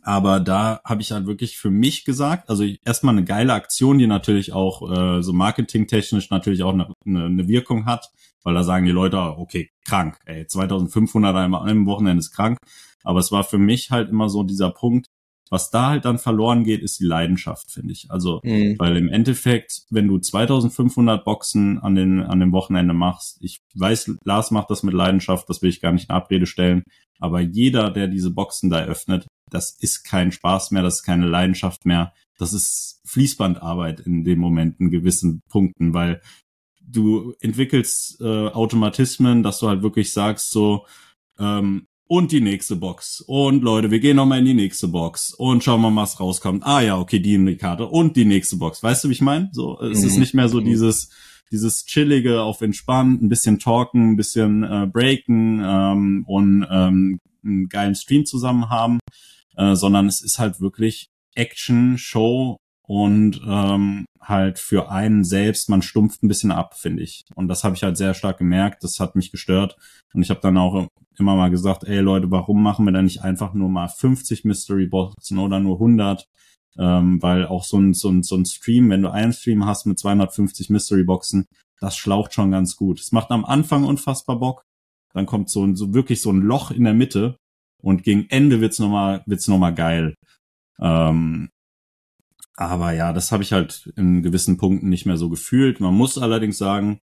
Aber 0.02 0.40
da 0.40 0.80
habe 0.84 1.02
ich 1.02 1.12
halt 1.12 1.26
wirklich 1.26 1.58
für 1.58 1.70
mich 1.70 2.04
gesagt, 2.04 2.48
also 2.48 2.64
erstmal 2.84 3.14
eine 3.14 3.24
geile 3.24 3.52
Aktion, 3.52 3.98
die 3.98 4.06
natürlich 4.06 4.52
auch 4.52 4.90
äh, 4.90 5.22
so 5.22 5.32
marketingtechnisch 5.32 6.30
natürlich 6.30 6.62
auch 6.62 6.72
eine, 6.72 6.92
eine, 7.04 7.26
eine 7.26 7.48
Wirkung 7.48 7.84
hat, 7.84 8.08
weil 8.42 8.54
da 8.54 8.62
sagen 8.62 8.86
die 8.86 8.92
Leute, 8.92 9.18
okay, 9.18 9.70
krank, 9.84 10.18
ey, 10.24 10.46
2500 10.46 11.36
an 11.36 11.54
einem 11.54 11.86
Wochenende 11.86 12.20
ist 12.20 12.32
krank. 12.32 12.56
Aber 13.04 13.18
es 13.18 13.30
war 13.30 13.44
für 13.44 13.58
mich 13.58 13.90
halt 13.90 14.08
immer 14.08 14.28
so 14.28 14.42
dieser 14.42 14.70
Punkt, 14.70 15.06
was 15.50 15.70
da 15.70 15.88
halt 15.88 16.04
dann 16.04 16.18
verloren 16.18 16.64
geht, 16.64 16.80
ist 16.80 17.00
die 17.00 17.04
Leidenschaft, 17.04 17.70
finde 17.70 17.92
ich. 17.92 18.06
Also, 18.08 18.40
mhm. 18.44 18.76
weil 18.78 18.96
im 18.96 19.08
Endeffekt, 19.08 19.82
wenn 19.90 20.06
du 20.06 20.18
2500 20.18 21.24
Boxen 21.24 21.78
an 21.78 21.96
den, 21.96 22.20
an 22.22 22.38
dem 22.40 22.52
Wochenende 22.52 22.94
machst, 22.94 23.38
ich 23.40 23.60
weiß, 23.74 24.12
Lars 24.24 24.52
macht 24.52 24.70
das 24.70 24.84
mit 24.84 24.94
Leidenschaft, 24.94 25.48
das 25.48 25.60
will 25.60 25.70
ich 25.70 25.80
gar 25.80 25.92
nicht 25.92 26.08
in 26.08 26.14
Abrede 26.14 26.46
stellen, 26.46 26.84
aber 27.18 27.40
jeder, 27.40 27.90
der 27.90 28.06
diese 28.06 28.30
Boxen 28.30 28.70
da 28.70 28.84
öffnet, 28.84 29.26
das 29.50 29.72
ist 29.72 30.04
kein 30.04 30.30
Spaß 30.30 30.70
mehr, 30.70 30.82
das 30.82 30.96
ist 30.96 31.02
keine 31.02 31.26
Leidenschaft 31.26 31.84
mehr, 31.84 32.12
das 32.38 32.52
ist 32.52 33.02
Fließbandarbeit 33.04 34.00
in 34.00 34.22
dem 34.24 34.38
Moment 34.38 34.78
in 34.78 34.90
gewissen 34.90 35.42
Punkten, 35.48 35.92
weil 35.92 36.22
du 36.80 37.34
entwickelst 37.40 38.20
äh, 38.20 38.48
Automatismen, 38.48 39.42
dass 39.42 39.58
du 39.58 39.68
halt 39.68 39.82
wirklich 39.82 40.12
sagst 40.12 40.50
so, 40.50 40.86
ähm, 41.38 41.86
und 42.10 42.32
die 42.32 42.40
nächste 42.40 42.74
Box. 42.74 43.20
Und 43.20 43.62
Leute, 43.62 43.92
wir 43.92 44.00
gehen 44.00 44.16
nochmal 44.16 44.40
in 44.40 44.44
die 44.44 44.54
nächste 44.54 44.88
Box 44.88 45.32
und 45.32 45.62
schauen 45.62 45.80
mal, 45.80 45.94
was 45.94 46.18
rauskommt. 46.18 46.66
Ah 46.66 46.80
ja, 46.80 46.98
okay, 46.98 47.20
die 47.20 47.56
Karte 47.56 47.86
und 47.86 48.16
die 48.16 48.24
nächste 48.24 48.56
Box. 48.56 48.82
Weißt 48.82 49.04
du, 49.04 49.08
wie 49.08 49.12
ich 49.12 49.20
meine? 49.20 49.48
So, 49.52 49.80
es 49.80 50.00
mhm. 50.00 50.06
ist 50.08 50.16
nicht 50.16 50.34
mehr 50.34 50.48
so 50.48 50.60
mhm. 50.60 50.64
dieses, 50.64 51.10
dieses 51.52 51.84
chillige 51.84 52.42
auf 52.42 52.62
entspannt, 52.62 53.22
ein 53.22 53.28
bisschen 53.28 53.60
talken, 53.60 54.10
ein 54.10 54.16
bisschen 54.16 54.64
äh, 54.64 54.88
breaken 54.92 55.62
ähm, 55.64 56.24
und 56.26 56.66
ähm, 56.68 57.20
einen 57.44 57.68
geilen 57.68 57.94
Stream 57.94 58.26
zusammen 58.26 58.68
haben, 58.68 58.98
äh, 59.56 59.76
sondern 59.76 60.08
es 60.08 60.20
ist 60.20 60.40
halt 60.40 60.60
wirklich 60.60 61.10
Action, 61.36 61.96
Show 61.96 62.58
und 62.90 63.40
ähm, 63.46 64.04
halt 64.20 64.58
für 64.58 64.90
einen 64.90 65.22
selbst, 65.22 65.68
man 65.68 65.80
stumpft 65.80 66.24
ein 66.24 66.28
bisschen 66.28 66.50
ab, 66.50 66.76
finde 66.76 67.04
ich. 67.04 67.22
Und 67.36 67.46
das 67.46 67.62
habe 67.62 67.76
ich 67.76 67.84
halt 67.84 67.96
sehr 67.96 68.14
stark 68.14 68.38
gemerkt, 68.38 68.82
das 68.82 68.98
hat 68.98 69.14
mich 69.14 69.30
gestört. 69.30 69.76
Und 70.12 70.22
ich 70.22 70.30
habe 70.30 70.40
dann 70.40 70.58
auch 70.58 70.88
immer 71.16 71.36
mal 71.36 71.52
gesagt, 71.52 71.84
ey 71.84 72.00
Leute, 72.00 72.32
warum 72.32 72.64
machen 72.64 72.84
wir 72.86 72.92
da 72.92 73.00
nicht 73.00 73.22
einfach 73.22 73.54
nur 73.54 73.68
mal 73.68 73.86
50 73.86 74.44
Mystery 74.44 74.86
Boxen 74.86 75.38
oder 75.38 75.60
nur 75.60 75.76
100? 75.76 76.26
Ähm, 76.78 77.22
weil 77.22 77.46
auch 77.46 77.62
so 77.62 77.78
ein, 77.78 77.94
so, 77.94 78.08
ein, 78.08 78.24
so 78.24 78.34
ein 78.34 78.44
Stream, 78.44 78.90
wenn 78.90 79.02
du 79.02 79.12
einen 79.12 79.32
Stream 79.32 79.66
hast 79.66 79.86
mit 79.86 79.96
250 80.00 80.68
Mystery 80.68 81.04
Boxen, 81.04 81.46
das 81.78 81.96
schlaucht 81.96 82.34
schon 82.34 82.50
ganz 82.50 82.74
gut. 82.74 82.98
Es 82.98 83.12
macht 83.12 83.30
am 83.30 83.44
Anfang 83.44 83.84
unfassbar 83.84 84.40
Bock. 84.40 84.64
Dann 85.14 85.26
kommt 85.26 85.48
so, 85.48 85.64
ein, 85.64 85.76
so 85.76 85.94
wirklich 85.94 86.20
so 86.20 86.32
ein 86.32 86.42
Loch 86.42 86.72
in 86.72 86.82
der 86.82 86.94
Mitte 86.94 87.36
und 87.80 88.02
gegen 88.02 88.26
Ende 88.30 88.60
wird's 88.60 88.80
nochmal, 88.80 89.22
wird's 89.26 89.46
nochmal 89.46 89.76
geil. 89.76 90.16
Ähm, 90.80 91.50
aber 92.68 92.92
ja, 92.92 93.12
das 93.12 93.32
habe 93.32 93.42
ich 93.42 93.52
halt 93.52 93.90
in 93.96 94.22
gewissen 94.22 94.56
Punkten 94.56 94.88
nicht 94.88 95.06
mehr 95.06 95.16
so 95.16 95.28
gefühlt. 95.28 95.80
Man 95.80 95.94
muss 95.94 96.18
allerdings 96.18 96.58
sagen, 96.58 97.00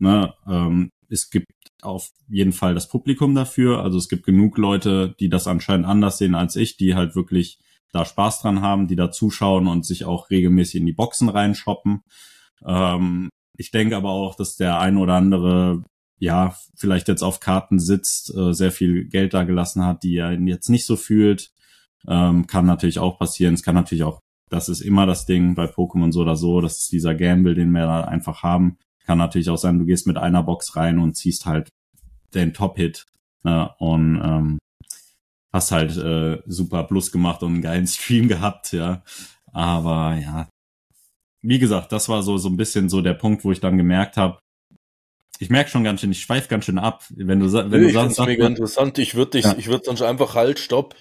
Ne? 0.00 0.32
Ähm, 0.48 0.90
es 1.08 1.30
gibt 1.30 1.52
auf 1.82 2.10
jeden 2.28 2.52
Fall 2.52 2.74
das 2.74 2.88
Publikum 2.88 3.34
dafür. 3.34 3.82
Also 3.82 3.98
es 3.98 4.08
gibt 4.08 4.24
genug 4.24 4.56
Leute, 4.58 5.14
die 5.20 5.28
das 5.28 5.46
anscheinend 5.46 5.86
anders 5.86 6.18
sehen 6.18 6.34
als 6.34 6.56
ich, 6.56 6.76
die 6.76 6.94
halt 6.94 7.14
wirklich 7.14 7.58
da 7.92 8.04
Spaß 8.04 8.40
dran 8.40 8.62
haben, 8.62 8.88
die 8.88 8.96
da 8.96 9.10
zuschauen 9.10 9.66
und 9.66 9.84
sich 9.84 10.04
auch 10.04 10.30
regelmäßig 10.30 10.80
in 10.80 10.86
die 10.86 10.92
Boxen 10.92 11.28
reinshoppen. 11.28 12.02
Ähm, 12.64 13.28
ich 13.56 13.70
denke 13.70 13.96
aber 13.96 14.10
auch, 14.10 14.36
dass 14.36 14.56
der 14.56 14.80
ein 14.80 14.96
oder 14.96 15.14
andere 15.14 15.84
ja, 16.18 16.54
vielleicht 16.76 17.08
jetzt 17.08 17.22
auf 17.22 17.40
Karten 17.40 17.78
sitzt, 17.78 18.34
äh, 18.34 18.52
sehr 18.52 18.72
viel 18.72 19.06
Geld 19.06 19.34
da 19.34 19.44
gelassen 19.44 19.84
hat, 19.84 20.02
die 20.02 20.16
er 20.16 20.32
jetzt 20.32 20.68
nicht 20.68 20.86
so 20.86 20.96
fühlt. 20.96 21.50
Ähm, 22.06 22.46
kann 22.46 22.66
natürlich 22.66 22.98
auch 22.98 23.18
passieren. 23.18 23.54
Es 23.54 23.62
kann 23.62 23.74
natürlich 23.74 24.04
auch, 24.04 24.20
das 24.50 24.68
ist 24.68 24.80
immer 24.80 25.06
das 25.06 25.26
Ding 25.26 25.54
bei 25.54 25.64
Pokémon 25.64 26.12
so 26.12 26.20
oder 26.20 26.36
so, 26.36 26.60
das 26.60 26.78
ist 26.78 26.92
dieser 26.92 27.14
Gamble, 27.14 27.54
den 27.54 27.70
wir 27.70 27.86
da 27.86 28.02
einfach 28.02 28.42
haben. 28.42 28.76
Kann 29.06 29.18
natürlich 29.18 29.48
auch 29.48 29.56
sein, 29.56 29.78
du 29.78 29.86
gehst 29.86 30.06
mit 30.06 30.18
einer 30.18 30.42
Box 30.42 30.76
rein 30.76 30.98
und 30.98 31.16
ziehst 31.16 31.46
halt 31.46 31.70
den 32.34 32.52
Top-Hit 32.52 33.06
ne, 33.44 33.70
und 33.78 34.20
ähm, 34.22 34.58
hast 35.52 35.72
halt 35.72 35.96
äh, 35.96 36.42
super 36.46 36.84
Plus 36.84 37.12
gemacht 37.12 37.42
und 37.42 37.54
einen 37.54 37.62
geilen 37.62 37.86
Stream 37.86 38.28
gehabt, 38.28 38.72
ja. 38.72 39.02
Aber 39.52 40.16
ja, 40.16 40.48
wie 41.42 41.58
gesagt, 41.58 41.92
das 41.92 42.08
war 42.08 42.22
so 42.22 42.36
so 42.36 42.48
ein 42.48 42.56
bisschen 42.56 42.88
so 42.88 43.00
der 43.00 43.14
Punkt, 43.14 43.44
wo 43.44 43.52
ich 43.52 43.60
dann 43.60 43.78
gemerkt 43.78 44.16
habe, 44.16 44.40
ich 45.38 45.48
merke 45.48 45.70
schon 45.70 45.84
ganz 45.84 46.00
schön, 46.00 46.12
ich 46.12 46.20
schweife 46.20 46.48
ganz 46.48 46.66
schön 46.66 46.78
ab, 46.78 47.04
wenn 47.10 47.40
du 47.40 47.50
wenn 47.50 47.70
nee, 47.70 47.86
du 47.86 47.92
sagst, 47.92 48.16
sag, 48.16 48.26
mega 48.26 48.46
interessant. 48.46 48.98
Ich 48.98 49.14
würde 49.14 49.32
dich, 49.32 49.44
ja. 49.44 49.54
ich 49.56 49.68
würde 49.68 49.84
sonst 49.86 50.02
einfach 50.02 50.34
halt 50.34 50.58
Stopp 50.58 50.94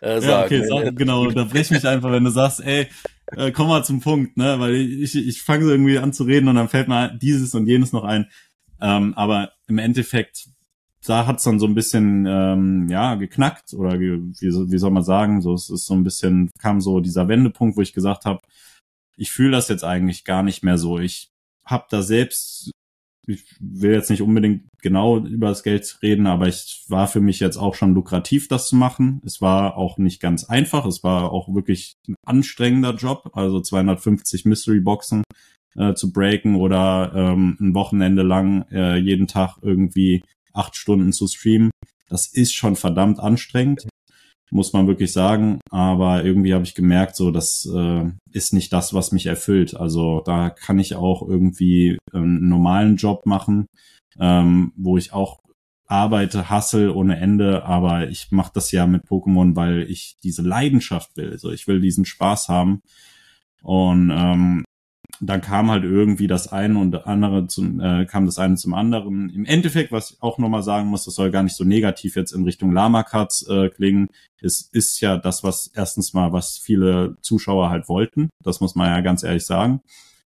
äh, 0.00 0.20
sagen. 0.20 0.24
Ja, 0.28 0.44
okay, 0.44 0.64
sag, 0.66 0.96
genau. 0.96 1.30
Da 1.30 1.44
brech 1.44 1.70
mich 1.70 1.86
einfach, 1.86 2.10
wenn 2.12 2.24
du 2.24 2.30
sagst, 2.30 2.60
ey, 2.60 2.88
äh, 3.36 3.50
komm 3.50 3.68
mal 3.68 3.84
zum 3.84 4.00
Punkt, 4.00 4.36
ne, 4.36 4.58
weil 4.60 4.74
ich 4.74 5.16
ich 5.16 5.42
fange 5.42 5.64
so 5.64 5.70
irgendwie 5.70 5.98
an 5.98 6.12
zu 6.12 6.24
reden 6.24 6.48
und 6.48 6.56
dann 6.56 6.68
fällt 6.68 6.88
mir 6.88 7.12
dieses 7.14 7.54
und 7.54 7.66
jenes 7.66 7.92
noch 7.92 8.04
ein. 8.04 8.30
Ähm, 8.80 9.14
aber 9.14 9.52
im 9.68 9.78
Endeffekt 9.78 10.48
da 11.06 11.26
hat's 11.26 11.44
dann 11.44 11.60
so 11.60 11.66
ein 11.66 11.74
bisschen 11.74 12.26
ähm, 12.26 12.88
ja 12.88 13.14
geknackt 13.14 13.74
oder 13.74 13.98
wie, 14.00 14.18
wie 14.40 14.78
soll 14.78 14.90
man 14.90 15.04
sagen, 15.04 15.40
so 15.40 15.54
es 15.54 15.70
ist 15.70 15.86
so 15.86 15.94
ein 15.94 16.04
bisschen 16.04 16.50
kam 16.58 16.80
so 16.80 17.00
dieser 17.00 17.28
Wendepunkt, 17.28 17.76
wo 17.76 17.82
ich 17.82 17.92
gesagt 17.92 18.24
habe, 18.24 18.40
ich 19.16 19.30
fühle 19.30 19.52
das 19.52 19.68
jetzt 19.68 19.84
eigentlich 19.84 20.24
gar 20.24 20.42
nicht 20.42 20.62
mehr 20.62 20.78
so. 20.78 20.98
Ich 20.98 21.30
habe 21.64 21.86
da 21.90 22.02
selbst 22.02 22.70
ich 23.26 23.44
will 23.60 23.92
jetzt 23.92 24.10
nicht 24.10 24.22
unbedingt 24.22 24.62
genau 24.82 25.18
über 25.18 25.48
das 25.48 25.62
Geld 25.62 25.98
reden, 26.02 26.26
aber 26.26 26.46
es 26.46 26.84
war 26.88 27.08
für 27.08 27.20
mich 27.20 27.40
jetzt 27.40 27.56
auch 27.56 27.74
schon 27.74 27.94
lukrativ, 27.94 28.48
das 28.48 28.68
zu 28.68 28.76
machen. 28.76 29.20
Es 29.24 29.40
war 29.40 29.76
auch 29.76 29.98
nicht 29.98 30.20
ganz 30.20 30.44
einfach. 30.44 30.86
Es 30.86 31.02
war 31.02 31.32
auch 31.32 31.52
wirklich 31.52 31.96
ein 32.08 32.14
anstrengender 32.24 32.94
Job, 32.94 33.30
also 33.34 33.60
250 33.60 34.44
Mystery 34.44 34.80
Boxen 34.80 35.24
äh, 35.76 35.94
zu 35.94 36.12
breaken 36.12 36.56
oder 36.56 37.12
ähm, 37.14 37.56
ein 37.60 37.74
Wochenende 37.74 38.22
lang 38.22 38.66
äh, 38.70 38.96
jeden 38.96 39.26
Tag 39.26 39.58
irgendwie 39.62 40.22
acht 40.52 40.76
Stunden 40.76 41.12
zu 41.12 41.26
streamen. 41.26 41.70
Das 42.08 42.26
ist 42.26 42.54
schon 42.54 42.76
verdammt 42.76 43.18
anstrengend 43.18 43.88
muss 44.50 44.72
man 44.72 44.86
wirklich 44.86 45.12
sagen. 45.12 45.60
Aber 45.70 46.24
irgendwie 46.24 46.54
habe 46.54 46.64
ich 46.64 46.74
gemerkt, 46.74 47.16
so 47.16 47.30
das 47.30 47.68
äh, 47.72 48.04
ist 48.32 48.52
nicht 48.52 48.72
das, 48.72 48.94
was 48.94 49.12
mich 49.12 49.26
erfüllt. 49.26 49.76
Also 49.76 50.22
da 50.24 50.50
kann 50.50 50.78
ich 50.78 50.94
auch 50.94 51.26
irgendwie 51.26 51.98
einen 52.12 52.48
normalen 52.48 52.96
Job 52.96 53.26
machen, 53.26 53.66
ähm, 54.18 54.72
wo 54.76 54.96
ich 54.96 55.12
auch 55.12 55.40
arbeite, 55.88 56.50
hassel 56.50 56.90
ohne 56.90 57.18
Ende, 57.18 57.64
aber 57.64 58.08
ich 58.08 58.32
mache 58.32 58.50
das 58.54 58.72
ja 58.72 58.86
mit 58.86 59.04
Pokémon, 59.04 59.54
weil 59.54 59.82
ich 59.82 60.16
diese 60.22 60.42
Leidenschaft 60.42 61.16
will. 61.16 61.30
Also 61.30 61.50
ich 61.52 61.68
will 61.68 61.80
diesen 61.80 62.04
Spaß 62.04 62.48
haben. 62.48 62.80
Und 63.62 64.10
ähm, 64.10 64.64
dann 65.20 65.40
kam 65.40 65.70
halt 65.70 65.84
irgendwie 65.84 66.26
das 66.26 66.52
eine 66.52 66.78
und 66.78 67.06
andere 67.06 67.46
zum, 67.46 67.80
äh, 67.80 68.06
kam 68.06 68.26
das 68.26 68.38
eine 68.38 68.56
zum 68.56 68.74
anderen. 68.74 69.30
Im 69.30 69.44
Endeffekt, 69.44 69.92
was 69.92 70.12
ich 70.12 70.22
auch 70.22 70.38
nochmal 70.38 70.62
sagen 70.62 70.88
muss, 70.88 71.04
das 71.04 71.14
soll 71.14 71.30
gar 71.30 71.42
nicht 71.42 71.56
so 71.56 71.64
negativ 71.64 72.16
jetzt 72.16 72.32
in 72.32 72.44
Richtung 72.44 72.72
Lama-Cuts 72.72 73.48
äh, 73.48 73.68
klingen. 73.70 74.08
Es 74.40 74.68
ist 74.72 75.00
ja 75.00 75.16
das, 75.16 75.42
was 75.42 75.70
erstens 75.74 76.12
mal, 76.12 76.32
was 76.32 76.58
viele 76.58 77.16
Zuschauer 77.22 77.70
halt 77.70 77.88
wollten. 77.88 78.28
Das 78.42 78.60
muss 78.60 78.74
man 78.74 78.88
ja 78.88 79.00
ganz 79.00 79.22
ehrlich 79.22 79.46
sagen. 79.46 79.80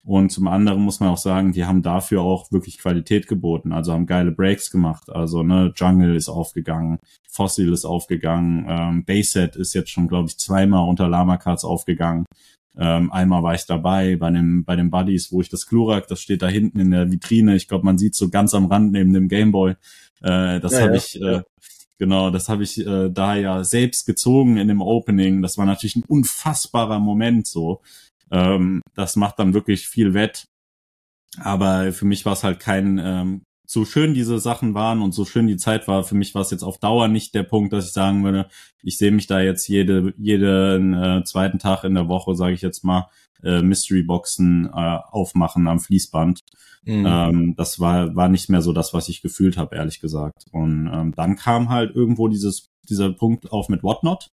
Und 0.04 0.32
zum 0.32 0.48
anderen 0.48 0.82
muss 0.82 1.00
man 1.00 1.10
auch 1.10 1.18
sagen, 1.18 1.52
die 1.52 1.66
haben 1.66 1.84
dafür 1.84 2.22
auch 2.22 2.52
wirklich 2.52 2.80
Qualität 2.80 3.28
geboten. 3.28 3.72
Also 3.72 3.94
haben 3.94 4.08
geile 4.08 4.32
Breaks 4.32 4.72
gemacht. 4.72 5.10
Also 5.12 5.44
ne, 5.44 5.72
Jungle 5.76 6.16
ist 6.16 6.28
aufgegangen, 6.28 6.98
Fossil 7.30 7.72
ist 7.72 7.86
aufgegangen, 7.86 8.66
ähm, 8.68 9.06
Bayset 9.06 9.56
ist 9.56 9.76
jetzt 9.76 9.92
schon, 9.92 10.08
glaube 10.08 10.28
ich, 10.30 10.40
zweimal 10.40 10.90
unter 10.90 11.08
Lama 11.08 11.38
Cards 11.38 11.64
aufgegangen. 11.64 12.26
Ähm, 12.78 13.12
einmal 13.12 13.44
war 13.44 13.54
ich 13.54 13.66
dabei 13.66 14.16
bei 14.16 14.32
dem 14.32 14.64
bei 14.64 14.76
den 14.76 14.90
Buddies, 14.90 15.32
wo 15.32 15.42
ich 15.42 15.50
das 15.50 15.68
Glurak, 15.68 16.08
das 16.08 16.22
steht 16.22 16.42
da 16.42 16.48
hinten 16.48 16.80
in 16.80 16.92
der 16.92 17.12
Vitrine. 17.12 17.56
Ich 17.56 17.68
glaube, 17.68 17.86
man 17.86 17.98
sieht 17.98 18.16
so 18.16 18.30
ganz 18.30 18.54
am 18.54 18.68
Rand 18.68 18.92
neben 18.92 19.14
dem 19.14 19.28
Gameboy. 19.28 19.72
Äh, 20.22 20.60
das 20.60 20.74
ja, 20.74 20.82
habe 20.82 20.92
ja, 20.92 20.98
ich 20.98 21.22
äh, 21.22 21.42
genau, 21.98 22.30
das 22.30 22.48
habe 22.48 22.64
ich 22.64 22.86
äh, 22.86 23.10
da 23.10 23.36
ja 23.36 23.64
selbst 23.64 24.06
gezogen 24.06 24.58
in 24.58 24.68
dem 24.70 24.82
Opening. 24.82 25.42
Das 25.42 25.58
war 25.58 25.66
natürlich 25.66 25.98
ein 25.98 26.06
unfassbarer 26.08 27.00
Moment 27.00 27.46
so. 27.46 27.82
Ähm, 28.32 28.82
das 28.96 29.18
macht 29.18 29.40
dann 29.40 29.54
wirklich 29.54 29.88
viel 29.88 30.14
wett. 30.14 30.46
Aber 31.38 31.92
für 31.94 32.06
mich 32.06 32.26
war 32.26 32.34
es 32.34 32.44
halt 32.44 32.60
kein 32.60 33.00
ähm, 33.04 33.42
so 33.72 33.86
schön 33.86 34.14
diese 34.14 34.38
Sachen 34.38 34.74
waren 34.74 35.02
und 35.02 35.14
so 35.14 35.24
schön 35.24 35.48
die 35.48 35.56
Zeit 35.56 35.88
war, 35.88 36.04
für 36.04 36.16
mich 36.16 36.36
war 36.36 36.42
es 36.42 36.52
jetzt 36.52 36.64
auf 36.64 36.78
Dauer 36.78 37.08
nicht 37.08 37.34
der 37.34 37.44
Punkt, 37.44 37.72
dass 37.72 37.86
ich 37.86 37.94
sagen 37.94 38.22
würde, 38.22 38.48
ich 38.84 38.98
sehe 38.98 39.12
mich 39.12 39.28
da 39.28 39.40
jetzt 39.40 39.66
jede, 39.70 40.14
jeden 40.18 40.94
äh, 40.94 41.24
zweiten 41.24 41.58
Tag 41.58 41.86
in 41.86 41.96
der 41.96 42.10
Woche, 42.10 42.36
sage 42.36 42.54
ich 42.54 42.62
jetzt 42.62 42.84
mal, 42.84 43.08
äh, 43.42 43.62
Mystery 43.62 44.04
Boxen 44.04 44.66
äh, 44.66 44.98
aufmachen 45.12 45.70
am 45.70 45.80
Fließband. 45.80 46.42
Mhm. 46.84 47.06
Ähm, 47.08 47.56
das 47.56 47.80
war, 47.80 48.14
war 48.14 48.28
nicht 48.28 48.50
mehr 48.50 48.62
so 48.62 48.74
das, 48.74 48.94
was 48.94 49.08
ich 49.08 49.22
gefühlt 49.22 49.56
habe, 49.56 49.78
ehrlich 49.78 50.02
gesagt. 50.02 50.48
Und 50.52 50.92
ähm, 50.94 51.14
dann 51.16 51.38
kam 51.38 51.70
halt 51.70 51.96
irgendwo 51.96 52.28
dieses, 52.28 52.70
dieser 52.90 53.14
Punkt 53.14 53.54
auf 53.54 53.70
mit 53.70 53.84
Whatnot. 53.84 54.32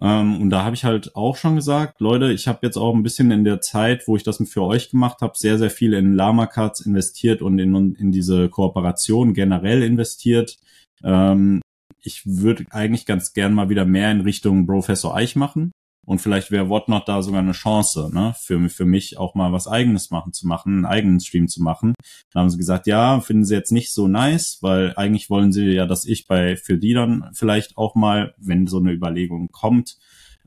Ähm, 0.00 0.40
und 0.40 0.50
da 0.50 0.64
habe 0.64 0.74
ich 0.74 0.84
halt 0.84 1.14
auch 1.16 1.36
schon 1.36 1.56
gesagt, 1.56 2.00
Leute, 2.00 2.32
ich 2.32 2.48
habe 2.48 2.60
jetzt 2.62 2.76
auch 2.76 2.94
ein 2.94 3.02
bisschen 3.02 3.30
in 3.30 3.44
der 3.44 3.60
Zeit, 3.60 4.06
wo 4.06 4.16
ich 4.16 4.22
das 4.22 4.42
für 4.48 4.62
euch 4.62 4.90
gemacht 4.90 5.20
habe, 5.20 5.36
sehr, 5.36 5.58
sehr 5.58 5.70
viel 5.70 5.92
in 5.94 6.14
Lama 6.14 6.46
Cards 6.46 6.80
investiert 6.80 7.42
und 7.42 7.58
in, 7.58 7.94
in 7.96 8.12
diese 8.12 8.48
Kooperation 8.48 9.34
generell 9.34 9.82
investiert. 9.82 10.58
Ähm, 11.02 11.60
ich 12.02 12.22
würde 12.24 12.64
eigentlich 12.70 13.04
ganz 13.04 13.34
gern 13.34 13.52
mal 13.52 13.68
wieder 13.68 13.84
mehr 13.84 14.10
in 14.10 14.22
Richtung 14.22 14.66
Professor 14.66 15.14
Eich 15.14 15.36
machen. 15.36 15.72
Und 16.10 16.20
vielleicht 16.20 16.50
wäre 16.50 16.68
Whatnot 16.68 17.06
da 17.06 17.22
sogar 17.22 17.38
eine 17.38 17.52
Chance, 17.52 18.10
ne, 18.12 18.34
für, 18.36 18.68
für 18.68 18.84
mich 18.84 19.16
auch 19.16 19.36
mal 19.36 19.52
was 19.52 19.68
eigenes 19.68 20.10
machen 20.10 20.32
zu 20.32 20.48
machen, 20.48 20.78
einen 20.78 20.84
eigenen 20.84 21.20
Stream 21.20 21.46
zu 21.46 21.62
machen. 21.62 21.94
Da 22.32 22.40
haben 22.40 22.50
sie 22.50 22.58
gesagt, 22.58 22.88
ja, 22.88 23.20
finden 23.20 23.44
sie 23.44 23.54
jetzt 23.54 23.70
nicht 23.70 23.92
so 23.92 24.08
nice, 24.08 24.58
weil 24.60 24.92
eigentlich 24.96 25.30
wollen 25.30 25.52
sie 25.52 25.66
ja, 25.66 25.86
dass 25.86 26.04
ich 26.06 26.26
bei, 26.26 26.56
für 26.56 26.78
die 26.78 26.94
dann 26.94 27.30
vielleicht 27.32 27.78
auch 27.78 27.94
mal, 27.94 28.34
wenn 28.38 28.66
so 28.66 28.78
eine 28.78 28.90
Überlegung 28.90 29.50
kommt, 29.52 29.98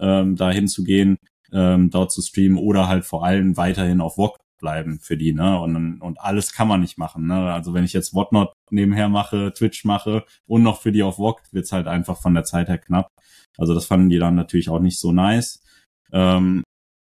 ähm, 0.01 0.35
dahin 0.35 0.67
zu 0.67 0.83
gehen, 0.83 1.15
ähm, 1.53 1.89
dort 1.89 2.11
zu 2.11 2.21
streamen 2.21 2.57
oder 2.57 2.89
halt 2.89 3.05
vor 3.05 3.23
allem 3.23 3.55
weiterhin 3.55 4.01
auf 4.01 4.17
VOG 4.17 4.35
bleiben 4.59 4.99
für 4.99 5.15
die, 5.15 5.31
ne? 5.31 5.61
Und, 5.61 6.01
und 6.01 6.19
alles 6.19 6.51
kann 6.51 6.67
man 6.67 6.81
nicht 6.81 6.97
machen, 6.97 7.25
ne? 7.25 7.53
Also 7.53 7.73
wenn 7.73 7.85
ich 7.85 7.93
jetzt 7.93 8.13
Whatnot 8.13 8.51
nebenher 8.69 9.07
mache, 9.07 9.53
Twitch 9.53 9.85
mache 9.85 10.25
und 10.45 10.61
noch 10.61 10.81
für 10.81 10.91
die 10.91 11.03
auf 11.03 11.15
VOG, 11.15 11.41
wird's 11.53 11.71
halt 11.71 11.87
einfach 11.87 12.21
von 12.21 12.33
der 12.33 12.43
Zeit 12.43 12.67
her 12.67 12.79
knapp. 12.79 13.12
Also 13.57 13.73
das 13.73 13.85
fanden 13.85 14.09
die 14.09 14.19
dann 14.19 14.35
natürlich 14.35 14.69
auch 14.69 14.79
nicht 14.79 14.99
so 14.99 15.11
nice. 15.11 15.63
Ähm, 16.11 16.63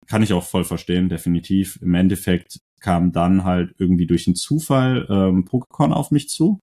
kann 0.08 0.24
ich 0.24 0.34
auch 0.34 0.44
voll 0.44 0.64
verstehen, 0.64 1.10
definitiv. 1.10 1.80
Im 1.82 1.94
Endeffekt 1.94 2.60
kam 2.80 3.12
dann 3.12 3.44
halt 3.44 3.76
irgendwie 3.78 4.08
durch 4.08 4.28
einen 4.28 4.36
Zufall 4.36 5.06
ähm, 5.10 5.46
Pokécon 5.46 5.92
auf 5.92 6.12
mich 6.12 6.30
zu. 6.30 6.60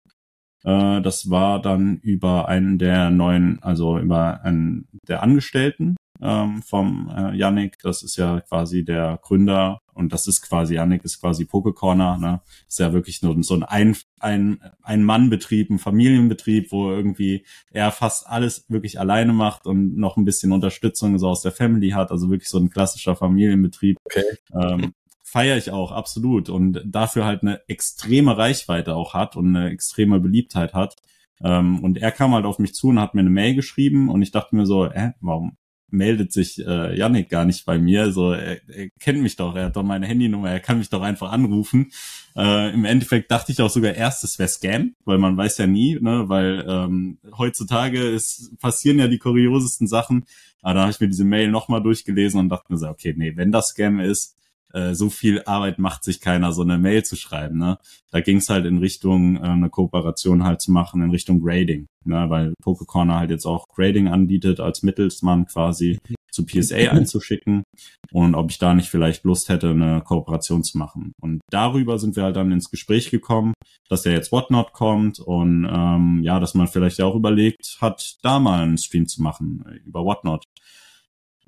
Äh, 0.65 1.01
das 1.03 1.31
war 1.31 1.61
dann 1.61 1.99
über 1.99 2.49
einen 2.49 2.79
der 2.79 3.11
neuen, 3.11 3.63
also 3.63 3.99
über 3.99 4.43
einen 4.43 4.87
der 5.09 5.23
Angestellten 5.23 5.97
ähm, 6.21 6.63
vom 6.63 7.11
äh, 7.15 7.37
Yannick. 7.37 7.79
Das 7.83 8.03
ist 8.03 8.17
ja 8.17 8.41
quasi 8.41 8.85
der 8.85 9.19
Gründer 9.23 9.79
und 9.95 10.13
das 10.13 10.27
ist 10.27 10.43
quasi, 10.43 10.75
Yannick 10.75 11.05
ist 11.05 11.21
quasi 11.21 11.45
Pokecorner, 11.45 12.19
ne? 12.19 12.41
Ist 12.69 12.79
ja 12.79 12.93
wirklich 12.93 13.23
nur 13.23 13.43
so 13.43 13.55
ein 13.55 13.63
ein, 13.65 13.97
ein, 14.23 14.61
ein 14.83 15.03
Mannbetrieb, 15.03 15.71
ein 15.71 15.79
Familienbetrieb, 15.79 16.73
wo 16.73 16.91
irgendwie 16.91 17.45
er 17.71 17.91
fast 17.91 18.27
alles 18.27 18.67
wirklich 18.69 19.01
alleine 19.01 19.33
macht 19.33 19.67
und 19.67 19.97
noch 19.97 20.17
ein 20.17 20.25
bisschen 20.25 20.53
Unterstützung 20.53 21.19
so 21.19 21.29
aus 21.29 21.43
der 21.43 21.53
Family 21.53 21.91
hat, 21.91 22.11
also 22.11 22.31
wirklich 22.31 22.49
so 22.49 22.59
ein 22.59 22.71
klassischer 22.71 23.17
Familienbetrieb. 23.17 23.99
Okay. 24.05 24.25
Ähm, 24.55 24.95
feiere 25.23 25.57
ich 25.57 25.71
auch, 25.71 25.93
absolut. 25.93 26.49
Und 26.49 26.83
dafür 26.85 27.25
halt 27.25 27.43
eine 27.43 27.61
extreme 27.69 28.37
Reichweite 28.37 28.95
auch 28.95 29.15
hat 29.15 29.35
und 29.37 29.57
eine 29.57 29.71
extreme 29.71 30.21
Beliebtheit 30.21 30.75
hat. 30.75 30.97
Ähm, 31.43 31.83
und 31.83 31.99
er 31.99 32.13
kam 32.13 32.35
halt 32.35 32.45
auf 32.45 32.59
mich 32.59 32.75
zu 32.75 32.89
und 32.89 33.01
hat 33.01 33.15
mir 33.15 33.21
eine 33.23 33.31
Mail 33.31 33.55
geschrieben 33.55 34.09
und 34.09 34.23
ich 34.23 34.31
dachte 34.31 34.55
mir 34.55 34.67
so, 34.67 34.85
äh, 34.85 35.13
warum, 35.21 35.57
meldet 35.93 36.33
sich 36.33 36.59
äh, 36.59 36.97
Yannick 36.97 37.29
gar 37.29 37.45
nicht 37.45 37.65
bei 37.65 37.79
mir. 37.79 38.13
So, 38.13 38.33
er, 38.33 38.61
er 38.69 38.91
kennt 38.99 39.23
mich 39.23 39.37
doch, 39.37 39.55
er 39.55 39.67
hat 39.67 39.77
doch 39.77 39.83
meine 39.83 40.07
Handynummer, 40.07 40.51
er 40.51 40.61
kann 40.61 40.79
mich 40.79 40.89
doch 40.89 41.03
einfach 41.03 41.33
anrufen. 41.33 41.93
Äh, 42.37 42.73
Im 42.73 42.85
Endeffekt 42.85 43.31
dachte 43.31 43.53
ich 43.53 43.61
auch 43.61 43.71
sogar 43.71 43.95
erst, 43.95 44.25
es 44.25 44.39
wäre 44.39 44.49
Scam, 44.49 44.95
weil 45.05 45.19
man 45.19 45.37
weiß 45.37 45.59
ja 45.59 45.67
nie, 45.67 45.99
ne, 46.01 46.29
weil 46.29 46.65
ähm, 46.69 47.19
heutzutage 47.37 48.01
ist, 48.01 48.59
passieren 48.59 48.99
ja 48.99 49.09
die 49.09 49.19
kuriosesten 49.19 49.87
Sachen. 49.87 50.25
Aber 50.63 50.75
da 50.75 50.81
habe 50.83 50.93
ich 50.93 51.01
mir 51.01 51.09
diese 51.09 51.25
Mail 51.25 51.51
nochmal 51.51 51.83
durchgelesen 51.83 52.41
und 52.41 52.49
dachte 52.49 52.73
mir 52.73 52.79
so, 52.79 52.89
okay, 52.89 53.15
nee, 53.17 53.37
wenn 53.37 53.53
das 53.53 53.69
Scam 53.69 54.01
ist, 54.01 54.37
äh, 54.73 54.95
so 54.95 55.11
viel 55.11 55.43
Arbeit 55.45 55.79
macht 55.79 56.05
sich 56.05 56.21
keiner, 56.21 56.53
so 56.53 56.63
eine 56.63 56.79
Mail 56.79 57.05
zu 57.05 57.17
schreiben. 57.17 57.59
Ne? 57.59 57.79
Da 58.11 58.21
ging 58.21 58.39
es 58.39 58.49
halt 58.49 58.67
in 58.67 58.79
Richtung 58.79 59.37
äh, 59.37 59.41
eine 59.41 59.71
Kooperation 59.71 60.45
halt 60.45 60.61
zu 60.61 60.73
machen, 60.73 61.03
in 61.03 61.11
Richtung 61.11 61.41
Grading, 61.41 61.87
ne? 62.05 62.27
weil 62.29 62.55
Pokecorner 62.63 63.19
halt 63.19 63.31
jetzt 63.31 63.47
auch 63.47 63.69
Grading 63.69 64.09
anbietet 64.09 64.61
als 64.61 64.83
Mittelsmann 64.83 65.47
quasi 65.47 65.99
zu 66.31 66.47
PSA 66.47 66.77
einzuschicken 66.91 67.63
und 68.11 68.35
ob 68.35 68.51
ich 68.51 68.59
da 68.59 68.75
nicht 68.75 68.89
vielleicht 68.89 69.25
Lust 69.25 69.49
hätte, 69.49 69.71
eine 69.71 70.01
Kooperation 70.01 70.65
zu 70.65 70.79
machen. 70.79 71.13
Und 71.21 71.41
darüber 71.51 71.99
sind 71.99 72.17
wir 72.17 72.25
halt 72.25 72.37
dann 72.37 72.51
ins 72.51 72.71
Gespräch 72.71 73.11
gekommen, 73.11 73.53
dass 73.89 74.05
ja 74.05 74.13
jetzt 74.13 74.33
Whatnot 74.33 74.73
kommt 74.73 75.21
und 75.21 75.69
ähm, 75.71 76.21
ja, 76.23 76.41
dass 76.41 76.55
man 76.55 76.67
vielleicht 76.67 76.99
ja 76.99 77.05
auch 77.05 77.15
überlegt 77.15 77.79
hat, 77.81 78.17
da 78.23 78.39
mal 78.39 78.63
einen 78.63 78.79
Stream 78.79 79.07
zu 79.07 79.23
machen 79.23 79.65
über 79.85 80.05
Whatnot. 80.05 80.45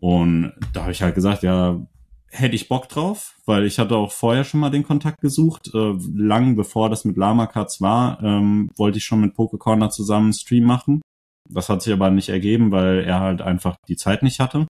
Und 0.00 0.52
da 0.74 0.82
habe 0.82 0.92
ich 0.92 1.02
halt 1.02 1.14
gesagt, 1.14 1.42
ja, 1.42 1.86
hätte 2.34 2.56
ich 2.56 2.68
Bock 2.68 2.88
drauf, 2.88 3.36
weil 3.46 3.64
ich 3.64 3.78
hatte 3.78 3.96
auch 3.96 4.12
vorher 4.12 4.44
schon 4.44 4.60
mal 4.60 4.70
den 4.70 4.82
Kontakt 4.82 5.20
gesucht. 5.20 5.70
Äh, 5.72 5.94
lang 6.14 6.56
bevor 6.56 6.90
das 6.90 7.04
mit 7.04 7.16
Lama 7.16 7.46
Cuts 7.46 7.80
war, 7.80 8.22
ähm, 8.22 8.70
wollte 8.76 8.98
ich 8.98 9.04
schon 9.04 9.20
mit 9.20 9.34
Pokecorner 9.34 9.90
zusammen 9.90 10.26
einen 10.26 10.32
Stream 10.32 10.64
machen. 10.64 11.00
Das 11.48 11.68
hat 11.68 11.82
sich 11.82 11.92
aber 11.92 12.10
nicht 12.10 12.28
ergeben, 12.28 12.70
weil 12.70 13.04
er 13.04 13.20
halt 13.20 13.40
einfach 13.40 13.76
die 13.88 13.96
Zeit 13.96 14.22
nicht 14.22 14.40
hatte. 14.40 14.66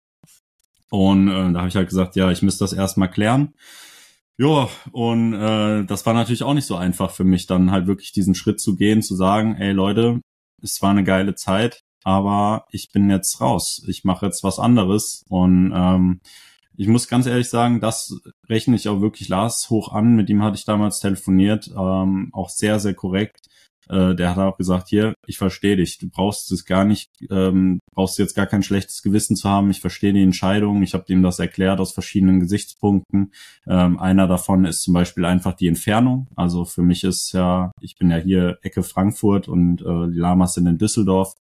Und 0.90 1.28
äh, 1.28 1.52
da 1.52 1.60
habe 1.60 1.68
ich 1.68 1.76
halt 1.76 1.88
gesagt, 1.88 2.16
ja, 2.16 2.30
ich 2.30 2.42
müsste 2.42 2.64
das 2.64 2.72
erstmal 2.72 3.10
klären. 3.10 3.54
Ja, 4.36 4.68
und 4.92 5.32
äh, 5.34 5.84
das 5.84 6.04
war 6.06 6.12
natürlich 6.12 6.42
auch 6.42 6.54
nicht 6.54 6.66
so 6.66 6.76
einfach 6.76 7.10
für 7.12 7.24
mich, 7.24 7.46
dann 7.46 7.70
halt 7.70 7.86
wirklich 7.86 8.12
diesen 8.12 8.34
Schritt 8.34 8.60
zu 8.60 8.76
gehen, 8.76 9.00
zu 9.00 9.14
sagen, 9.14 9.56
ey 9.56 9.72
Leute, 9.72 10.20
es 10.60 10.82
war 10.82 10.90
eine 10.90 11.04
geile 11.04 11.36
Zeit, 11.36 11.80
aber 12.02 12.66
ich 12.70 12.90
bin 12.92 13.10
jetzt 13.10 13.40
raus. 13.40 13.84
Ich 13.86 14.04
mache 14.04 14.26
jetzt 14.26 14.42
was 14.42 14.58
anderes. 14.58 15.24
Und 15.28 15.72
ähm, 15.74 16.20
ich 16.76 16.88
muss 16.88 17.08
ganz 17.08 17.26
ehrlich 17.26 17.48
sagen, 17.48 17.80
das 17.80 18.20
rechne 18.48 18.76
ich 18.76 18.88
auch 18.88 19.00
wirklich 19.00 19.28
Lars 19.28 19.70
hoch 19.70 19.92
an. 19.92 20.16
Mit 20.16 20.28
ihm 20.30 20.42
hatte 20.42 20.56
ich 20.56 20.64
damals 20.64 21.00
telefoniert, 21.00 21.70
ähm, 21.76 22.30
auch 22.32 22.48
sehr, 22.48 22.80
sehr 22.80 22.94
korrekt. 22.94 23.48
Äh, 23.88 24.14
der 24.14 24.30
hat 24.30 24.38
auch 24.38 24.56
gesagt, 24.56 24.88
hier, 24.88 25.14
ich 25.26 25.38
verstehe 25.38 25.76
dich. 25.76 25.98
Du 25.98 26.08
brauchst 26.08 26.50
es 26.52 26.64
gar 26.64 26.84
nicht, 26.84 27.10
ähm, 27.30 27.80
brauchst 27.92 28.18
jetzt 28.18 28.34
gar 28.34 28.46
kein 28.46 28.62
schlechtes 28.62 29.02
Gewissen 29.02 29.36
zu 29.36 29.48
haben. 29.48 29.70
Ich 29.70 29.80
verstehe 29.80 30.12
die 30.12 30.22
Entscheidung. 30.22 30.82
Ich 30.82 30.94
habe 30.94 31.04
ihm 31.08 31.22
das 31.22 31.38
erklärt 31.38 31.80
aus 31.80 31.92
verschiedenen 31.92 32.40
Gesichtspunkten. 32.40 33.32
Ähm, 33.66 33.98
einer 33.98 34.26
davon 34.26 34.64
ist 34.64 34.82
zum 34.82 34.94
Beispiel 34.94 35.24
einfach 35.24 35.54
die 35.54 35.68
Entfernung. 35.68 36.28
Also 36.34 36.64
für 36.64 36.82
mich 36.82 37.04
ist 37.04 37.32
ja, 37.32 37.72
ich 37.80 37.96
bin 37.96 38.10
ja 38.10 38.16
hier 38.16 38.58
Ecke 38.62 38.82
Frankfurt 38.82 39.48
und 39.48 39.82
äh, 39.82 40.10
die 40.10 40.18
Lamas 40.18 40.54
sind 40.54 40.66
in 40.66 40.78
Düsseldorf. 40.78 41.34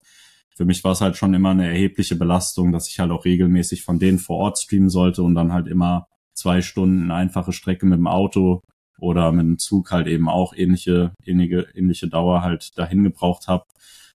Für 0.54 0.64
mich 0.64 0.84
war 0.84 0.92
es 0.92 1.00
halt 1.00 1.16
schon 1.16 1.34
immer 1.34 1.50
eine 1.50 1.68
erhebliche 1.68 2.16
Belastung, 2.16 2.72
dass 2.72 2.88
ich 2.88 2.98
halt 2.98 3.10
auch 3.10 3.24
regelmäßig 3.24 3.82
von 3.82 3.98
denen 3.98 4.18
vor 4.18 4.36
Ort 4.36 4.58
streamen 4.58 4.90
sollte 4.90 5.22
und 5.22 5.34
dann 5.34 5.52
halt 5.52 5.66
immer 5.66 6.06
zwei 6.34 6.62
Stunden 6.62 7.10
einfache 7.10 7.52
Strecke 7.52 7.86
mit 7.86 7.98
dem 7.98 8.06
Auto 8.06 8.60
oder 8.98 9.32
mit 9.32 9.46
dem 9.46 9.58
Zug 9.58 9.90
halt 9.90 10.06
eben 10.06 10.28
auch 10.28 10.54
ähnliche, 10.54 11.12
ähnliche, 11.24 11.66
ähnliche 11.74 12.08
Dauer 12.08 12.42
halt 12.42 12.78
dahin 12.78 13.02
gebraucht 13.02 13.48
habe. 13.48 13.64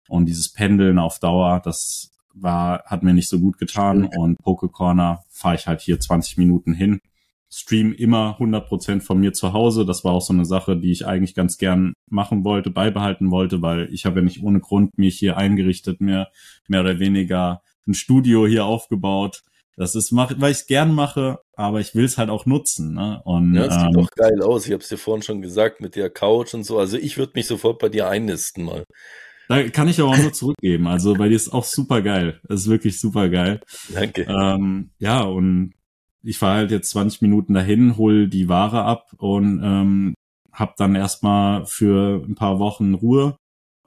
Und 0.09 0.25
dieses 0.25 0.51
Pendeln 0.51 0.99
auf 0.99 1.19
Dauer, 1.19 1.61
das 1.63 2.11
war, 2.33 2.83
hat 2.85 3.03
mir 3.03 3.13
nicht 3.13 3.29
so 3.29 3.39
gut 3.39 3.57
getan. 3.57 4.05
Und 4.05 4.37
Poke 4.39 4.69
Corner 4.69 5.23
fahre 5.29 5.55
ich 5.55 5.67
halt 5.67 5.81
hier 5.81 5.99
20 5.99 6.37
Minuten 6.37 6.73
hin. 6.73 6.99
Stream 7.53 7.93
immer 7.93 8.37
100% 8.39 9.01
von 9.01 9.19
mir 9.19 9.33
zu 9.33 9.53
Hause. 9.53 9.85
Das 9.85 10.03
war 10.03 10.13
auch 10.13 10.21
so 10.21 10.33
eine 10.33 10.45
Sache, 10.45 10.75
die 10.75 10.91
ich 10.91 11.05
eigentlich 11.05 11.35
ganz 11.35 11.57
gern 11.57 11.93
machen 12.09 12.43
wollte, 12.43 12.71
beibehalten 12.71 13.29
wollte, 13.29 13.61
weil 13.61 13.87
ich 13.93 14.05
habe 14.05 14.19
ja 14.19 14.23
nicht 14.23 14.41
ohne 14.41 14.59
Grund 14.59 14.97
mich 14.97 15.19
hier 15.19 15.37
eingerichtet, 15.37 16.01
mir 16.01 16.29
mehr 16.67 16.81
oder 16.81 16.99
weniger 16.99 17.61
ein 17.87 17.93
Studio 17.93 18.47
hier 18.47 18.65
aufgebaut 18.65 19.43
das 19.75 19.95
ist, 19.95 20.13
weil 20.13 20.51
ich 20.51 20.59
es 20.59 20.67
gern 20.67 20.93
mache, 20.93 21.39
aber 21.55 21.79
ich 21.79 21.95
will 21.95 22.05
es 22.05 22.17
halt 22.17 22.29
auch 22.29 22.45
nutzen. 22.45 22.93
Ne? 22.93 23.21
Und, 23.25 23.55
ja, 23.55 23.65
es 23.65 23.73
sieht 23.73 23.85
ähm, 23.85 23.93
doch 23.93 24.11
geil 24.11 24.41
aus. 24.43 24.67
Ich 24.67 24.71
habe 24.71 24.83
es 24.83 24.89
dir 24.89 24.97
vorhin 24.97 25.23
schon 25.23 25.41
gesagt 25.41 25.81
mit 25.81 25.95
der 25.95 26.09
Couch 26.11 26.53
und 26.53 26.63
so. 26.63 26.77
Also 26.77 26.97
ich 26.97 27.17
würde 27.17 27.33
mich 27.35 27.47
sofort 27.47 27.79
bei 27.79 27.89
dir 27.89 28.07
einnisten 28.07 28.65
mal. 28.65 28.83
Da 29.49 29.67
kann 29.69 29.87
ich 29.87 29.99
aber 29.99 30.11
auch 30.11 30.17
nur 30.17 30.31
zurückgeben. 30.33 30.87
Also 30.87 31.15
bei 31.15 31.27
dir 31.27 31.35
ist 31.35 31.51
auch 31.51 31.65
super 31.65 32.01
geil. 32.01 32.39
Das 32.47 32.61
ist 32.61 32.69
wirklich 32.69 32.99
super 32.99 33.29
geil. 33.29 33.61
Danke. 33.93 34.23
Ähm, 34.29 34.91
ja, 34.99 35.21
und 35.21 35.73
ich 36.23 36.37
fahre 36.37 36.57
halt 36.57 36.71
jetzt 36.71 36.89
20 36.91 37.21
Minuten 37.21 37.53
dahin, 37.53 37.97
hol 37.97 38.27
die 38.27 38.49
Ware 38.49 38.83
ab 38.83 39.13
und 39.17 39.61
ähm, 39.63 40.13
hab 40.51 40.77
dann 40.77 40.95
erstmal 40.95 41.65
für 41.65 42.23
ein 42.25 42.35
paar 42.35 42.59
Wochen 42.59 42.93
Ruhe. 42.93 43.35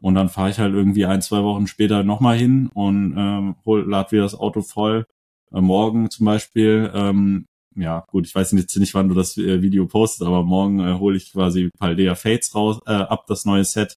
Und 0.02 0.14
dann 0.14 0.28
fahre 0.28 0.50
ich 0.50 0.58
halt 0.58 0.74
irgendwie 0.74 1.06
ein, 1.06 1.22
zwei 1.22 1.42
Wochen 1.42 1.66
später 1.66 2.04
nochmal 2.04 2.36
hin 2.36 2.68
und 2.74 3.14
ähm, 3.16 3.56
hol, 3.64 3.88
lad 3.88 4.12
wieder 4.12 4.22
das 4.24 4.34
Auto 4.34 4.60
voll 4.62 5.06
äh, 5.52 5.60
morgen 5.60 6.10
zum 6.10 6.26
Beispiel, 6.26 6.90
ähm, 6.94 7.46
ja 7.74 8.04
gut, 8.08 8.26
ich 8.26 8.34
weiß 8.34 8.52
jetzt 8.52 8.76
nicht, 8.76 8.94
wann 8.94 9.08
du 9.08 9.14
das 9.14 9.36
äh, 9.36 9.62
Video 9.62 9.86
postest, 9.86 10.26
aber 10.26 10.42
morgen 10.42 10.80
äh, 10.80 10.94
hole 10.98 11.16
ich 11.16 11.32
quasi 11.32 11.70
Paldea 11.78 12.14
Fates 12.14 12.54
raus, 12.54 12.80
äh, 12.86 12.92
ab, 12.92 13.26
das 13.26 13.44
neue 13.44 13.64
Set. 13.64 13.96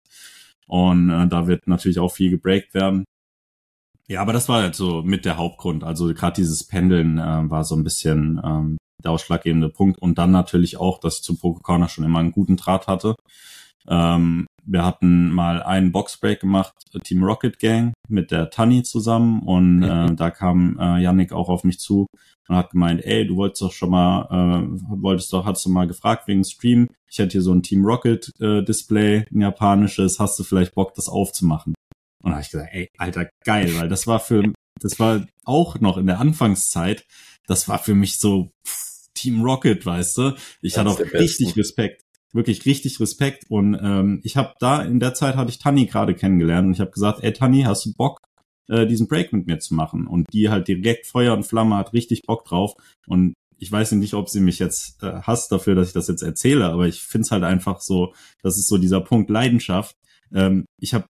Und 0.67 1.09
äh, 1.09 1.27
da 1.27 1.47
wird 1.47 1.67
natürlich 1.67 1.99
auch 1.99 2.11
viel 2.11 2.29
gebreakt 2.29 2.73
werden. 2.73 3.05
Ja, 4.09 4.21
aber 4.21 4.33
das 4.33 4.49
war 4.49 4.63
halt 4.63 4.75
so 4.75 5.03
mit 5.03 5.23
der 5.23 5.37
Hauptgrund. 5.37 5.83
Also 5.83 6.07
gerade 6.13 6.35
dieses 6.35 6.65
Pendeln 6.65 7.19
äh, 7.19 7.49
war 7.49 7.63
so 7.63 7.75
ein 7.75 7.83
bisschen 7.83 8.41
ähm, 8.43 8.77
der 9.03 9.11
ausschlaggebende 9.11 9.69
Punkt. 9.69 10.01
Und 10.01 10.17
dann 10.17 10.31
natürlich 10.31 10.77
auch, 10.77 10.99
dass 10.99 11.17
ich 11.17 11.23
zum 11.23 11.37
Poker 11.37 11.61
Corner 11.61 11.87
schon 11.87 12.03
immer 12.03 12.19
einen 12.19 12.31
guten 12.31 12.57
Draht 12.57 12.87
hatte. 12.87 13.15
Ähm, 13.87 14.47
wir 14.65 14.83
hatten 14.83 15.31
mal 15.31 15.61
einen 15.61 15.91
Boxbreak 15.91 16.39
gemacht, 16.39 16.73
Team 17.03 17.23
Rocket 17.23 17.59
Gang 17.59 17.93
mit 18.07 18.31
der 18.31 18.49
Tanni 18.49 18.83
zusammen 18.83 19.41
und 19.41 19.77
mhm. 19.77 19.83
äh, 19.83 20.15
da 20.15 20.29
kam 20.29 20.77
äh, 20.79 21.01
Yannick 21.01 21.31
auch 21.31 21.49
auf 21.49 21.63
mich 21.63 21.79
zu 21.79 22.05
und 22.47 22.55
hat 22.55 22.71
gemeint, 22.71 23.03
ey, 23.03 23.25
du 23.25 23.35
wolltest 23.35 23.61
doch 23.61 23.71
schon 23.71 23.89
mal, 23.89 24.27
äh, 24.29 25.01
wolltest 25.01 25.33
doch, 25.33 25.45
hast 25.45 25.65
du 25.65 25.69
mal 25.69 25.87
gefragt 25.87 26.27
wegen 26.27 26.43
Stream, 26.43 26.87
ich 27.09 27.17
hätte 27.17 27.33
hier 27.33 27.41
so 27.41 27.53
ein 27.53 27.63
Team 27.63 27.83
Rocket 27.83 28.31
äh, 28.39 28.63
Display, 28.63 29.25
ein 29.31 29.41
japanisches, 29.41 30.19
hast 30.19 30.37
du 30.37 30.43
vielleicht 30.43 30.75
Bock, 30.75 30.93
das 30.93 31.09
aufzumachen? 31.09 31.73
Und 32.21 32.31
da 32.31 32.37
habe 32.37 32.41
ich 32.41 32.51
gesagt, 32.51 32.69
ey, 32.73 32.89
alter, 32.97 33.29
geil, 33.45 33.73
weil 33.77 33.89
das 33.89 34.07
war 34.07 34.19
für, 34.19 34.51
das 34.79 34.99
war 34.99 35.25
auch 35.45 35.79
noch 35.79 35.97
in 35.97 36.07
der 36.07 36.19
Anfangszeit, 36.19 37.05
das 37.47 37.67
war 37.67 37.79
für 37.79 37.95
mich 37.95 38.19
so 38.19 38.51
pff, 38.65 39.07
Team 39.13 39.41
Rocket, 39.41 39.85
weißt 39.85 40.17
du? 40.17 40.33
Ich 40.61 40.73
das 40.73 40.79
hatte 40.79 40.89
auch 40.89 40.99
richtig 40.99 41.55
Respekt 41.57 42.03
wirklich 42.33 42.65
richtig 42.65 42.99
Respekt. 42.99 43.45
Und 43.49 43.77
ähm, 43.81 44.21
ich 44.23 44.37
habe 44.37 44.53
da 44.59 44.81
in 44.81 44.99
der 44.99 45.13
Zeit 45.13 45.35
hatte 45.35 45.49
ich 45.49 45.59
Tanni 45.59 45.85
gerade 45.85 46.13
kennengelernt 46.15 46.67
und 46.67 46.73
ich 46.73 46.79
habe 46.79 46.91
gesagt, 46.91 47.23
ey 47.23 47.33
Tanni, 47.33 47.63
hast 47.63 47.85
du 47.85 47.93
Bock, 47.93 48.19
äh, 48.67 48.85
diesen 48.85 49.07
Break 49.07 49.33
mit 49.33 49.47
mir 49.47 49.59
zu 49.59 49.73
machen? 49.73 50.07
Und 50.07 50.31
die 50.33 50.49
halt 50.49 50.67
direkt 50.67 51.07
Feuer 51.07 51.33
und 51.33 51.43
Flamme 51.43 51.75
hat 51.75 51.93
richtig 51.93 52.23
Bock 52.23 52.45
drauf. 52.45 52.73
Und 53.07 53.33
ich 53.57 53.71
weiß 53.71 53.91
nicht, 53.93 54.13
ob 54.13 54.29
sie 54.29 54.39
mich 54.39 54.59
jetzt 54.59 55.03
äh, 55.03 55.21
hasst 55.21 55.51
dafür, 55.51 55.75
dass 55.75 55.87
ich 55.87 55.93
das 55.93 56.07
jetzt 56.07 56.21
erzähle, 56.21 56.67
aber 56.67 56.87
ich 56.87 57.01
find's 57.01 57.31
halt 57.31 57.43
einfach 57.43 57.81
so, 57.81 58.13
das 58.41 58.57
ist 58.57 58.67
so 58.67 58.77
dieser 58.77 59.01
Punkt 59.01 59.29
Leidenschaft. 59.29 59.95
Ähm, 60.33 60.65
ich 60.79 60.93
habe, 60.93 61.05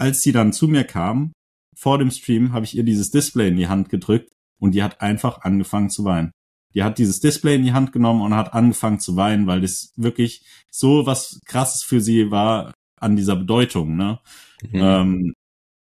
als 0.00 0.22
sie 0.22 0.32
dann 0.32 0.52
zu 0.52 0.68
mir 0.68 0.84
kam, 0.84 1.32
vor 1.76 1.98
dem 1.98 2.10
Stream, 2.10 2.52
habe 2.52 2.64
ich 2.64 2.76
ihr 2.76 2.84
dieses 2.84 3.10
Display 3.10 3.48
in 3.48 3.56
die 3.56 3.68
Hand 3.68 3.88
gedrückt 3.88 4.30
und 4.58 4.74
die 4.74 4.82
hat 4.82 5.00
einfach 5.00 5.42
angefangen 5.42 5.90
zu 5.90 6.04
weinen 6.04 6.32
die 6.74 6.82
hat 6.82 6.98
dieses 6.98 7.20
Display 7.20 7.56
in 7.56 7.62
die 7.62 7.72
Hand 7.72 7.92
genommen 7.92 8.22
und 8.22 8.36
hat 8.36 8.54
angefangen 8.54 9.00
zu 9.00 9.16
weinen, 9.16 9.46
weil 9.46 9.60
das 9.60 9.92
wirklich 9.96 10.44
so 10.70 11.06
was 11.06 11.40
krasses 11.44 11.82
für 11.82 12.00
sie 12.00 12.30
war 12.30 12.72
an 12.96 13.16
dieser 13.16 13.36
Bedeutung, 13.36 13.96
ne? 13.96 14.20
Mhm. 14.62 14.80
Ähm, 14.80 15.34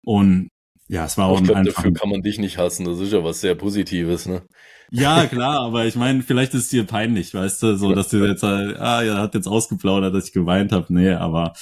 und 0.03 0.49
ja, 0.87 1.05
es 1.05 1.17
war 1.17 1.27
auch 1.27 1.39
ich 1.39 1.45
glaub, 1.45 1.57
einfach. 1.57 1.83
Dafür 1.83 1.93
kann 1.93 2.09
man 2.09 2.21
dich 2.21 2.37
nicht 2.37 2.57
hassen, 2.57 2.85
das 2.85 2.99
ist 2.99 3.13
ja 3.13 3.23
was 3.23 3.41
sehr 3.41 3.55
Positives, 3.55 4.27
ne? 4.27 4.43
Ja, 4.91 5.25
klar, 5.25 5.61
aber 5.61 5.85
ich 5.85 5.95
meine, 5.95 6.21
vielleicht 6.21 6.53
ist 6.53 6.63
es 6.63 6.69
dir 6.69 6.85
peinlich, 6.85 7.33
weißt 7.33 7.63
du, 7.63 7.77
so 7.77 7.93
dass 7.93 8.09
du 8.09 8.17
jetzt 8.27 8.43
halt, 8.43 8.77
ah, 8.79 9.03
er 9.03 9.17
hat 9.17 9.35
jetzt 9.35 9.47
ausgeplaudert, 9.47 10.13
dass 10.13 10.27
ich 10.27 10.33
geweint 10.33 10.71
habe. 10.71 10.93
Nee, 10.93 11.11
aber 11.11 11.53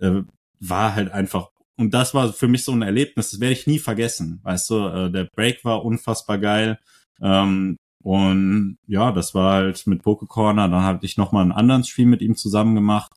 äh, 0.00 0.22
war 0.60 0.94
halt 0.94 1.12
einfach 1.12 1.50
und 1.78 1.94
das 1.94 2.12
war 2.12 2.32
für 2.32 2.48
mich 2.48 2.64
so 2.64 2.72
ein 2.72 2.82
Erlebnis, 2.82 3.30
das 3.30 3.40
werde 3.40 3.52
ich 3.52 3.66
nie 3.68 3.78
vergessen. 3.78 4.40
Weißt 4.42 4.68
du, 4.70 4.86
äh, 4.88 5.10
der 5.10 5.28
Break 5.34 5.64
war 5.64 5.84
unfassbar 5.84 6.38
geil. 6.38 6.78
Ähm, 7.20 7.76
und 8.02 8.78
ja, 8.86 9.12
das 9.12 9.34
war 9.34 9.54
halt 9.54 9.86
mit 9.86 10.02
Pokecorner. 10.02 10.68
Dann 10.68 10.82
hatte 10.82 11.06
ich 11.06 11.16
nochmal 11.16 11.42
einen 11.42 11.52
anderen 11.52 11.84
Stream 11.84 12.10
mit 12.10 12.20
ihm 12.20 12.36
zusammen 12.36 12.74
gemacht. 12.74 13.12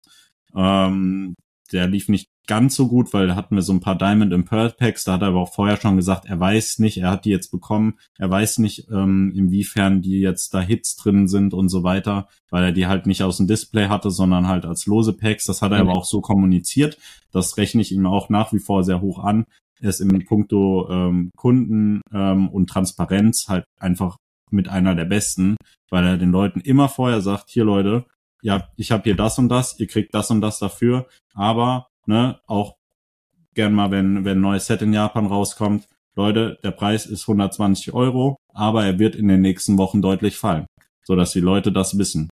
Ähm, 0.56 1.36
der 1.72 1.88
lief 1.88 2.08
nicht 2.08 2.30
ganz 2.48 2.76
so 2.76 2.88
gut, 2.88 3.14
weil 3.14 3.28
da 3.28 3.36
hatten 3.36 3.56
wir 3.56 3.62
so 3.62 3.74
ein 3.74 3.80
paar 3.80 3.98
Diamond 3.98 4.34
and 4.34 4.46
Pearl 4.46 4.72
Packs. 4.72 5.04
Da 5.04 5.14
hat 5.14 5.22
er 5.22 5.30
aber 5.30 5.42
auch 5.42 5.54
vorher 5.54 5.78
schon 5.78 5.96
gesagt, 5.96 6.26
er 6.26 6.40
weiß 6.40 6.80
nicht, 6.80 6.98
er 6.98 7.12
hat 7.12 7.26
die 7.26 7.30
jetzt 7.30 7.52
bekommen. 7.52 7.96
Er 8.18 8.30
weiß 8.30 8.58
nicht, 8.60 8.90
ähm, 8.92 9.32
inwiefern 9.36 10.02
die 10.02 10.20
jetzt 10.20 10.54
da 10.54 10.62
Hits 10.62 10.96
drin 10.96 11.28
sind 11.28 11.54
und 11.54 11.70
so 11.70 11.84
weiter, 11.84 12.28
weil 12.50 12.64
er 12.64 12.72
die 12.72 12.88
halt 12.88 13.06
nicht 13.06 13.24
aus 13.24 13.38
dem 13.38 13.48
Display 13.48 13.88
hatte, 13.88 14.12
sondern 14.12 14.48
halt 14.48 14.66
als 14.66 14.86
lose 14.86 15.14
Packs. 15.14 15.46
Das 15.46 15.62
hat 15.62 15.72
er 15.72 15.84
mhm. 15.84 15.90
aber 15.90 16.00
auch 16.00 16.06
so 16.06 16.22
kommuniziert. 16.22 16.98
Das 17.32 17.58
rechne 17.58 17.82
ich 17.82 17.92
ihm 17.92 18.06
auch 18.06 18.30
nach 18.30 18.52
wie 18.54 18.60
vor 18.60 18.84
sehr 18.84 19.02
hoch 19.02 19.20
an. 19.20 19.46
Er 19.80 19.90
ist 19.90 20.00
im 20.00 20.26
Punkto 20.26 20.90
ähm, 20.90 21.32
Kunden 21.36 22.02
ähm, 22.14 22.50
und 22.50 22.70
Transparenz 22.70 23.48
halt 23.48 23.66
einfach 23.80 24.18
mit 24.52 24.68
einer 24.68 24.96
der 24.96 25.06
besten, 25.06 25.56
weil 25.90 26.06
er 26.06 26.18
den 26.18 26.32
Leuten 26.32 26.60
immer 26.60 26.90
vorher 26.90 27.22
sagt, 27.22 27.50
hier 27.50 27.64
Leute, 27.64 28.06
ja, 28.44 28.70
ich 28.76 28.92
habe 28.92 29.04
hier 29.04 29.16
das 29.16 29.38
und 29.40 29.50
das, 29.50 29.80
ihr 29.80 29.88
kriegt 29.88 30.14
das 30.14 30.30
und 30.32 30.42
das 30.42 30.60
dafür, 30.60 31.08
aber 31.34 31.88
ne, 32.06 32.40
auch 32.48 32.76
gern 33.54 33.74
mal, 33.74 33.92
wenn, 33.92 34.26
wenn 34.26 34.40
ein 34.40 34.42
neues 34.42 34.66
Set 34.66 34.82
in 34.82 34.94
Japan 34.94 35.26
rauskommt, 35.26 35.88
Leute, 36.16 36.60
der 36.64 36.72
Preis 36.72 37.06
ist 37.06 37.28
120 37.28 37.94
Euro, 37.94 38.38
aber 38.54 38.86
er 38.86 39.00
wird 39.00 39.16
in 39.16 39.28
den 39.28 39.42
nächsten 39.42 39.78
Wochen 39.78 40.02
deutlich 40.02 40.38
fallen. 40.38 40.66
so 41.04 41.16
dass 41.16 41.32
die 41.32 41.40
Leute 41.40 41.72
das 41.72 41.98
wissen. 41.98 42.30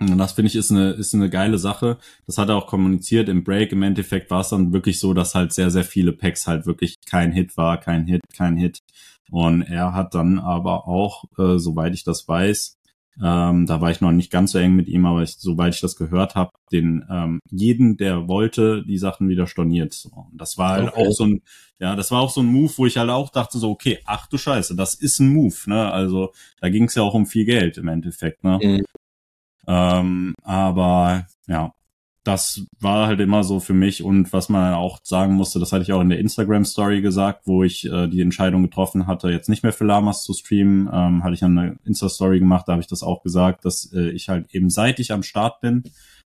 Und 0.00 0.18
das 0.18 0.32
finde 0.32 0.48
ich 0.48 0.56
ist 0.56 0.70
eine, 0.70 0.90
ist 0.90 1.14
eine 1.14 1.30
geile 1.30 1.58
Sache. 1.58 1.98
Das 2.26 2.38
hat 2.38 2.48
er 2.48 2.56
auch 2.56 2.66
kommuniziert 2.66 3.28
im 3.28 3.44
Break. 3.44 3.72
Im 3.72 3.82
Endeffekt 3.82 4.30
war 4.30 4.40
es 4.40 4.48
dann 4.48 4.72
wirklich 4.72 4.98
so, 4.98 5.14
dass 5.14 5.34
halt 5.34 5.52
sehr, 5.52 5.70
sehr 5.70 5.84
viele 5.84 6.12
Packs 6.12 6.46
halt 6.46 6.66
wirklich 6.66 6.96
kein 7.06 7.32
Hit 7.32 7.56
war, 7.56 7.78
kein 7.78 8.06
Hit, 8.06 8.22
kein 8.36 8.56
Hit. 8.56 8.80
Und 9.30 9.62
er 9.62 9.92
hat 9.94 10.14
dann 10.14 10.38
aber 10.38 10.88
auch, 10.88 11.24
äh, 11.38 11.58
soweit 11.58 11.94
ich 11.94 12.04
das 12.04 12.26
weiß, 12.26 12.76
ähm, 13.22 13.66
da 13.66 13.80
war 13.80 13.90
ich 13.90 14.00
noch 14.00 14.10
nicht 14.10 14.32
ganz 14.32 14.52
so 14.52 14.58
eng 14.58 14.74
mit 14.74 14.88
ihm, 14.88 15.06
aber 15.06 15.22
ich, 15.22 15.36
soweit 15.38 15.74
ich 15.74 15.80
das 15.80 15.96
gehört 15.96 16.34
habe, 16.34 16.50
den 16.72 17.04
ähm, 17.08 17.40
jeden, 17.50 17.96
der 17.96 18.26
wollte, 18.26 18.84
die 18.84 18.98
Sachen 18.98 19.28
wieder 19.28 19.46
storniert. 19.46 19.92
So. 19.92 20.10
Und 20.10 20.40
das 20.40 20.58
war 20.58 20.70
halt 20.70 20.88
okay. 20.88 21.06
auch 21.06 21.12
so 21.12 21.24
ein, 21.24 21.42
ja, 21.78 21.94
das 21.94 22.10
war 22.10 22.20
auch 22.20 22.30
so 22.30 22.40
ein 22.40 22.46
Move, 22.46 22.72
wo 22.76 22.86
ich 22.86 22.96
halt 22.96 23.10
auch 23.10 23.30
dachte 23.30 23.58
so, 23.58 23.70
okay, 23.70 24.00
ach 24.04 24.26
du 24.26 24.36
Scheiße, 24.36 24.74
das 24.74 24.94
ist 24.94 25.20
ein 25.20 25.32
Move, 25.32 25.56
ne? 25.66 25.92
Also 25.92 26.32
da 26.60 26.68
ging 26.68 26.84
es 26.84 26.94
ja 26.96 27.02
auch 27.02 27.14
um 27.14 27.26
viel 27.26 27.44
Geld 27.44 27.78
im 27.78 27.88
Endeffekt, 27.88 28.42
ne? 28.42 28.58
Mhm. 28.60 28.84
Ähm, 29.66 30.34
aber 30.42 31.26
ja, 31.46 31.72
das 32.24 32.66
war 32.80 33.06
halt 33.06 33.20
immer 33.20 33.44
so 33.44 33.60
für 33.60 33.74
mich 33.74 34.02
und 34.02 34.32
was 34.32 34.48
man 34.48 34.72
auch 34.72 34.98
sagen 35.02 35.34
musste, 35.34 35.60
das 35.60 35.72
hatte 35.72 35.82
ich 35.82 35.92
auch 35.92 36.00
in 36.00 36.08
der 36.08 36.18
Instagram 36.18 36.64
Story 36.64 37.02
gesagt, 37.02 37.42
wo 37.44 37.62
ich 37.62 37.84
äh, 37.84 38.08
die 38.08 38.22
Entscheidung 38.22 38.62
getroffen 38.62 39.06
hatte, 39.06 39.28
jetzt 39.28 39.50
nicht 39.50 39.62
mehr 39.62 39.74
für 39.74 39.84
Lamas 39.84 40.24
zu 40.24 40.32
streamen, 40.32 40.88
ähm, 40.90 41.22
hatte 41.22 41.34
ich 41.34 41.44
eine 41.44 41.76
Insta 41.84 42.08
Story 42.08 42.38
gemacht, 42.38 42.66
da 42.66 42.72
habe 42.72 42.82
ich 42.82 42.88
das 42.88 43.02
auch 43.02 43.22
gesagt, 43.22 43.66
dass 43.66 43.92
äh, 43.92 44.08
ich 44.08 44.30
halt 44.30 44.54
eben 44.54 44.70
seit 44.70 44.98
ich 45.00 45.12
am 45.12 45.22
Start 45.22 45.60
bin, 45.60 45.84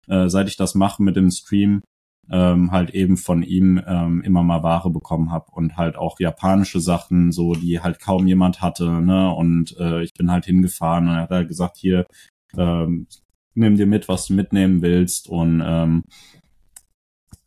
äh, 0.07 0.27
seit 0.27 0.49
ich 0.49 0.57
das 0.57 0.75
mache 0.75 1.01
mit 1.01 1.15
dem 1.15 1.31
Stream, 1.31 1.81
ähm, 2.29 2.71
halt 2.71 2.89
eben 2.89 3.15
von 3.15 3.41
ihm 3.43 3.81
ähm, 3.87 4.21
immer 4.21 4.43
mal 4.43 4.63
Ware 4.63 4.89
bekommen 4.89 5.31
habe 5.31 5.45
und 5.51 5.77
halt 5.77 5.95
auch 5.95 6.19
japanische 6.19 6.81
Sachen, 6.81 7.31
so 7.31 7.53
die 7.53 7.79
halt 7.79 7.99
kaum 7.99 8.27
jemand 8.27 8.61
hatte, 8.61 8.89
ne? 8.89 9.31
Und 9.33 9.77
äh, 9.79 10.03
ich 10.03 10.13
bin 10.13 10.31
halt 10.31 10.45
hingefahren 10.45 11.07
und 11.07 11.15
er 11.15 11.21
hat 11.21 11.29
halt 11.29 11.47
gesagt, 11.47 11.77
hier 11.77 12.05
ähm, 12.57 13.07
nimm 13.55 13.77
dir 13.77 13.87
mit, 13.87 14.07
was 14.07 14.27
du 14.27 14.33
mitnehmen 14.33 14.81
willst 14.81 15.27
und 15.27 15.61
ähm, 15.65 16.03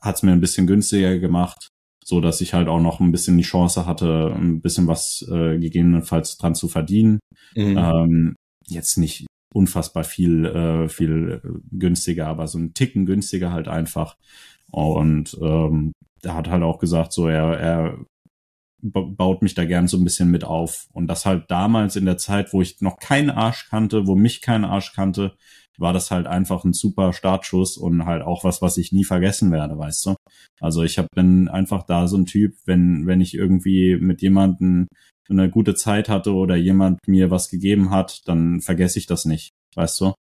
hat 0.00 0.16
es 0.16 0.22
mir 0.22 0.32
ein 0.32 0.40
bisschen 0.40 0.66
günstiger 0.66 1.18
gemacht, 1.18 1.68
so 2.04 2.20
dass 2.20 2.40
ich 2.40 2.54
halt 2.54 2.68
auch 2.68 2.80
noch 2.80 3.00
ein 3.00 3.12
bisschen 3.12 3.36
die 3.36 3.44
Chance 3.44 3.86
hatte, 3.86 4.32
ein 4.34 4.60
bisschen 4.60 4.86
was 4.86 5.26
äh, 5.30 5.58
gegebenenfalls 5.58 6.38
dran 6.38 6.54
zu 6.54 6.68
verdienen. 6.68 7.20
Mhm. 7.54 7.78
Ähm, 7.78 8.34
jetzt 8.66 8.98
nicht 8.98 9.26
unfassbar 9.54 10.04
viel, 10.04 10.44
äh, 10.44 10.88
viel 10.88 11.42
günstiger, 11.70 12.26
aber 12.26 12.46
so 12.46 12.58
ein 12.58 12.74
Ticken 12.74 13.06
günstiger 13.06 13.52
halt 13.52 13.68
einfach. 13.68 14.16
Und 14.70 15.36
ähm, 15.40 15.92
er 16.22 16.34
hat 16.34 16.48
halt 16.48 16.62
auch 16.62 16.78
gesagt, 16.78 17.12
so 17.12 17.28
er, 17.28 17.58
er 17.58 17.98
baut 18.80 19.42
mich 19.42 19.54
da 19.54 19.64
gern 19.64 19.88
so 19.88 19.96
ein 19.96 20.04
bisschen 20.04 20.30
mit 20.30 20.44
auf. 20.44 20.88
Und 20.92 21.08
das 21.08 21.26
halt 21.26 21.50
damals 21.50 21.96
in 21.96 22.04
der 22.04 22.18
Zeit, 22.18 22.52
wo 22.52 22.62
ich 22.62 22.80
noch 22.80 22.98
keinen 22.98 23.30
Arsch 23.30 23.68
kannte, 23.68 24.06
wo 24.06 24.14
mich 24.14 24.40
kein 24.40 24.64
Arsch 24.64 24.92
kannte, 24.92 25.36
war 25.78 25.92
das 25.92 26.10
halt 26.10 26.26
einfach 26.26 26.64
ein 26.64 26.72
super 26.72 27.12
Startschuss 27.12 27.76
und 27.76 28.04
halt 28.04 28.22
auch 28.22 28.44
was, 28.44 28.60
was 28.60 28.76
ich 28.76 28.92
nie 28.92 29.04
vergessen 29.04 29.50
werde, 29.52 29.78
weißt 29.78 30.06
du. 30.06 30.16
Also 30.60 30.82
ich 30.82 30.98
hab, 30.98 31.06
bin 31.14 31.48
einfach 31.48 31.84
da 31.84 32.08
so 32.08 32.16
ein 32.16 32.26
Typ, 32.26 32.56
wenn, 32.66 33.06
wenn 33.06 33.20
ich 33.20 33.34
irgendwie 33.34 33.96
mit 33.96 34.20
jemandem 34.20 34.88
eine 35.30 35.50
gute 35.50 35.74
Zeit 35.74 36.08
hatte 36.08 36.32
oder 36.34 36.56
jemand 36.56 37.06
mir 37.06 37.30
was 37.30 37.48
gegeben 37.48 37.90
hat, 37.90 38.26
dann 38.26 38.60
vergesse 38.60 38.98
ich 38.98 39.06
das 39.06 39.24
nicht, 39.24 39.50
weißt 39.74 40.00
du. 40.00 40.14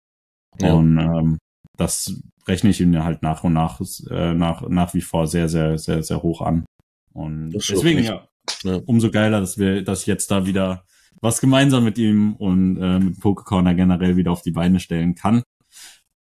Ja. 0.61 0.75
Und 0.75 0.99
ähm, 0.99 1.39
das 1.77 2.21
rechne 2.47 2.71
ich 2.71 2.81
ihm 2.81 3.03
halt 3.03 3.23
nach 3.23 3.45
und 3.45 3.53
nach, 3.53 3.81
äh, 4.11 4.35
nach, 4.35 4.69
nach 4.69 4.95
wie 4.95 5.01
vor 5.01 5.27
sehr, 5.27 5.49
sehr, 5.49 5.79
sehr, 5.79 6.03
sehr 6.03 6.23
hoch 6.23 6.41
an. 6.41 6.65
Und 7.13 7.51
deswegen, 7.51 8.03
ja, 8.03 8.27
ja, 8.63 8.81
umso 8.87 9.11
geiler, 9.11 9.41
dass 9.41 9.59
wir, 9.59 9.83
dass 9.83 10.03
ich 10.03 10.07
jetzt 10.07 10.31
da 10.31 10.47
wieder 10.47 10.85
was 11.21 11.41
gemeinsam 11.41 11.85
mit 11.85 11.99
ihm 11.99 12.35
und 12.35 12.77
äh, 12.79 12.99
mit 12.99 13.21
Pokecorner 13.21 13.75
generell 13.75 14.17
wieder 14.17 14.33
auf 14.33 14.43
die 14.43 14.51
Beine 14.51 14.81
stellen 14.81 15.15
kann. 15.15 15.43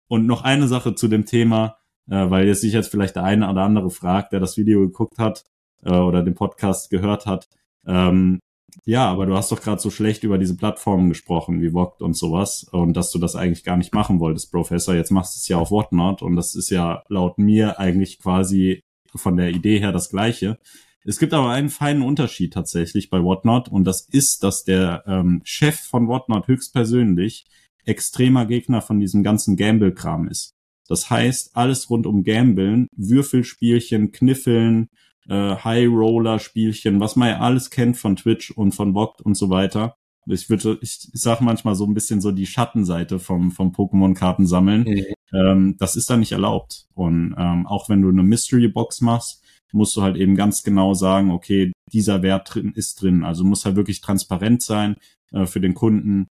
Und 0.08 0.26
noch 0.26 0.42
eine 0.42 0.68
Sache 0.68 0.94
zu 0.94 1.08
dem 1.08 1.24
Thema, 1.24 1.76
äh, 2.08 2.30
weil 2.30 2.46
jetzt 2.46 2.62
sich 2.62 2.72
jetzt 2.72 2.90
vielleicht 2.90 3.16
der 3.16 3.24
eine 3.24 3.48
oder 3.48 3.62
andere 3.62 3.90
fragt, 3.90 4.32
der 4.32 4.40
das 4.40 4.56
Video 4.56 4.80
geguckt 4.80 5.18
hat 5.18 5.44
äh, 5.84 5.94
oder 5.94 6.22
den 6.22 6.34
Podcast 6.34 6.90
gehört 6.90 7.26
hat. 7.26 7.48
Ähm, 7.86 8.40
ja, 8.84 9.10
aber 9.10 9.26
du 9.26 9.36
hast 9.36 9.50
doch 9.50 9.60
gerade 9.60 9.80
so 9.80 9.90
schlecht 9.90 10.24
über 10.24 10.38
diese 10.38 10.56
Plattformen 10.56 11.08
gesprochen, 11.08 11.60
wie 11.60 11.70
Vogt 11.70 12.02
und 12.02 12.16
sowas, 12.16 12.64
und 12.70 12.96
dass 12.96 13.10
du 13.10 13.18
das 13.18 13.36
eigentlich 13.36 13.64
gar 13.64 13.76
nicht 13.76 13.94
machen 13.94 14.20
wolltest, 14.20 14.52
Professor. 14.52 14.94
Jetzt 14.94 15.10
machst 15.10 15.34
du 15.34 15.38
es 15.38 15.48
ja 15.48 15.58
auf 15.58 15.70
Whatnot 15.70 16.22
und 16.22 16.36
das 16.36 16.54
ist 16.54 16.70
ja 16.70 17.02
laut 17.08 17.38
mir 17.38 17.78
eigentlich 17.78 18.18
quasi 18.20 18.82
von 19.14 19.36
der 19.36 19.50
Idee 19.50 19.80
her 19.80 19.92
das 19.92 20.10
Gleiche. 20.10 20.58
Es 21.04 21.18
gibt 21.18 21.32
aber 21.32 21.50
einen 21.50 21.70
feinen 21.70 22.02
Unterschied 22.02 22.52
tatsächlich 22.52 23.10
bei 23.10 23.22
Whatnot 23.22 23.68
und 23.68 23.84
das 23.84 24.02
ist, 24.02 24.42
dass 24.42 24.64
der 24.64 25.02
ähm, 25.06 25.40
Chef 25.44 25.78
von 25.80 26.08
Whatnot 26.08 26.46
höchstpersönlich 26.46 27.46
extremer 27.84 28.46
Gegner 28.46 28.82
von 28.82 29.00
diesem 29.00 29.22
ganzen 29.22 29.56
Gamble-Kram 29.56 30.28
ist. 30.28 30.54
Das 30.88 31.08
heißt, 31.08 31.56
alles 31.56 31.88
rund 31.88 32.06
um 32.06 32.24
Gambeln, 32.24 32.88
Würfelspielchen, 32.96 34.12
Kniffeln, 34.12 34.88
äh, 35.28 35.56
High-Roller-Spielchen, 35.56 37.00
was 37.00 37.16
man 37.16 37.28
ja 37.28 37.38
alles 37.40 37.70
kennt 37.70 37.96
von 37.96 38.16
Twitch 38.16 38.50
und 38.50 38.72
von 38.72 38.92
Vogt 38.92 39.22
und 39.22 39.36
so 39.36 39.50
weiter. 39.50 39.94
Ich 40.26 40.50
würde, 40.50 40.78
ich, 40.82 41.08
ich 41.12 41.20
sag 41.20 41.40
manchmal 41.40 41.74
so 41.74 41.86
ein 41.86 41.94
bisschen 41.94 42.20
so 42.20 42.30
die 42.30 42.46
Schattenseite 42.46 43.18
vom, 43.18 43.50
vom 43.52 43.72
Pokémon-Karten 43.72 44.46
sammeln. 44.46 44.82
Mhm. 44.82 45.04
Ähm, 45.32 45.76
das 45.78 45.96
ist 45.96 46.10
da 46.10 46.16
nicht 46.16 46.32
erlaubt. 46.32 46.86
Und 46.94 47.34
ähm, 47.38 47.66
auch 47.66 47.88
wenn 47.88 48.02
du 48.02 48.08
eine 48.08 48.22
Mystery-Box 48.22 49.00
machst, 49.00 49.39
musst 49.72 49.96
du 49.96 50.02
halt 50.02 50.16
eben 50.16 50.36
ganz 50.36 50.62
genau 50.62 50.94
sagen, 50.94 51.30
okay, 51.30 51.72
dieser 51.92 52.22
Wert 52.22 52.54
drin 52.54 52.72
ist 52.74 53.00
drin. 53.00 53.24
Also 53.24 53.44
muss 53.44 53.64
halt 53.64 53.76
wirklich 53.76 54.00
transparent 54.00 54.62
sein 54.62 54.96
äh, 55.32 55.46
für 55.46 55.60
den 55.60 55.74
Kunden, 55.74 56.26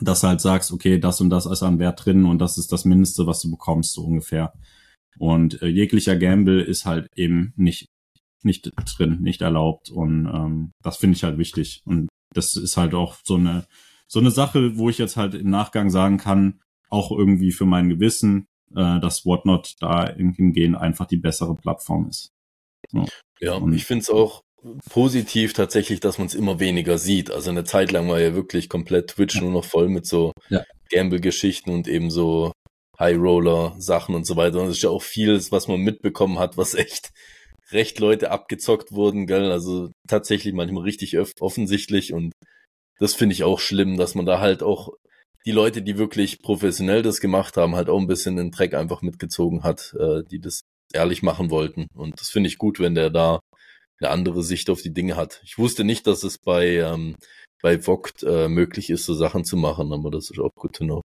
dass 0.00 0.22
halt 0.22 0.40
sagst, 0.40 0.72
okay, 0.72 0.98
das 0.98 1.20
und 1.20 1.30
das 1.30 1.46
ist 1.46 1.62
an 1.62 1.78
Wert 1.78 2.04
drin 2.04 2.24
und 2.24 2.38
das 2.38 2.58
ist 2.58 2.72
das 2.72 2.84
Mindeste, 2.84 3.26
was 3.26 3.40
du 3.40 3.50
bekommst, 3.50 3.94
so 3.94 4.04
ungefähr. 4.04 4.52
Und 5.18 5.60
äh, 5.62 5.66
jeglicher 5.66 6.16
Gamble 6.16 6.62
ist 6.62 6.84
halt 6.84 7.08
eben 7.16 7.52
nicht 7.56 7.88
nicht 8.44 8.70
drin, 8.96 9.20
nicht 9.20 9.42
erlaubt 9.42 9.90
und 9.90 10.26
ähm, 10.26 10.70
das 10.82 10.96
finde 10.96 11.16
ich 11.16 11.24
halt 11.24 11.38
wichtig 11.38 11.82
und 11.84 12.08
das 12.32 12.54
ist 12.54 12.76
halt 12.76 12.94
auch 12.94 13.16
so 13.24 13.34
eine 13.34 13.66
so 14.06 14.20
eine 14.20 14.30
Sache, 14.30 14.78
wo 14.78 14.88
ich 14.88 14.98
jetzt 14.98 15.16
halt 15.16 15.34
im 15.34 15.50
Nachgang 15.50 15.90
sagen 15.90 16.18
kann, 16.18 16.60
auch 16.88 17.10
irgendwie 17.10 17.52
für 17.52 17.66
mein 17.66 17.88
Gewissen, 17.88 18.46
äh, 18.74 19.00
dass 19.00 19.26
Whatnot 19.26 19.74
da 19.80 20.08
hingehen 20.08 20.74
einfach 20.74 21.06
die 21.06 21.16
bessere 21.18 21.54
Plattform 21.54 22.08
ist. 22.08 22.32
Ja, 23.40 23.54
und 23.54 23.72
ich 23.72 23.84
finde 23.84 24.02
es 24.02 24.10
auch 24.10 24.42
positiv 24.90 25.52
tatsächlich, 25.52 26.00
dass 26.00 26.18
man 26.18 26.26
es 26.26 26.34
immer 26.34 26.58
weniger 26.60 26.98
sieht. 26.98 27.30
Also 27.30 27.50
eine 27.50 27.64
Zeit 27.64 27.92
lang 27.92 28.08
war 28.08 28.20
ja 28.20 28.34
wirklich 28.34 28.68
komplett 28.68 29.10
Twitch 29.10 29.40
nur 29.40 29.52
noch 29.52 29.64
voll 29.64 29.88
mit 29.88 30.06
so 30.06 30.32
ja. 30.48 30.64
Gamble-Geschichten 30.90 31.70
und 31.70 31.86
eben 31.86 32.10
so 32.10 32.52
High-Roller-Sachen 32.98 34.14
und 34.14 34.26
so 34.26 34.36
weiter. 34.36 34.60
Und 34.60 34.68
das 34.68 34.76
ist 34.76 34.82
ja 34.82 34.90
auch 34.90 35.02
vieles, 35.02 35.52
was 35.52 35.68
man 35.68 35.80
mitbekommen 35.80 36.38
hat, 36.38 36.56
was 36.56 36.74
echt 36.74 37.10
recht 37.70 37.98
Leute 38.00 38.30
abgezockt 38.30 38.92
wurden, 38.92 39.26
gell? 39.26 39.52
Also 39.52 39.90
tatsächlich 40.08 40.54
manchmal 40.54 40.84
richtig 40.84 41.16
offensichtlich 41.40 42.12
und 42.12 42.32
das 42.98 43.14
finde 43.14 43.34
ich 43.34 43.44
auch 43.44 43.60
schlimm, 43.60 43.96
dass 43.96 44.14
man 44.14 44.26
da 44.26 44.40
halt 44.40 44.62
auch 44.62 44.90
die 45.46 45.52
Leute, 45.52 45.82
die 45.82 45.98
wirklich 45.98 46.42
professionell 46.42 47.02
das 47.02 47.20
gemacht 47.20 47.56
haben, 47.56 47.76
halt 47.76 47.88
auch 47.88 47.98
ein 47.98 48.08
bisschen 48.08 48.36
den 48.36 48.50
Dreck 48.50 48.74
einfach 48.74 49.02
mitgezogen 49.02 49.62
hat, 49.62 49.94
äh, 49.98 50.22
die 50.28 50.40
das 50.40 50.62
ehrlich 50.92 51.22
machen 51.22 51.50
wollten. 51.50 51.86
Und 51.94 52.20
das 52.20 52.28
finde 52.30 52.48
ich 52.48 52.58
gut, 52.58 52.80
wenn 52.80 52.94
der 52.94 53.10
da 53.10 53.40
eine 54.00 54.10
andere 54.10 54.42
Sicht 54.42 54.70
auf 54.70 54.82
die 54.82 54.92
Dinge 54.92 55.16
hat. 55.16 55.40
Ich 55.44 55.58
wusste 55.58 55.84
nicht, 55.84 56.06
dass 56.06 56.22
es 56.22 56.38
bei, 56.38 56.76
ähm, 56.76 57.16
bei 57.62 57.80
Vogt 57.80 58.22
äh, 58.22 58.48
möglich 58.48 58.90
ist, 58.90 59.04
so 59.04 59.14
Sachen 59.14 59.44
zu 59.44 59.56
machen, 59.56 59.92
aber 59.92 60.10
das 60.10 60.30
ist 60.30 60.38
auch 60.38 60.54
gut 60.54 60.76
zu 60.76 60.84
know. 60.84 61.02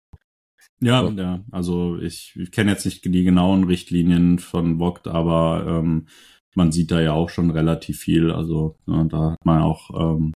Ja, 0.80 1.02
ja, 1.04 1.10
ja, 1.10 1.44
also 1.50 1.98
ich, 1.98 2.34
ich 2.36 2.52
kenne 2.52 2.70
jetzt 2.70 2.84
nicht 2.84 3.04
die 3.04 3.24
genauen 3.24 3.64
Richtlinien 3.64 4.38
von 4.38 4.78
Vogt, 4.78 5.08
aber 5.08 5.64
ähm, 5.66 6.06
man 6.54 6.72
sieht 6.72 6.90
da 6.90 7.00
ja 7.00 7.12
auch 7.12 7.30
schon 7.30 7.50
relativ 7.50 7.98
viel. 7.98 8.30
Also 8.30 8.76
ja, 8.86 9.02
ne, 9.02 9.08
da 9.08 9.30
hat 9.32 9.44
man 9.44 9.62
auch 9.62 9.90
ähm, 10.16 10.32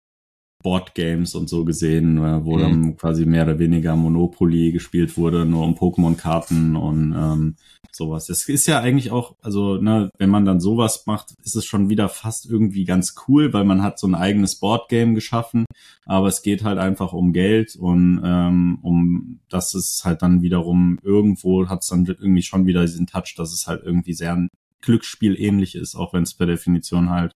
Boardgames 0.63 1.35
und 1.35 1.49
so 1.49 1.65
gesehen, 1.65 2.19
äh, 2.19 2.45
wo 2.45 2.57
mhm. 2.57 2.61
dann 2.61 2.97
quasi 2.97 3.27
mehr 3.27 3.45
oder 3.45 3.59
weniger 3.59 3.97
Monopoly 3.97 4.73
gespielt 4.73 5.17
wurde, 5.17 5.45
nur 5.45 5.65
um 5.65 5.75
Pokémon-Karten 5.75 6.77
und 6.77 7.15
ähm, 7.17 7.57
sowas. 7.99 8.27
Das 8.27 8.49
ist 8.49 8.67
ja 8.67 8.81
eigentlich 8.81 9.11
auch, 9.11 9.37
also 9.43 9.77
ne, 9.77 10.11
wenn 10.17 10.31
man 10.31 10.47
dann 10.47 10.61
sowas 10.61 11.05
macht, 11.07 11.35
ist 11.45 11.57
es 11.57 11.67
schon 11.67 11.91
wieder 11.91 12.09
fast 12.09 12.47
irgendwie 12.47 12.85
ganz 12.85 13.15
cool, 13.29 13.53
weil 13.53 13.65
man 13.65 13.83
hat 13.83 13.99
so 13.99 14.07
ein 14.07 14.15
eigenes 14.15 14.57
Boardgame 14.57 15.13
geschaffen, 15.13 15.67
aber 16.07 16.29
es 16.29 16.41
geht 16.41 16.65
halt 16.65 16.79
einfach 16.79 17.13
um 17.13 17.35
Geld 17.35 17.77
und 17.77 18.23
ähm, 18.25 18.79
um 18.81 19.41
das 19.51 19.75
ist 19.75 20.05
halt 20.07 20.23
dann 20.23 20.41
wiederum 20.41 20.99
irgendwo 21.03 21.69
hat 21.69 21.83
es 21.83 21.89
dann 21.89 22.07
irgendwie 22.07 22.43
schon 22.43 22.67
wieder 22.67 22.83
diesen 22.83 23.07
Touch, 23.07 23.35
dass 23.37 23.53
es 23.53 23.67
halt 23.67 23.83
irgendwie 23.85 24.15
sehr 24.15 24.49
Glücksspiel 24.81 25.39
ähnlich 25.39 25.75
ist, 25.75 25.95
auch 25.95 26.15
wenn 26.15 26.23
es 26.23 26.35
per 26.35 26.47
Definition 26.47 27.11
halt 27.11 27.35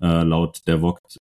äh, 0.00 0.22
laut 0.24 0.66
der 0.66 0.80
Vogt 0.80 1.18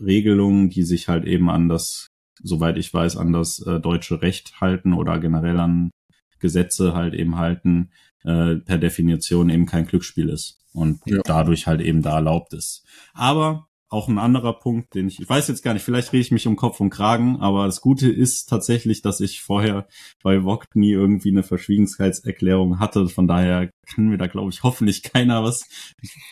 Regelungen, 0.00 0.70
die 0.70 0.82
sich 0.82 1.08
halt 1.08 1.24
eben 1.24 1.50
an 1.50 1.68
das, 1.68 2.08
soweit 2.42 2.76
ich 2.76 2.92
weiß, 2.92 3.16
an 3.16 3.32
das 3.32 3.60
äh, 3.60 3.80
deutsche 3.80 4.22
Recht 4.22 4.60
halten 4.60 4.92
oder 4.92 5.18
generell 5.18 5.58
an 5.60 5.90
Gesetze 6.38 6.94
halt 6.94 7.14
eben 7.14 7.38
halten, 7.38 7.90
äh, 8.24 8.56
per 8.56 8.78
Definition 8.78 9.50
eben 9.50 9.66
kein 9.66 9.86
Glücksspiel 9.86 10.28
ist 10.28 10.58
und 10.72 11.00
ja. 11.06 11.20
dadurch 11.24 11.66
halt 11.66 11.80
eben 11.80 12.02
da 12.02 12.16
erlaubt 12.16 12.52
ist. 12.54 12.84
Aber 13.14 13.68
auch 13.92 14.08
ein 14.08 14.18
anderer 14.18 14.54
Punkt, 14.54 14.94
den 14.94 15.08
ich, 15.08 15.20
ich 15.20 15.28
weiß 15.28 15.48
jetzt 15.48 15.62
gar 15.62 15.74
nicht, 15.74 15.82
vielleicht 15.82 16.14
rede 16.14 16.22
ich 16.22 16.30
mich 16.30 16.46
um 16.46 16.56
Kopf 16.56 16.80
und 16.80 16.88
Kragen, 16.88 17.40
aber 17.40 17.66
das 17.66 17.82
Gute 17.82 18.10
ist 18.10 18.46
tatsächlich, 18.46 19.02
dass 19.02 19.20
ich 19.20 19.42
vorher 19.42 19.86
bei 20.22 20.40
Vogt 20.40 20.74
nie 20.74 20.92
irgendwie 20.92 21.30
eine 21.30 21.42
Verschwiegenheitserklärung 21.42 22.80
hatte. 22.80 23.06
Von 23.08 23.28
daher 23.28 23.70
kann 23.94 24.08
mir 24.08 24.16
da, 24.16 24.28
glaube 24.28 24.50
ich, 24.50 24.62
hoffentlich 24.62 25.02
keiner 25.02 25.44
was. 25.44 25.68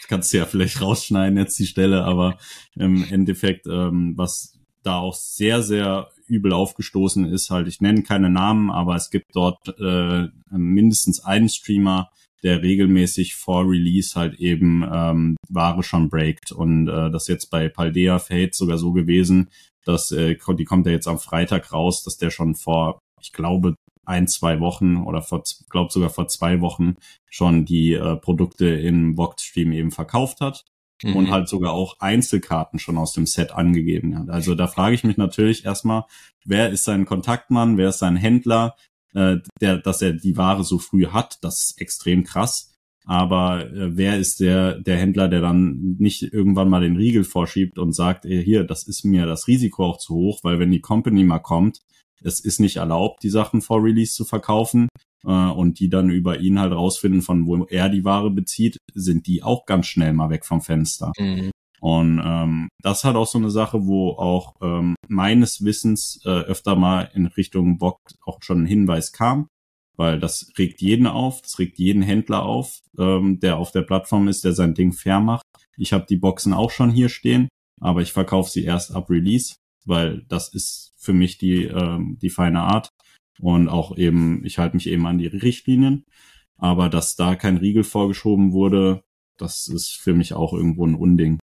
Kannst 0.09 0.33
du 0.33 0.39
ja 0.39 0.47
vielleicht 0.47 0.81
rausschneiden 0.81 1.37
jetzt 1.37 1.59
die 1.59 1.67
Stelle, 1.67 2.05
aber 2.05 2.39
im 2.77 3.05
Endeffekt, 3.05 3.67
ähm, 3.67 4.15
was 4.17 4.59
da 4.83 4.99
auch 4.99 5.15
sehr, 5.15 5.63
sehr 5.63 6.11
übel 6.27 6.53
aufgestoßen 6.53 7.25
ist, 7.27 7.51
halt, 7.51 7.67
ich 7.69 7.81
nenne 7.81 8.03
keine 8.03 8.31
Namen, 8.31 8.71
aber 8.71 8.95
es 8.95 9.11
gibt 9.11 9.27
dort 9.35 9.69
äh, 9.79 10.29
mindestens 10.51 11.25
einen 11.25 11.49
Streamer, 11.49 12.11
der 12.43 12.63
regelmäßig 12.63 13.35
vor 13.35 13.69
Release 13.69 14.19
halt 14.19 14.35
eben 14.37 14.83
ähm, 14.91 15.37
Ware 15.49 15.83
schon 15.83 16.09
breakt. 16.09 16.53
Und 16.53 16.89
äh, 16.89 17.11
das 17.11 17.29
jetzt 17.29 17.51
bei 17.51 17.69
Paldea 17.69 18.19
Fate 18.19 18.55
sogar 18.55 18.79
so 18.79 18.93
gewesen, 18.93 19.51
dass 19.85 20.13
äh, 20.13 20.37
die 20.59 20.65
kommt 20.65 20.87
ja 20.87 20.93
jetzt 20.93 21.09
am 21.09 21.19
Freitag 21.19 21.73
raus, 21.73 22.03
dass 22.03 22.17
der 22.17 22.31
schon 22.31 22.55
vor, 22.55 22.99
ich 23.21 23.33
glaube, 23.33 23.75
ein, 24.07 24.27
zwei 24.27 24.61
Wochen 24.61 24.97
oder 24.97 25.23
vor, 25.23 25.43
glaube 25.69 25.93
sogar 25.93 26.11
vor 26.11 26.29
zwei 26.29 26.61
Wochen 26.61 26.97
schon 27.29 27.65
die 27.65 27.93
äh, 27.93 28.17
Produkte 28.17 28.67
im 28.67 29.17
Vogt-Stream 29.17 29.73
eben 29.73 29.91
verkauft 29.91 30.41
hat. 30.41 30.65
Mhm. 31.03 31.17
Und 31.17 31.31
halt 31.31 31.49
sogar 31.49 31.73
auch 31.73 31.99
Einzelkarten 31.99 32.79
schon 32.79 32.99
aus 32.99 33.13
dem 33.13 33.27
Set 33.27 33.53
angegeben 33.53 34.19
hat. 34.19 34.29
Also 34.29 34.55
da 34.55 34.67
frage 34.67 34.95
ich 34.95 35.05
mich 35.05 35.17
natürlich 35.17 35.65
erstmal, 35.65 36.05
wer 36.45 36.71
ist 36.71 36.85
sein 36.85 37.07
Kontaktmann, 37.07 37.79
wer 37.79 37.89
ist 37.89 37.99
sein 37.99 38.17
Händler, 38.17 38.77
äh, 39.15 39.37
der, 39.61 39.79
dass 39.79 40.03
er 40.03 40.13
die 40.13 40.37
Ware 40.37 40.65
so 40.65 40.79
früh 40.79 41.07
hat, 41.07 41.39
das 41.43 41.61
ist 41.63 41.81
extrem 41.81 42.25
krass. 42.25 42.73
Aber 43.07 43.67
äh, 43.67 43.97
wer 43.97 44.19
ist 44.19 44.41
der, 44.41 44.79
der 44.79 44.99
Händler, 44.99 45.29
der 45.29 45.41
dann 45.41 45.97
nicht 45.99 46.23
irgendwann 46.23 46.69
mal 46.69 46.83
den 46.83 46.97
Riegel 46.97 47.25
vorschiebt 47.25 47.79
und 47.79 47.93
sagt, 47.93 48.25
ey, 48.27 48.45
hier, 48.45 48.65
das 48.65 48.87
ist 48.87 49.05
mir 49.05 49.27
das 49.27 49.49
Risiko 49.49 49.87
auch 49.87 49.99
zu 49.99 50.15
hoch, 50.15 50.41
weil 50.43 50.59
wenn 50.59 50.71
die 50.71 50.81
Company 50.81 51.25
mal 51.25 51.39
kommt, 51.39 51.81
es 52.23 52.41
ist 52.41 52.61
nicht 52.61 52.77
erlaubt, 52.77 53.23
die 53.23 53.31
Sachen 53.31 53.63
vor 53.63 53.83
Release 53.83 54.15
zu 54.15 54.25
verkaufen 54.25 54.89
und 55.23 55.81
die 55.81 55.91
dann 55.91 56.09
über 56.09 56.41
ihn 56.41 56.59
halt 56.59 56.73
rausfinden, 56.73 57.21
von 57.21 57.47
wo 57.47 57.65
er 57.67 57.91
die 57.91 58.05
Ware 58.05 58.31
bezieht, 58.31 58.79
sind 58.95 59.27
die 59.27 59.43
auch 59.43 59.67
ganz 59.67 59.87
schnell 59.87 60.13
mal 60.15 60.31
weg 60.31 60.47
vom 60.47 60.63
Fenster. 60.63 61.13
Mhm. 61.19 61.51
Und 61.81 62.21
ähm, 62.23 62.69
das 62.83 63.05
hat 63.05 63.17
auch 63.17 63.27
so 63.27 63.39
eine 63.39 63.51
Sache, 63.51 63.87
wo 63.87 64.11
auch 64.11 64.55
ähm, 64.61 64.95
meines 65.09 65.65
Wissens 65.65 66.21
äh, 66.25 66.29
öfter 66.29 66.77
mal 66.77 67.11
in 67.15 67.27
Richtung 67.27 67.79
Bock 67.79 67.99
auch 68.25 68.39
schon 68.43 68.63
ein 68.63 68.67
Hinweis 68.67 69.13
kam, 69.13 69.49
weil 69.97 70.21
das 70.21 70.53
regt 70.59 70.83
jeden 70.83 71.07
auf, 71.07 71.41
das 71.41 71.59
regt 71.59 71.79
jeden 71.79 72.03
Händler 72.03 72.43
auf, 72.43 72.81
ähm, 72.99 73.41
der 73.41 73.57
auf 73.57 73.73
der 73.73 73.83
Plattform 73.83 74.29
ist, 74.29 74.45
der 74.45 74.53
sein 74.53 74.75
Ding 74.75 74.93
fair 74.93 75.21
macht. 75.21 75.45
Ich 75.79 75.95
habe 75.95 76.05
die 76.07 76.19
Boxen 76.19 76.53
auch 76.53 76.71
schon 76.71 76.91
hier 76.91 77.09
stehen, 77.09 77.49
aber 77.81 78.03
ich 78.03 78.13
verkaufe 78.13 78.51
sie 78.51 78.65
erst 78.65 78.95
ab 78.95 79.09
Release, 79.09 79.55
weil 79.87 80.27
das 80.29 80.53
ist 80.53 80.93
für 80.99 81.15
mich 81.15 81.39
die, 81.39 81.65
ähm, 81.65 82.19
die 82.21 82.31
feine 82.31 82.61
Art. 82.61 82.90
Und 83.41 83.69
auch 83.69 83.97
eben, 83.97 84.45
ich 84.45 84.59
halte 84.59 84.77
mich 84.77 84.87
eben 84.87 85.07
an 85.07 85.19
die 85.19 85.27
Richtlinien. 85.27 86.05
Aber 86.57 86.89
dass 86.89 87.17
da 87.17 87.37
kein 87.37 87.57
Riegel 87.57 87.85
vorgeschoben 87.85 88.53
wurde, 88.53 89.03
das 89.39 89.67
ist 89.67 89.97
für 89.97 90.13
mich 90.13 90.35
auch 90.35 90.53
irgendwo 90.53 90.87
ein 90.87 90.95
Unding. 90.95 91.39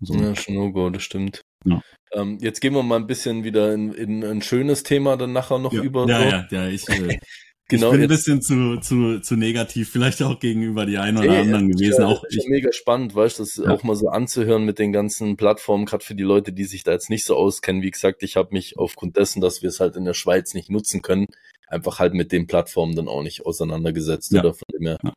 So. 0.00 0.14
Ja, 0.14 0.34
Schnogo, 0.34 0.90
das 0.90 1.02
stimmt. 1.02 1.42
Ja. 1.64 1.82
Ähm, 2.12 2.38
jetzt 2.40 2.60
gehen 2.60 2.74
wir 2.74 2.82
mal 2.82 2.96
ein 2.96 3.06
bisschen 3.06 3.44
wieder 3.44 3.72
in, 3.72 3.92
in 3.92 4.24
ein 4.24 4.42
schönes 4.42 4.82
Thema 4.82 5.16
dann 5.16 5.32
nachher 5.32 5.58
noch 5.58 5.72
ja, 5.72 5.82
über. 5.82 6.08
Ja, 6.08 6.18
so. 6.18 6.24
ja, 6.24 6.46
ja, 6.50 6.68
ich, 6.68 6.88
äh, 6.88 7.18
genau, 7.72 7.88
ich 7.88 7.92
bin 7.92 8.02
ein 8.02 8.08
bisschen 8.08 8.42
zu, 8.42 8.78
zu, 8.78 9.20
zu 9.20 9.36
negativ, 9.36 9.90
vielleicht 9.90 10.22
auch 10.22 10.38
gegenüber 10.38 10.86
die 10.86 10.98
einen 10.98 11.18
oder 11.18 11.28
nee, 11.28 11.38
anderen 11.38 11.70
gewesen. 11.70 12.02
Ja, 12.02 12.06
auch 12.06 12.24
ist 12.24 12.36
ich, 12.36 12.48
mega 12.48 12.72
spannend, 12.72 13.14
weißt 13.14 13.38
du, 13.38 13.42
das 13.42 13.56
ja. 13.56 13.70
auch 13.70 13.82
mal 13.82 13.96
so 13.96 14.08
anzuhören 14.08 14.64
mit 14.64 14.78
den 14.78 14.92
ganzen 14.92 15.36
Plattformen, 15.36 15.86
gerade 15.86 16.04
für 16.04 16.14
die 16.14 16.22
Leute, 16.22 16.52
die 16.52 16.64
sich 16.64 16.84
da 16.84 16.92
jetzt 16.92 17.10
nicht 17.10 17.24
so 17.24 17.36
auskennen. 17.36 17.82
Wie 17.82 17.90
gesagt, 17.90 18.22
ich 18.22 18.36
habe 18.36 18.50
mich 18.52 18.78
aufgrund 18.78 19.16
dessen, 19.16 19.40
dass 19.40 19.62
wir 19.62 19.68
es 19.68 19.80
halt 19.80 19.96
in 19.96 20.04
der 20.04 20.14
Schweiz 20.14 20.54
nicht 20.54 20.70
nutzen 20.70 21.02
können, 21.02 21.26
einfach 21.66 21.98
halt 21.98 22.14
mit 22.14 22.32
den 22.32 22.46
Plattformen 22.46 22.94
dann 22.94 23.08
auch 23.08 23.22
nicht 23.22 23.44
auseinandergesetzt. 23.44 24.32
Ja. 24.32 24.40
Oder 24.40 24.54
von 24.54 24.66
dem 24.72 24.86
her 24.86 24.98
ja. 25.02 25.12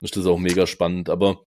ist 0.00 0.16
das 0.16 0.26
auch 0.26 0.38
mega 0.38 0.66
spannend. 0.66 1.10
Aber 1.10 1.44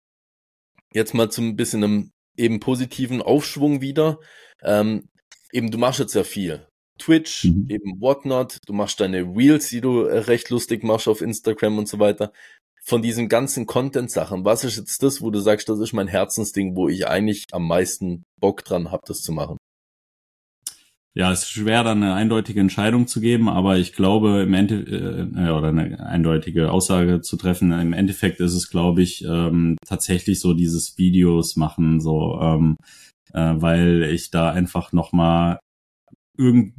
jetzt 0.92 1.14
mal 1.14 1.30
zum 1.30 1.56
bisschen 1.56 1.84
einem 1.84 2.10
eben 2.36 2.60
positiven 2.60 3.22
Aufschwung 3.22 3.80
wieder. 3.80 4.18
Ähm, 4.62 5.08
eben, 5.52 5.70
du 5.70 5.78
machst 5.78 6.00
jetzt 6.00 6.14
ja 6.14 6.24
viel. 6.24 6.66
Twitch, 6.98 7.44
mhm. 7.44 7.66
eben 7.68 8.00
Whatnot, 8.00 8.58
du 8.66 8.72
machst 8.72 9.00
deine 9.00 9.22
Reels, 9.22 9.68
die 9.68 9.80
du 9.80 10.02
äh, 10.02 10.18
recht 10.18 10.50
lustig 10.50 10.84
machst 10.84 11.08
auf 11.08 11.20
Instagram 11.20 11.78
und 11.78 11.88
so 11.88 11.98
weiter. 11.98 12.32
Von 12.82 13.02
diesen 13.02 13.28
ganzen 13.28 13.66
Content-Sachen, 13.66 14.44
was 14.44 14.62
ist 14.64 14.76
jetzt 14.76 15.02
das, 15.02 15.20
wo 15.20 15.30
du 15.30 15.40
sagst, 15.40 15.68
das 15.68 15.80
ist 15.80 15.92
mein 15.92 16.08
Herzensding, 16.08 16.76
wo 16.76 16.88
ich 16.88 17.08
eigentlich 17.08 17.46
am 17.52 17.66
meisten 17.66 18.22
Bock 18.40 18.64
dran 18.64 18.92
habe, 18.92 19.02
das 19.06 19.22
zu 19.22 19.32
machen? 19.32 19.56
ja, 21.16 21.32
es 21.32 21.44
ist 21.44 21.50
schwer, 21.52 21.82
da 21.82 21.92
eine 21.92 22.12
eindeutige 22.12 22.60
Entscheidung 22.60 23.06
zu 23.06 23.22
geben, 23.22 23.48
aber 23.48 23.78
ich 23.78 23.94
glaube 23.94 24.42
im 24.42 24.52
Endeffekt, 24.52 24.92
äh, 24.92 25.48
oder 25.48 25.68
eine 25.68 25.98
eindeutige 26.06 26.70
Aussage 26.70 27.22
zu 27.22 27.38
treffen, 27.38 27.72
im 27.72 27.94
Endeffekt 27.94 28.38
ist 28.38 28.52
es, 28.52 28.68
glaube 28.68 29.00
ich, 29.00 29.24
ähm, 29.24 29.78
tatsächlich 29.86 30.40
so 30.40 30.52
dieses 30.52 30.98
Videos 30.98 31.56
machen, 31.56 32.00
so, 32.00 32.38
ähm, 32.42 32.76
äh, 33.32 33.54
weil 33.56 34.02
ich 34.12 34.30
da 34.30 34.50
einfach 34.50 34.92
nochmal 34.92 35.58
irgendwie 36.36 36.72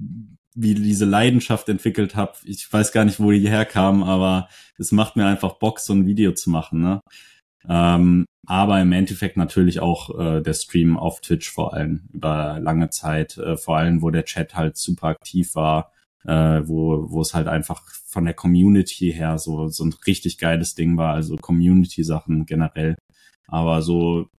diese 0.55 1.05
Leidenschaft 1.05 1.69
entwickelt 1.69 2.15
habe. 2.15 2.34
Ich 2.45 2.71
weiß 2.71 2.91
gar 2.91 3.05
nicht, 3.05 3.19
wo 3.19 3.31
die 3.31 3.49
herkam, 3.49 4.03
aber 4.03 4.49
es 4.77 4.91
macht 4.91 5.15
mir 5.15 5.25
einfach 5.25 5.53
Bock, 5.59 5.79
so 5.79 5.93
ein 5.93 6.05
Video 6.05 6.34
zu 6.34 6.49
machen, 6.49 6.81
ne? 6.81 7.01
Ähm, 7.69 8.25
aber 8.47 8.81
im 8.81 8.93
Endeffekt 8.93 9.35
natürlich 9.35 9.81
auch 9.81 10.17
äh, 10.17 10.41
der 10.41 10.53
Stream 10.53 10.97
auf 10.97 11.19
Twitch 11.19 11.49
vor 11.51 11.73
allem 11.73 12.07
über 12.13 12.59
lange 12.61 12.89
Zeit, 12.89 13.38
äh, 13.38 13.57
vor 13.57 13.77
allem 13.77 14.01
wo 14.01 14.09
der 14.09 14.23
Chat 14.25 14.55
halt 14.55 14.77
super 14.77 15.07
aktiv 15.07 15.53
war, 15.55 15.91
äh, 16.23 16.61
wo, 16.63 17.11
wo 17.11 17.21
es 17.21 17.34
halt 17.34 17.47
einfach 17.47 17.84
von 18.05 18.25
der 18.25 18.34
Community 18.34 19.11
her 19.11 19.38
so, 19.38 19.67
so 19.67 19.84
ein 19.84 19.93
richtig 20.07 20.38
geiles 20.38 20.75
Ding 20.75 20.97
war, 20.97 21.13
also 21.13 21.35
Community-Sachen 21.35 22.45
generell. 22.45 22.95
Aber 23.47 23.81
so 23.81 24.29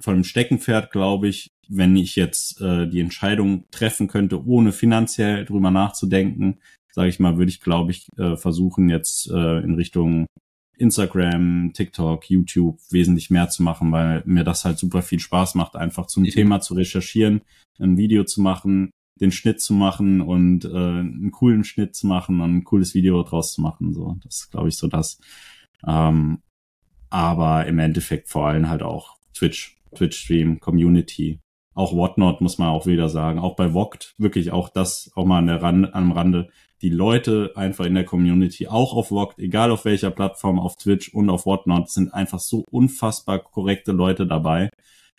von 0.00 0.14
dem 0.14 0.24
Steckenpferd 0.24 0.90
glaube 0.90 1.28
ich, 1.28 1.48
wenn 1.68 1.96
ich 1.96 2.16
jetzt 2.16 2.60
äh, 2.60 2.88
die 2.88 3.00
Entscheidung 3.00 3.64
treffen 3.70 4.08
könnte, 4.08 4.44
ohne 4.46 4.72
finanziell 4.72 5.44
drüber 5.44 5.70
nachzudenken, 5.70 6.58
sage 6.92 7.08
ich 7.08 7.20
mal, 7.20 7.36
würde 7.36 7.50
ich 7.50 7.60
glaube 7.60 7.90
ich 7.90 8.08
äh, 8.16 8.36
versuchen 8.36 8.88
jetzt 8.88 9.30
äh, 9.30 9.58
in 9.60 9.74
Richtung 9.74 10.26
Instagram, 10.78 11.72
TikTok, 11.74 12.30
YouTube 12.30 12.78
wesentlich 12.90 13.30
mehr 13.30 13.48
zu 13.48 13.62
machen, 13.62 13.90
weil 13.92 14.22
mir 14.24 14.44
das 14.44 14.64
halt 14.64 14.78
super 14.78 15.02
viel 15.02 15.18
Spaß 15.18 15.56
macht, 15.56 15.76
einfach 15.76 16.06
zum 16.06 16.22
mhm. 16.22 16.28
Thema 16.28 16.60
zu 16.60 16.74
recherchieren, 16.74 17.42
ein 17.78 17.96
Video 17.96 18.24
zu 18.24 18.40
machen, 18.40 18.90
den 19.20 19.32
Schnitt 19.32 19.60
zu 19.60 19.74
machen 19.74 20.20
und 20.20 20.64
äh, 20.64 20.68
einen 20.68 21.32
coolen 21.32 21.64
Schnitt 21.64 21.96
zu 21.96 22.06
machen 22.06 22.40
und 22.40 22.56
ein 22.58 22.64
cooles 22.64 22.94
Video 22.94 23.22
draus 23.22 23.52
zu 23.52 23.60
machen. 23.60 23.92
So, 23.92 24.16
das 24.22 24.36
ist, 24.36 24.50
glaube 24.50 24.68
ich, 24.68 24.76
so 24.76 24.86
das. 24.86 25.18
Ähm, 25.86 26.40
aber 27.10 27.66
im 27.66 27.78
Endeffekt 27.78 28.28
vor 28.28 28.46
allem 28.46 28.68
halt 28.68 28.82
auch 28.82 29.16
Twitch, 29.34 29.77
Twitch-Stream, 29.94 30.60
Community. 30.60 31.40
Auch 31.74 31.94
Whatnot 31.94 32.40
muss 32.40 32.58
man 32.58 32.68
auch 32.68 32.86
wieder 32.86 33.08
sagen. 33.08 33.38
Auch 33.38 33.54
bei 33.56 33.70
Vogt, 33.70 34.14
wirklich 34.18 34.50
auch 34.50 34.68
das, 34.68 35.10
auch 35.14 35.24
mal 35.24 35.38
an 35.38 35.46
der 35.46 35.62
Rand, 35.62 35.94
am 35.94 36.12
Rande 36.12 36.48
die 36.82 36.90
Leute 36.90 37.52
einfach 37.56 37.86
in 37.86 37.94
der 37.94 38.04
Community, 38.04 38.68
auch 38.68 38.94
auf 38.94 39.08
Vogt, 39.08 39.38
egal 39.38 39.70
auf 39.70 39.84
welcher 39.84 40.10
Plattform, 40.10 40.58
auf 40.58 40.76
Twitch 40.76 41.12
und 41.12 41.28
auf 41.30 41.46
Whatnot, 41.46 41.90
sind 41.90 42.14
einfach 42.14 42.38
so 42.38 42.64
unfassbar 42.70 43.40
korrekte 43.40 43.92
Leute 43.92 44.26
dabei. 44.26 44.70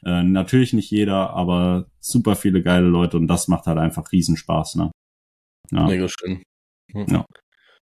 Äh, 0.05 0.23
natürlich 0.23 0.73
nicht 0.73 0.89
jeder, 0.91 1.31
aber 1.31 1.87
super 1.99 2.35
viele 2.35 2.63
geile 2.63 2.87
Leute 2.87 3.17
und 3.17 3.27
das 3.27 3.47
macht 3.49 3.65
halt 3.65 3.77
einfach 3.77 4.11
Riesenspaß, 4.11 4.75
ne? 4.75 4.91
Ja. 5.71 5.85
Mega 5.85 6.07
schön. 6.07 6.43
Hm. 6.93 7.05
Ja. 7.09 7.25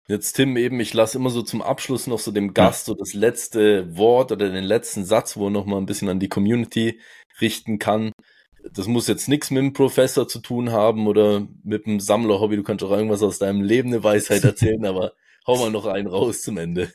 Jetzt 0.09 0.35
Tim 0.35 0.57
eben, 0.57 0.79
ich 0.79 0.95
lasse 0.95 1.19
immer 1.19 1.31
so 1.31 1.43
zum 1.43 1.63
Abschluss 1.63 2.07
noch 2.07 2.21
so 2.21 2.31
dem 2.31 2.55
Gast 2.55 2.87
ja. 2.87 2.93
so 2.93 2.99
das 2.99 3.13
letzte 3.13 3.97
Wort 3.97 4.31
oder 4.31 4.49
den 4.51 4.65
letzten 4.65 5.05
Satz, 5.05 5.37
wo 5.37 5.49
er 5.49 5.51
noch 5.51 5.67
mal 5.67 5.79
ein 5.79 5.87
bisschen 5.87 6.09
an 6.09 6.21
die 6.21 6.29
Community 6.29 7.01
richten 7.41 7.79
kann 7.79 8.13
das 8.73 8.87
muss 8.87 9.07
jetzt 9.07 9.29
nichts 9.29 9.51
mit 9.51 9.63
dem 9.63 9.73
Professor 9.73 10.29
zu 10.29 10.41
tun 10.41 10.71
haben 10.71 11.07
oder 11.07 11.47
mit 11.63 11.87
dem 11.87 12.01
Sammlerhobby. 12.01 12.57
Du 12.57 12.63
kannst 12.63 12.85
auch 12.85 12.91
irgendwas 12.91 13.23
aus 13.23 13.39
deinem 13.39 13.63
Leben 13.63 13.89
eine 13.89 14.03
Weisheit 14.03 14.45
erzählen, 14.45 14.85
aber 14.85 15.13
hau 15.47 15.57
mal 15.57 15.71
noch 15.71 15.87
einen 15.87 16.09
raus 16.09 16.43
zum 16.43 16.59
Ende. 16.59 16.93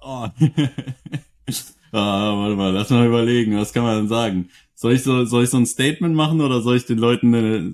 Oh. 0.00 0.26
ah, 1.92 2.36
warte 2.36 2.56
mal, 2.56 2.72
lass 2.72 2.90
mal 2.90 3.06
überlegen, 3.06 3.56
was 3.56 3.72
kann 3.72 3.84
man 3.84 3.98
denn 3.98 4.08
sagen? 4.08 4.50
Soll 4.74 4.92
ich 4.92 5.02
so, 5.02 5.24
soll 5.24 5.44
ich 5.44 5.50
so 5.50 5.56
ein 5.56 5.66
Statement 5.66 6.14
machen 6.14 6.40
oder 6.40 6.60
soll 6.60 6.76
ich 6.76 6.86
den 6.86 6.98
Leuten 6.98 7.34
eine, 7.34 7.72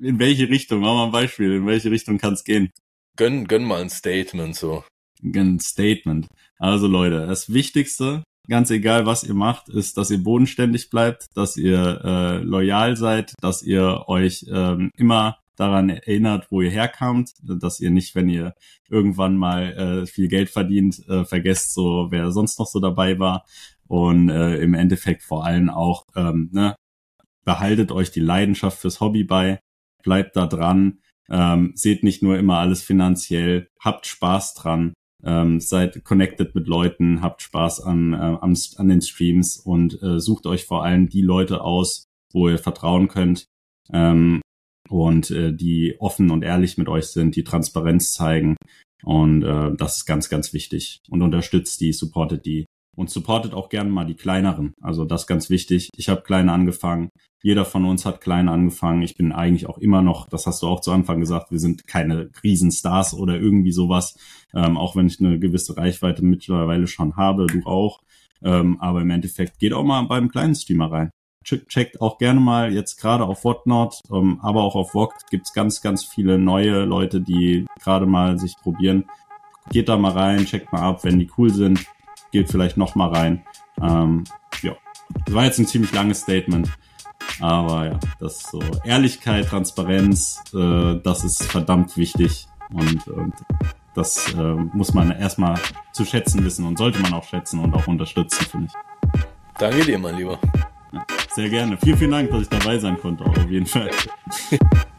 in 0.00 0.18
welche 0.18 0.48
Richtung? 0.48 0.80
Mach 0.80 0.94
mal 0.94 1.06
ein 1.06 1.12
Beispiel, 1.12 1.54
in 1.54 1.66
welche 1.66 1.90
Richtung 1.90 2.18
kann 2.18 2.34
es 2.34 2.44
gehen? 2.44 2.72
Gönn, 3.16 3.46
gönn 3.46 3.64
mal 3.64 3.80
ein 3.80 3.90
Statement 3.90 4.56
so. 4.56 4.84
Ein 5.22 5.60
Statement. 5.60 6.26
Also 6.58 6.86
Leute, 6.86 7.26
das 7.26 7.52
Wichtigste 7.52 8.22
ganz 8.48 8.70
egal, 8.70 9.06
was 9.06 9.24
ihr 9.24 9.34
macht, 9.34 9.68
ist, 9.68 9.96
dass 9.96 10.10
ihr 10.10 10.22
bodenständig 10.22 10.90
bleibt, 10.90 11.26
dass 11.34 11.56
ihr 11.56 12.00
äh, 12.04 12.38
loyal 12.38 12.96
seid, 12.96 13.34
dass 13.40 13.62
ihr 13.62 14.04
euch 14.06 14.44
ähm, 14.50 14.90
immer 14.96 15.38
daran 15.56 15.88
erinnert, 15.88 16.48
wo 16.50 16.60
ihr 16.60 16.70
herkamt, 16.70 17.30
dass 17.42 17.80
ihr 17.80 17.90
nicht, 17.90 18.14
wenn 18.14 18.28
ihr 18.28 18.54
irgendwann 18.88 19.36
mal 19.36 19.72
äh, 19.72 20.06
viel 20.06 20.28
Geld 20.28 20.50
verdient, 20.50 21.00
äh, 21.08 21.24
vergesst 21.24 21.74
so, 21.74 22.08
wer 22.10 22.32
sonst 22.32 22.58
noch 22.58 22.66
so 22.66 22.80
dabei 22.80 23.18
war 23.18 23.44
und 23.86 24.30
äh, 24.30 24.56
im 24.56 24.74
Endeffekt 24.74 25.22
vor 25.22 25.44
allem 25.44 25.70
auch, 25.70 26.04
ähm, 26.16 26.50
ne, 26.52 26.74
behaltet 27.44 27.92
euch 27.92 28.10
die 28.10 28.20
Leidenschaft 28.20 28.78
fürs 28.78 29.00
Hobby 29.00 29.22
bei, 29.24 29.60
bleibt 30.02 30.36
da 30.36 30.46
dran, 30.46 30.98
ähm, 31.30 31.72
seht 31.74 32.02
nicht 32.02 32.22
nur 32.22 32.38
immer 32.38 32.58
alles 32.58 32.82
finanziell, 32.82 33.68
habt 33.80 34.06
Spaß 34.06 34.54
dran, 34.54 34.94
ähm, 35.24 35.60
seid 35.60 36.04
connected 36.04 36.54
mit 36.54 36.66
Leuten, 36.66 37.22
habt 37.22 37.42
Spaß 37.42 37.80
an, 37.80 38.12
äh, 38.12 38.16
an, 38.16 38.56
an 38.76 38.88
den 38.88 39.00
Streams 39.00 39.56
und 39.56 40.02
äh, 40.02 40.20
sucht 40.20 40.46
euch 40.46 40.64
vor 40.64 40.84
allem 40.84 41.08
die 41.08 41.22
Leute 41.22 41.62
aus, 41.62 42.04
wo 42.32 42.48
ihr 42.48 42.58
vertrauen 42.58 43.08
könnt 43.08 43.46
ähm, 43.92 44.40
und 44.88 45.30
äh, 45.30 45.52
die 45.52 45.96
offen 45.98 46.30
und 46.30 46.42
ehrlich 46.42 46.76
mit 46.76 46.88
euch 46.88 47.06
sind, 47.06 47.36
die 47.36 47.44
Transparenz 47.44 48.12
zeigen 48.12 48.56
und 49.04 49.42
äh, 49.42 49.72
das 49.76 49.98
ist 49.98 50.06
ganz, 50.06 50.28
ganz 50.28 50.52
wichtig 50.52 51.00
und 51.10 51.22
unterstützt 51.22 51.80
die, 51.80 51.92
supportet 51.92 52.44
die 52.46 52.66
und 52.96 53.10
supportet 53.10 53.54
auch 53.54 53.68
gerne 53.68 53.90
mal 53.90 54.04
die 54.04 54.14
kleineren. 54.14 54.72
Also 54.80 55.04
das 55.04 55.26
ganz 55.26 55.50
wichtig. 55.50 55.90
Ich 55.96 56.08
habe 56.08 56.22
klein 56.22 56.48
angefangen. 56.48 57.10
Jeder 57.44 57.66
von 57.66 57.84
uns 57.84 58.06
hat 58.06 58.22
klein 58.22 58.48
angefangen. 58.48 59.02
Ich 59.02 59.16
bin 59.16 59.30
eigentlich 59.30 59.68
auch 59.68 59.76
immer 59.76 60.00
noch, 60.00 60.28
das 60.28 60.46
hast 60.46 60.62
du 60.62 60.66
auch 60.66 60.80
zu 60.80 60.92
Anfang 60.92 61.20
gesagt, 61.20 61.50
wir 61.50 61.60
sind 61.60 61.86
keine 61.86 62.30
Riesenstars 62.42 63.12
oder 63.12 63.38
irgendwie 63.38 63.70
sowas. 63.70 64.18
Ähm, 64.54 64.78
auch 64.78 64.96
wenn 64.96 65.06
ich 65.06 65.20
eine 65.20 65.38
gewisse 65.38 65.76
Reichweite 65.76 66.24
mittlerweile 66.24 66.86
schon 66.86 67.16
habe, 67.16 67.46
du 67.46 67.66
auch. 67.66 68.00
Ähm, 68.42 68.80
aber 68.80 69.02
im 69.02 69.10
Endeffekt 69.10 69.58
geht 69.58 69.74
auch 69.74 69.84
mal 69.84 70.02
beim 70.02 70.30
kleinen 70.30 70.54
Streamer 70.54 70.90
rein. 70.90 71.10
Checkt 71.44 72.00
auch 72.00 72.16
gerne 72.16 72.40
mal 72.40 72.72
jetzt 72.72 72.98
gerade 72.98 73.24
auf 73.24 73.44
Whatnot, 73.44 74.00
ähm, 74.10 74.40
aber 74.40 74.62
auch 74.62 74.74
auf 74.74 74.92
Vogt 74.92 75.30
gibt's 75.30 75.52
ganz, 75.52 75.82
ganz 75.82 76.02
viele 76.02 76.38
neue 76.38 76.86
Leute, 76.86 77.20
die 77.20 77.66
gerade 77.82 78.06
mal 78.06 78.38
sich 78.38 78.56
probieren. 78.56 79.04
Geht 79.70 79.90
da 79.90 79.98
mal 79.98 80.12
rein, 80.12 80.46
checkt 80.46 80.72
mal 80.72 80.80
ab, 80.80 81.04
wenn 81.04 81.18
die 81.18 81.30
cool 81.36 81.52
sind 81.52 81.86
geht 82.34 82.50
vielleicht 82.50 82.76
noch 82.76 82.96
mal 82.96 83.10
rein. 83.10 83.44
Ähm, 83.80 84.24
ja, 84.60 84.72
das 85.24 85.34
war 85.34 85.44
jetzt 85.44 85.60
ein 85.60 85.66
ziemlich 85.66 85.92
langes 85.92 86.22
Statement. 86.22 86.68
Aber 87.40 87.86
ja, 87.86 87.98
das 88.20 88.42
so 88.50 88.60
Ehrlichkeit, 88.84 89.48
Transparenz, 89.48 90.42
äh, 90.54 91.00
das 91.02 91.24
ist 91.24 91.44
verdammt 91.44 91.96
wichtig 91.96 92.46
und, 92.72 93.06
und 93.08 93.34
das 93.94 94.32
äh, 94.34 94.54
muss 94.72 94.94
man 94.94 95.10
erstmal 95.10 95.58
zu 95.92 96.04
schätzen 96.04 96.44
wissen 96.44 96.66
und 96.66 96.78
sollte 96.78 97.00
man 97.00 97.12
auch 97.14 97.24
schätzen 97.24 97.60
und 97.60 97.74
auch 97.74 97.86
unterstützen, 97.86 98.44
finde 98.44 98.66
ich. 98.66 99.20
Danke 99.58 99.84
dir, 99.84 99.98
mein 99.98 100.16
Lieber. 100.16 100.38
Sehr 101.34 101.48
gerne. 101.48 101.76
Vielen, 101.76 101.98
vielen 101.98 102.10
Dank, 102.10 102.30
dass 102.30 102.42
ich 102.42 102.48
dabei 102.48 102.78
sein 102.78 102.98
konnte, 102.98 103.24
auf 103.24 103.50
jeden 103.50 103.66
Fall. 103.66 103.90